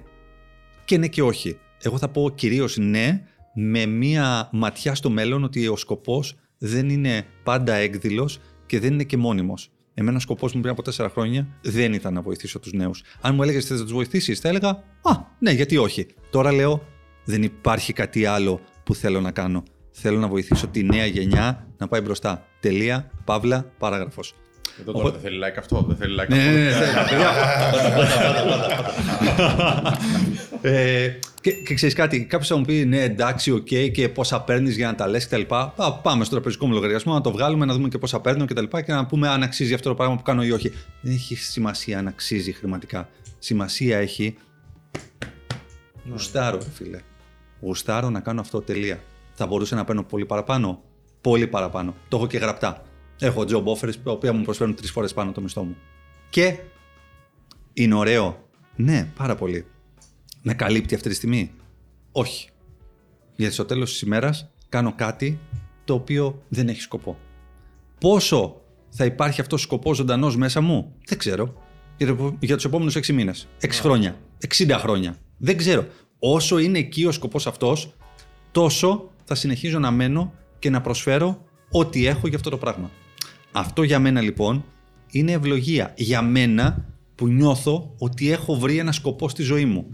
και 0.85 0.97
ναι 0.97 1.07
και 1.07 1.21
όχι. 1.21 1.57
Εγώ 1.81 1.97
θα 1.97 2.09
πω 2.09 2.29
κυρίως 2.29 2.77
ναι, 2.77 3.21
με 3.53 3.85
μία 3.85 4.49
ματιά 4.51 4.95
στο 4.95 5.09
μέλλον 5.09 5.43
ότι 5.43 5.67
ο 5.67 5.75
σκοπός 5.75 6.35
δεν 6.57 6.89
είναι 6.89 7.25
πάντα 7.43 7.73
έκδηλος 7.73 8.39
και 8.65 8.79
δεν 8.79 8.93
είναι 8.93 9.03
και 9.03 9.17
μόνιμος. 9.17 9.71
Εμένα 9.93 10.17
ο 10.17 10.19
σκοπός 10.19 10.53
μου 10.53 10.59
πριν 10.59 10.73
από 10.73 10.81
τέσσερα 10.81 11.09
χρόνια 11.09 11.47
δεν 11.61 11.93
ήταν 11.93 12.13
να 12.13 12.21
βοηθήσω 12.21 12.59
τους 12.59 12.73
νέους. 12.73 13.03
Αν 13.21 13.35
μου 13.35 13.43
έλεγες 13.43 13.65
θε 13.65 13.73
να 13.73 13.81
τους 13.81 13.93
βοηθήσεις, 13.93 14.39
θα 14.39 14.49
έλεγα 14.49 14.69
Α, 15.01 15.11
ναι, 15.39 15.51
γιατί 15.51 15.77
όχι. 15.77 16.07
Τώρα 16.29 16.51
λέω 16.51 16.87
δεν 17.25 17.43
υπάρχει 17.43 17.93
κάτι 17.93 18.25
άλλο 18.25 18.59
που 18.83 18.95
θέλω 18.95 19.21
να 19.21 19.31
κάνω. 19.31 19.63
Θέλω 19.91 20.19
να 20.19 20.27
βοηθήσω 20.27 20.67
τη 20.67 20.83
νέα 20.83 21.05
γενιά 21.05 21.67
να 21.77 21.87
πάει 21.87 22.01
μπροστά. 22.01 22.45
Τελεία, 22.59 23.11
παύλα, 23.25 23.71
παράγραφος. 23.77 24.33
Εδώ 24.79 24.91
τώρα 24.91 25.11
δεν 25.11 25.19
θέλει 25.19 25.39
like 25.43 25.57
αυτό, 25.57 25.85
δεν 25.87 25.97
θέλει 25.97 26.15
like 26.19 26.27
ναι, 26.27 26.69
αυτό. 26.69 27.15
Ναι, 27.15 27.21
ναι, 30.61 31.03
ε, 31.05 31.19
και, 31.41 31.51
και 31.51 31.73
ξέρεις 31.73 31.95
κάτι, 31.95 32.25
κάποιος 32.25 32.47
θα 32.47 32.57
μου 32.57 32.65
πει 32.65 32.85
ναι, 32.85 33.01
εντάξει, 33.01 33.51
OK, 33.51 33.67
okay, 33.71 33.91
και 33.93 34.09
πόσα 34.09 34.41
παίρνεις 34.41 34.75
για 34.75 34.87
να 34.87 34.95
τα 34.95 35.07
λες 35.07 35.27
κτλ. 35.27 35.41
Πάμε 36.01 36.23
στο 36.23 36.33
τραπεζικό 36.33 36.65
μου 36.65 36.73
λογαριασμό, 36.73 37.13
να 37.13 37.21
το 37.21 37.31
βγάλουμε, 37.31 37.65
να 37.65 37.73
δούμε 37.73 37.87
και 37.87 37.97
πόσα 37.97 38.19
παίρνω 38.19 38.45
κτλ. 38.45 38.63
Και, 38.63 38.81
και 38.81 38.91
να 38.93 39.05
πούμε 39.05 39.29
αν 39.29 39.43
αξίζει 39.43 39.73
αυτό 39.73 39.89
το 39.89 39.95
πράγμα 39.95 40.15
που 40.15 40.21
κάνω 40.21 40.43
ή 40.43 40.51
όχι. 40.51 40.73
Δεν 41.01 41.13
έχει 41.13 41.35
σημασία 41.35 41.99
αν 41.99 42.07
αξίζει 42.07 42.51
χρηματικά. 42.51 43.09
Σημασία 43.39 43.97
έχει. 43.97 44.37
Γουστάρω, 46.09 46.59
φίλε. 46.73 46.99
Γουστάρω 47.61 48.09
να 48.09 48.19
κάνω 48.19 48.41
αυτό 48.41 48.61
τελεία. 48.61 48.99
Θα 49.33 49.47
μπορούσα 49.47 49.75
να 49.75 49.83
παίρνω 49.83 50.03
πολύ 50.03 50.25
παραπάνω. 50.25 50.81
Πολύ 51.21 51.47
παραπάνω. 51.47 51.95
Το 52.07 52.17
έχω 52.17 52.27
και 52.27 52.37
γραπτά. 52.37 52.83
Έχω 53.23 53.45
job 53.47 53.63
offers 53.63 53.95
τα 54.03 54.11
οποία 54.11 54.33
μου 54.33 54.43
προσφέρουν 54.43 54.75
τρεις 54.75 54.91
φορές 54.91 55.13
πάνω 55.13 55.31
το 55.31 55.41
μισθό 55.41 55.63
μου. 55.63 55.75
Και 56.29 56.59
είναι 57.73 57.93
ωραίο. 57.93 58.47
Ναι, 58.75 59.11
πάρα 59.15 59.35
πολύ. 59.35 59.65
Με 60.41 60.53
καλύπτει 60.53 60.95
αυτή 60.95 61.09
τη 61.09 61.15
στιγμή; 61.15 61.51
Όχι. 62.11 62.49
Γιατί 63.35 63.53
στο 63.53 63.65
τέλος 63.65 63.91
της 63.91 64.01
ημέρας 64.01 64.49
κάνω 64.69 64.93
κάτι 64.95 65.39
το 65.83 65.93
οποίο 65.93 66.43
δεν 66.49 66.67
έχει 66.67 66.81
σκοπό. 66.81 67.17
Πόσο 67.99 68.61
θα 68.89 69.05
υπάρχει 69.05 69.41
αυτός 69.41 69.61
ο 69.61 69.63
σκοπός 69.63 69.97
ζωντανός 69.97 70.37
μέσα 70.37 70.61
μου, 70.61 70.95
δεν 71.05 71.17
ξέρω. 71.17 71.53
Για 72.39 72.55
τους 72.55 72.65
επόμενους 72.65 72.95
6 72.95 73.13
μήνες, 73.13 73.47
6 73.61 73.81
χρόνια, 73.81 74.19
60 74.47 74.77
χρόνια. 74.79 75.17
Δεν 75.37 75.57
ξέρω. 75.57 75.87
Όσο 76.19 76.57
είναι 76.57 76.79
εκεί 76.79 77.05
ο 77.05 77.11
σκοπός 77.11 77.47
αυτός, 77.47 77.93
τόσο 78.51 79.11
θα 79.23 79.35
συνεχίζω 79.35 79.79
να 79.79 79.91
μένω 79.91 80.33
και 80.59 80.69
να 80.69 80.81
προσφέρω 80.81 81.43
ό,τι 81.71 82.05
έχω 82.05 82.27
για 82.27 82.37
αυτό 82.37 82.49
το 82.49 82.57
πράγμα. 82.57 82.91
Αυτό 83.55 83.83
για 83.83 83.99
μένα 83.99 84.21
λοιπόν 84.21 84.65
είναι 85.11 85.31
ευλογία. 85.31 85.93
Για 85.97 86.21
μένα 86.21 86.85
που 87.15 87.27
νιώθω 87.27 87.93
ότι 87.97 88.31
έχω 88.31 88.55
βρει 88.55 88.77
ένα 88.77 88.91
σκοπό 88.91 89.29
στη 89.29 89.43
ζωή 89.43 89.65
μου 89.65 89.85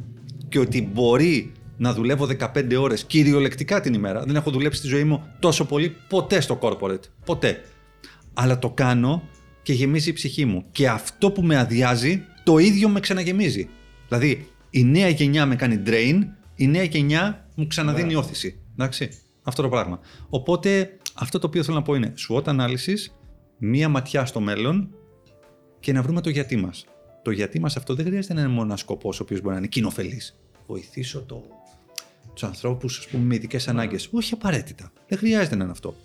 και 0.49 0.59
ότι 0.59 0.89
μπορεί 0.93 1.51
να 1.77 1.93
δουλεύω 1.93 2.27
15 2.39 2.75
ώρες 2.79 3.03
κυριολεκτικά 3.03 3.81
την 3.81 3.93
ημέρα. 3.93 4.23
Δεν 4.23 4.35
έχω 4.35 4.51
δουλέψει 4.51 4.79
στη 4.79 4.87
ζωή 4.87 5.03
μου 5.03 5.23
τόσο 5.39 5.65
πολύ 5.65 5.95
ποτέ 6.09 6.41
στο 6.41 6.59
corporate. 6.61 7.03
Ποτέ. 7.25 7.61
Αλλά 8.33 8.59
το 8.59 8.69
κάνω 8.69 9.23
και 9.61 9.73
γεμίζει 9.73 10.09
η 10.09 10.13
ψυχή 10.13 10.45
μου. 10.45 10.65
Και 10.71 10.89
αυτό 10.89 11.31
που 11.31 11.41
με 11.41 11.57
αδειάζει, 11.57 12.23
το 12.43 12.57
ίδιο 12.57 12.89
με 12.89 12.99
ξαναγεμίζει. 12.99 13.69
Δηλαδή, 14.07 14.47
η 14.69 14.83
νέα 14.83 15.09
γενιά 15.09 15.45
με 15.45 15.55
κάνει 15.55 15.81
drain, 15.85 16.19
η 16.55 16.67
νέα 16.67 16.83
γενιά 16.83 17.47
μου 17.55 17.67
ξαναδίνει 17.67 18.15
όθηση. 18.15 18.59
Εντάξει, 18.73 19.09
αυτό 19.43 19.61
το 19.61 19.69
πράγμα. 19.69 19.99
Οπότε, 20.29 20.97
αυτό 21.13 21.39
το 21.39 21.47
οποίο 21.47 21.63
θέλω 21.63 21.77
να 21.77 21.81
πω 21.83 21.95
είναι 21.95 22.13
SWOT 22.29 22.47
ανάλυση, 22.47 23.11
μία 23.59 23.89
ματιά 23.89 24.25
στο 24.25 24.39
μέλλον 24.39 24.89
και 25.79 25.93
να 25.93 26.01
βρούμε 26.01 26.21
το 26.21 26.29
γιατί 26.29 26.55
μας. 26.55 26.85
Το 27.23 27.31
γιατί 27.31 27.59
μας 27.59 27.77
αυτό 27.77 27.95
δεν 27.95 28.05
χρειάζεται 28.05 28.33
να 28.33 28.39
είναι 28.39 28.49
μόνο 28.49 28.65
ένας 28.65 28.79
σκοπός 28.79 29.19
ο 29.19 29.23
οποίος 29.23 29.39
μπορεί 29.39 29.53
να 29.53 29.59
είναι 29.59 29.67
κοινοφελής. 29.67 30.39
Βοηθήσω 30.67 31.21
το... 31.21 31.43
τους 32.33 32.43
ανθρώπους 32.43 33.07
με 33.11 33.35
ειδικές 33.35 33.67
ανάγκες. 33.67 34.09
Όχι 34.11 34.33
απαραίτητα. 34.33 34.91
Δεν 35.07 35.17
χρειάζεται 35.17 35.55
να 35.55 35.63
είναι 35.63 35.71
αυτό. 35.71 35.95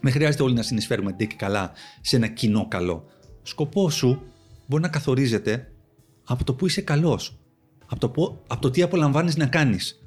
Δεν 0.00 0.12
χρειάζεται 0.12 0.42
όλοι 0.42 0.54
να 0.54 0.62
συνεισφέρουμε 0.62 1.12
ντε 1.12 1.24
και 1.24 1.36
καλά 1.36 1.72
σε 2.00 2.16
ένα 2.16 2.26
κοινό 2.26 2.68
καλό. 2.68 3.04
Σκοπό 3.42 3.90
σου 3.90 4.22
μπορεί 4.66 4.82
να 4.82 4.88
καθορίζεται 4.88 5.72
από 6.24 6.44
το 6.44 6.54
που 6.54 6.66
είσαι 6.66 6.80
καλός. 6.80 7.38
Από 7.86 8.08
το, 8.08 8.42
από 8.46 8.60
το 8.60 8.70
τι 8.70 8.82
απολαμβάνεις 8.82 9.36
να 9.36 9.46
κάνεις. 9.46 10.02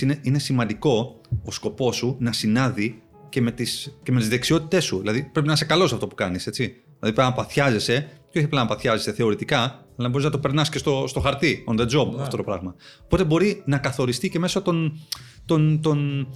Είναι, 0.00 0.18
είναι 0.22 0.38
σημαντικό 0.38 1.20
ο 1.44 1.50
σκοπός 1.50 1.96
σου 1.96 2.16
να 2.18 2.32
συνάδει 2.32 3.01
και 3.32 3.40
με 3.40 3.50
τις 3.50 3.98
και 4.02 4.12
με 4.12 4.18
τις 4.18 4.28
δεξιότητές 4.28 4.84
σου. 4.84 4.98
Δηλαδή 4.98 5.28
πρέπει 5.32 5.46
να 5.46 5.52
είσαι 5.52 5.64
καλός 5.64 5.92
αυτό 5.92 6.06
που 6.06 6.14
κάνεις. 6.14 6.48
Δηλαδή 6.52 6.82
πρέπει 6.98 7.20
να 7.20 7.32
παθιάζεσαι, 7.32 8.08
και 8.30 8.38
όχι 8.38 8.46
απλά 8.46 8.60
να 8.60 8.66
παθιάζεσαι 8.66 9.12
θεωρητικά, 9.12 9.86
αλλά 9.98 10.08
μπορείς 10.08 10.24
να 10.24 10.30
το 10.30 10.38
περνάς 10.38 10.68
και 10.68 10.78
στο, 10.78 11.04
στο 11.06 11.20
χαρτί, 11.20 11.64
on 11.68 11.80
the 11.80 11.86
job 11.86 12.20
αυτό 12.20 12.36
το 12.36 12.42
πράγμα. 12.42 12.74
Οπότε 13.04 13.24
μπορεί 13.24 13.62
να 13.66 13.78
καθοριστεί 13.78 14.28
και 14.28 14.38
μέσω 14.38 14.62
των, 14.62 15.00
των, 15.44 15.80
των, 15.82 16.28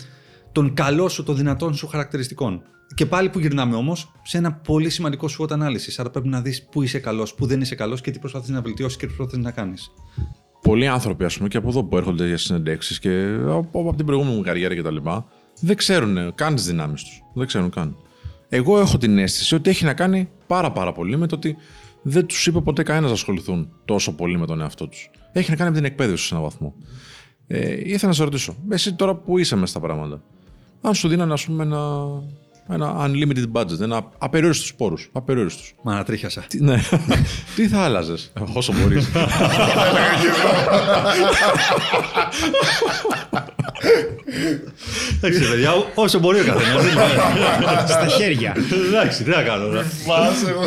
των 0.52 0.74
καλών 0.74 1.08
σου, 1.08 1.22
των 1.22 1.36
δυνατών 1.36 1.74
σου 1.74 1.86
χαρακτηριστικών. 1.86 2.62
Και 2.94 3.06
πάλι 3.06 3.28
που 3.28 3.38
γυρνάμε 3.38 3.76
όμως 3.76 4.12
σε 4.22 4.38
ένα 4.38 4.52
πολύ 4.52 4.90
σημαντικό 4.90 5.28
SWOT 5.38 5.50
ανάλυσης. 5.50 5.98
Άρα 5.98 6.10
πρέπει 6.10 6.28
να 6.28 6.40
δεις 6.40 6.64
πού 6.64 6.82
είσαι 6.82 6.98
καλός, 6.98 7.34
πού 7.34 7.46
δεν 7.46 7.60
είσαι 7.60 7.74
καλός 7.74 8.00
και 8.00 8.10
τι 8.10 8.18
προσπαθείς 8.18 8.48
να 8.48 8.60
βελτιώσεις 8.60 8.96
και 8.96 9.06
τι 9.06 9.12
προσπαθείς 9.12 9.44
να 9.44 9.50
κάνεις. 9.50 9.90
Πολλοί 10.62 10.86
άνθρωποι, 10.86 11.24
ας 11.24 11.36
πούμε, 11.36 11.48
και 11.48 11.56
από 11.56 11.68
εδώ 11.68 11.84
που 11.84 11.96
έρχονται 11.96 12.26
για 12.26 12.38
συνεντεύξεις 12.38 12.98
και 12.98 13.38
από, 13.46 13.80
από 13.80 13.94
την 13.94 14.06
προηγούμενη 14.06 14.36
μου 14.36 14.42
καριέρα 14.42 14.76
κτλ., 14.76 14.96
δεν 15.60 15.76
ξέρουν 15.76 16.34
καν 16.34 16.54
τις 16.54 16.66
δυνάμεις 16.66 17.02
τους. 17.02 17.22
Δεν 17.34 17.46
ξέρουν 17.46 17.70
καν. 17.70 17.96
Εγώ 18.48 18.78
έχω 18.78 18.98
την 18.98 19.18
αίσθηση 19.18 19.54
ότι 19.54 19.70
έχει 19.70 19.84
να 19.84 19.94
κάνει 19.94 20.28
πάρα 20.46 20.72
πάρα 20.72 20.92
πολύ 20.92 21.16
με 21.16 21.26
το 21.26 21.34
ότι 21.34 21.56
δεν 22.02 22.26
τους 22.26 22.46
είπε 22.46 22.60
ποτέ 22.60 22.82
κανένας 22.82 23.08
να 23.08 23.14
ασχοληθούν 23.14 23.72
τόσο 23.84 24.14
πολύ 24.14 24.38
με 24.38 24.46
τον 24.46 24.60
εαυτό 24.60 24.88
τους. 24.88 25.10
Έχει 25.32 25.50
να 25.50 25.56
κάνει 25.56 25.70
με 25.70 25.76
την 25.76 25.84
εκπαίδευση 25.84 26.26
σε 26.26 26.34
έναν 26.34 26.46
βαθμό. 26.46 26.74
Ε, 27.46 27.72
ήθελα 27.72 28.06
να 28.06 28.12
σε 28.12 28.24
ρωτήσω, 28.24 28.56
εσύ 28.68 28.94
τώρα 28.94 29.14
που 29.14 29.38
είσαι 29.38 29.56
μες 29.56 29.70
στα 29.70 29.80
πράγματα, 29.80 30.22
αν 30.80 30.94
σου 30.94 31.08
δίνανε, 31.08 31.32
ας 31.32 31.44
πούμε, 31.44 31.62
ένα 31.62 32.06
ένα 32.68 32.94
unlimited 33.06 33.44
budget, 33.52 33.80
ένα 33.80 34.08
απεριόριστου 34.18 34.76
πόρου. 34.76 34.94
Απεριόριστου. 35.12 35.62
Μα 35.82 35.92
ανατρίχιασα. 35.92 36.44
ναι. 36.58 36.80
Τι 37.56 37.68
θα 37.68 37.80
άλλαζες, 37.80 38.32
όσο 38.54 38.72
μπορείς. 38.72 39.08
Εντάξει, 45.20 45.50
παιδιά, 45.50 45.72
όσο 45.94 46.18
μπορεί 46.18 46.40
ο 46.40 46.44
καθένας. 46.44 46.84
Στα 47.90 48.06
χέρια. 48.06 48.56
Εντάξει, 48.88 49.24
τι 49.24 49.30
να 49.30 49.42
κάνω. 49.42 49.66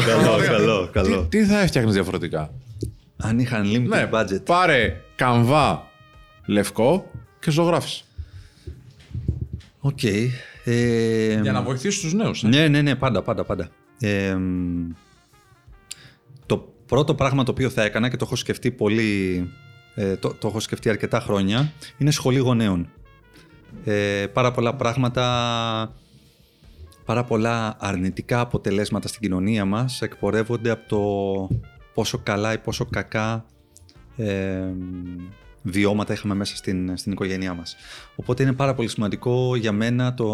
Καλό, 0.06 0.46
καλό, 0.48 0.90
καλό. 0.92 1.26
Τι 1.30 1.44
θα 1.46 1.60
έφτιαχνες 1.60 1.94
διαφορετικά; 1.94 2.52
Αν 3.18 3.40
είχα 3.40 3.62
unlimited 3.64 3.88
Ναι, 3.88 4.10
budget. 4.14 4.42
πάρε 4.46 4.96
καμβά 5.16 5.88
λευκό 6.46 7.12
και 7.40 7.52
ζωγράφει. 7.52 8.02
Οκ. 9.80 10.00
Ε, 10.64 11.40
Για 11.42 11.52
να 11.52 11.62
βοηθήσεις 11.62 12.02
τους 12.02 12.14
νέους. 12.14 12.44
Ναι, 12.44 12.68
ναι, 12.68 12.82
ναι, 12.82 12.96
πάντα, 12.96 13.22
πάντα, 13.22 13.44
πάντα. 13.44 13.70
Ε, 14.00 14.38
το 16.46 16.74
πρώτο 16.86 17.16
πράγμα 17.16 17.44
το 17.44 17.52
οποίο 17.52 17.70
θα 17.70 17.84
έκανα 17.84 18.10
και 18.10 18.18
το 18.18 18.26
έχω 18.26 18.36
σκεφτεί 18.36 18.72
πολύ, 18.72 19.50
ε, 19.96 20.16
το, 20.16 20.34
το 20.34 20.48
έχω 20.48 20.60
σκεφτεί 20.60 20.90
αρκετά 20.90 21.20
χρόνια, 21.20 21.72
είναι 21.98 22.12
σχολή 22.12 22.38
γονέων. 22.38 22.90
Ε, 23.84 24.26
πάρα 24.34 24.52
πολλά 24.52 24.76
πράγματα, 24.76 25.96
πάρα 27.06 27.24
πολλά 27.24 27.76
αρνητικά 27.80 28.40
αποτελέσματα 28.40 29.08
στην 29.08 29.22
κοινωνία 29.22 29.66
μας 29.66 30.02
εκπορεύονται 30.02 30.70
από 30.70 30.88
το 30.88 31.56
πόσο 31.94 32.18
καλά 32.18 32.54
ή 32.54 32.58
πόσο 32.58 32.86
κακά 32.86 33.46
ε, 34.18 34.64
βιώματα 35.62 36.14
είχαμε 36.14 36.34
μέσα 36.34 36.56
στην, 36.56 36.98
στην 36.98 37.12
οικογένειά 37.12 37.54
μας. 37.54 37.76
Οπότε 38.16 38.44
είναι 38.44 38.54
πάρα 38.54 38.74
πολύ 38.74 38.88
σημαντικό 38.88 39.56
για 39.56 39.72
μένα 39.72 40.14
το, 40.14 40.30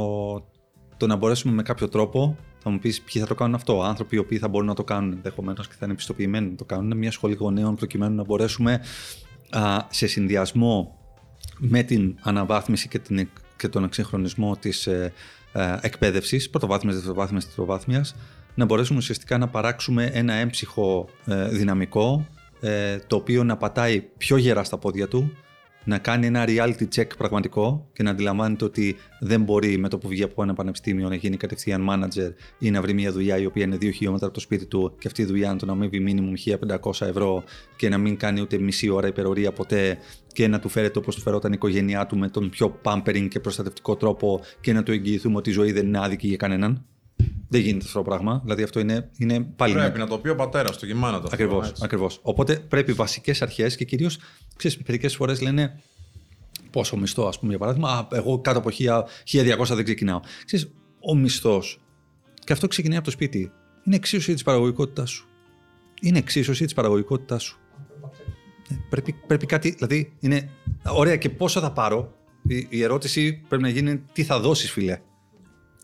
το 0.97 1.07
να 1.07 1.15
μπορέσουμε 1.15 1.53
με 1.53 1.63
κάποιο 1.63 1.89
τρόπο 1.89 2.38
θα 2.67 2.73
μου 2.73 2.80
πεις 2.80 3.01
ποιοι 3.01 3.21
θα 3.21 3.28
το 3.28 3.36
κάνουν 3.36 3.55
αυτό; 3.55 3.82
Άνθρωποι 3.84 4.15
οι 4.15 4.19
οποίοι 4.19 4.38
θα 4.38 4.47
μπορούν 4.47 4.67
να 4.67 4.73
το 4.73 4.84
κάνουν 4.84 5.11
ενδεχομένως 5.11 5.67
και 5.67 5.73
θα 5.73 5.80
είναι 5.84 5.93
επιστοποιημένοι 5.93 6.49
να 6.49 6.55
το 6.55 6.65
κάνουν. 6.65 6.97
Μια 6.97 7.11
σχολή 7.11 7.34
γονέων 7.34 7.76
προκειμένου 7.76 8.15
να 8.15 8.23
μπορέσουμε 8.23 8.82
α, 9.49 9.78
σε 9.89 10.07
συνδυασμό 10.07 10.99
με 11.57 11.84
την 11.84 12.15
αναβάθμιση 12.21 12.88
και, 12.88 12.99
την, 12.99 13.30
και 13.57 13.67
τον 13.67 13.84
εξυγχρονισμό 13.84 14.55
της 14.57 14.88
ε, 14.88 15.13
ε, 15.53 15.78
εκπαίδευσης, 15.82 16.49
πρωτοβάθμιας, 16.49 16.95
δευτεροβάθμιας, 16.95 17.45
τριτοβάθμια, 17.45 18.05
να 18.55 18.65
μπορέσουμε 18.65 18.97
ουσιαστικά 18.97 19.38
να 19.38 19.47
παράξουμε 19.47 20.09
ένα 20.13 20.34
έμψυχο 20.34 21.09
ε, 21.26 21.47
δυναμικό 21.47 22.26
ε, 22.66 22.97
το 23.07 23.16
οποίο 23.16 23.43
να 23.43 23.57
πατάει 23.57 24.01
πιο 24.18 24.38
γερά 24.38 24.63
στα 24.63 24.78
πόδια 24.78 25.07
του, 25.07 25.32
να 25.84 25.97
κάνει 25.97 26.26
ένα 26.26 26.45
reality 26.47 26.88
check 26.95 27.07
πραγματικό 27.18 27.89
και 27.93 28.03
να 28.03 28.09
αντιλαμβάνεται 28.11 28.66
ότι 28.66 28.95
δεν 29.20 29.41
μπορεί 29.41 29.78
με 29.78 29.89
το 29.89 29.97
που 29.97 30.07
βγει 30.07 30.24
από 30.24 30.43
ένα 30.43 30.53
πανεπιστήμιο 30.53 31.09
να 31.09 31.16
γίνει 31.16 31.38
κατευθείαν 31.38 31.88
manager 31.89 32.34
ή 32.59 32.72
να 32.72 32.82
βρει 32.82 32.93
μια 32.93 33.11
δουλειά 33.11 33.38
η 33.38 33.45
οποία 33.45 33.63
είναι 33.63 33.78
δύο 33.78 33.91
χιλιόμετρα 33.91 34.26
από 34.26 34.36
το 34.36 34.41
σπίτι 34.41 34.66
του 34.66 34.95
και 34.99 35.07
αυτή 35.07 35.22
η 35.22 35.26
δουλειά 35.26 35.49
να 35.49 35.57
τον 35.57 35.70
αμείβει 35.70 36.05
minimum 36.07 36.57
1500 36.82 37.07
ευρώ 37.07 37.43
και 37.76 37.89
να 37.89 37.97
μην 37.97 38.18
κάνει 38.18 38.41
ούτε 38.41 38.57
μισή 38.57 38.89
ώρα 38.89 39.07
υπερορία 39.07 39.51
ποτέ 39.51 39.97
και 40.34 40.47
να 40.47 40.59
του 40.59 40.70
φέρεται 40.70 40.99
όπως 40.99 41.16
του 41.16 41.22
φερόταν 41.22 41.51
η 41.51 41.55
οικογένειά 41.57 42.05
του 42.05 42.18
με 42.18 42.30
τον 42.30 42.49
πιο 42.49 42.80
pampering 42.84 43.28
και 43.30 43.39
προστατευτικό 43.39 43.95
τρόπο 43.95 44.41
και 44.61 44.74
να 44.74 44.84
του 44.84 44.91
εγγυηθούμε 44.91 45.38
ότι 45.38 45.49
η 45.49 45.53
ζωή 45.53 45.72
δεν 45.72 45.86
είναι 45.86 45.99
άδικη 46.03 46.28
για 46.28 46.38
κανέναν. 46.38 46.86
Δεν 47.49 47.61
γίνεται 47.61 47.86
αυτό 47.86 47.97
το 47.97 48.03
πράγμα. 48.03 48.39
Δηλαδή 48.43 48.63
αυτό 48.63 48.80
είναι, 48.80 49.09
είναι 49.18 49.39
πάλι. 49.55 49.74
Πρέπει 49.74 49.99
να 49.99 50.07
το 50.07 50.18
πει 50.18 50.30
ο 50.30 50.36
πατέρας 50.36 50.78
του 50.78 50.86
και 50.86 50.91
η 50.91 50.95
μάνα 50.95 51.22
του. 51.22 51.28
Ακριβώ. 51.32 51.63
Ακριβώς. 51.82 52.20
Οπότε 52.22 52.55
πρέπει 52.55 52.93
βασικές 52.93 53.41
αρχές 53.41 53.76
και 53.76 53.86
κυρίως, 53.86 54.18
ξέρεις, 54.55 54.78
μερικές 54.88 55.16
φορές 55.16 55.41
λένε 55.41 55.82
πόσο 56.70 56.97
μισθό, 56.97 57.28
ας 57.28 57.39
πούμε, 57.39 57.49
για 57.49 57.59
παράδειγμα. 57.59 57.89
Α, 57.91 58.07
εγώ 58.11 58.39
κάτω 58.39 58.59
από 58.59 58.70
1200 58.70 59.76
δεν 59.76 59.84
ξεκινάω. 59.84 60.20
Ξέρεις, 60.45 60.72
ο 60.99 61.16
μισθός, 61.16 61.82
και 62.43 62.53
αυτό 62.53 62.68
ξεκινάει 62.68 62.97
από 62.97 63.05
το 63.05 63.11
σπίτι, 63.11 63.51
είναι 63.84 63.95
εξίσωση 63.95 64.34
της 64.34 64.43
παραγωγικότητάς 64.43 65.09
σου. 65.09 65.28
Είναι 66.01 66.18
εξίσωση 66.18 66.63
της 66.63 66.74
παραγωγικότητάς 66.74 67.43
σου. 67.43 67.59
Ε, 68.70 68.76
πρέπει, 68.89 69.16
πρέπει 69.28 69.45
κάτι, 69.45 69.70
δηλαδή 69.70 70.13
είναι 70.20 70.49
ωραία 70.84 71.16
και 71.16 71.30
πόσο 71.30 71.59
θα 71.59 71.72
πάρω. 71.72 72.13
Η, 72.47 72.68
η 72.70 72.84
ερώτηση 72.84 73.41
πρέπει 73.47 73.63
να 73.63 73.70
γίνει 73.70 74.01
τι 74.13 74.24
θα 74.24 74.39
δώσεις, 74.39 74.72
φιλέ. 74.72 74.99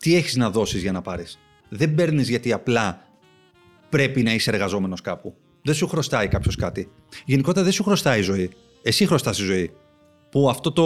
Τι 0.02 0.16
έχεις 0.16 0.36
να 0.36 0.50
δώσεις 0.50 0.82
για 0.82 0.92
να 0.92 1.02
πάρεις; 1.02 1.40
Δεν 1.70 1.96
παίρνεις 1.96 2.30
γιατί 2.30 2.52
απλά 2.52 3.06
πρέπει 3.90 4.24
να 4.24 4.34
είσαι 4.34 4.50
εργαζόμενος 4.50 5.02
κάπου. 5.02 5.36
Δεν 5.64 5.76
σου 5.76 5.88
χρωστάει 5.88 6.28
κάποιος 6.28 6.56
κάτι. 6.56 6.92
Γενικότερα 7.26 7.64
δεν 7.64 7.74
σου 7.74 7.84
χρωστάει 7.84 8.20
η 8.20 8.22
ζωή. 8.22 8.50
Εσύ 8.82 9.06
χρωστάς 9.06 9.40
η 9.40 9.44
ζωή. 9.44 9.72
Που 10.30 10.50
αυτό 10.50 10.72
το 10.72 10.86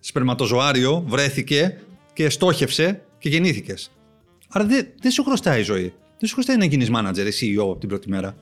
σπερματοζωάριο 0.00 1.04
βρέθηκε 1.06 1.80
και 2.12 2.28
στόχευσε 2.28 3.02
και 3.18 3.28
γεννήθηκες. 3.28 3.90
Άρα 4.48 4.64
δεν, 4.64 4.86
δεν 5.00 5.10
σου 5.10 5.24
χρωστάει 5.24 5.60
η 5.60 5.62
ζωή. 5.62 5.92
Δεν 6.18 6.28
σου 6.28 6.34
χρωστάει 6.34 6.56
να 6.56 6.64
γίνεις 6.64 6.88
manager 6.94 7.32
ή 7.40 7.56
CEO 7.56 7.62
από 7.62 7.76
την 7.76 7.88
πρώτη 7.88 8.08
μέρα. 8.08 8.36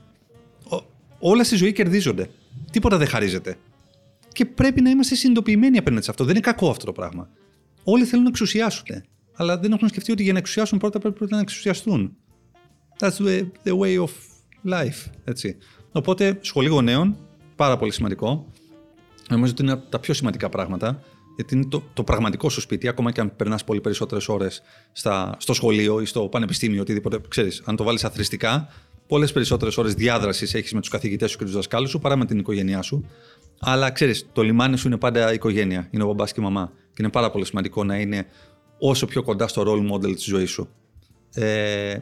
Ο, 0.71 0.77
όλα 1.19 1.45
στη 1.45 1.57
ζωή 1.57 1.73
κερδίζονται. 1.73 2.31
Τίποτα 2.71 2.97
δεν 2.97 3.07
χαρίζεται. 3.07 3.57
Και 4.33 4.45
πρέπει 4.45 4.81
να 4.81 4.91
είμαστε 4.91 5.15
συνειδητοποιημένοι 5.15 5.79
απέναντι 5.79 6.05
σε 6.05 6.11
αυτό. 6.11 6.25
Δεν 6.25 6.35
είναι 6.35 6.45
κακό 6.45 6.71
αυτό 6.71 6.85
το 6.85 6.93
πράγμα. 6.93 7.29
Όλοι 7.85 8.05
θέλουν 8.05 8.23
να 8.23 8.29
εξουσιάσουν. 8.29 8.85
Αλλά 9.41 9.59
δεν 9.59 9.73
έχουν 9.73 9.89
σκεφτεί 9.89 10.13
ότι 10.13 10.23
για 10.23 10.33
να 10.33 10.39
εξουσιάσουν 10.39 10.79
πρώτα 10.79 10.99
πρέπει 10.99 11.15
πρώτα 11.15 11.35
να 11.35 11.41
εξουσιαστούν. 11.41 12.17
That's 12.99 13.27
the, 13.27 13.47
the 13.65 13.79
way 13.79 14.05
of 14.05 14.09
life. 14.71 15.11
Έτσι. 15.25 15.57
Οπότε, 15.93 16.39
σχολή 16.41 16.69
γονέων, 16.69 17.17
πάρα 17.57 17.77
πολύ 17.77 17.93
σημαντικό. 17.93 18.47
Νομίζω 19.31 19.53
ότι 19.53 19.63
είναι 19.63 19.73
από 19.73 19.91
τα 19.91 19.99
πιο 19.99 20.15
σημαντικά 20.15 20.49
πράγματα. 20.49 21.03
Γιατί 21.35 21.55
είναι 21.55 21.67
το, 21.69 21.83
το 21.95 22.05
πραγματικό 22.05 22.49
σου 22.49 22.61
σπίτι, 22.61 22.89
ακόμα 22.89 23.13
και 23.13 23.21
αν 23.21 23.37
περνάς 23.37 23.65
πολύ 23.65 23.81
περισσότερες 23.81 24.29
ώρες 24.29 24.63
στο 25.39 25.53
σχολείο 25.53 26.01
ή 26.01 26.05
στο 26.05 26.29
πανεπιστήμιο, 26.29 26.81
οτιδήποτε. 26.81 27.21
Ξέρεις, 27.29 27.63
αν 27.65 27.77
το 27.77 27.85
βάλεις 27.85 28.05
αθρηστικά, 28.05 28.69
πολλές 29.07 29.33
περισσότερες 29.33 29.77
ώρες 29.77 29.95
διάδρασης 29.95 30.55
έχεις 30.55 30.73
με 30.73 30.81
τους 30.81 30.89
καθηγητές 30.89 31.31
σου 31.31 31.39
και 31.39 31.45
τους 31.45 31.55
δασκάλους 31.55 31.91
σου 31.91 31.99
παρά 31.99 32.17
με 32.17 32.25
την 32.25 32.39
οικογένειά 32.39 32.83
σου. 32.83 33.05
Αλλά 33.61 33.91
ξέρεις, 33.91 34.29
το 34.33 34.43
λιμάνι 34.43 34.77
σου 34.77 34.87
είναι 34.87 34.97
πάντα 34.97 35.31
η 35.31 35.35
οικογένεια. 35.35 35.89
Είναι 35.91 36.03
ο 36.03 36.07
μπαμπάς 36.07 36.33
και 36.33 36.41
η 36.41 36.43
μαμά. 36.43 36.73
Και 36.75 36.97
είναι 36.99 37.11
πάρα 37.11 37.31
πολύ 37.31 37.45
σημαντικό 37.45 37.85
να 37.85 37.97
είναι 37.97 38.27
όσο 38.79 39.07
πιο 39.07 39.23
κοντά 39.23 39.49
στο 39.49 39.63
role 39.67 39.93
model 39.93 40.15
της 40.15 40.25
ζωής 40.25 40.51
σου. 40.51 40.69
Ε, 41.35 41.99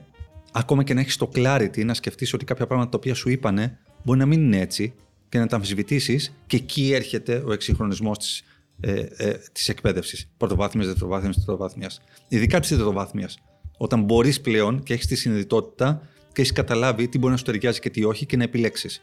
ακόμα 0.52 0.82
και 0.82 0.94
να 0.94 1.00
έχεις 1.00 1.16
το 1.16 1.30
clarity, 1.34 1.84
να 1.84 1.94
σκεφτείς 1.94 2.32
ότι 2.32 2.44
κάποια 2.44 2.66
πράγματα 2.66 2.90
τα 2.90 2.96
οποία 2.96 3.14
σου 3.14 3.28
είπανε 3.28 3.78
μπορεί 4.04 4.18
να 4.18 4.26
μην 4.26 4.42
είναι 4.42 4.60
έτσι 4.60 4.94
και 5.28 5.38
να 5.38 5.46
τα 5.46 5.56
αμφισβητήσεις 5.56 6.36
και 6.46 6.56
εκεί 6.56 6.92
έρχεται 6.92 7.42
ο 7.46 7.52
εξυγχρονισμός 7.52 8.18
της 8.18 8.44
ε, 8.80 9.06
ε, 9.16 9.38
της 9.52 9.68
εκπαίδευσης. 9.68 10.30
Πρωτοβάθμιας, 10.36 10.86
δευτεροβάθμιας, 10.86 11.36
τριτοβάθμιας. 11.36 12.00
Ειδικά 12.28 12.60
της 12.60 12.68
τριτοβάθμια. 12.68 13.30
Όταν 13.76 14.02
μπορείς 14.02 14.40
πλέον 14.40 14.82
και 14.82 14.92
έχεις 14.92 15.06
τη 15.06 15.16
συνειδητότητα 15.16 16.02
και 16.32 16.40
έχεις 16.40 16.52
καταλάβει 16.52 17.08
τι 17.08 17.18
μπορεί 17.18 17.32
να 17.32 17.38
σου 17.38 17.44
ταιριάζει 17.44 17.80
και 17.80 17.90
τι 17.90 18.04
όχι 18.04 18.26
και 18.26 18.36
να 18.36 18.42
επιλέξεις. 18.42 19.00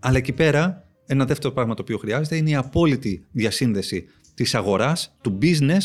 Αλλά 0.00 0.16
εκεί 0.16 0.32
πέρα, 0.32 0.88
ένα 1.06 1.24
δεύτερο 1.24 1.52
πράγμα 1.52 1.74
το 1.74 1.82
οποίο 1.82 1.98
χρειάζεται 1.98 2.36
είναι 2.36 2.50
η 2.50 2.54
απόλυτη 2.54 3.26
διασύνδεση 3.32 4.04
της 4.34 4.54
αγοράς, 4.54 5.16
του 5.20 5.38
business 5.42 5.80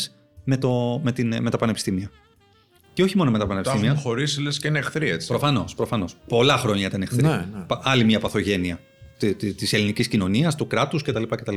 με, 0.46 0.56
το, 0.56 1.00
με, 1.04 1.12
την, 1.12 1.42
με 1.42 1.50
τα 1.50 1.56
πανεπιστήμια. 1.58 2.10
Και 2.92 3.02
όχι 3.02 3.16
μόνο 3.16 3.30
με 3.30 3.38
τα 3.38 3.42
Το 3.44 3.48
πανεπιστήμια. 3.50 3.90
έχουν 3.90 4.00
χωρίσει 4.02 4.40
λες 4.42 4.58
και 4.58 4.68
είναι 4.68 4.78
εχθροί 4.78 5.08
έτσι. 5.10 5.26
Προφανώς, 5.28 5.74
προφανώς. 5.74 6.16
Πολλά 6.28 6.56
χρόνια 6.56 6.86
ήταν 6.86 7.02
εχθροί. 7.02 7.22
Ναι, 7.22 7.28
ναι. 7.28 7.60
Πα- 7.66 7.80
Άλλη 7.84 8.04
μια 8.04 8.20
παθογένεια 8.20 8.78
τη 9.56 9.68
ελληνικής 9.76 10.08
κοινωνίας, 10.08 10.54
του 10.54 10.66
κράτους 10.66 11.02
κτλ, 11.02 11.22
κτλ. 11.22 11.54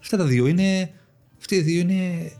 Αυτά 0.00 0.16
τα 0.16 0.24
δύο 0.24 0.46
είναι. 0.46 0.90
Αυτοί 1.38 1.54
οι 1.54 1.60
δύο 1.60 1.80
είναι. 1.80 2.32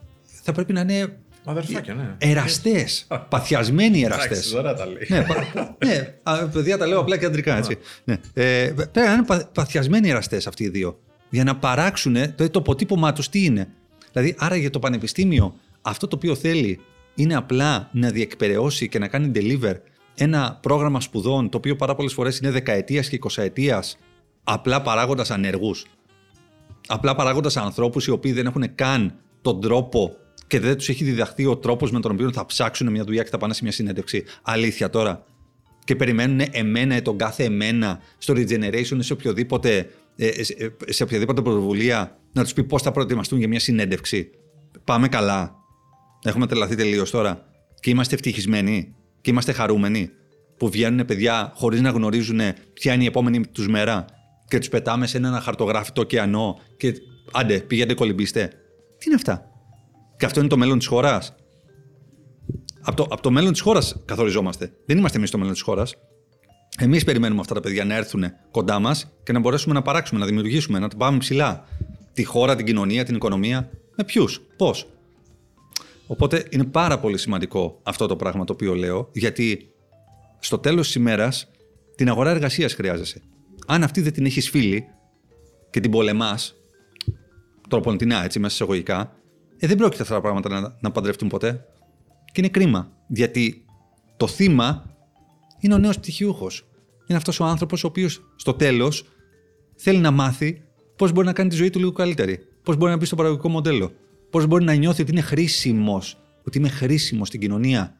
Θα 0.42 0.52
πρέπει 0.52 0.72
να 0.72 0.80
είναι 0.80 1.16
Αδερφάκια, 1.44 1.94
ναι. 1.94 2.14
εραστές. 2.18 3.06
παθιασμένοι 3.28 4.00
εραστές. 4.02 4.26
Εντάξει, 4.30 4.52
τώρα 4.52 4.74
τα 4.74 4.86
λέει. 4.86 5.06
ναι, 5.08 5.22
πα- 5.22 5.76
ναι, 5.86 6.14
α, 6.22 6.46
παιδιά 6.46 6.78
τα 6.78 6.86
λέω 6.86 7.00
απλά 7.00 7.16
και 7.18 7.24
αντρικά 7.26 7.56
έτσι. 7.56 7.78
ναι. 8.04 8.16
ε, 8.34 8.72
πρέπει 8.76 8.90
να 8.98 9.12
είναι 9.12 9.24
πα- 9.24 9.48
παθιασμένοι 9.54 10.08
εραστές 10.08 10.46
αυτοί 10.46 10.64
οι 10.64 10.68
δύο. 10.68 10.98
Για 11.30 11.44
να 11.44 11.56
παράξουν 11.56 12.16
το, 12.34 12.50
το 12.50 12.58
αποτύπωμά 12.58 13.12
τους 13.12 13.28
τι 13.28 13.44
είναι. 13.44 13.68
Δηλαδή, 14.12 14.34
άρα 14.38 14.56
για 14.56 14.70
το 14.70 14.78
πανεπιστήμιο, 14.78 15.54
αυτό 15.82 16.06
το 16.08 16.16
οποίο 16.16 16.34
θέλει 16.34 16.80
είναι 17.14 17.34
απλά 17.36 17.90
να 17.92 18.10
διεκπαιρεώσει 18.10 18.88
και 18.88 18.98
να 18.98 19.08
κάνει 19.08 19.30
deliver 19.34 19.74
ένα 20.14 20.58
πρόγραμμα 20.62 21.00
σπουδών 21.00 21.48
το 21.48 21.56
οποίο 21.56 21.76
πάρα 21.76 21.94
πολλές 21.94 22.12
φορές 22.12 22.38
είναι 22.38 22.50
δεκαετίας 22.50 23.08
και 23.08 23.14
εικοσαετίας, 23.14 23.98
απλά 24.44 24.82
παράγοντας 24.82 25.30
ανεργούς. 25.30 25.86
Απλά 26.86 27.14
παράγοντας 27.14 27.56
ανθρώπους 27.56 28.06
οι 28.06 28.10
οποίοι 28.10 28.32
δεν 28.32 28.46
έχουν 28.46 28.74
καν 28.74 29.14
τον 29.42 29.60
τρόπο 29.60 30.16
και 30.46 30.60
δεν 30.60 30.76
τους 30.76 30.88
έχει 30.88 31.04
διδαχθεί 31.04 31.46
ο 31.46 31.56
τρόπος 31.56 31.90
με 31.90 32.00
τον 32.00 32.10
οποίο 32.12 32.32
θα 32.32 32.46
ψάξουν 32.46 32.90
μια 32.90 33.04
δουλειά 33.04 33.22
και 33.22 33.28
θα 33.28 33.38
πάνε 33.38 33.54
σε 33.54 33.62
μια 33.62 33.72
συνέντευξη. 33.72 34.24
Αλήθεια 34.42 34.90
τώρα. 34.90 35.24
Και 35.84 35.96
περιμένουν 35.96 36.40
εμένα 36.50 36.96
ή 36.96 37.02
τον 37.02 37.16
κάθε 37.16 37.44
εμένα 37.44 38.00
στο 38.18 38.34
regeneration 38.36 38.96
ή 38.98 39.02
σε 39.02 39.12
οποιοδήποτε, 39.12 39.90
ε, 40.16 40.42
σε- 40.44 40.76
ε, 40.86 40.92
σε 40.92 41.02
οποιαδήποτε 41.02 41.42
πρωτοβουλία 41.42 42.18
να 42.32 42.42
τους 42.42 42.52
πει 42.52 42.64
πώς 42.64 42.82
θα 42.82 42.92
προετοιμαστούν 42.92 43.38
για 43.38 43.48
μια 43.48 43.60
συνέντευξη. 43.60 44.30
Πάμε 44.84 45.08
καλά. 45.08 45.59
Έχουμε 46.22 46.46
τρελαθεί 46.46 46.74
τελείως 46.74 47.10
τώρα. 47.10 47.46
Και 47.80 47.90
είμαστε 47.90 48.14
ευτυχισμένοι. 48.14 48.94
Και 49.20 49.30
είμαστε 49.30 49.52
χαρούμενοι 49.52 50.10
που 50.56 50.70
βγαίνουν 50.70 51.04
παιδιά 51.04 51.52
χωρίς 51.54 51.80
να 51.80 51.90
γνωρίζουν 51.90 52.40
ποια 52.72 52.94
είναι 52.94 53.02
η 53.02 53.06
επόμενη 53.06 53.46
τους 53.46 53.68
μέρα 53.68 54.04
και 54.48 54.58
τους 54.58 54.68
πετάμε 54.68 55.06
σε 55.06 55.16
έναν 55.16 55.40
χαρτογράφητο 55.40 56.00
ωκεανό 56.00 56.58
και 56.76 56.94
άντε, 57.32 57.58
πήγαινε 57.58 57.94
κολυμπήστε. 57.94 58.46
Τι 58.98 59.06
είναι 59.06 59.14
αυτά; 59.14 59.50
Και 60.16 60.24
αυτό 60.26 60.40
είναι 60.40 60.48
το 60.48 60.56
μέλλον 60.56 60.78
της 60.78 60.86
χώρας. 60.86 61.34
Από 62.80 62.96
το, 62.96 63.02
από 63.02 63.22
το 63.22 63.30
μέλλον 63.30 63.52
της 63.52 63.60
χώρας 63.60 64.02
καθοριζόμαστε. 64.04 64.72
Δεν 64.86 64.98
είμαστε 64.98 65.18
εμείς 65.18 65.30
το 65.30 65.38
μέλλον 65.38 65.52
της 65.52 65.62
χώρας. 65.62 65.94
Εμείς 66.78 67.04
περιμένουμε 67.04 67.40
αυτά 67.40 67.54
τα 67.54 67.60
παιδιά 67.60 67.84
να 67.84 67.94
έρθουν 67.94 68.24
κοντά 68.50 68.78
μας 68.78 69.12
και 69.22 69.32
να 69.32 69.38
μπορέσουμε 69.40 69.74
να 69.74 69.82
παράξουμε, 69.82 70.20
να 70.20 70.26
δημιουργήσουμε, 70.26 70.78
να 70.78 70.88
τα 70.88 70.96
πάμε 70.96 71.18
ψηλά. 71.18 71.64
Τη 72.12 72.24
χώρα, 72.24 72.56
την 72.56 72.66
κοινωνία, 72.66 73.04
την 73.04 73.14
οικονομία. 73.14 73.70
Με 73.96 74.04
ποιους, 74.04 74.40
πώς; 74.56 74.86
Οπότε 76.10 76.46
είναι 76.50 76.64
πάρα 76.64 76.98
πολύ 76.98 77.18
σημαντικό 77.18 77.80
αυτό 77.82 78.06
το 78.06 78.16
πράγμα 78.16 78.44
το 78.44 78.52
οποίο 78.52 78.74
λέω, 78.74 79.08
γιατί 79.12 79.72
στο 80.38 80.58
τέλος 80.58 80.86
της 80.86 80.94
ημέρας 80.94 81.50
την 81.94 82.08
αγορά 82.08 82.30
εργασίας 82.30 82.74
χρειάζεσαι. 82.74 83.22
Αν 83.66 83.82
αυτή 83.82 84.00
δεν 84.00 84.12
την 84.12 84.24
έχεις 84.24 84.50
φίλη 84.50 84.84
και 85.70 85.80
την 85.80 85.90
πολεμάς, 85.90 86.54
τροποντινά 87.68 88.24
έτσι 88.24 88.38
μέσα 88.38 88.56
σε 88.56 88.62
εισαγωγικά, 88.62 89.16
ε, 89.58 89.66
δεν 89.66 89.76
πρόκειται 89.76 90.02
αυτά 90.02 90.14
τα 90.14 90.20
πράγματα 90.20 90.60
να, 90.60 90.76
να 90.80 90.90
παντρευτούν 90.90 91.28
ποτέ. 91.28 91.64
Και 92.24 92.40
είναι 92.40 92.48
κρίμα, 92.48 92.92
γιατί 93.08 93.64
το 94.16 94.26
θύμα 94.26 94.96
είναι 95.60 95.74
ο 95.74 95.78
νέος 95.78 95.98
πτυχιούχος. 95.98 96.68
Είναι 97.06 97.18
αυτός 97.18 97.40
ο 97.40 97.44
άνθρωπος 97.44 97.84
ο 97.84 97.86
οποίος 97.86 98.24
στο 98.36 98.54
τέλος 98.54 99.04
θέλει 99.74 99.98
να 99.98 100.10
μάθει 100.10 100.62
πώς 100.96 101.12
μπορεί 101.12 101.26
να 101.26 101.32
κάνει 101.32 101.48
τη 101.48 101.56
ζωή 101.56 101.70
του 101.70 101.78
λίγο 101.78 101.92
καλύτερη. 101.92 102.38
Πώς 102.62 102.76
μπορεί 102.76 102.90
να 102.90 102.96
μπει 102.96 103.04
στο 103.04 103.16
παραγωγικό 103.16 103.48
μοντέλο. 103.48 103.92
Πώς 104.30 104.46
μπορεί 104.46 104.64
να 104.64 104.74
νιώθει 104.74 105.02
ότι 105.02 105.10
είναι 105.10 105.20
χρήσιμος. 105.20 106.20
Ότι 106.44 106.58
είμαι 106.58 106.68
χρήσιμος 106.68 107.28
στην 107.28 107.40
κοινωνία. 107.40 107.96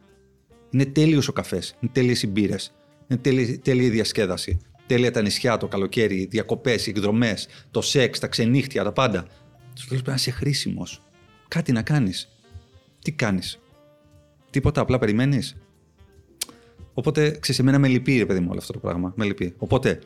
Είναι 0.71 0.85
τέλειος 0.85 1.29
ο 1.29 1.33
καφές. 1.33 1.77
Είναι 1.81 1.93
τέλειες 1.95 2.23
οι 2.23 2.27
μπύρες. 2.27 2.75
Είναι 3.09 3.21
τέλεια, 3.21 3.59
τέλεια 3.59 3.87
η 3.87 3.91
διασκέδαση. 3.91 4.59
Τέλεια 4.87 5.11
τα 5.11 5.23
νησιά, 5.23 5.57
το 5.57 5.69
καλοκαίρι, 5.69 6.17
οι 6.17 6.27
διακοπές, 6.27 6.87
οι 6.87 6.91
εκδρομές, 6.91 7.49
το 7.71 7.81
σεξ, 7.81 8.19
τα 8.19 8.27
ξενύχτια, 8.27 8.85
τα 8.85 8.93
πάντα. 8.93 9.27
Στο 9.73 9.89
τέλος 9.89 10.03
πρέπει 10.03 10.09
να 10.09 10.15
είσαι 10.15 10.31
χρήσιμος. 10.31 11.03
Κάτι 11.49 11.73
να 11.73 11.83
κάνεις. 11.83 12.29
Τι 12.99 13.13
κάνεις. 13.13 13.61
Τίποτα, 14.51 14.81
απλά 14.81 14.99
περιμένεις. 14.99 15.57
Οπότε, 16.95 17.31
ξέρεις, 17.41 17.61
εμένα 17.61 17.79
με 17.79 17.89
λυπεί, 17.89 18.19
ρε 18.19 18.27
παιδί 18.27 18.41
μου, 18.41 18.47
όλο 18.51 18.59
αυτό 18.59 18.73
το 18.73 18.79
πράγμα. 18.79 19.13
Με 19.17 19.25
λυπεί. 19.25 19.55
Οπότε, 19.59 20.01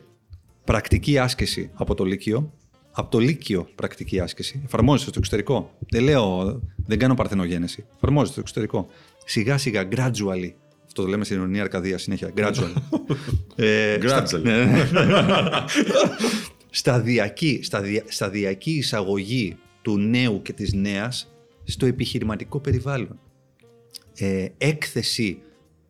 πρακτική 0.63 1.17
άσκηση 1.17 1.69
από 1.73 1.95
το 1.95 2.03
Λύκειο, 2.03 2.53
από 2.97 3.11
το 3.11 3.19
Λύκειο 3.19 3.67
πρακτική 3.75 4.19
άσκηση, 4.19 4.61
εφαρμόζεται 4.65 5.09
στο 5.09 5.19
εξωτερικό. 5.19 5.71
Δεν 5.89 6.03
λέω, 6.03 6.59
δεν 6.85 6.99
κάνω 6.99 7.13
παρθενογένεση. 7.13 7.85
Εφαρμόζεται 7.95 8.31
στο 8.31 8.39
εξωτερικό. 8.39 8.87
Σιγά 9.25 9.57
σιγά, 9.57 9.87
gradually. 9.91 10.51
Αυτό 10.85 11.01
το 11.03 11.07
λέμε 11.07 11.23
στην 11.23 11.37
Ιωνία 11.37 11.61
Αρκαδία 11.61 11.97
συνέχεια. 11.97 12.31
Gradually. 12.35 12.73
ε, 13.55 13.97
Gradually. 14.01 14.21
στα- 14.25 14.37
ναι, 14.39 14.65
ναι. 14.65 14.89
σταδιακή, 16.69 17.59
σταδια, 17.63 18.03
σταδιακή 18.07 18.71
εισαγωγή 18.71 19.57
του 19.81 19.97
νέου 19.97 20.41
και 20.41 20.53
της 20.53 20.73
νέας 20.73 21.33
στο 21.63 21.85
επιχειρηματικό 21.85 22.59
περιβάλλον. 22.59 23.19
Ε, 24.15 24.47
έκθεση 24.57 25.41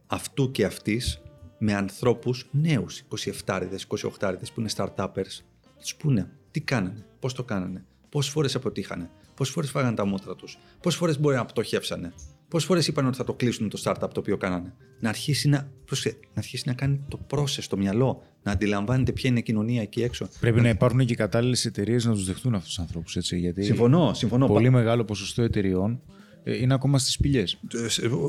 αυτού 0.08 0.51
και 0.51 0.66
αυτής 0.66 1.22
με 1.58 1.74
ανθρώπους 1.74 2.47
νέους, 2.51 3.01
27 3.45 3.60
28 3.88 4.34
που 4.53 4.60
είναι 4.60 4.70
start-uppers, 4.76 5.41
να 5.76 5.82
τους 5.82 5.95
πούνε 5.95 6.30
τι 6.56 6.62
κάνανε, 6.62 7.06
πώς 7.20 7.34
το 7.34 7.43
κάνανε, 7.43 7.86
πόσες 8.10 8.32
φορές 8.32 8.56
αποτύχανε, 8.56 9.10
πόσες 9.36 9.53
φορές 9.53 9.70
φάγανε 9.70 9.95
τα 9.95 10.06
μούτρα 10.06 10.36
τους, 10.36 10.58
πόσες 10.82 10.99
φορές 10.99 11.20
μπορεί 11.20 11.36
να 11.36 11.45
πτωχεύσανε, 11.45 12.14
πόσες 12.47 12.68
φορές 12.68 12.88
είπαν 12.88 13.06
ότι 13.06 13.18
θα 13.18 13.24
το 13.24 13.34
κλείσουν 13.34 13.70
το 13.70 13.82
startup 13.84 14.10
το 14.14 14.20
οποίο 14.20 14.38
κάνανε. 14.38 14.74
Να 14.99 15.10
αρχίσει 15.10 15.49
να, 15.49 15.72
πρόσεχε, 15.86 16.18
να, 16.22 16.39
αρχίσει 16.39 16.64
να 16.66 16.74
κάνει 16.74 17.01
το 17.08 17.20
process 17.30 17.45
στο 17.47 17.78
μυαλό, 17.78 18.22
να 18.43 18.51
αντιλαμβάνεται 18.51 19.12
ποια 19.12 19.30
είναι 19.30 19.39
η 19.39 19.43
κοινωνία 19.43 19.82
εκεί 19.82 20.03
έξω. 20.03 20.28
Πρέπει 20.39 20.62
να 20.62 20.70
υπάρχουν 20.70 21.06
και 21.06 21.16
κατάλληλες 21.16 21.66
εταιρείες 21.66 22.06
να 22.06 22.14
τους 22.14 22.26
δεχτούν 22.26 22.56
αυτούς 22.56 22.70
τους 22.70 22.80
ανθρώπους. 22.80 23.18
Γιατί 23.32 23.64
Συμφωνώ, 23.64 24.14
συμφωνώ. 24.14 24.47
πολύ 24.47 24.70
μεγάλο 24.70 25.06
ποσοστό 25.06 25.41
εταιρεών 25.41 26.01
ε, 26.43 26.58
είναι 26.58 26.74
ακόμα 26.74 26.97
στις 26.97 27.18
πηγέ. 27.18 27.43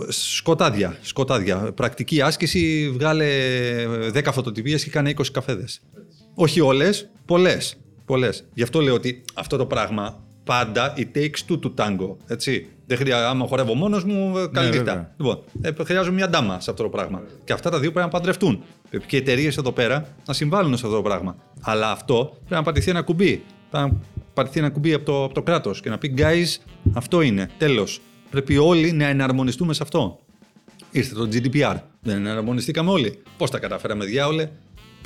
Σκοτάδια, 0.09 0.99
σκοτάδια. 1.03 1.73
Πρακτική 1.73 2.23
άσκηση, 2.23 2.91
βγάλε 2.93 3.29
10 4.13 4.29
φωτοτυπίες 4.33 4.85
και 4.85 4.91
κάνε 4.91 5.11
20 5.17 5.27
καφέδες. 5.33 5.83
Όχι 6.35 6.61
όλες, 6.61 7.11
πολλές. 7.25 7.77
Πολλές. 8.07 8.45
Γι' 8.55 8.63
αυτό 8.63 8.81
λέω 8.81 8.95
ότι 8.95 9.25
αυτό 9.35 9.57
το 9.57 9.67
πράγμα 9.67 10.25
πάντα 10.45 10.95
it 10.97 11.07
takes 11.15 11.51
two 11.51 11.59
to 11.63 11.75
tango. 11.75 12.17
Έτσι. 12.27 12.69
Δεν 12.87 12.99
χρειάζεται, 12.99 13.29
άμα 13.29 13.47
χορεύω 13.47 13.75
μόνος 13.75 14.05
μου, 14.05 14.49
καλή 14.53 14.69
νύχτα. 14.69 14.85
βέβαια. 14.85 15.15
Λοιπόν, 15.17 15.43
ε, 15.61 15.71
χρειάζομαι 15.85 16.15
μια 16.15 16.29
ντάμα 16.29 16.61
σε 16.61 16.71
αυτό 16.71 16.83
το 16.83 16.89
πράγμα. 16.89 17.23
Και 17.45 17.53
αυτά 17.53 17.71
τα 17.71 17.79
δύο 17.79 17.91
πρέπει 17.93 18.07
να 18.07 18.13
παντρευτούν. 18.13 18.63
Πρέπει 18.91 19.07
και 19.07 19.17
οι 19.17 19.19
εταιρείες 19.19 19.57
εδώ 19.57 19.73
πέρα 19.73 20.07
να 20.27 20.33
συμβάλλουν 20.33 20.77
σε 20.77 20.87
αυτό 20.87 20.97
το 20.97 21.03
πράγμα. 21.03 21.37
Αλλά 21.61 21.91
αυτό 21.91 22.31
πρέπει 22.33 22.55
να 22.55 22.63
πατηθεί 22.63 22.91
ένα 22.91 23.03
κουμπί. 23.03 23.43
Πρέπει 23.71 23.91
να 23.91 24.01
πατηθεί 24.35 24.59
ένα 24.59 24.71
κουμπί 24.71 24.93
από 24.93 25.05
το, 25.05 25.25
από 25.25 25.35
το 25.35 25.43
κράτος 25.43 25.81
και 25.81 25.91
να 25.91 25.99
πει 25.99 26.15
guys, 26.17 26.63
αυτό 26.93 27.21
είναι. 27.21 27.51
Τέλος. 27.59 28.01
Πρέπει 28.31 28.57
όλοι 28.57 28.93
να 28.93 29.07
εναρμονιστούμε 29.07 29.75
σε 29.75 29.83
αυτό. 29.83 30.19
Ήρθε 30.91 31.15
το 31.15 31.29
GDPR. 31.33 31.77
Δεν 32.01 32.27
εναρμονιστήκαμε 32.27 32.91
όλοι. 32.91 33.23
Πώς 33.37 33.51
τα 33.51 33.59
καταφέραμε, 33.59 34.05
διάολε, 34.05 34.51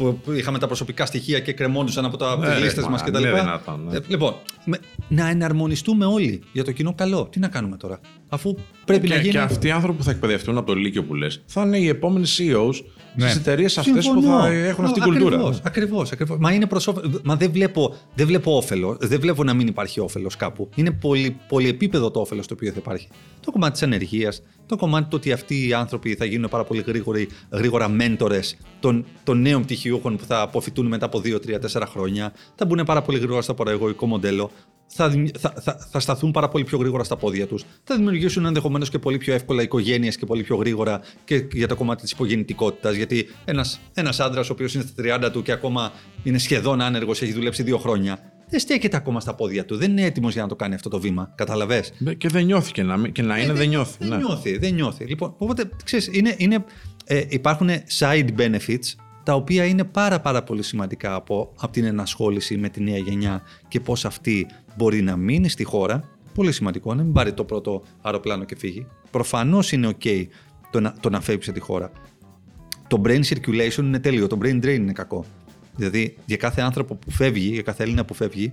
που 0.05 0.19
που 0.25 0.33
είχαμε 0.33 0.59
τα 0.59 0.67
προσωπικά 0.67 1.07
στοιχεία 1.07 1.41
και 1.41 1.53
κρεμόντουσαν 1.53 2.05
από, 2.05 2.17
τα, 2.17 2.31
από 2.31 2.41
Ναι, 2.43 2.49
τι 2.49 2.55
ρε, 2.55 2.61
λίστε 2.65 2.81
μα, 2.83 2.89
μα 2.89 2.97
κτλ. 2.99 3.19
είναι 3.21 3.31
δυνατόν, 3.41 3.85
ναι. 3.91 3.97
Ε, 3.97 4.01
λοιπόν, 4.09 4.35
με- 4.65 4.79
να 5.09 5.29
εναρμονιστούμε 5.29 6.05
όλοι 6.05 6.43
για 6.53 6.65
το 6.65 6.73
κοινό 6.73 6.95
καλό. 6.95 7.27
Τι 7.31 7.39
να 7.39 7.49
κάνουμε 7.49 7.77
τώρα, 7.77 8.01
αφού 8.33 8.55
πρέπει 8.85 9.07
και, 9.09 9.15
να 9.15 9.21
γίνει. 9.21 9.33
και 9.33 9.39
αυτοί 9.39 9.67
οι 9.67 9.71
άνθρωποι 9.71 9.99
που 9.99 10.05
θα 10.05 10.11
εκπαιδευτούν 10.11 10.57
από 10.57 10.67
το 10.67 10.75
Λύκειο 10.75 11.05
που 11.05 11.15
λες, 11.15 11.43
θα 11.47 11.63
είναι 11.63 11.79
οι 11.79 11.89
επόμενοι 11.89 12.27
CEOs 12.39 12.75
Ναι. 13.17 13.29
στις 13.29 13.41
εταιρείες 13.41 13.79
αυτές 13.79 13.95
που 13.95 14.01
Συμφωνώ. 14.21 14.41
θα 14.41 14.47
έχουν 14.49 14.85
αυτή 14.85 15.01
την 15.01 15.09
κουλτούρα. 15.11 15.37
Ακριβώς, 15.37 15.61
ακριβώς, 15.65 16.13
ακριβώς. 16.13 16.37
Μα 16.41 16.53
είναι 16.53 16.67
προς 16.67 16.87
όφελο- 16.87 17.21
Μα 17.25 17.37
δεν 17.37 17.51
βλέπω, 17.53 17.95
δεν 18.15 18.27
βλέπω 18.27 18.57
όφελος. 18.57 18.97
Δεν 19.01 19.21
βλέπω 19.21 19.45
να 19.45 19.55
μην 19.55 19.67
υπάρχει 19.67 20.01
όφελος 20.01 20.37
κάπου. 20.37 20.69
Είναι 20.75 20.91
πολύ, 20.91 21.37
πολυεπίπεδο 21.49 22.11
το 22.11 22.21
όφελος 22.21 22.47
το 22.47 22.55
οποίο 22.55 22.71
θα 22.71 22.77
υπάρχει. 22.79 23.09
Το 23.41 23.51
κομμάτι 23.51 23.73
της 23.73 23.83
ανεργίας, 23.83 24.43
το 24.67 24.77
κομμάτι 24.77 25.03
του 25.05 25.11
ότι 25.15 25.33
αυτοί 25.33 25.67
οι 25.69 25.73
άνθρωποι 25.73 26.15
θα 26.15 26.25
γίνουν 26.25 26.49
πάρα 26.51 26.65
πολύ 26.65 26.85
γρήγοροι, 26.87 27.29
γρήγορα 27.51 27.89
μέντορες 27.89 28.57
των, 28.81 29.05
των 29.25 29.41
νέων 29.41 29.63
πτυχιούχων 29.63 30.17
που 30.17 30.25
θα 30.25 30.41
αποφυτούν 30.41 30.87
μετά 30.87 31.07
από 31.07 31.19
2, 31.21 31.41
3, 31.41 31.59
4 31.59 31.87
χρόνια. 31.87 32.33
Θα 32.55 32.67
μπουν 32.67 32.83
πάρα 32.87 33.03
πολύ 33.03 33.19
γρήγορα 33.19 33.43
στο 33.43 33.55
παραγωγικό 33.55 34.07
μοντέλο. 34.07 34.51
Θα, 34.93 35.09
δημι- 35.09 35.39
θα, 35.39 35.55
θα, 35.61 35.89
θα 35.91 36.01
σταθούν 36.01 36.31
πάρα 36.31 36.49
πολύ 36.49 36.65
πιο 36.65 36.79
γρήγορα 36.79 37.05
στα 37.05 37.17
πόδια 37.17 37.47
τους. 37.47 37.65
Θα 37.85 37.97
δημιουργήσουν 37.97 38.45
ενδεχομένως 38.45 38.91
και 38.91 38.99
πολύ 38.99 39.19
πιο 39.19 39.35
εύκολα 39.35 39.63
οικογένειες 39.63 40.17
και 40.17 40.27
πολύ 40.27 40.43
πιο 40.43 40.57
γρήγορα 40.57 41.01
και 41.25 41.45
για 41.53 41.69
το 41.69 41.75
κομμάτι 41.77 42.03
της 42.03 42.11
υπογεννητικότητας. 42.11 42.95
Γιατί 42.95 43.29
ένας 43.45 43.81
ένας 43.95 44.21
άντρας, 44.21 44.51
ο 44.51 44.53
οποίος 44.53 44.75
είναι 44.75 44.85
στα 44.87 45.27
30 45.27 45.31
του 45.33 45.43
και 45.43 45.53
ακόμα 45.53 45.93
είναι 46.23 46.39
σχεδόν 46.39 46.81
άνεργος, 46.81 47.23
έχει 47.23 47.33
δουλέψει 47.33 47.63
δύο 47.63 47.79
χρόνια, 47.79 48.19
δεν 48.49 48.61
στέκεται 48.61 48.97
ακόμα 48.97 49.21
στα 49.21 49.35
πόδια 49.35 49.65
του. 49.65 49.77
Δεν 49.77 49.91
είναι 49.91 50.03
έτοιμος 50.05 50.33
για 50.33 50.43
να 50.43 50.49
το 50.49 50.57
κάνει 50.57 50.75
αυτό 50.75 50.89
το 50.89 51.01
βήμα. 51.01 51.33
Καταλαβέ. 51.35 51.85
Και 52.19 52.29
δεν 52.29 52.45
νιώθει 52.45 52.73
και 52.73 52.83
να, 52.83 52.97
μην- 52.97 53.13
και 53.13 53.23
να 53.23 53.39
είναι, 53.39 53.53
δεν 53.53 53.69
νιώθει. 53.69 53.97
Δεν 53.99 54.09
ναι. 54.09 54.17
νιώθει, 54.17 54.59
δεν 54.59 54.75
νιώθει. 54.75 55.05
Λοιπόν, 55.05 55.35
οπότε, 55.39 55.71
ξέρεις, 55.85 56.09
είναι, 56.13 56.35
είναι, 56.39 56.65
ε, 57.05 57.23
υπάρχουν 57.29 57.69
side 57.99 58.29
benefits 58.39 58.95
τα 59.31 59.37
οποία 59.37 59.65
είναι 59.65 59.85
πάρα 59.85 60.21
πάρα 60.21 60.43
πολύ 60.43 60.63
σημαντικά 60.63 61.15
από, 61.15 61.53
από 61.61 61.73
την 61.73 61.85
ενασχόληση 61.85 62.57
με 62.57 62.69
τη 62.69 62.83
νέα 62.83 62.97
γενιά 62.97 63.43
και 63.69 63.81
πώς 63.81 64.05
αυτή 64.05 64.47
μπορεί 64.77 65.03
να 65.03 65.17
μείνει 65.17 65.49
στη 65.49 65.65
χώρα. 65.65 66.03
Πολύ 66.35 66.53
σημαντικό, 66.53 66.95
να 66.95 67.03
μην 67.03 67.13
πάρει 67.13 67.33
το 67.33 67.45
πρώτο 67.45 67.83
αεροπλάνο 68.03 68.45
και 68.45 68.57
φύγει. 68.57 68.87
Προφανώς 69.11 69.73
είναι 69.73 69.89
ok 69.99 70.27
το 70.71 70.81
να, 70.81 70.95
το 71.01 71.11
να 71.11 71.21
φεύγεις 71.21 71.45
σε 71.45 71.53
τη 71.53 71.61
χώρα. 71.61 71.93
Το 72.87 73.03
brain 73.05 73.21
circulation 73.21 73.79
είναι 73.79 73.99
τέλειο, 73.99 74.27
το 74.27 74.39
brain 74.43 74.65
drain 74.65 74.75
είναι 74.75 74.93
κακό. 74.93 75.25
Δηλαδή, 75.77 76.17
για 76.25 76.37
κάθε 76.37 76.61
άνθρωπο 76.61 76.95
που 76.95 77.11
φεύγει, 77.11 77.49
για 77.49 77.63
κάθε 77.63 77.83
Έλληνα 77.83 78.05
που 78.05 78.15
φεύγει, 78.15 78.53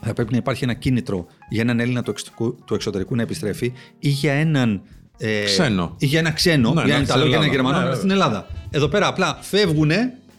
θα 0.00 0.12
πρέπει 0.12 0.32
να 0.32 0.38
υπάρχει 0.38 0.64
ένα 0.64 0.74
κίνητρο 0.74 1.26
για 1.48 1.62
έναν 1.62 1.80
Έλληνα 1.80 2.02
του 2.02 2.10
εξωτερικού, 2.10 2.54
του 2.64 2.74
εξωτερικού 2.74 3.16
να 3.16 3.22
επιστρέφει 3.22 3.72
ή 3.98 4.08
για 4.08 4.32
έναν. 4.32 4.82
Ε, 5.18 5.44
Ξένο. 5.44 5.94
Ή 5.98 6.06
για 6.06 6.18
ένα 6.18 6.30
ξένο, 6.30 6.72
Ναι, 6.72 6.74
για 6.74 6.94
έναν 6.94 6.98
ναι, 6.98 7.04
Ιταλό, 7.04 7.20
στην 7.20 7.28
για 7.28 7.38
έναν 7.38 7.50
Ελλάδα. 7.50 7.54
Γερμανό 7.54 7.76
Ναι, 7.76 7.82
να 7.82 7.88
έρθει 7.88 7.98
στην 7.98 8.10
Ελλάδα. 8.10 8.46
Εδώ 8.70 8.88
πέρα 8.88 9.06
απλά 9.06 9.38
φεύγουν 9.40 9.90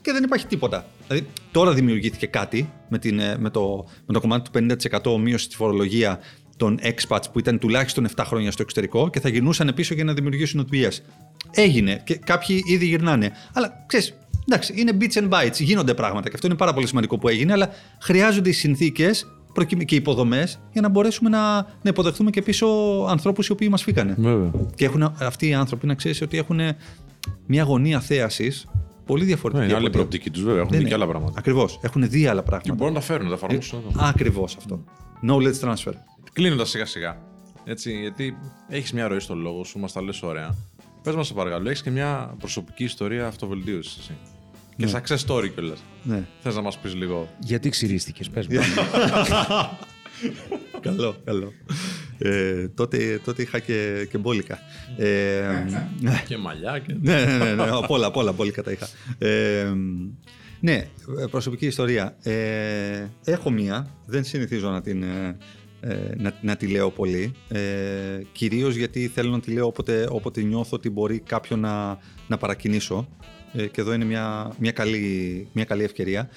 και 0.01 0.11
δεν 0.11 0.23
υπάρχει 0.23 0.45
τίποτα. 0.45 0.85
Δηλαδή, 1.07 1.27
τώρα 1.51 1.73
δημιουργήθηκε 1.73 2.25
κάτι 2.25 2.69
με, 2.89 2.99
την, 2.99 3.19
ε, 3.19 3.37
με, 3.39 3.49
το, 3.49 3.85
με 4.05 4.13
το 4.13 4.19
κομμάτι 4.19 4.49
του 4.49 4.75
50% 5.15 5.19
μείωση 5.19 5.45
στη 5.45 5.55
φορολογία 5.55 6.19
των 6.57 6.79
expats 6.81 7.23
που 7.31 7.39
ήταν 7.39 7.59
τουλάχιστον 7.59 8.07
7 8.15 8.23
χρόνια 8.25 8.51
στο 8.51 8.61
εξωτερικό 8.61 9.09
και 9.09 9.19
θα 9.19 9.29
γυρνούσαν 9.29 9.71
πίσω 9.75 9.93
για 9.93 10.03
να 10.03 10.13
δημιουργήσουν 10.13 10.65
δουλειέ. 10.69 10.89
Έγινε 11.51 12.01
και 12.03 12.15
κάποιοι 12.15 12.63
ήδη 12.67 12.85
γυρνάνε. 12.85 13.31
Αλλά 13.53 13.83
ξέρεις, 13.87 14.13
εντάξει, 14.47 14.73
είναι 14.75 14.97
bits 14.99 15.23
and 15.23 15.29
bytes, 15.29 15.59
γίνονται 15.59 15.93
πράγματα 15.93 16.27
και 16.27 16.35
αυτό 16.35 16.47
είναι 16.47 16.55
πάρα 16.55 16.73
πολύ 16.73 16.87
σημαντικό 16.87 17.17
που 17.17 17.27
έγινε, 17.27 17.53
αλλά 17.53 17.69
χρειάζονται 18.01 18.49
οι 18.49 18.53
συνθήκες 18.53 19.27
και 19.63 19.95
οι 19.95 19.97
υποδομές 19.97 20.59
για 20.71 20.81
να 20.81 20.89
μπορέσουμε 20.89 21.29
να, 21.29 21.55
να 21.55 21.89
υποδεχθούμε 21.89 22.29
και 22.29 22.41
πίσω 22.41 22.67
ανθρώπους 23.09 23.47
οι 23.47 23.51
οποίοι 23.51 23.67
μας 23.71 23.83
φύγανε. 23.83 24.15
Βέβαια. 24.17 24.51
Και 24.75 24.85
έχουν, 24.85 25.03
αυτοί 25.19 25.47
οι 25.47 25.53
άνθρωποι 25.53 25.87
να 25.87 25.93
ξέρεις 25.93 26.21
ότι 26.21 26.37
έχουν 26.37 26.59
μια 27.45 27.63
γωνία 27.63 27.99
θέασης 27.99 28.67
πολύ 29.05 29.21
Ναι, 29.21 29.27
διαφορετική. 29.27 29.65
είναι 29.65 29.75
άλλη 29.75 29.89
προοπτική 29.89 30.29
τους, 30.29 30.43
βέβαια. 30.43 30.61
Έχουν 30.61 30.77
δει 30.77 30.83
και 30.85 30.93
άλλα 30.93 31.07
πράγματα. 31.07 31.33
Ακριβώς. 31.37 31.79
Έχουν 31.81 32.09
δει 32.09 32.27
άλλα 32.27 32.41
Και 32.41 32.47
πράγματα. 32.47 32.73
μπορούν 32.73 32.93
να 32.93 32.99
τα 32.99 33.05
φέρουν, 33.05 33.23
να 33.23 33.29
τα 33.29 33.35
εφαρμόσουν 33.35 33.79
εδώ. 33.89 34.05
Ακριβώς 34.05 34.55
αυτό. 34.57 34.83
Knowledge 35.27 35.59
transfer. 35.61 35.93
Κλείνοντας 36.33 36.69
σιγά 36.69 36.85
σιγά. 36.85 37.17
Έτσι, 37.65 37.99
γιατί 37.99 38.37
έχεις 38.67 38.93
μια 38.93 39.07
ροή 39.07 39.19
στο 39.19 39.35
λόγο 39.35 39.63
σου, 39.63 39.79
μας 39.79 39.91
τα 39.91 40.01
λες 40.01 40.21
ωραία. 40.23 40.55
Πες 41.03 41.15
μας, 41.15 41.27
σε 41.27 41.33
παρακαλώ, 41.33 41.69
έχεις 41.69 41.81
και 41.81 41.89
μια 41.89 42.35
προσωπική 42.39 42.83
ιστορία 42.83 43.27
αυτοβελτίωσης. 43.27 44.11
Εσύ. 44.77 44.93
Και 44.93 44.99
success 44.99 45.17
story 45.27 45.49
κιόλας. 45.53 45.83
Ναι. 46.03 46.27
Θες 46.39 46.55
να 46.55 46.61
μας 46.61 46.77
πεις 46.77 46.95
λίγο. 46.95 47.29
Γιατί 47.39 47.69
ξυρίστηκες, 47.69 48.29
πες 48.29 48.47
μου. 48.47 48.59
καλό, 50.81 51.15
καλό. 51.23 51.53
Ε, 52.17 52.67
τότε, 52.67 53.21
τότε 53.23 53.41
είχα 53.41 53.59
και, 53.59 54.07
και 54.11 54.17
μπόλικα. 54.17 54.59
Ε, 54.97 55.65
και 56.27 56.37
μαλλιά 56.37 56.79
και. 56.79 56.95
ναι, 57.01 57.25
ναι, 57.25 57.37
ναι, 57.37 57.53
ναι, 57.53 57.69
απ' 57.71 57.91
όλα, 57.91 58.07
απ' 58.07 58.17
όλα 58.17 58.31
μπόλικα 58.31 58.63
τα 58.63 58.71
είχα. 58.71 58.87
Ε, 59.17 59.73
ναι, 60.59 60.87
προσωπική 61.31 61.65
ιστορία. 61.65 62.15
Ε, 62.23 63.07
έχω 63.25 63.49
μία, 63.49 63.87
δεν 64.05 64.23
συνηθίζω 64.23 64.69
να 64.69 64.81
την, 64.81 65.03
ε, 65.03 65.37
ε, 65.79 66.15
να, 66.17 66.33
να 66.41 66.55
τη 66.55 66.67
λέω 66.67 66.89
πολύ. 66.89 67.31
Ε, 67.47 67.59
κυρίως 68.31 68.75
γιατί 68.75 69.07
θέλω 69.07 69.31
να 69.31 69.39
τη 69.39 69.51
λέω 69.51 69.65
όποτε, 69.65 70.07
όποτε 70.09 70.41
νιώθω 70.41 70.75
ότι 70.75 70.89
μπορεί 70.89 71.19
κάποιον 71.19 71.59
να, 71.59 71.97
να 72.27 72.37
παρακινήσω. 72.37 73.07
Ε, 73.57 73.67
και 73.67 73.81
εδώ 73.81 73.93
είναι 73.93 74.05
μια, 74.05 74.51
μια, 74.59 74.71
καλή, 74.71 75.47
μια 75.53 75.63
καλή 75.63 75.83
ευκαιρία. 75.83 76.29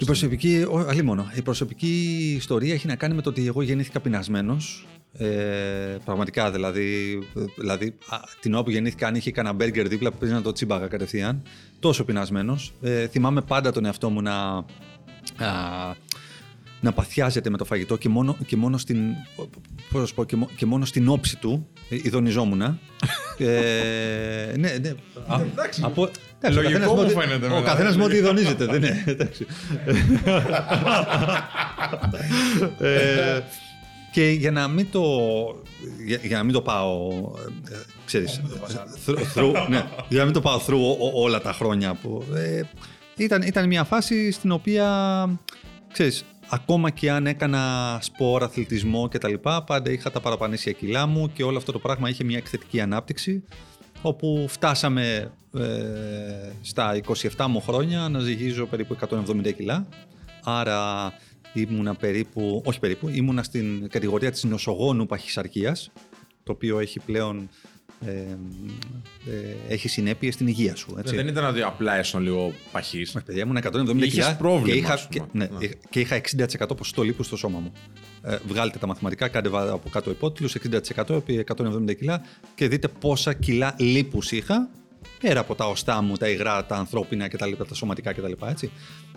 Η 0.00 0.04
προσωπική, 0.04 0.66
ο, 0.70 0.78
αλίμονο, 0.78 1.30
η 1.34 1.42
προσωπική 1.42 2.16
ιστορία 2.36 2.74
έχει 2.74 2.86
να 2.86 2.96
κάνει 2.96 3.14
με 3.14 3.22
το 3.22 3.28
ότι 3.30 3.46
εγώ 3.46 3.62
γεννήθηκα 3.62 4.00
πεινασμένος. 4.00 4.86
Ε, 5.12 5.26
πραγματικά 6.04 6.50
δηλαδή, 6.50 7.18
δηλαδή 7.56 7.94
α, 8.08 8.16
την 8.40 8.54
ώρα 8.54 8.62
που 8.62 8.70
γεννήθηκα, 8.70 9.06
αν 9.06 9.14
είχε 9.14 9.30
κανένα 9.30 9.54
μπέργκερ 9.54 9.88
δίπλα, 9.88 10.12
πήγα 10.12 10.32
να 10.32 10.42
το 10.42 10.52
τσίμπαγα 10.52 10.86
κατευθείαν. 10.86 11.42
Τόσο 11.80 12.04
πεινασμένος. 12.04 12.72
Ε, 12.82 13.06
θυμάμαι 13.06 13.42
πάντα 13.42 13.72
τον 13.72 13.84
εαυτό 13.84 14.10
μου 14.10 14.22
να, 14.22 14.34
α, 14.34 14.64
να 16.80 16.92
παθιάζεται 16.92 17.50
με 17.50 17.56
το 17.56 17.64
φαγητό 17.64 17.96
και 17.96 18.08
μόνο, 18.08 18.36
και 18.46 18.56
μόνο, 18.56 18.78
στην, 18.78 18.98
πώς 19.90 20.00
να 20.00 20.06
σου 20.06 20.14
πω, 20.14 20.24
και, 20.24 20.36
μο- 20.36 20.50
και 20.56 20.66
μόνο 20.66 20.84
στην 20.84 21.08
όψη 21.08 21.36
του 21.36 21.68
ε, 21.90 21.96
ειδονιζόμουν. 22.02 22.60
ε, 22.62 22.78
ναι, 24.58 24.76
ναι. 24.80 24.88
Α, 24.88 24.94
από, 25.34 25.44
εντάξει, 25.52 25.82
ο 25.84 26.12
Λογικό 26.42 26.62
καθένας 26.62 26.88
μου 26.88 26.94
με 26.96 27.00
ό,τι- 27.02 27.14
φαίνεται 27.14 27.46
Ο 27.46 27.54
μετά. 27.54 27.70
καθένας 27.70 27.96
με 27.96 28.04
ό,τι 28.04 28.16
ειδονίζεται. 28.16 28.64
δεν 28.66 28.82
είναι. 28.82 29.04
εντάξει. 29.06 29.46
Ε, 32.78 33.40
και 34.12 34.28
για 34.30 34.50
να 34.50 34.68
μην 34.68 34.90
το, 34.90 35.02
για, 36.06 36.18
για 36.22 36.36
να 36.36 36.42
μην 36.44 36.52
το 36.52 36.60
πάω, 36.62 37.08
ε, 37.70 37.74
ε, 37.74 37.76
ξέρεις, 38.04 38.40
through- 39.06 39.18
through- 39.34 39.66
ναι, 39.68 39.84
για 40.08 40.18
να 40.18 40.24
μην 40.24 40.32
το 40.32 40.40
πάω 40.40 40.60
through 40.66 40.96
ό- 40.98 41.06
ό- 41.06 41.22
όλα 41.22 41.40
τα 41.40 41.52
χρόνια 41.52 41.94
που, 41.94 42.24
ε, 42.34 42.60
ήταν, 43.16 43.42
ήταν 43.42 43.66
μια 43.66 43.84
φάση 43.84 44.30
στην 44.30 44.50
οποία, 44.52 44.88
ξέρεις, 45.92 46.24
ακόμα 46.48 46.90
και 46.90 47.10
αν 47.10 47.26
έκανα 47.26 47.98
σπορ, 48.02 48.42
αθλητισμό 48.42 49.08
κτλ. 49.08 49.34
Πάντα 49.66 49.90
είχα 49.90 50.10
τα 50.10 50.20
παραπανήσια 50.20 50.72
κιλά 50.72 51.06
μου 51.06 51.30
και 51.32 51.42
όλο 51.42 51.56
αυτό 51.56 51.72
το 51.72 51.78
πράγμα 51.78 52.08
είχε 52.08 52.24
μια 52.24 52.36
εκθετική 52.38 52.80
ανάπτυξη 52.80 53.44
όπου 54.02 54.46
φτάσαμε 54.48 55.32
ε, 55.54 55.62
στα 56.60 57.00
27 57.36 57.46
μου 57.48 57.60
χρόνια 57.60 58.08
να 58.08 58.18
ζυγίζω 58.18 58.66
περίπου 58.66 58.96
170 59.10 59.54
κιλά. 59.56 59.86
Άρα 60.42 61.12
ήμουνα 61.52 61.94
περίπου, 61.94 62.62
όχι 62.64 62.78
περίπου, 62.78 63.08
ήμουνα 63.08 63.42
στην 63.42 63.88
κατηγορία 63.88 64.30
της 64.30 64.44
νοσογόνου 64.44 65.06
παχυσαρκίας, 65.06 65.90
το 66.42 66.52
οποίο 66.52 66.78
έχει 66.78 67.00
πλέον 67.00 67.48
ε, 68.06 68.10
ε, 68.10 69.54
έχει 69.68 69.88
συνέπειες 69.88 70.34
στην 70.34 70.46
υγεία 70.46 70.76
σου. 70.76 70.94
Έτσι. 70.98 71.14
Δεν 71.16 71.28
ήταν 71.28 71.44
ότι 71.44 71.62
απλά 71.62 71.98
ήσουν 71.98 72.20
λίγο 72.22 72.52
παχή. 72.72 73.00
Όχι, 73.02 73.22
παιδιά, 73.24 73.42
ήμουν 73.42 73.56
170 73.56 73.96
Είχες 73.96 74.12
κιλά 74.12 74.36
πρόβλημα, 74.36 74.66
και 74.72 74.78
είχα, 74.78 74.92
ας 74.92 75.08
πούμε. 75.08 75.26
και, 75.32 75.38
ναι, 75.38 75.48
Ναι. 75.58 75.66
και 75.90 76.00
είχα 76.00 76.14
60% 76.16 76.76
ποσοστό 76.76 77.02
λίπους 77.02 77.26
στο 77.26 77.36
σώμα 77.36 77.58
μου. 77.58 77.72
Ε, 78.22 78.36
βγάλτε 78.46 78.78
τα 78.78 78.86
μαθηματικά, 78.86 79.28
κάντε 79.28 79.48
βα- 79.48 79.72
από 79.72 79.88
κάτω 79.88 80.10
υπότιτλους, 80.10 80.54
60% 80.54 81.14
επί 81.16 81.34
170 81.38 81.94
κιλά 81.94 82.20
και 82.54 82.68
δείτε 82.68 82.88
πόσα 82.88 83.32
κιλά 83.34 83.74
λίπους 83.78 84.32
είχα 84.32 84.68
πέρα 85.20 85.40
από 85.40 85.54
τα 85.54 85.66
οστά 85.66 86.02
μου, 86.02 86.16
τα 86.16 86.28
υγρά, 86.28 86.64
τα 86.64 86.76
ανθρώπινα 86.76 87.28
και 87.28 87.36
τα, 87.36 87.46
λοιπά, 87.46 87.66
τα 87.66 87.74
σωματικά 87.74 88.12
κτλ. 88.12 88.32
Έτσι. 88.48 88.70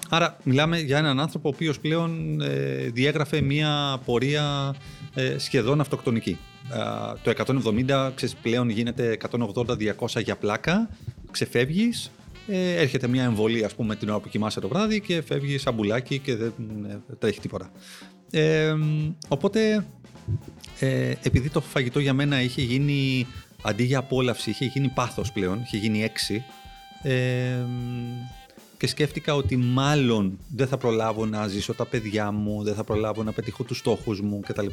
Άρα 0.09 0.37
μιλάμε 0.43 0.79
για 0.79 0.97
έναν 0.97 1.19
άνθρωπο 1.19 1.49
ο 1.49 1.51
οποίος 1.55 1.79
πλέον 1.79 2.41
ε, 2.41 2.89
διέγραφε 2.93 3.41
μια 3.41 3.99
πορεία 4.05 4.75
ε, 5.13 5.37
σχεδόν 5.37 5.79
αυτοκτονική. 5.79 6.37
Α, 6.69 7.13
το 7.23 7.33
170 7.87 8.11
ξέρεις, 8.15 8.35
πλέον 8.35 8.69
γίνεται 8.69 9.17
180-200 9.31 10.23
για 10.23 10.35
πλάκα, 10.35 10.89
ξεφεύγεις, 11.31 12.11
ε, 12.47 12.75
έρχεται 12.75 13.07
μια 13.07 13.23
εμβολία 13.23 13.65
ας 13.65 13.75
πούμε 13.75 13.95
την 13.95 14.09
ώρα 14.09 14.19
που 14.19 14.29
κοιμάσαι 14.29 14.59
το 14.59 14.67
βράδυ 14.67 15.01
και 15.01 15.21
φεύγεις 15.21 15.61
σαν 15.61 15.73
μπουλάκι 15.73 16.19
και 16.19 16.35
δεν 16.35 16.53
ε, 16.89 17.15
τρέχει 17.19 17.39
τίποτα. 17.39 17.71
Ε, 18.31 18.75
οπότε 19.27 19.85
ε, 20.79 21.13
επειδή 21.21 21.49
το 21.49 21.61
φαγητό 21.61 21.99
για 21.99 22.13
μένα 22.13 22.41
είχε 22.41 22.61
γίνει 22.61 23.27
αντί 23.61 23.83
για 23.83 23.99
απόλαυση 23.99 24.49
είχε 24.49 24.65
γίνει 24.65 24.87
πάθος 24.87 25.31
πλέον, 25.31 25.61
είχε 25.63 25.77
γίνει 25.77 26.03
έξι 26.03 26.43
ε, 27.01 27.65
και 28.77 28.87
σκέφτηκα 28.87 29.35
ότι 29.35 29.57
μάλλον 29.57 30.39
δεν 30.55 30.67
θα 30.67 30.77
προλάβω 30.77 31.25
να 31.25 31.47
ζήσω 31.47 31.73
τα 31.73 31.85
παιδιά 31.85 32.31
μου, 32.31 32.63
δεν 32.63 32.75
θα 32.75 32.83
προλάβω 32.83 33.23
να 33.23 33.31
πετύχω 33.31 33.63
τους 33.63 33.77
στόχους 33.77 34.21
μου 34.21 34.39
κτλ. 34.39 34.67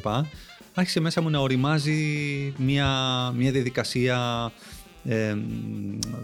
Άρχισε 0.73 0.99
μέσα 0.99 1.21
μου 1.21 1.29
να 1.29 1.39
οριμάζει 1.39 2.53
μια, 2.57 2.87
μια 3.35 3.51
διαδικασία 3.51 4.51
ε, 5.05 5.35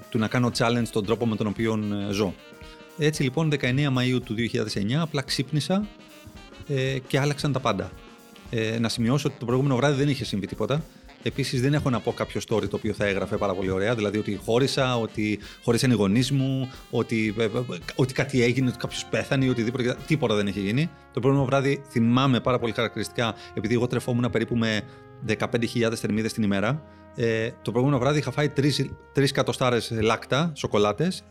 του 0.09 0.17
να 0.17 0.27
κάνω 0.27 0.51
challenge 0.57 0.87
τον 0.91 1.05
τρόπο 1.05 1.25
με 1.25 1.35
τον 1.35 1.47
οποίο 1.47 1.79
ε, 2.09 2.11
ζω. 2.11 2.33
Έτσι 2.97 3.23
λοιπόν 3.23 3.51
19 3.51 3.63
Μαΐου 3.63 4.21
του 4.23 4.35
2009 4.53 4.91
απλά 4.99 5.21
ξύπνησα 5.21 5.87
ε, 6.67 6.97
και 7.07 7.19
άλλαξαν 7.19 7.51
τα 7.51 7.59
πάντα. 7.59 7.91
Ε, 8.49 8.79
να 8.79 8.89
σημειώσω 8.89 9.27
ότι 9.27 9.39
το 9.39 9.45
προηγούμενο 9.45 9.75
βράδυ 9.75 9.95
δεν 9.97 10.09
είχε 10.09 10.25
συμβεί 10.25 10.47
τίποτα. 10.47 10.83
Επίσης, 11.27 11.61
δεν 11.61 11.73
έχω 11.73 11.89
να 11.89 11.99
πω 11.99 12.11
κάποιο 12.11 12.41
story 12.47 12.69
το 12.69 12.75
οποίο 12.75 12.93
θα 12.93 13.05
έγραφε 13.05 13.37
πάρα 13.37 13.53
πολύ 13.53 13.69
ωραία. 13.69 13.95
Δηλαδή, 13.95 14.17
ότι 14.17 14.39
χώρισα, 14.45 14.97
ότι 14.97 15.39
χώρισαν 15.63 15.91
οι 15.91 15.93
γονείς 15.93 16.31
μου, 16.31 16.71
ότι, 16.89 17.35
ε, 17.37 17.43
ε, 17.43 17.49
ότι 17.95 18.13
κάτι 18.13 18.43
έγινε, 18.43 18.69
ότι 18.69 18.77
κάποιος 18.77 19.05
πέθανε 19.05 19.45
ή 19.45 19.49
οτιδήποτε. 19.49 19.95
Τίποτα 20.07 20.35
δεν 20.35 20.47
έχει 20.47 20.59
γίνει. 20.59 20.89
Το 21.13 21.19
προηγούμενο 21.19 21.49
βράδυ 21.49 21.83
θυμάμαι 21.89 22.39
πάρα 22.39 22.59
πολύ 22.59 22.71
χαρακτηριστικά, 22.71 23.35
επειδή 23.53 23.73
εγώ 23.73 23.87
τρεφόμουν 23.87 24.29
περίπου 24.31 24.55
με 24.55 24.81
15.000 25.25 25.95
θερμίδες 25.95 26.33
την 26.33 26.43
ημέρα. 26.43 26.83
Ε, 27.17 27.49
το 27.61 27.71
προηγούμενο 27.71 27.99
βράδυ 28.01 28.17
είχα 28.19 28.31
φάει 28.31 28.49
τρεις 29.13 29.31
κατοστάρες 29.31 29.91
λάκτα, 30.01 30.51
σοκολάτες, 30.55 31.23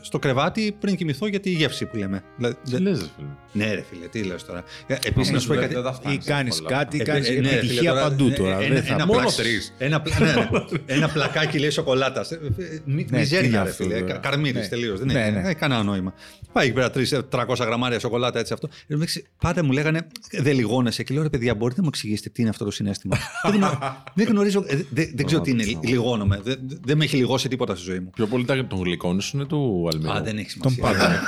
στο 0.00 0.18
κρεβάτι 0.18 0.76
πριν 0.80 0.96
κοιμηθώ 0.96 1.26
για 1.26 1.40
τη 1.40 1.50
γεύση 1.50 1.86
που 1.86 1.96
λέμε. 1.96 2.22
Τι 2.64 2.78
λες, 2.80 2.98
ρε 3.00 3.06
φίλε; 3.16 3.28
Ναι, 3.66 3.74
ρε 3.74 3.82
φίλε, 3.90 4.06
τι 4.06 4.22
λες 4.22 4.44
τώρα. 4.44 4.64
Επίσης, 5.02 5.32
να 5.32 5.38
σου 5.38 5.48
πω 5.48 5.54
κάτι. 5.54 5.74
Ή 6.12 6.18
κάνεις 6.18 6.62
κάτι, 6.66 7.00
Ε, 7.00 7.04
κάνεις 7.04 7.28
ε, 7.28 7.32
ναι, 7.32 7.48
επιτυχία 7.48 7.78
φίλε, 7.78 7.88
τώρα, 7.90 8.02
παντού 8.02 8.26
ε, 8.26 8.30
τώρα. 8.30 8.58
ένα- 8.60 8.74
δεν 8.74 8.82
θα- 8.84 8.94
ένα 8.94 9.06
Μόνο 9.06 9.20
πλακ- 9.20 9.36
τρεις. 9.36 9.74
Ένα, 9.78 10.00
πλα- 10.00 10.18
ναι, 10.20 10.32
ναι. 10.32 10.64
ένα 10.86 11.08
πλακάκι 11.08 11.58
λέει 11.58 11.70
σοκολάτα. 11.70 12.24
Ναι, 12.30 12.36
τι 12.56 12.90
είναι 13.08 13.18
Μιζέρια, 13.18 13.62
ρε 13.62 13.70
αυτό, 13.70 13.82
φίλε. 13.84 13.94
βέβαια. 13.94 14.16
Καρμίδη 14.16 14.58
Ναι. 14.58 14.66
τελείως. 14.66 14.98
Δεν 14.98 15.06
Ναι, 15.06 15.20
έχει 15.20 15.30
ναι. 15.30 15.36
δεν 15.36 15.44
έχει 15.44 15.54
κανένα 15.54 15.82
νόημα. 15.82 16.14
Πάει 16.52 16.64
εκεί 16.66 16.74
πέρα 16.74 16.90
τρεις, 16.90 17.14
300 17.30 17.64
γραμμάρια 17.64 17.98
σοκολάτα 17.98 18.38
έτσι 18.38 18.52
αυτό. 18.52 18.68
Εν 18.72 18.78
τω 18.88 18.94
μεταξύ, 18.94 19.24
Πάντα 19.40 19.64
μου 19.64 19.72
λέγανε 19.72 20.06
δεν 20.30 20.54
λιγώνεσαι. 20.54 21.02
Και 21.02 21.14
λέω 21.14 21.22
ρε 21.22 21.28
παιδιά, 21.28 21.54
μπορείτε 21.54 21.76
να 21.80 21.82
μου 21.86 21.90
εξηγήσετε 21.94 22.28
τι 22.28 22.40
είναι 22.40 22.50
αυτό 22.50 22.64
το 22.64 22.70
συνέστημα. 22.70 23.16
δεν, 23.50 23.54
γνω- 23.54 23.78
δεν 24.14 24.26
γνωρίζω, 24.26 24.64
ε, 24.66 25.04
δεν, 25.18 25.26
δεν 25.26 25.26
ξέρω 25.26 25.40
τι 25.40 25.50
είναι. 25.50 25.64
Λιγώνομαι. 25.84 26.40
Δεν, 26.42 26.56
δεν 26.84 26.96
με 26.96 27.04
έχει 27.04 27.16
λιγώσει 27.16 27.48
τίποτα 27.48 27.74
στη 27.74 27.84
ζωή 27.84 27.98
μου. 27.98 28.10
Πιο 28.14 28.26
πολύ 28.26 28.44
τα 28.44 28.66
των 28.66 28.82
γλυκών 28.82 29.20
σου 29.20 29.36
είναι 29.36 29.46
του 29.46 29.88
Αλμυρού. 29.92 30.12
Α, 30.12 30.22
δεν 30.22 30.38
έχει 30.38 30.58
Τον 30.58 30.72
σημασία. 30.72 30.98
πάντα. 30.98 31.26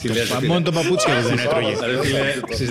Τι 0.00 0.08
λες, 0.08 0.30
Μα 0.30 0.36
φίλε. 0.36 0.48
Μόνο 0.48 0.62
το 0.64 0.72
παπούτσια 0.72 1.20
δεν 1.20 1.38
έτρωγε. 1.38 1.86
Ρε 1.86 2.02
φίλε, 2.02 2.54
στις 2.54 2.68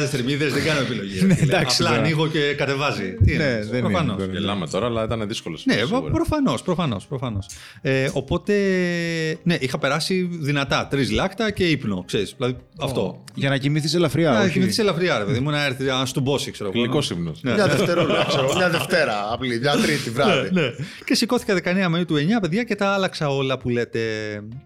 15.000 0.00 0.06
θερμίδες 0.10 0.52
δεν 0.52 0.64
κάνω 0.64 0.80
επιλογή. 0.80 1.18
ρε 1.20 1.26
Ναι, 1.26 1.34
φίλε. 1.34 1.52
εντάξει, 1.54 1.76
Απλά 1.82 1.88
τώρα. 1.94 2.02
ανοίγω 2.06 2.26
και 2.28 2.54
κατεβάζει. 2.56 3.14
Τι 3.24 3.32
είναι, 3.34 3.44
Ναι, 3.44 3.58
δεν 3.64 3.78
είναι 3.78 3.88
προφανώς. 3.88 4.16
τώρα. 4.16 4.32
Γελάμε 4.32 4.66
τώρα, 4.68 4.86
αλλά 4.86 5.04
ήταν 5.04 5.28
δύσκολος. 5.28 5.64
Ναι, 5.66 5.74
προφανώς, 6.12 6.62
προφανώς. 6.62 7.06
Προφανώς. 7.06 7.46
Ε, 7.80 8.10
οπότε, 8.12 8.52
ναι, 9.42 9.56
είχα 9.60 9.78
περάσει 9.78 10.28
δυνατά. 10.40 10.86
Τρεις 10.90 11.10
λάκτα 11.10 11.50
και 11.50 11.64
ύπνο. 11.64 12.04
Ξέρεις, 12.06 12.34
δηλαδή 12.36 12.56
αυτό. 12.80 13.24
Για 13.34 13.48
να 13.48 13.56
κοιμηθείς 13.56 13.94
ελαφριά. 13.94 14.30
Να 14.30 14.40
όχι. 14.40 14.50
κοιμηθείς 14.52 14.78
ελαφριά, 14.78 15.18
ρε 15.18 15.24
παιδί 15.24 15.40
μου, 15.40 15.50
να 15.50 15.64
έρθει 15.64 15.84
να 15.84 16.04
σου 16.06 16.20
μπόσει, 16.20 16.50
ξέρω 16.50 16.70
εγώ. 16.74 16.78
Γλυκός 16.80 17.10
ύμνο. 17.10 17.32
Μια 17.42 17.66
Δευτερούλα, 17.68 18.26
ξέρω. 19.20 19.50
Μια 19.50 19.58
Δευτέρα, 19.58 19.58
απλή. 19.58 19.58
Μια 19.58 19.76
Τρίτη 19.76 20.10
βράδυ. 20.10 20.50
Ναι. 20.52 20.70
Και 21.04 21.14
σηκώθηκα 21.14 21.54
19 21.54 21.96
Μαΐου 21.96 22.06
του 22.06 22.16
9, 22.16 22.40
παιδιά, 22.40 22.64
και 22.64 22.74
τα 22.74 22.88
άλλαξα 22.88 23.28
όλα 23.28 23.58
που 23.58 23.68
λέτε. 23.68 24.00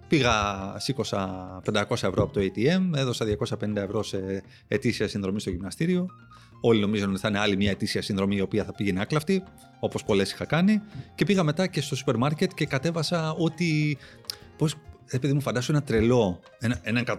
Πήγα, 0.09 0.35
σήκωσα 0.79 1.61
500 1.73 1.91
ευρώ 1.91 2.23
από 2.23 2.33
το 2.33 2.41
ATM, 2.41 2.99
έδωσα 2.99 3.25
250 3.25 3.77
ευρώ 3.77 4.03
σε 4.03 4.43
ετήσια 4.69 5.09
συνδρομή 5.09 5.41
στο 5.41 5.51
γυμναστήριο. 5.51 6.07
Όλοι 6.61 6.81
νομίζαν 6.81 7.11
ότι 7.11 7.21
θα 7.21 7.29
είναι 7.29 7.39
άλλη 7.39 7.57
μια 7.57 7.71
ετήσια 7.71 8.03
συνδρομή 8.03 8.37
η 8.37 8.41
οποία 8.41 8.65
θα 8.65 8.75
πήγαινε 8.75 9.01
άκλαυτη, 9.01 9.43
όπως 9.81 10.05
πολλές 10.05 10.33
είχα 10.33 10.45
κάνει. 10.45 10.81
Και 11.15 11.25
πήγα 11.25 11.43
μετά 11.43 11.67
και 11.67 11.81
στο 11.81 11.97
σούπερ 11.97 12.17
μάρκετ 12.17 12.51
και 12.55 12.67
κατέβασα 12.67 13.33
ό,τι. 13.33 13.97
Πώς. 14.57 14.75
Επειδή 15.15 15.33
μου 15.33 15.41
φαντάσου 15.41 15.73
ένα 15.73 15.83
τρελό, 15.83 16.41
ένα, 16.59 16.79
ένα 16.83 17.01
170, 17.01 17.19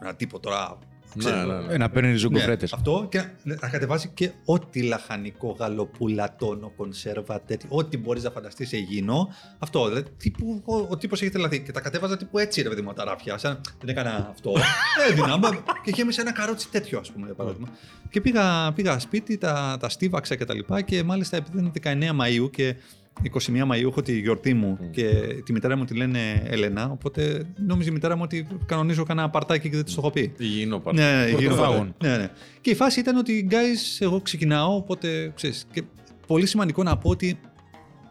ένα 0.00 0.14
τύπο 0.16 0.40
τώρα. 0.40 0.78
Ναι, 1.16 1.24
ξέρεις, 1.24 1.46
ναι, 1.46 1.54
ναι. 1.54 1.72
Ε, 1.74 1.76
να 1.76 1.90
παίρνει 1.90 2.10
ναι, 2.10 2.16
ζωγκοφρέτε. 2.16 2.68
αυτό 2.72 3.06
και 3.10 3.24
να 3.42 3.56
να 3.60 3.68
κατεβάσει 3.68 4.10
και 4.14 4.30
ό,τι 4.44 4.82
λαχανικό, 4.82 5.56
γαλοπούλα, 5.58 6.34
τόνο, 6.38 6.72
κονσέρβα, 6.76 7.40
τέτοιο. 7.40 7.68
Ό,τι 7.72 7.96
μπορείς 7.98 8.22
να 8.22 8.30
φανταστείς 8.30 8.68
σε 8.68 8.76
υγιεινό. 8.76 9.28
Αυτό. 9.58 9.88
Δηλαδή, 9.88 10.10
τύπου, 10.16 10.62
ο, 10.64 10.74
ο 10.76 10.96
τύπος 10.96 11.22
έχει 11.22 11.30
τρελαθεί. 11.30 11.60
Και 11.60 11.72
τα 11.72 11.80
κατέβαζα 11.80 12.16
τύπου 12.16 12.38
έτσι, 12.38 12.62
ρε 12.62 12.68
παιδί 12.68 12.82
μου, 12.82 12.92
τα 12.92 13.04
ράφια. 13.04 13.38
Σαν, 13.38 13.60
δεν 13.80 13.88
έκανα 13.88 14.28
αυτό. 14.30 14.52
Έδινα. 15.10 15.36
μα- 15.36 15.62
και 15.84 15.90
γέμισα 15.94 16.20
ένα 16.20 16.32
καρότσι 16.32 16.68
τέτοιο, 16.70 16.98
ας 16.98 17.10
πούμε, 17.12 17.26
για 17.26 17.34
παράδειγμα. 17.34 17.68
και 18.10 18.20
πήγα, 18.20 18.72
πήγα 18.72 18.98
σπίτι, 18.98 19.38
τα, 19.38 19.76
τα 19.80 19.88
στίβαξα 19.88 20.34
και 20.36 20.44
τα 20.44 20.54
λοιπά. 20.54 20.80
Και 20.82 21.02
μάλιστα 21.02 21.36
επειδή 21.36 21.58
είναι 21.58 21.70
19 22.10 22.14
Μαου 22.14 22.50
και 22.50 22.76
21 23.22 23.70
Μαΐου 23.70 23.86
έχω 23.86 24.02
τη 24.02 24.18
γιορτή 24.18 24.54
μου 24.54 24.78
και 24.90 25.04
τη 25.44 25.52
μητέρα 25.52 25.76
μου 25.76 25.84
τη 25.84 25.94
λένε 25.94 26.42
Ελένα, 26.46 26.90
οπότε 26.90 27.46
νόμιζε 27.56 27.90
η 27.90 27.92
μητέρα 27.92 28.16
μου 28.16 28.22
ότι 28.24 28.46
κανονίζω 28.66 29.04
κανένα 29.04 29.30
παρτάκι 29.30 29.68
και 29.68 29.76
δεν 29.76 29.84
της 29.84 29.94
το 29.94 30.00
έχω 30.00 30.10
πει. 30.10 30.32
Υγιεινό 30.38 30.78
πάρα. 30.78 30.96
Ναι, 30.96 31.24
ναι, 31.24 31.32
Πρωτοφάγων. 31.32 31.94
ναι, 32.02 32.16
ναι. 32.16 32.30
Και 32.60 32.70
η 32.70 32.74
φάση 32.74 33.00
ήταν 33.00 33.16
ότι, 33.16 33.48
guys, 33.50 33.96
εγώ 33.98 34.20
ξεκινάω, 34.20 34.74
οπότε 34.76 35.32
ξέρεις. 35.34 35.66
Και 35.72 35.82
πολύ 36.26 36.46
σημαντικό 36.46 36.82
να 36.82 36.96
πω 36.96 37.10
ότι 37.10 37.38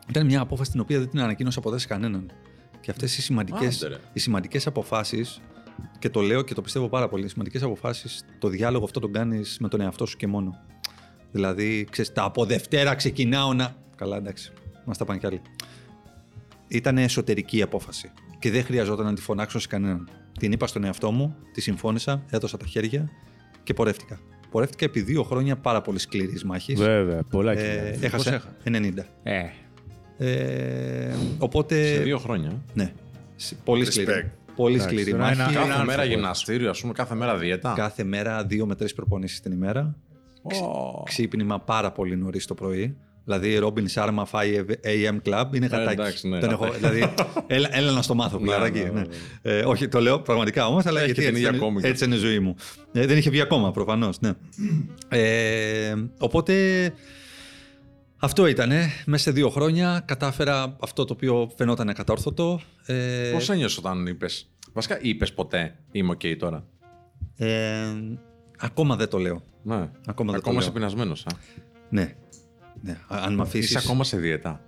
ήταν 0.09 0.25
μια 0.25 0.41
απόφαση 0.41 0.71
την 0.71 0.79
οποία 0.79 0.99
δεν 0.99 1.09
την 1.09 1.19
ανακοίνωσα 1.19 1.61
ποτέ 1.61 1.79
σε 1.79 1.87
κανέναν. 1.87 2.31
Και 2.79 2.91
αυτές 2.91 3.17
οι 3.17 3.21
σημαντικές 3.21 3.83
Άντε, 3.83 3.95
ρε. 3.95 3.99
οι 4.13 4.19
σημαντικές 4.19 4.67
αποφάσεις, 4.67 5.41
και 5.99 6.09
το 6.09 6.21
λέω 6.21 6.41
και 6.41 6.53
το 6.53 6.61
πιστεύω 6.61 6.89
πάρα 6.89 7.07
πολύ, 7.07 7.25
οι 7.25 7.27
σημαντικές 7.27 7.63
αποφάσεις, 7.63 8.23
το 8.39 8.47
διάλογο 8.47 8.83
αυτό 8.83 8.99
τον 8.99 9.11
κάνεις 9.11 9.57
με 9.59 9.67
τον 9.67 9.81
εαυτό 9.81 10.05
σου 10.05 10.17
και 10.17 10.27
μόνο. 10.27 10.59
Δηλαδή, 11.31 11.87
ξέρεις, 11.91 12.13
τα 12.13 12.23
από 12.23 12.45
Δευτέρα 12.45 12.95
ξεκινάω 12.95 13.53
να. 13.53 13.75
Καλά, 13.95 14.17
εντάξει, 14.17 14.51
μας 14.85 14.97
τα 14.97 15.05
πάνε 15.05 15.19
κι 15.19 15.25
άλλοι. 15.25 15.41
Ήταν 16.67 16.97
εσωτερική 16.97 17.61
απόφαση. 17.61 18.11
Και 18.39 18.51
δεν 18.51 18.63
χρειαζόταν 18.63 19.05
να 19.05 19.13
τη 19.13 19.21
φωνάξω 19.21 19.59
σε 19.59 19.67
κανέναν. 19.67 20.09
Την 20.39 20.51
είπα 20.51 20.67
στον 20.67 20.83
εαυτό 20.83 21.11
μου, 21.11 21.35
τη 21.53 21.61
συμφώνησα, 21.61 22.23
έδωσα 22.29 22.57
τα 22.57 22.65
χέρια 22.65 23.09
και 23.63 23.73
πορεύτηκα. 23.73 24.19
Πορεύτηκα 24.51 24.85
επί 24.85 25.01
δύο 25.01 25.23
χρόνια 25.23 25.55
πάρα 25.57 25.81
πολύ 25.81 25.99
σκληρής 25.99 26.43
μάχης. 26.43 26.79
Βέβαια, 26.79 27.23
πολλά 27.29 27.51
Ε, 27.51 27.55
κοινά. 27.91 28.05
έχασα 28.05 28.41
90. 28.63 29.05
Ε, 29.23 29.43
Ε, 30.17 31.15
οπότε. 31.37 31.85
Σε 31.85 31.97
δύο 32.01 32.17
χρόνια. 32.17 32.61
Ναι. 32.73 32.91
Σ- 33.35 33.55
Πολύ 33.63 33.85
σκληρή. 33.85 34.11
Respect. 34.11 34.29
Πολύ 34.55 34.75
Εντάξει, 34.75 34.93
σκληρή 34.95 35.11
τώρα 35.11 35.23
μάχη. 35.23 35.41
ένα- 35.41 35.51
Κάθε 35.51 35.59
άνθρωπο. 35.59 35.85
μέρα 35.85 36.03
γυμναστήριο, 36.03 36.69
ας 36.69 36.81
πούμε, 36.81 36.93
κάθε 36.93 37.15
μέρα 37.15 37.37
διέτα. 37.37 37.73
Κάθε 37.75 38.03
μέρα 38.03 38.43
δύο 38.45 38.65
με 38.65 38.75
τρεις 38.75 38.93
προπονήσεις 38.93 39.39
την 39.41 39.51
ημέρα. 39.51 39.95
Ω. 40.41 41.03
Ξύπνημα 41.03 41.59
πάρα 41.59 41.91
πολύ 41.91 42.15
νωρίς 42.17 42.45
το 42.45 42.53
πρωί. 42.53 42.97
Δηλαδή, 43.25 43.59
Robin 43.61 43.85
Sharma 43.93 44.23
5 44.31 44.65
AM 44.83 45.17
Club 45.29 45.45
είναι 45.55 45.65
γατάκι. 45.65 45.91
εντάξει, 45.91 46.27
ναι, 46.27 46.39
Τον 46.39 46.49
έχω, 46.49 46.63
γατάκι. 46.65 46.79
δηλαδή, 46.87 47.13
έλα, 47.47 47.69
έλα 47.71 47.91
να 47.91 48.01
στο 48.01 48.15
μάθω, 48.15 48.39
φιλαράκι. 48.39 48.79
ναι, 48.79 48.89
ναι, 48.89 48.99
ναι. 49.01 49.05
Ε, 49.41 49.63
όχι, 49.65 49.87
το 49.87 49.99
λέω 49.99 50.19
πραγματικά 50.21 50.67
όμως, 50.67 50.85
αλλά 50.85 51.01
Έχει 51.01 51.05
γιατί 51.05 51.21
και 51.21 51.27
την 51.27 51.35
έτσι, 51.35 51.41
ίδια 51.47 51.57
είναι- 51.57 51.65
κόμικ. 51.67 51.83
έτσι 51.85 52.05
είναι 52.05 52.15
η 52.15 52.17
ζωή 52.17 52.39
μου. 52.39 52.55
Ε, 52.91 53.05
δεν 53.05 53.17
είχε 53.17 53.29
βγει 53.29 53.41
ακόμα, 53.41 53.71
προφανώς. 53.71 54.19
Ναι. 54.19 54.31
Ε, 55.09 55.93
οπότε 56.19 56.53
αυτό 58.17 58.47
ήταν. 58.47 58.71
Μέσα 59.05 59.23
σε 59.23 59.31
δύο 59.31 59.49
χρόνια 59.49 60.03
κατάφερα 60.05 60.75
αυτό 60.81 61.05
το 61.05 61.13
οποίο 61.13 61.51
φαινόταν 61.57 61.89
ακατόρθωτο. 61.89 62.59
Ε, 62.85 63.29
Πώς 63.33 63.49
ένιωσες 63.49 63.77
όταν 63.77 64.05
είπες; 64.07 64.49
Βασικά, 64.73 64.99
είπες 65.01 65.33
ποτέ 65.33 65.75
Είμαι 65.91 66.11
οκ 66.11 66.21
τώρα. 66.39 66.65
ε, 67.37 67.85
ακόμα 68.59 68.95
δεν 68.95 69.07
το 69.09 69.17
λέω. 69.17 69.41
Ναι. 69.63 69.75
Ακόμα 69.75 69.91
δεν 70.05 70.25
το 70.25 70.35
ακόμα 70.35 70.51
λέω. 70.51 70.59
είσαι 70.61 70.71
πεινασμένος. 70.71 71.25
Ναι. 71.89 72.15
Ναι. 72.85 72.91
Α- 73.07 73.23
Αν 73.23 73.33
με 73.33 73.41
αφήσεις. 73.41 73.69
Είσαι 73.69 73.77
ακόμα 73.83 74.03
σε 74.03 74.17
διέτα. 74.17 74.61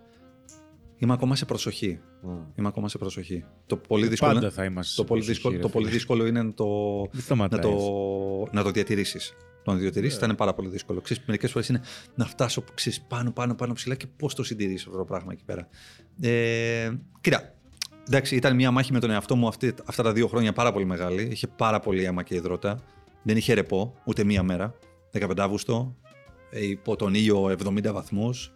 Είμαι 0.97 1.13
ακόμα 1.13 1.35
σε 1.35 1.45
προσοχή. 1.45 1.99
Είμαι 2.55 2.67
ακόμα 2.67 2.89
σε 2.89 2.97
προσοχή. 2.97 3.45
Το 3.65 3.77
πολύ 3.77 4.07
δύσκολο, 4.07 4.33
Πάντα 4.33 4.51
θα 4.51 4.63
είμαστε 4.63 4.93
το 4.95 5.01
σε 5.01 5.07
πολύ 5.07 5.19
προσοχή, 5.19 5.31
δύσκολο, 5.31 5.55
ρε 5.55 5.61
το 5.61 5.69
πολύ 5.69 5.85
φίλε. 5.85 5.97
δύσκολο 5.97 6.25
είναι 6.25 6.41
να 6.41 6.53
το, 6.53 6.65
Δεν 7.01 7.09
να 7.13 7.19
σταματάει 7.21 7.61
το, 7.61 7.67
αυτό. 7.69 8.47
να 8.51 8.63
το 8.63 8.71
διατηρήσεις. 8.71 9.33
Το 9.63 9.71
να 9.71 9.77
διατηρήσεις 9.77 10.13
Ναι. 10.13 10.19
θα 10.19 10.25
είναι 10.25 10.35
πάρα 10.35 10.53
πολύ 10.53 10.69
δύσκολο. 10.69 11.01
Ξέρεις, 11.01 11.23
μερικές 11.25 11.51
φορές 11.51 11.69
είναι 11.69 11.81
να 12.15 12.25
φτάσω 12.25 12.63
ξέρεις, 12.73 13.01
πάνω, 13.01 13.31
πάνω, 13.31 13.55
πάνω 13.55 13.73
ψηλά 13.73 13.95
και 13.95 14.07
πώς 14.17 14.35
το 14.35 14.43
συντηρήσει 14.43 14.85
αυτό 14.87 14.97
το 14.97 15.05
πράγμα 15.05 15.31
εκεί 15.33 15.43
πέρα. 15.45 15.67
Ε, 16.21 16.91
κοίτα, 17.21 17.53
εντάξει, 18.07 18.35
ήταν 18.35 18.55
μια 18.55 18.71
μάχη 18.71 18.93
με 18.93 18.99
τον 18.99 19.09
εαυτό 19.09 19.35
μου 19.35 19.47
αυτή, 19.47 19.73
αυτά 19.85 20.03
τα 20.03 20.13
δύο 20.13 20.27
χρόνια 20.27 20.53
πάρα 20.53 20.71
πολύ 20.71 20.85
μεγάλη. 20.85 21.21
Είχε 21.31 21.47
πάρα 21.47 21.79
πολύ 21.79 22.03
αίμα 22.03 22.23
και 22.23 22.35
υδρότα. 22.35 22.79
Δεν 23.23 23.37
είχε 23.37 23.53
ρεπό 23.53 23.93
ούτε 24.05 24.23
μία 24.23 24.43
μέρα. 24.43 24.73
15 25.11 25.31
Αύγουστο, 25.37 25.95
ε, 26.03 26.06
υπό 26.49 26.95
τον 26.95 27.13
ήλιο 27.13 27.55
70 27.65 27.91
βαθμούς, 27.93 28.51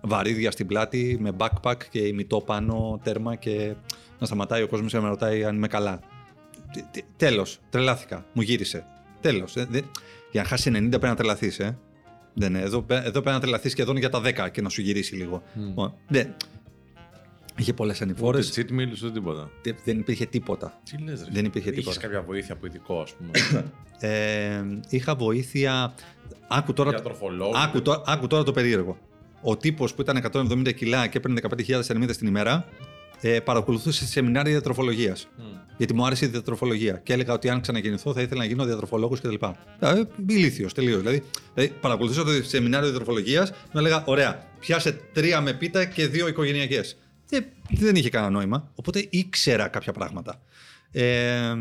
βαρύδια 0.00 0.50
στην 0.50 0.66
πλάτη, 0.66 1.16
με 1.20 1.30
backpack 1.38 1.76
και 1.90 1.98
ημιτό 1.98 2.40
πάνω, 2.40 3.00
τέρμα 3.02 3.34
και 3.34 3.74
να 4.18 4.26
σταματάει 4.26 4.62
ο 4.62 4.68
κόσμος 4.68 4.90
και 4.90 4.96
να 4.96 5.02
με 5.02 5.08
ρωτάει 5.08 5.44
αν 5.44 5.56
είμαι 5.56 5.66
καλά. 5.68 6.00
Τι- 6.72 6.82
τι- 6.90 7.02
Τέλος, 7.16 7.58
τρελάθηκα, 7.70 8.26
μου 8.32 8.42
γύρισε. 8.42 8.84
Τέλος. 9.20 9.56
ε, 9.56 9.66
δεν- 9.70 9.90
για 10.30 10.42
να 10.42 10.48
χάσει 10.48 10.70
90 10.70 10.88
πρέπει 10.88 11.06
να 11.06 11.14
τρελαθείς, 11.14 11.58
ε. 11.58 11.78
Δεν, 12.34 12.54
είναι. 12.54 12.60
εδώ, 12.64 12.82
πέ- 12.82 13.00
εδώ 13.06 13.10
πρέπει 13.10 13.28
να 13.36 13.40
τρελαθείς 13.40 13.70
σχεδόν 13.72 13.96
για 13.96 14.08
τα 14.10 14.20
10 14.20 14.48
και 14.48 14.62
να 14.62 14.68
σου 14.68 14.80
γυρίσει 14.80 15.14
λίγο. 15.14 15.42
Ω, 15.74 15.92
Δεν. 16.08 16.34
Είχε 17.56 17.72
πολλές 17.72 17.94
Ούτε 18.00 18.04
ανηφόρες, 18.04 18.52
cheat 18.56 18.72
meals, 18.72 19.02
ούτε 19.02 19.10
τίποτα. 19.12 19.50
δεν- 19.62 19.76
δεν 19.84 19.98
υπήρχε 19.98 20.26
τίποτα. 20.26 20.80
Τι 20.90 21.02
λες, 21.02 21.28
Δεν 21.32 21.44
υπήρχε 21.44 21.68
Είχες 21.70 21.80
τίποτα. 21.84 22.00
κάποια 22.00 22.22
βοήθεια 22.22 22.54
από 22.54 22.66
ειδικό, 22.66 23.00
ας 23.00 23.12
πούμε; 23.14 23.30
Ε, 24.08 24.62
είχα 24.88 25.14
βοήθεια. 25.14 25.94
Άκου 26.48 26.72
τώρα, 26.72 26.90
Διατροφολόγο. 26.90 27.52
άκου, 27.56 27.82
τώρα, 27.82 28.02
άκου 28.06 28.26
τώρα 28.26 28.42
το 28.42 28.52
περίεργο. 28.52 28.98
Ο 29.42 29.56
τύπος 29.56 29.94
που 29.94 30.00
ήταν 30.00 30.30
170 30.32 30.72
κιλά 30.74 31.06
και 31.06 31.18
έπαιρνε 31.18 31.40
15.000 31.68 31.82
θερμίδε 31.82 32.12
την 32.12 32.26
ημέρα, 32.26 32.64
ε, 33.20 33.40
παρακολουθούσε 33.40 34.06
σεμινάρια 34.06 34.50
διατροφολογίας. 34.52 35.28
Γιατί 35.76 35.94
μου 35.94 36.06
άρεσε 36.06 36.24
η 36.24 36.28
διατροφολογία. 36.28 37.00
Και 37.02 37.12
έλεγα 37.12 37.32
ότι 37.32 37.48
αν 37.48 37.60
ξαναγεννηθώ 37.60 38.12
θα 38.12 38.20
ήθελα 38.20 38.40
να 38.40 38.46
γίνω 38.46 38.64
διατροφολόγος 38.64 39.20
κτλ. 39.20 39.34
Δηλαδή, 39.78 40.06
ηλίθιος 40.26 40.74
τελείως. 40.74 40.98
Δηλαδή, 40.98 41.22
δηλαδή, 41.54 41.74
παρακολουθούσα 41.80 42.24
το 42.24 42.30
σεμινάριο 42.42 42.88
διατροφολογίας, 42.88 43.50
μου 43.50 43.80
έλεγα: 43.80 44.04
Ωραία, 44.06 44.46
πιάσε 44.60 44.92
τρία 45.12 45.40
με 45.40 45.52
πίτα 45.52 45.84
και 45.84 46.06
δύο 46.06 46.28
οικογενειακές. 46.28 46.96
Και 47.26 47.44
δεν 47.70 47.94
είχε 47.94 48.08
κανένα 48.08 48.30
νόημα. 48.32 48.70
Οπότε 48.74 49.06
ήξερα 49.10 49.68
κάποια 49.68 49.92
πράγματα. 49.92 50.42
Ε, 50.90 51.54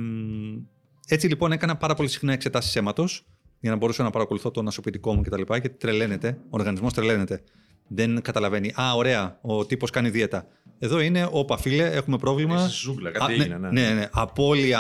έτσι 1.08 1.28
λοιπόν 1.28 1.52
έκανα 1.52 1.76
πάρα 1.78 1.94
πολύ 1.94 2.10
συχνά 2.10 2.34
εξετάσεις 2.34 2.76
αίματος 2.76 3.26
για 3.62 3.72
να 3.72 3.78
μπορούσα 3.78 4.04
να 4.04 4.10
παρακολουθώ 4.10 4.52
το 4.52 4.62
νοσοποιητικό 4.62 5.14
μου 5.14 5.22
κτλ. 5.22 5.42
Και 5.62 5.70
τρελαίνεται. 5.70 6.38
Ο 6.44 6.50
οργανισμός 6.50 6.94
τρελαίνεται. 6.94 7.44
Δεν 7.88 8.22
καταλαβαίνει. 8.22 8.74
Α, 8.82 8.94
ωραία, 8.96 9.40
ο 9.42 9.66
τύπος 9.66 9.90
κάνει 9.90 10.10
δίαιτα. 10.10 10.48
Εδώ 10.80 11.00
είναι, 11.00 11.28
όπα 11.32 11.58
φίλε, 11.58 11.86
έχουμε 11.86 12.18
πρόβλημα. 12.18 12.56
Είσαι 12.56 12.68
στη 12.68 12.76
ζούγκλα, 12.76 13.12
κάτι 13.12 13.32
Α, 13.32 13.36
έγινε, 13.36 13.58
ναι. 13.58 13.70
ναι, 13.70 13.90
ναι. 13.94 14.08
Απώλεια, 14.12 14.80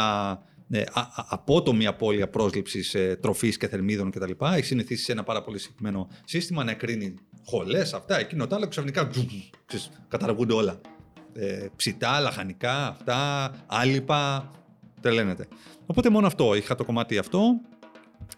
ναι, 0.67 0.79
α, 0.79 1.01
α, 1.01 1.25
απότομη 1.29 1.85
απώλεια 1.85 2.29
πρόσληψης 2.29 2.93
ε, 2.93 3.17
τροφής 3.21 3.57
και 3.57 3.67
θερμίδων 3.67 4.11
κτλ. 4.11 4.31
Έχει 4.55 4.65
συνηθίσει 4.65 5.03
σε 5.03 5.11
ένα 5.11 5.23
πάρα 5.23 5.41
πολύ 5.41 5.57
συγκεκριμένο 5.57 6.07
σύστημα 6.25 6.63
να 6.63 6.73
κρίνει 6.73 7.13
Χολές, 7.45 7.93
αυτά, 7.93 8.19
εκείνο 8.19 8.47
το 8.47 8.55
άλλο, 8.55 8.67
ξαφνικά 8.67 9.09
ξέρεις, 9.65 9.89
καταργούνται 10.07 10.53
όλα. 10.53 10.81
Ε, 11.33 11.67
ψητά, 11.75 12.19
λαχανικά, 12.19 12.87
αυτά, 12.87 13.51
άλυπα. 13.65 14.51
Τρελαίνεται. 15.01 15.47
Οπότε 15.85 16.09
μόνο 16.09 16.27
αυτό. 16.27 16.55
Είχα 16.55 16.75
το 16.75 16.85
κομμάτι 16.85 17.17
αυτό. 17.17 17.61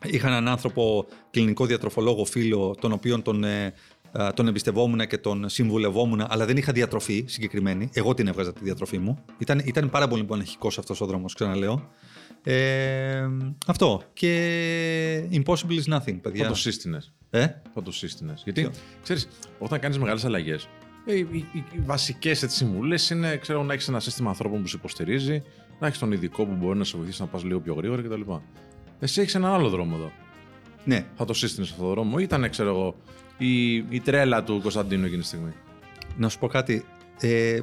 Είχα 0.03 0.27
έναν 0.27 0.47
άνθρωπο, 0.47 1.05
κλινικό 1.31 1.65
διατροφολόγο 1.65 2.25
φίλο, 2.25 2.75
τον 2.81 2.91
οποίον 2.91 3.21
τον, 3.21 3.43
ε, 3.43 3.73
ε, 4.11 4.29
τον 4.33 4.47
εμπιστευόμουν 4.47 5.07
και 5.07 5.17
τον 5.17 5.49
συμβουλευόμουν, 5.49 6.25
αλλά 6.27 6.45
δεν 6.45 6.57
είχα 6.57 6.71
διατροφή 6.71 7.25
συγκεκριμένη. 7.27 7.89
Εγώ 7.93 8.13
την 8.13 8.27
έβγαζα 8.27 8.53
τη 8.53 8.63
διατροφή 8.63 8.97
μου. 8.97 9.17
Ήταν, 9.37 9.61
ήταν 9.65 9.89
πάρα 9.89 10.07
πολύ 10.07 10.23
πονεχικό 10.23 10.67
αυτός 10.67 11.01
ο 11.01 11.05
δρόμος, 11.05 11.33
ξαναλέω. 11.33 11.89
Ε, 12.43 13.27
αυτό. 13.67 14.01
Και 14.13 15.29
impossible 15.31 15.79
is 15.85 15.97
nothing, 15.97 16.19
παιδιά. 16.21 16.43
Θα 16.43 16.49
το 16.49 16.55
σύστηνε. 16.55 16.99
Ε; 17.29 17.47
Θα 17.73 17.81
το 17.81 17.91
σύστηνε. 17.91 18.33
Γιατί, 18.43 18.69
ξέρεις, 19.03 19.27
όταν 19.59 19.79
κάνεις 19.79 19.97
μεγάλες 19.97 20.25
αλλαγές, 20.25 20.67
ε, 21.05 21.15
οι, 21.15 21.19
οι, 21.31 21.63
οι 21.71 21.79
βασικές 21.85 22.45
συμβουλές 22.47 23.09
είναι 23.09 23.37
ξέρω, 23.37 23.63
να 23.63 23.73
έχεις 23.73 23.87
ένα 23.87 23.99
σύστημα 23.99 24.29
ανθρώπων 24.29 24.61
που 24.61 24.67
σε 24.67 24.77
υποστηρίζει, 24.77 25.43
να 25.79 25.87
έχεις 25.87 25.99
τον 25.99 26.11
ειδικό 26.11 26.45
που 26.45 26.55
μπορεί 26.55 26.77
να 26.77 26.83
σε 26.83 26.97
βοηθήσει 26.97 27.21
να 27.21 27.27
πας 27.27 27.43
λίγο 27.43 27.59
πιο 27.59 27.73
γρήγορα 27.73 28.01
κτλ. 28.01 28.21
Εσύ 29.03 29.21
έχεις 29.21 29.35
έναν 29.35 29.53
άλλο 29.53 29.69
δρόμο 29.69 29.95
εδώ. 29.99 30.11
Ναι. 30.85 31.05
Θα 31.15 31.25
το 31.25 31.33
σύστηνες 31.33 31.71
αυτό 31.71 31.83
το 31.83 31.89
δρόμο, 31.89 32.15
ή 32.19 32.23
ήταν, 32.23 32.49
ξέρω 32.49 32.69
εγώ, 32.69 32.95
η, 33.37 33.73
η 33.75 33.99
τρέλα 34.03 34.43
του 34.43 34.59
Κωνσταντίνου 34.61 35.05
εκείνη 35.05 35.21
τη 35.21 35.27
στιγμή; 35.27 35.53
Να 36.17 36.29
σου 36.29 36.39
πω 36.39 36.47
κάτι. 36.47 36.85
Ε, 37.19 37.59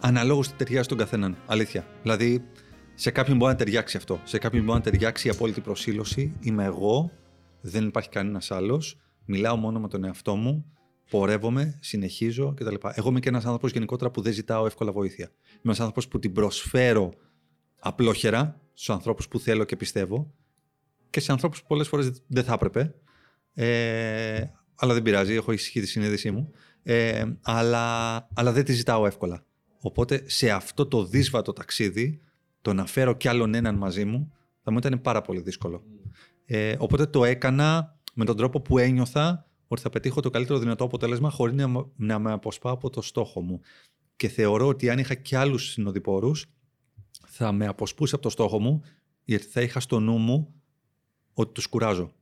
αναλόγως 0.00 0.48
τι 0.48 0.54
ταιριάζει 0.54 0.84
στον 0.84 0.98
καθέναν. 0.98 1.36
Αλήθεια. 1.46 1.86
Δηλαδή, 2.02 2.44
σε 2.94 3.10
κάποιον 3.10 3.36
μπορεί 3.36 3.52
να 3.52 3.58
ταιριάξει 3.58 3.96
αυτό. 3.96 4.20
Σε 4.24 4.38
κάποιον 4.38 4.64
μπορεί 4.64 4.78
να 4.78 4.84
ταιριάξει 4.84 5.26
η 5.28 5.30
απόλυτη 5.30 5.60
προσήλωση. 5.60 6.32
Είμαι 6.40 6.64
εγώ. 6.64 7.10
Δεν 7.60 7.86
υπάρχει 7.86 8.08
κανένας 8.08 8.50
άλλος. 8.50 9.00
Μιλάω 9.24 9.56
μόνο 9.56 9.80
με 9.80 9.88
τον 9.88 10.04
εαυτό 10.04 10.36
μου. 10.36 10.64
Πορεύομαι, 11.10 11.78
συνεχίζω 11.80 12.54
κτλ. 12.56 12.74
Εγώ 12.92 13.08
είμαι 13.08 13.20
και 13.20 13.28
ένας 13.28 13.44
άνθρωπος 13.44 13.70
γενικότερα 13.72 14.10
που 14.10 14.20
δεν 14.20 14.32
ζητάω 14.32 14.66
εύκολα 14.66 14.92
βοήθεια. 14.92 15.30
Είμαι 15.50 15.60
ένας 15.62 15.78
άνθρωπος 15.78 16.08
που 16.08 16.18
την 16.18 16.32
προσφέρω 16.32 17.12
απλόχερα 17.78 18.59
στους 18.72 18.90
ανθρώπους 18.90 19.28
που 19.28 19.38
θέλω 19.38 19.64
και 19.64 19.76
πιστεύω 19.76 20.34
και 21.10 21.20
σε 21.20 21.32
ανθρώπους 21.32 21.60
που 21.60 21.66
πολλές 21.66 21.88
φορές 21.88 22.22
δεν 22.26 22.44
θα 22.44 22.52
έπρεπε. 22.52 22.94
Ε, 23.54 24.44
αλλά 24.74 24.94
δεν 24.94 25.02
πειράζει, 25.02 25.34
έχω 25.34 25.52
ισχύει 25.52 25.80
τη 25.80 25.86
συνείδησή 25.86 26.30
μου. 26.30 26.52
Ε, 26.82 27.24
αλλά, 27.42 28.14
αλλά 28.34 28.52
δεν 28.52 28.64
τη 28.64 28.72
ζητάω 28.72 29.06
εύκολα. 29.06 29.44
Οπότε 29.80 30.22
σε 30.26 30.50
αυτό 30.50 30.86
το 30.86 31.04
δύσβατο 31.04 31.52
ταξίδι, 31.52 32.20
το 32.60 32.72
να 32.72 32.86
φέρω 32.86 33.14
κι 33.14 33.28
άλλον 33.28 33.54
έναν 33.54 33.74
μαζί 33.74 34.04
μου, 34.04 34.32
θα 34.62 34.70
μου 34.70 34.78
ήταν 34.78 35.00
πάρα 35.00 35.22
πολύ 35.22 35.40
δύσκολο. 35.40 35.82
Ε, 36.44 36.74
οπότε 36.78 37.06
το 37.06 37.24
έκανα 37.24 37.98
με 38.14 38.24
τον 38.24 38.36
τρόπο 38.36 38.60
που 38.60 38.78
ένιωθα 38.78 39.46
ότι 39.68 39.80
θα 39.80 39.90
πετύχω 39.90 40.20
το 40.20 40.30
καλύτερο 40.30 40.58
δυνατό 40.58 40.84
αποτέλεσμα 40.84 41.30
χωρίς 41.30 41.54
να, 41.54 41.86
να 41.96 42.18
με 42.18 42.32
αποσπάω 42.32 42.72
από 42.72 42.90
το 42.90 43.02
στόχο 43.02 43.40
μου. 43.40 43.60
Και 44.16 44.28
θεωρώ 44.28 44.66
ότι 44.66 44.90
αν 44.90 44.98
είχα 44.98 45.14
κι 45.14 45.36
άλλους 45.36 45.70
συνοδοιπόρους, 45.70 46.46
θα 47.42 47.52
με 47.52 47.66
αποσπούσε 47.66 48.14
από 48.14 48.24
το 48.24 48.30
στόχο 48.30 48.60
μου, 48.60 48.82
γιατί 49.24 49.46
θα 49.46 49.60
είχα 49.60 49.80
στο 49.80 50.00
νου 50.00 50.18
μου 50.18 50.54
ότι 51.32 51.52
τους 51.52 51.66
κουράζω. 51.66 52.12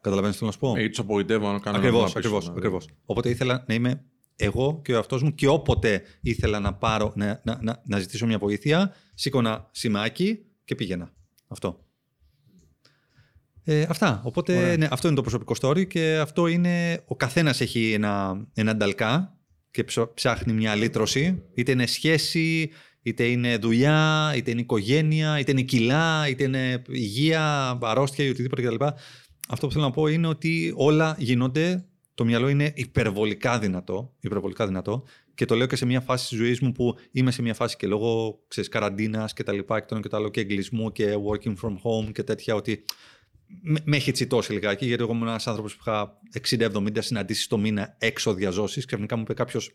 Καταλαβαίνετε 0.00 0.38
τι 0.38 0.44
να 0.44 0.52
σου 0.52 0.58
πω; 0.58 0.76
Ή 0.76 0.90
του 0.90 1.02
απογοητεύω 1.02 1.52
να 1.52 1.58
κάνω 1.58 1.76
Ακριβώς, 1.76 2.16
ακριβώς. 2.16 2.48
Ακριβώς. 2.48 2.88
Οπότε 3.04 3.28
ήθελα 3.28 3.64
να 3.68 3.74
είμαι 3.74 4.04
εγώ 4.36 4.80
και 4.84 4.92
ο 4.92 4.94
εαυτός 4.94 5.22
μου 5.22 5.34
και 5.34 5.48
όποτε 5.48 6.02
ήθελα 6.20 6.60
να, 6.60 6.74
πάρω, 6.74 7.12
να, 7.16 7.40
να, 7.44 7.58
να, 7.62 7.82
να 7.86 7.98
ζητήσω 7.98 8.26
μια 8.26 8.38
βοήθεια, 8.38 8.94
σήκωνα 9.14 9.68
σημάκι 9.70 10.44
και 10.64 10.74
πήγαινα. 10.74 11.12
Αυτό. 11.48 11.84
Ε, 13.64 13.86
αυτά. 13.88 14.22
Οπότε 14.24 14.76
ναι, 14.76 14.88
αυτό 14.90 15.06
είναι 15.06 15.16
το 15.16 15.22
προσωπικό 15.22 15.54
story 15.60 15.86
και 15.86 16.18
αυτό 16.18 16.46
είναι. 16.46 17.02
Ο 17.06 17.16
καθένας 17.16 17.60
έχει 17.60 17.92
ένα, 17.92 18.44
ένα 18.54 18.76
νταλκά 18.76 19.36
και 19.70 19.84
ψάχνει 20.14 20.52
μια 20.52 20.74
λύτρωση. 20.74 21.42
Είτε 21.54 21.72
είναι 21.72 21.86
σχέση, 21.86 22.70
είτε 23.02 23.24
είναι 23.24 23.56
δουλειά, 23.56 24.32
είτε 24.36 24.50
είναι 24.50 24.60
οικογένεια, 24.60 25.38
είτε 25.38 25.50
είναι 25.50 25.62
κιλά, 25.62 26.28
είτε 26.28 26.44
είναι 26.44 26.82
υγεία, 26.88 27.78
αρρώστια 27.82 28.24
ή 28.24 28.28
οτιδήποτε 28.28 28.62
κτλ. 28.62 28.84
Αυτό 29.48 29.66
που 29.66 29.72
θέλω 29.72 29.84
να 29.84 29.90
πω 29.90 30.06
είναι 30.06 30.26
ότι 30.26 30.72
όλα 30.76 31.16
γίνονται. 31.18 31.86
Το 32.14 32.24
μυαλό 32.24 32.48
είναι 32.48 32.72
υπερβολικά 32.74 33.58
δυνατό, 33.58 34.14
υπερβολικά 34.20 34.66
δυνατό 34.66 35.04
και 35.34 35.44
το 35.44 35.54
λέω 35.54 35.66
και 35.66 35.76
σε 35.76 35.86
μια 35.86 36.00
φάση 36.00 36.28
της 36.28 36.38
ζωής 36.38 36.60
μου 36.60 36.72
που 36.72 36.98
είμαι 37.12 37.30
σε 37.30 37.42
μια 37.42 37.54
φάση 37.54 37.76
και 37.76 37.86
λόγω 37.86 38.42
ξέρεις, 38.48 38.70
καραντίνας 38.70 39.32
και 39.32 39.42
τα 39.42 39.52
λοιπά 39.52 39.80
και 39.80 39.86
το 39.86 40.00
και 40.00 40.08
το 40.08 40.16
άλλο 40.16 40.28
και 40.28 40.40
εγκλισμού 40.40 40.92
και 40.92 41.14
working 41.30 41.54
from 41.62 41.72
home 41.72 42.12
και 42.12 42.22
τέτοια 42.22 42.54
ότι 42.54 42.84
με 43.62 43.96
έχει 43.96 44.12
τσιτώσει 44.12 44.52
λιγάκι, 44.52 44.86
γιατί 44.86 45.02
εγώ 45.02 45.12
ήμουν 45.12 45.28
ένας 45.28 45.46
άνθρωπος 45.46 45.76
που 45.76 45.82
είχα 45.86 46.18
60-70 46.58 46.96
συναντήσεις 46.98 47.46
το 47.46 47.58
μήνα 47.58 47.96
έξω 47.98 48.34
διαζώσεις. 48.34 48.84
Ξαφνικά 48.84 49.16
μου 49.16 49.22
είπε 49.22 49.34
κάποιος 49.34 49.70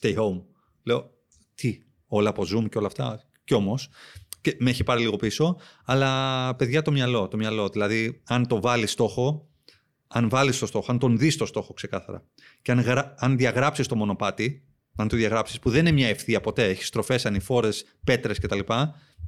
stay 0.00 0.16
home. 0.16 0.42
Λέω, 0.82 1.10
τι, 1.54 1.78
όλα 2.10 2.28
από 2.28 2.42
Zoom 2.42 2.68
και 2.68 2.78
όλα 2.78 2.86
αυτά. 2.86 3.24
Κι 3.44 3.54
όμως, 3.54 3.88
και 4.40 4.56
με 4.58 4.70
έχει 4.70 4.84
πάρει 4.84 5.00
λίγο 5.00 5.16
πίσω. 5.16 5.56
Αλλά 5.84 6.54
παιδιά 6.56 6.82
το 6.82 6.90
μυαλό, 6.90 7.28
το 7.28 7.36
μυαλό. 7.36 7.68
Δηλαδή, 7.68 8.22
αν 8.26 8.46
το 8.46 8.60
βάλεις 8.60 8.90
στόχο, 8.90 9.48
αν 10.08 10.28
βάλεις 10.28 10.58
το 10.58 10.66
στόχο, 10.66 10.92
αν 10.92 10.98
τον 10.98 11.18
δεις 11.18 11.36
το 11.36 11.46
στόχο 11.46 11.72
ξεκάθαρα, 11.72 12.24
και 12.62 12.70
αν, 12.70 12.80
γρα... 12.80 13.14
αν 13.18 13.36
διαγράψεις 13.36 13.86
το 13.86 13.96
μονοπάτι, 13.96 14.64
αν 14.96 15.08
το 15.08 15.16
διαγράψεις, 15.16 15.58
που 15.58 15.70
δεν 15.70 15.80
είναι 15.80 15.90
μια 15.90 16.08
ευθεία 16.08 16.40
ποτέ, 16.40 16.68
έχεις 16.68 16.86
στροφές, 16.86 17.26
ανηφόρες, 17.26 17.84
πέτρες 18.04 18.38
κτλ. 18.38 18.58
Και, 18.58 18.74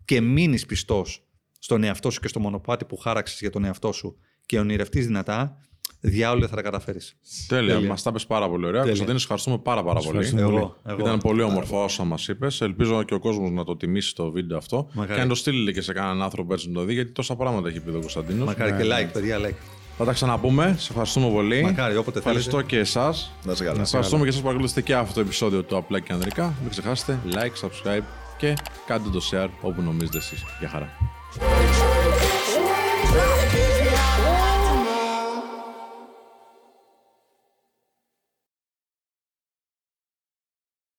και 0.05 0.21
μείνεις 0.21 0.67
πιστός 0.67 1.27
στον 1.59 1.83
εαυτό 1.83 2.11
σου 2.11 2.21
και 2.21 2.29
στο 2.29 2.41
μονοπάτι 2.41 2.85
που 2.85 2.97
χάραξες 2.97 3.41
για 3.41 3.51
τον 3.51 3.65
εαυτό 3.65 3.93
σου 3.93 4.17
και 4.47 4.59
ονειρευτείς 4.59 5.07
δυνατά, 5.07 5.59
διάολο 6.05 6.47
θα 6.47 6.57
τα 6.57 6.63
καταφέρεις. 6.63 7.17
Τέλεια, 7.49 7.81
μας 7.81 8.03
τα 8.03 8.13
πες 8.13 8.27
πάρα 8.27 8.49
πολύ 8.49 8.67
ωραία. 8.67 8.83
Κωνσταντίνος, 8.83 9.23
ευχαριστούμε 9.23 9.59
πάρα, 9.59 9.83
πάρα 9.83 10.01
πολύ. 10.01 10.33
Εγώ, 10.37 10.77
εγώ. 10.87 11.01
Ήταν 11.01 11.19
πολύ 11.19 11.43
όμορφο 11.43 11.83
όσα 11.83 12.05
μας 12.05 12.29
είπες. 12.29 12.61
Ελπίζω 12.61 13.03
και 13.03 13.15
ο 13.15 13.19
κόσμος 13.19 13.51
να 13.51 13.65
το 13.65 13.77
τιμήσει 13.77 14.15
το 14.15 14.31
βίντεο 14.31 14.57
αυτό. 14.57 14.89
Μακάρι. 14.93 15.15
Και 15.15 15.23
να 15.23 15.29
το 15.29 15.35
στείλει 15.35 15.73
και 15.73 15.81
σε 15.81 15.93
κανέναν 15.93 16.23
άνθρωπο 16.23 16.53
έτσι 16.53 16.69
να 16.69 16.75
το 16.75 16.85
δει, 16.85 16.93
γιατί 16.93 17.11
τόσα 17.11 17.37
πράγματα 17.37 17.69
έχει 17.69 17.81
πει 17.81 17.91
ο 17.91 17.93
Κωνσταντίνος. 17.93 18.47
Μακάρι 18.47 18.73
και 18.73 18.83
like, 18.85 19.13
παιδιά, 19.13 19.39
like. 19.39 19.55
Θα 19.99 20.05
τα 20.05 20.13
ξαναπούμε. 20.13 20.75
Σε 20.79 20.87
ευχαριστούμε 20.91 21.31
πολύ. 21.31 21.63
Μακάρι, 21.63 21.97
όποτε 21.97 22.19
Ευχαριστώ 22.19 22.51
θέλετε. 22.51 22.69
και 22.69 22.79
εσάς. 22.79 23.33
Να 23.45 23.53
είσαι 23.53 23.65
καλά. 23.65 23.81
Ευχαριστούμε 23.81 24.23
και 24.23 24.29
εσάς 24.29 24.37
που 24.37 24.47
παρακολουθήσατε 24.47 24.87
και 24.87 24.95
αυτό 24.95 25.15
το 25.15 25.21
επεισόδιο 25.21 25.63
του 25.63 25.77
Απλά 25.77 26.01
και 26.01 26.13
Ανδρικά. 26.13 26.55
Μην 26.61 26.71
ξεχάσετε 26.71 27.19
like, 27.33 27.67
subscribe 27.67 28.03
και 28.39 28.55
κάντε 28.87 29.09
το 29.09 29.21
share 29.33 29.49
όπου 29.61 29.83
νομίζετε 29.83 30.19
εσείς. 30.19 30.45
Γεια 30.59 30.69
χαρά. 30.69 30.89
Yeah. 33.13 33.42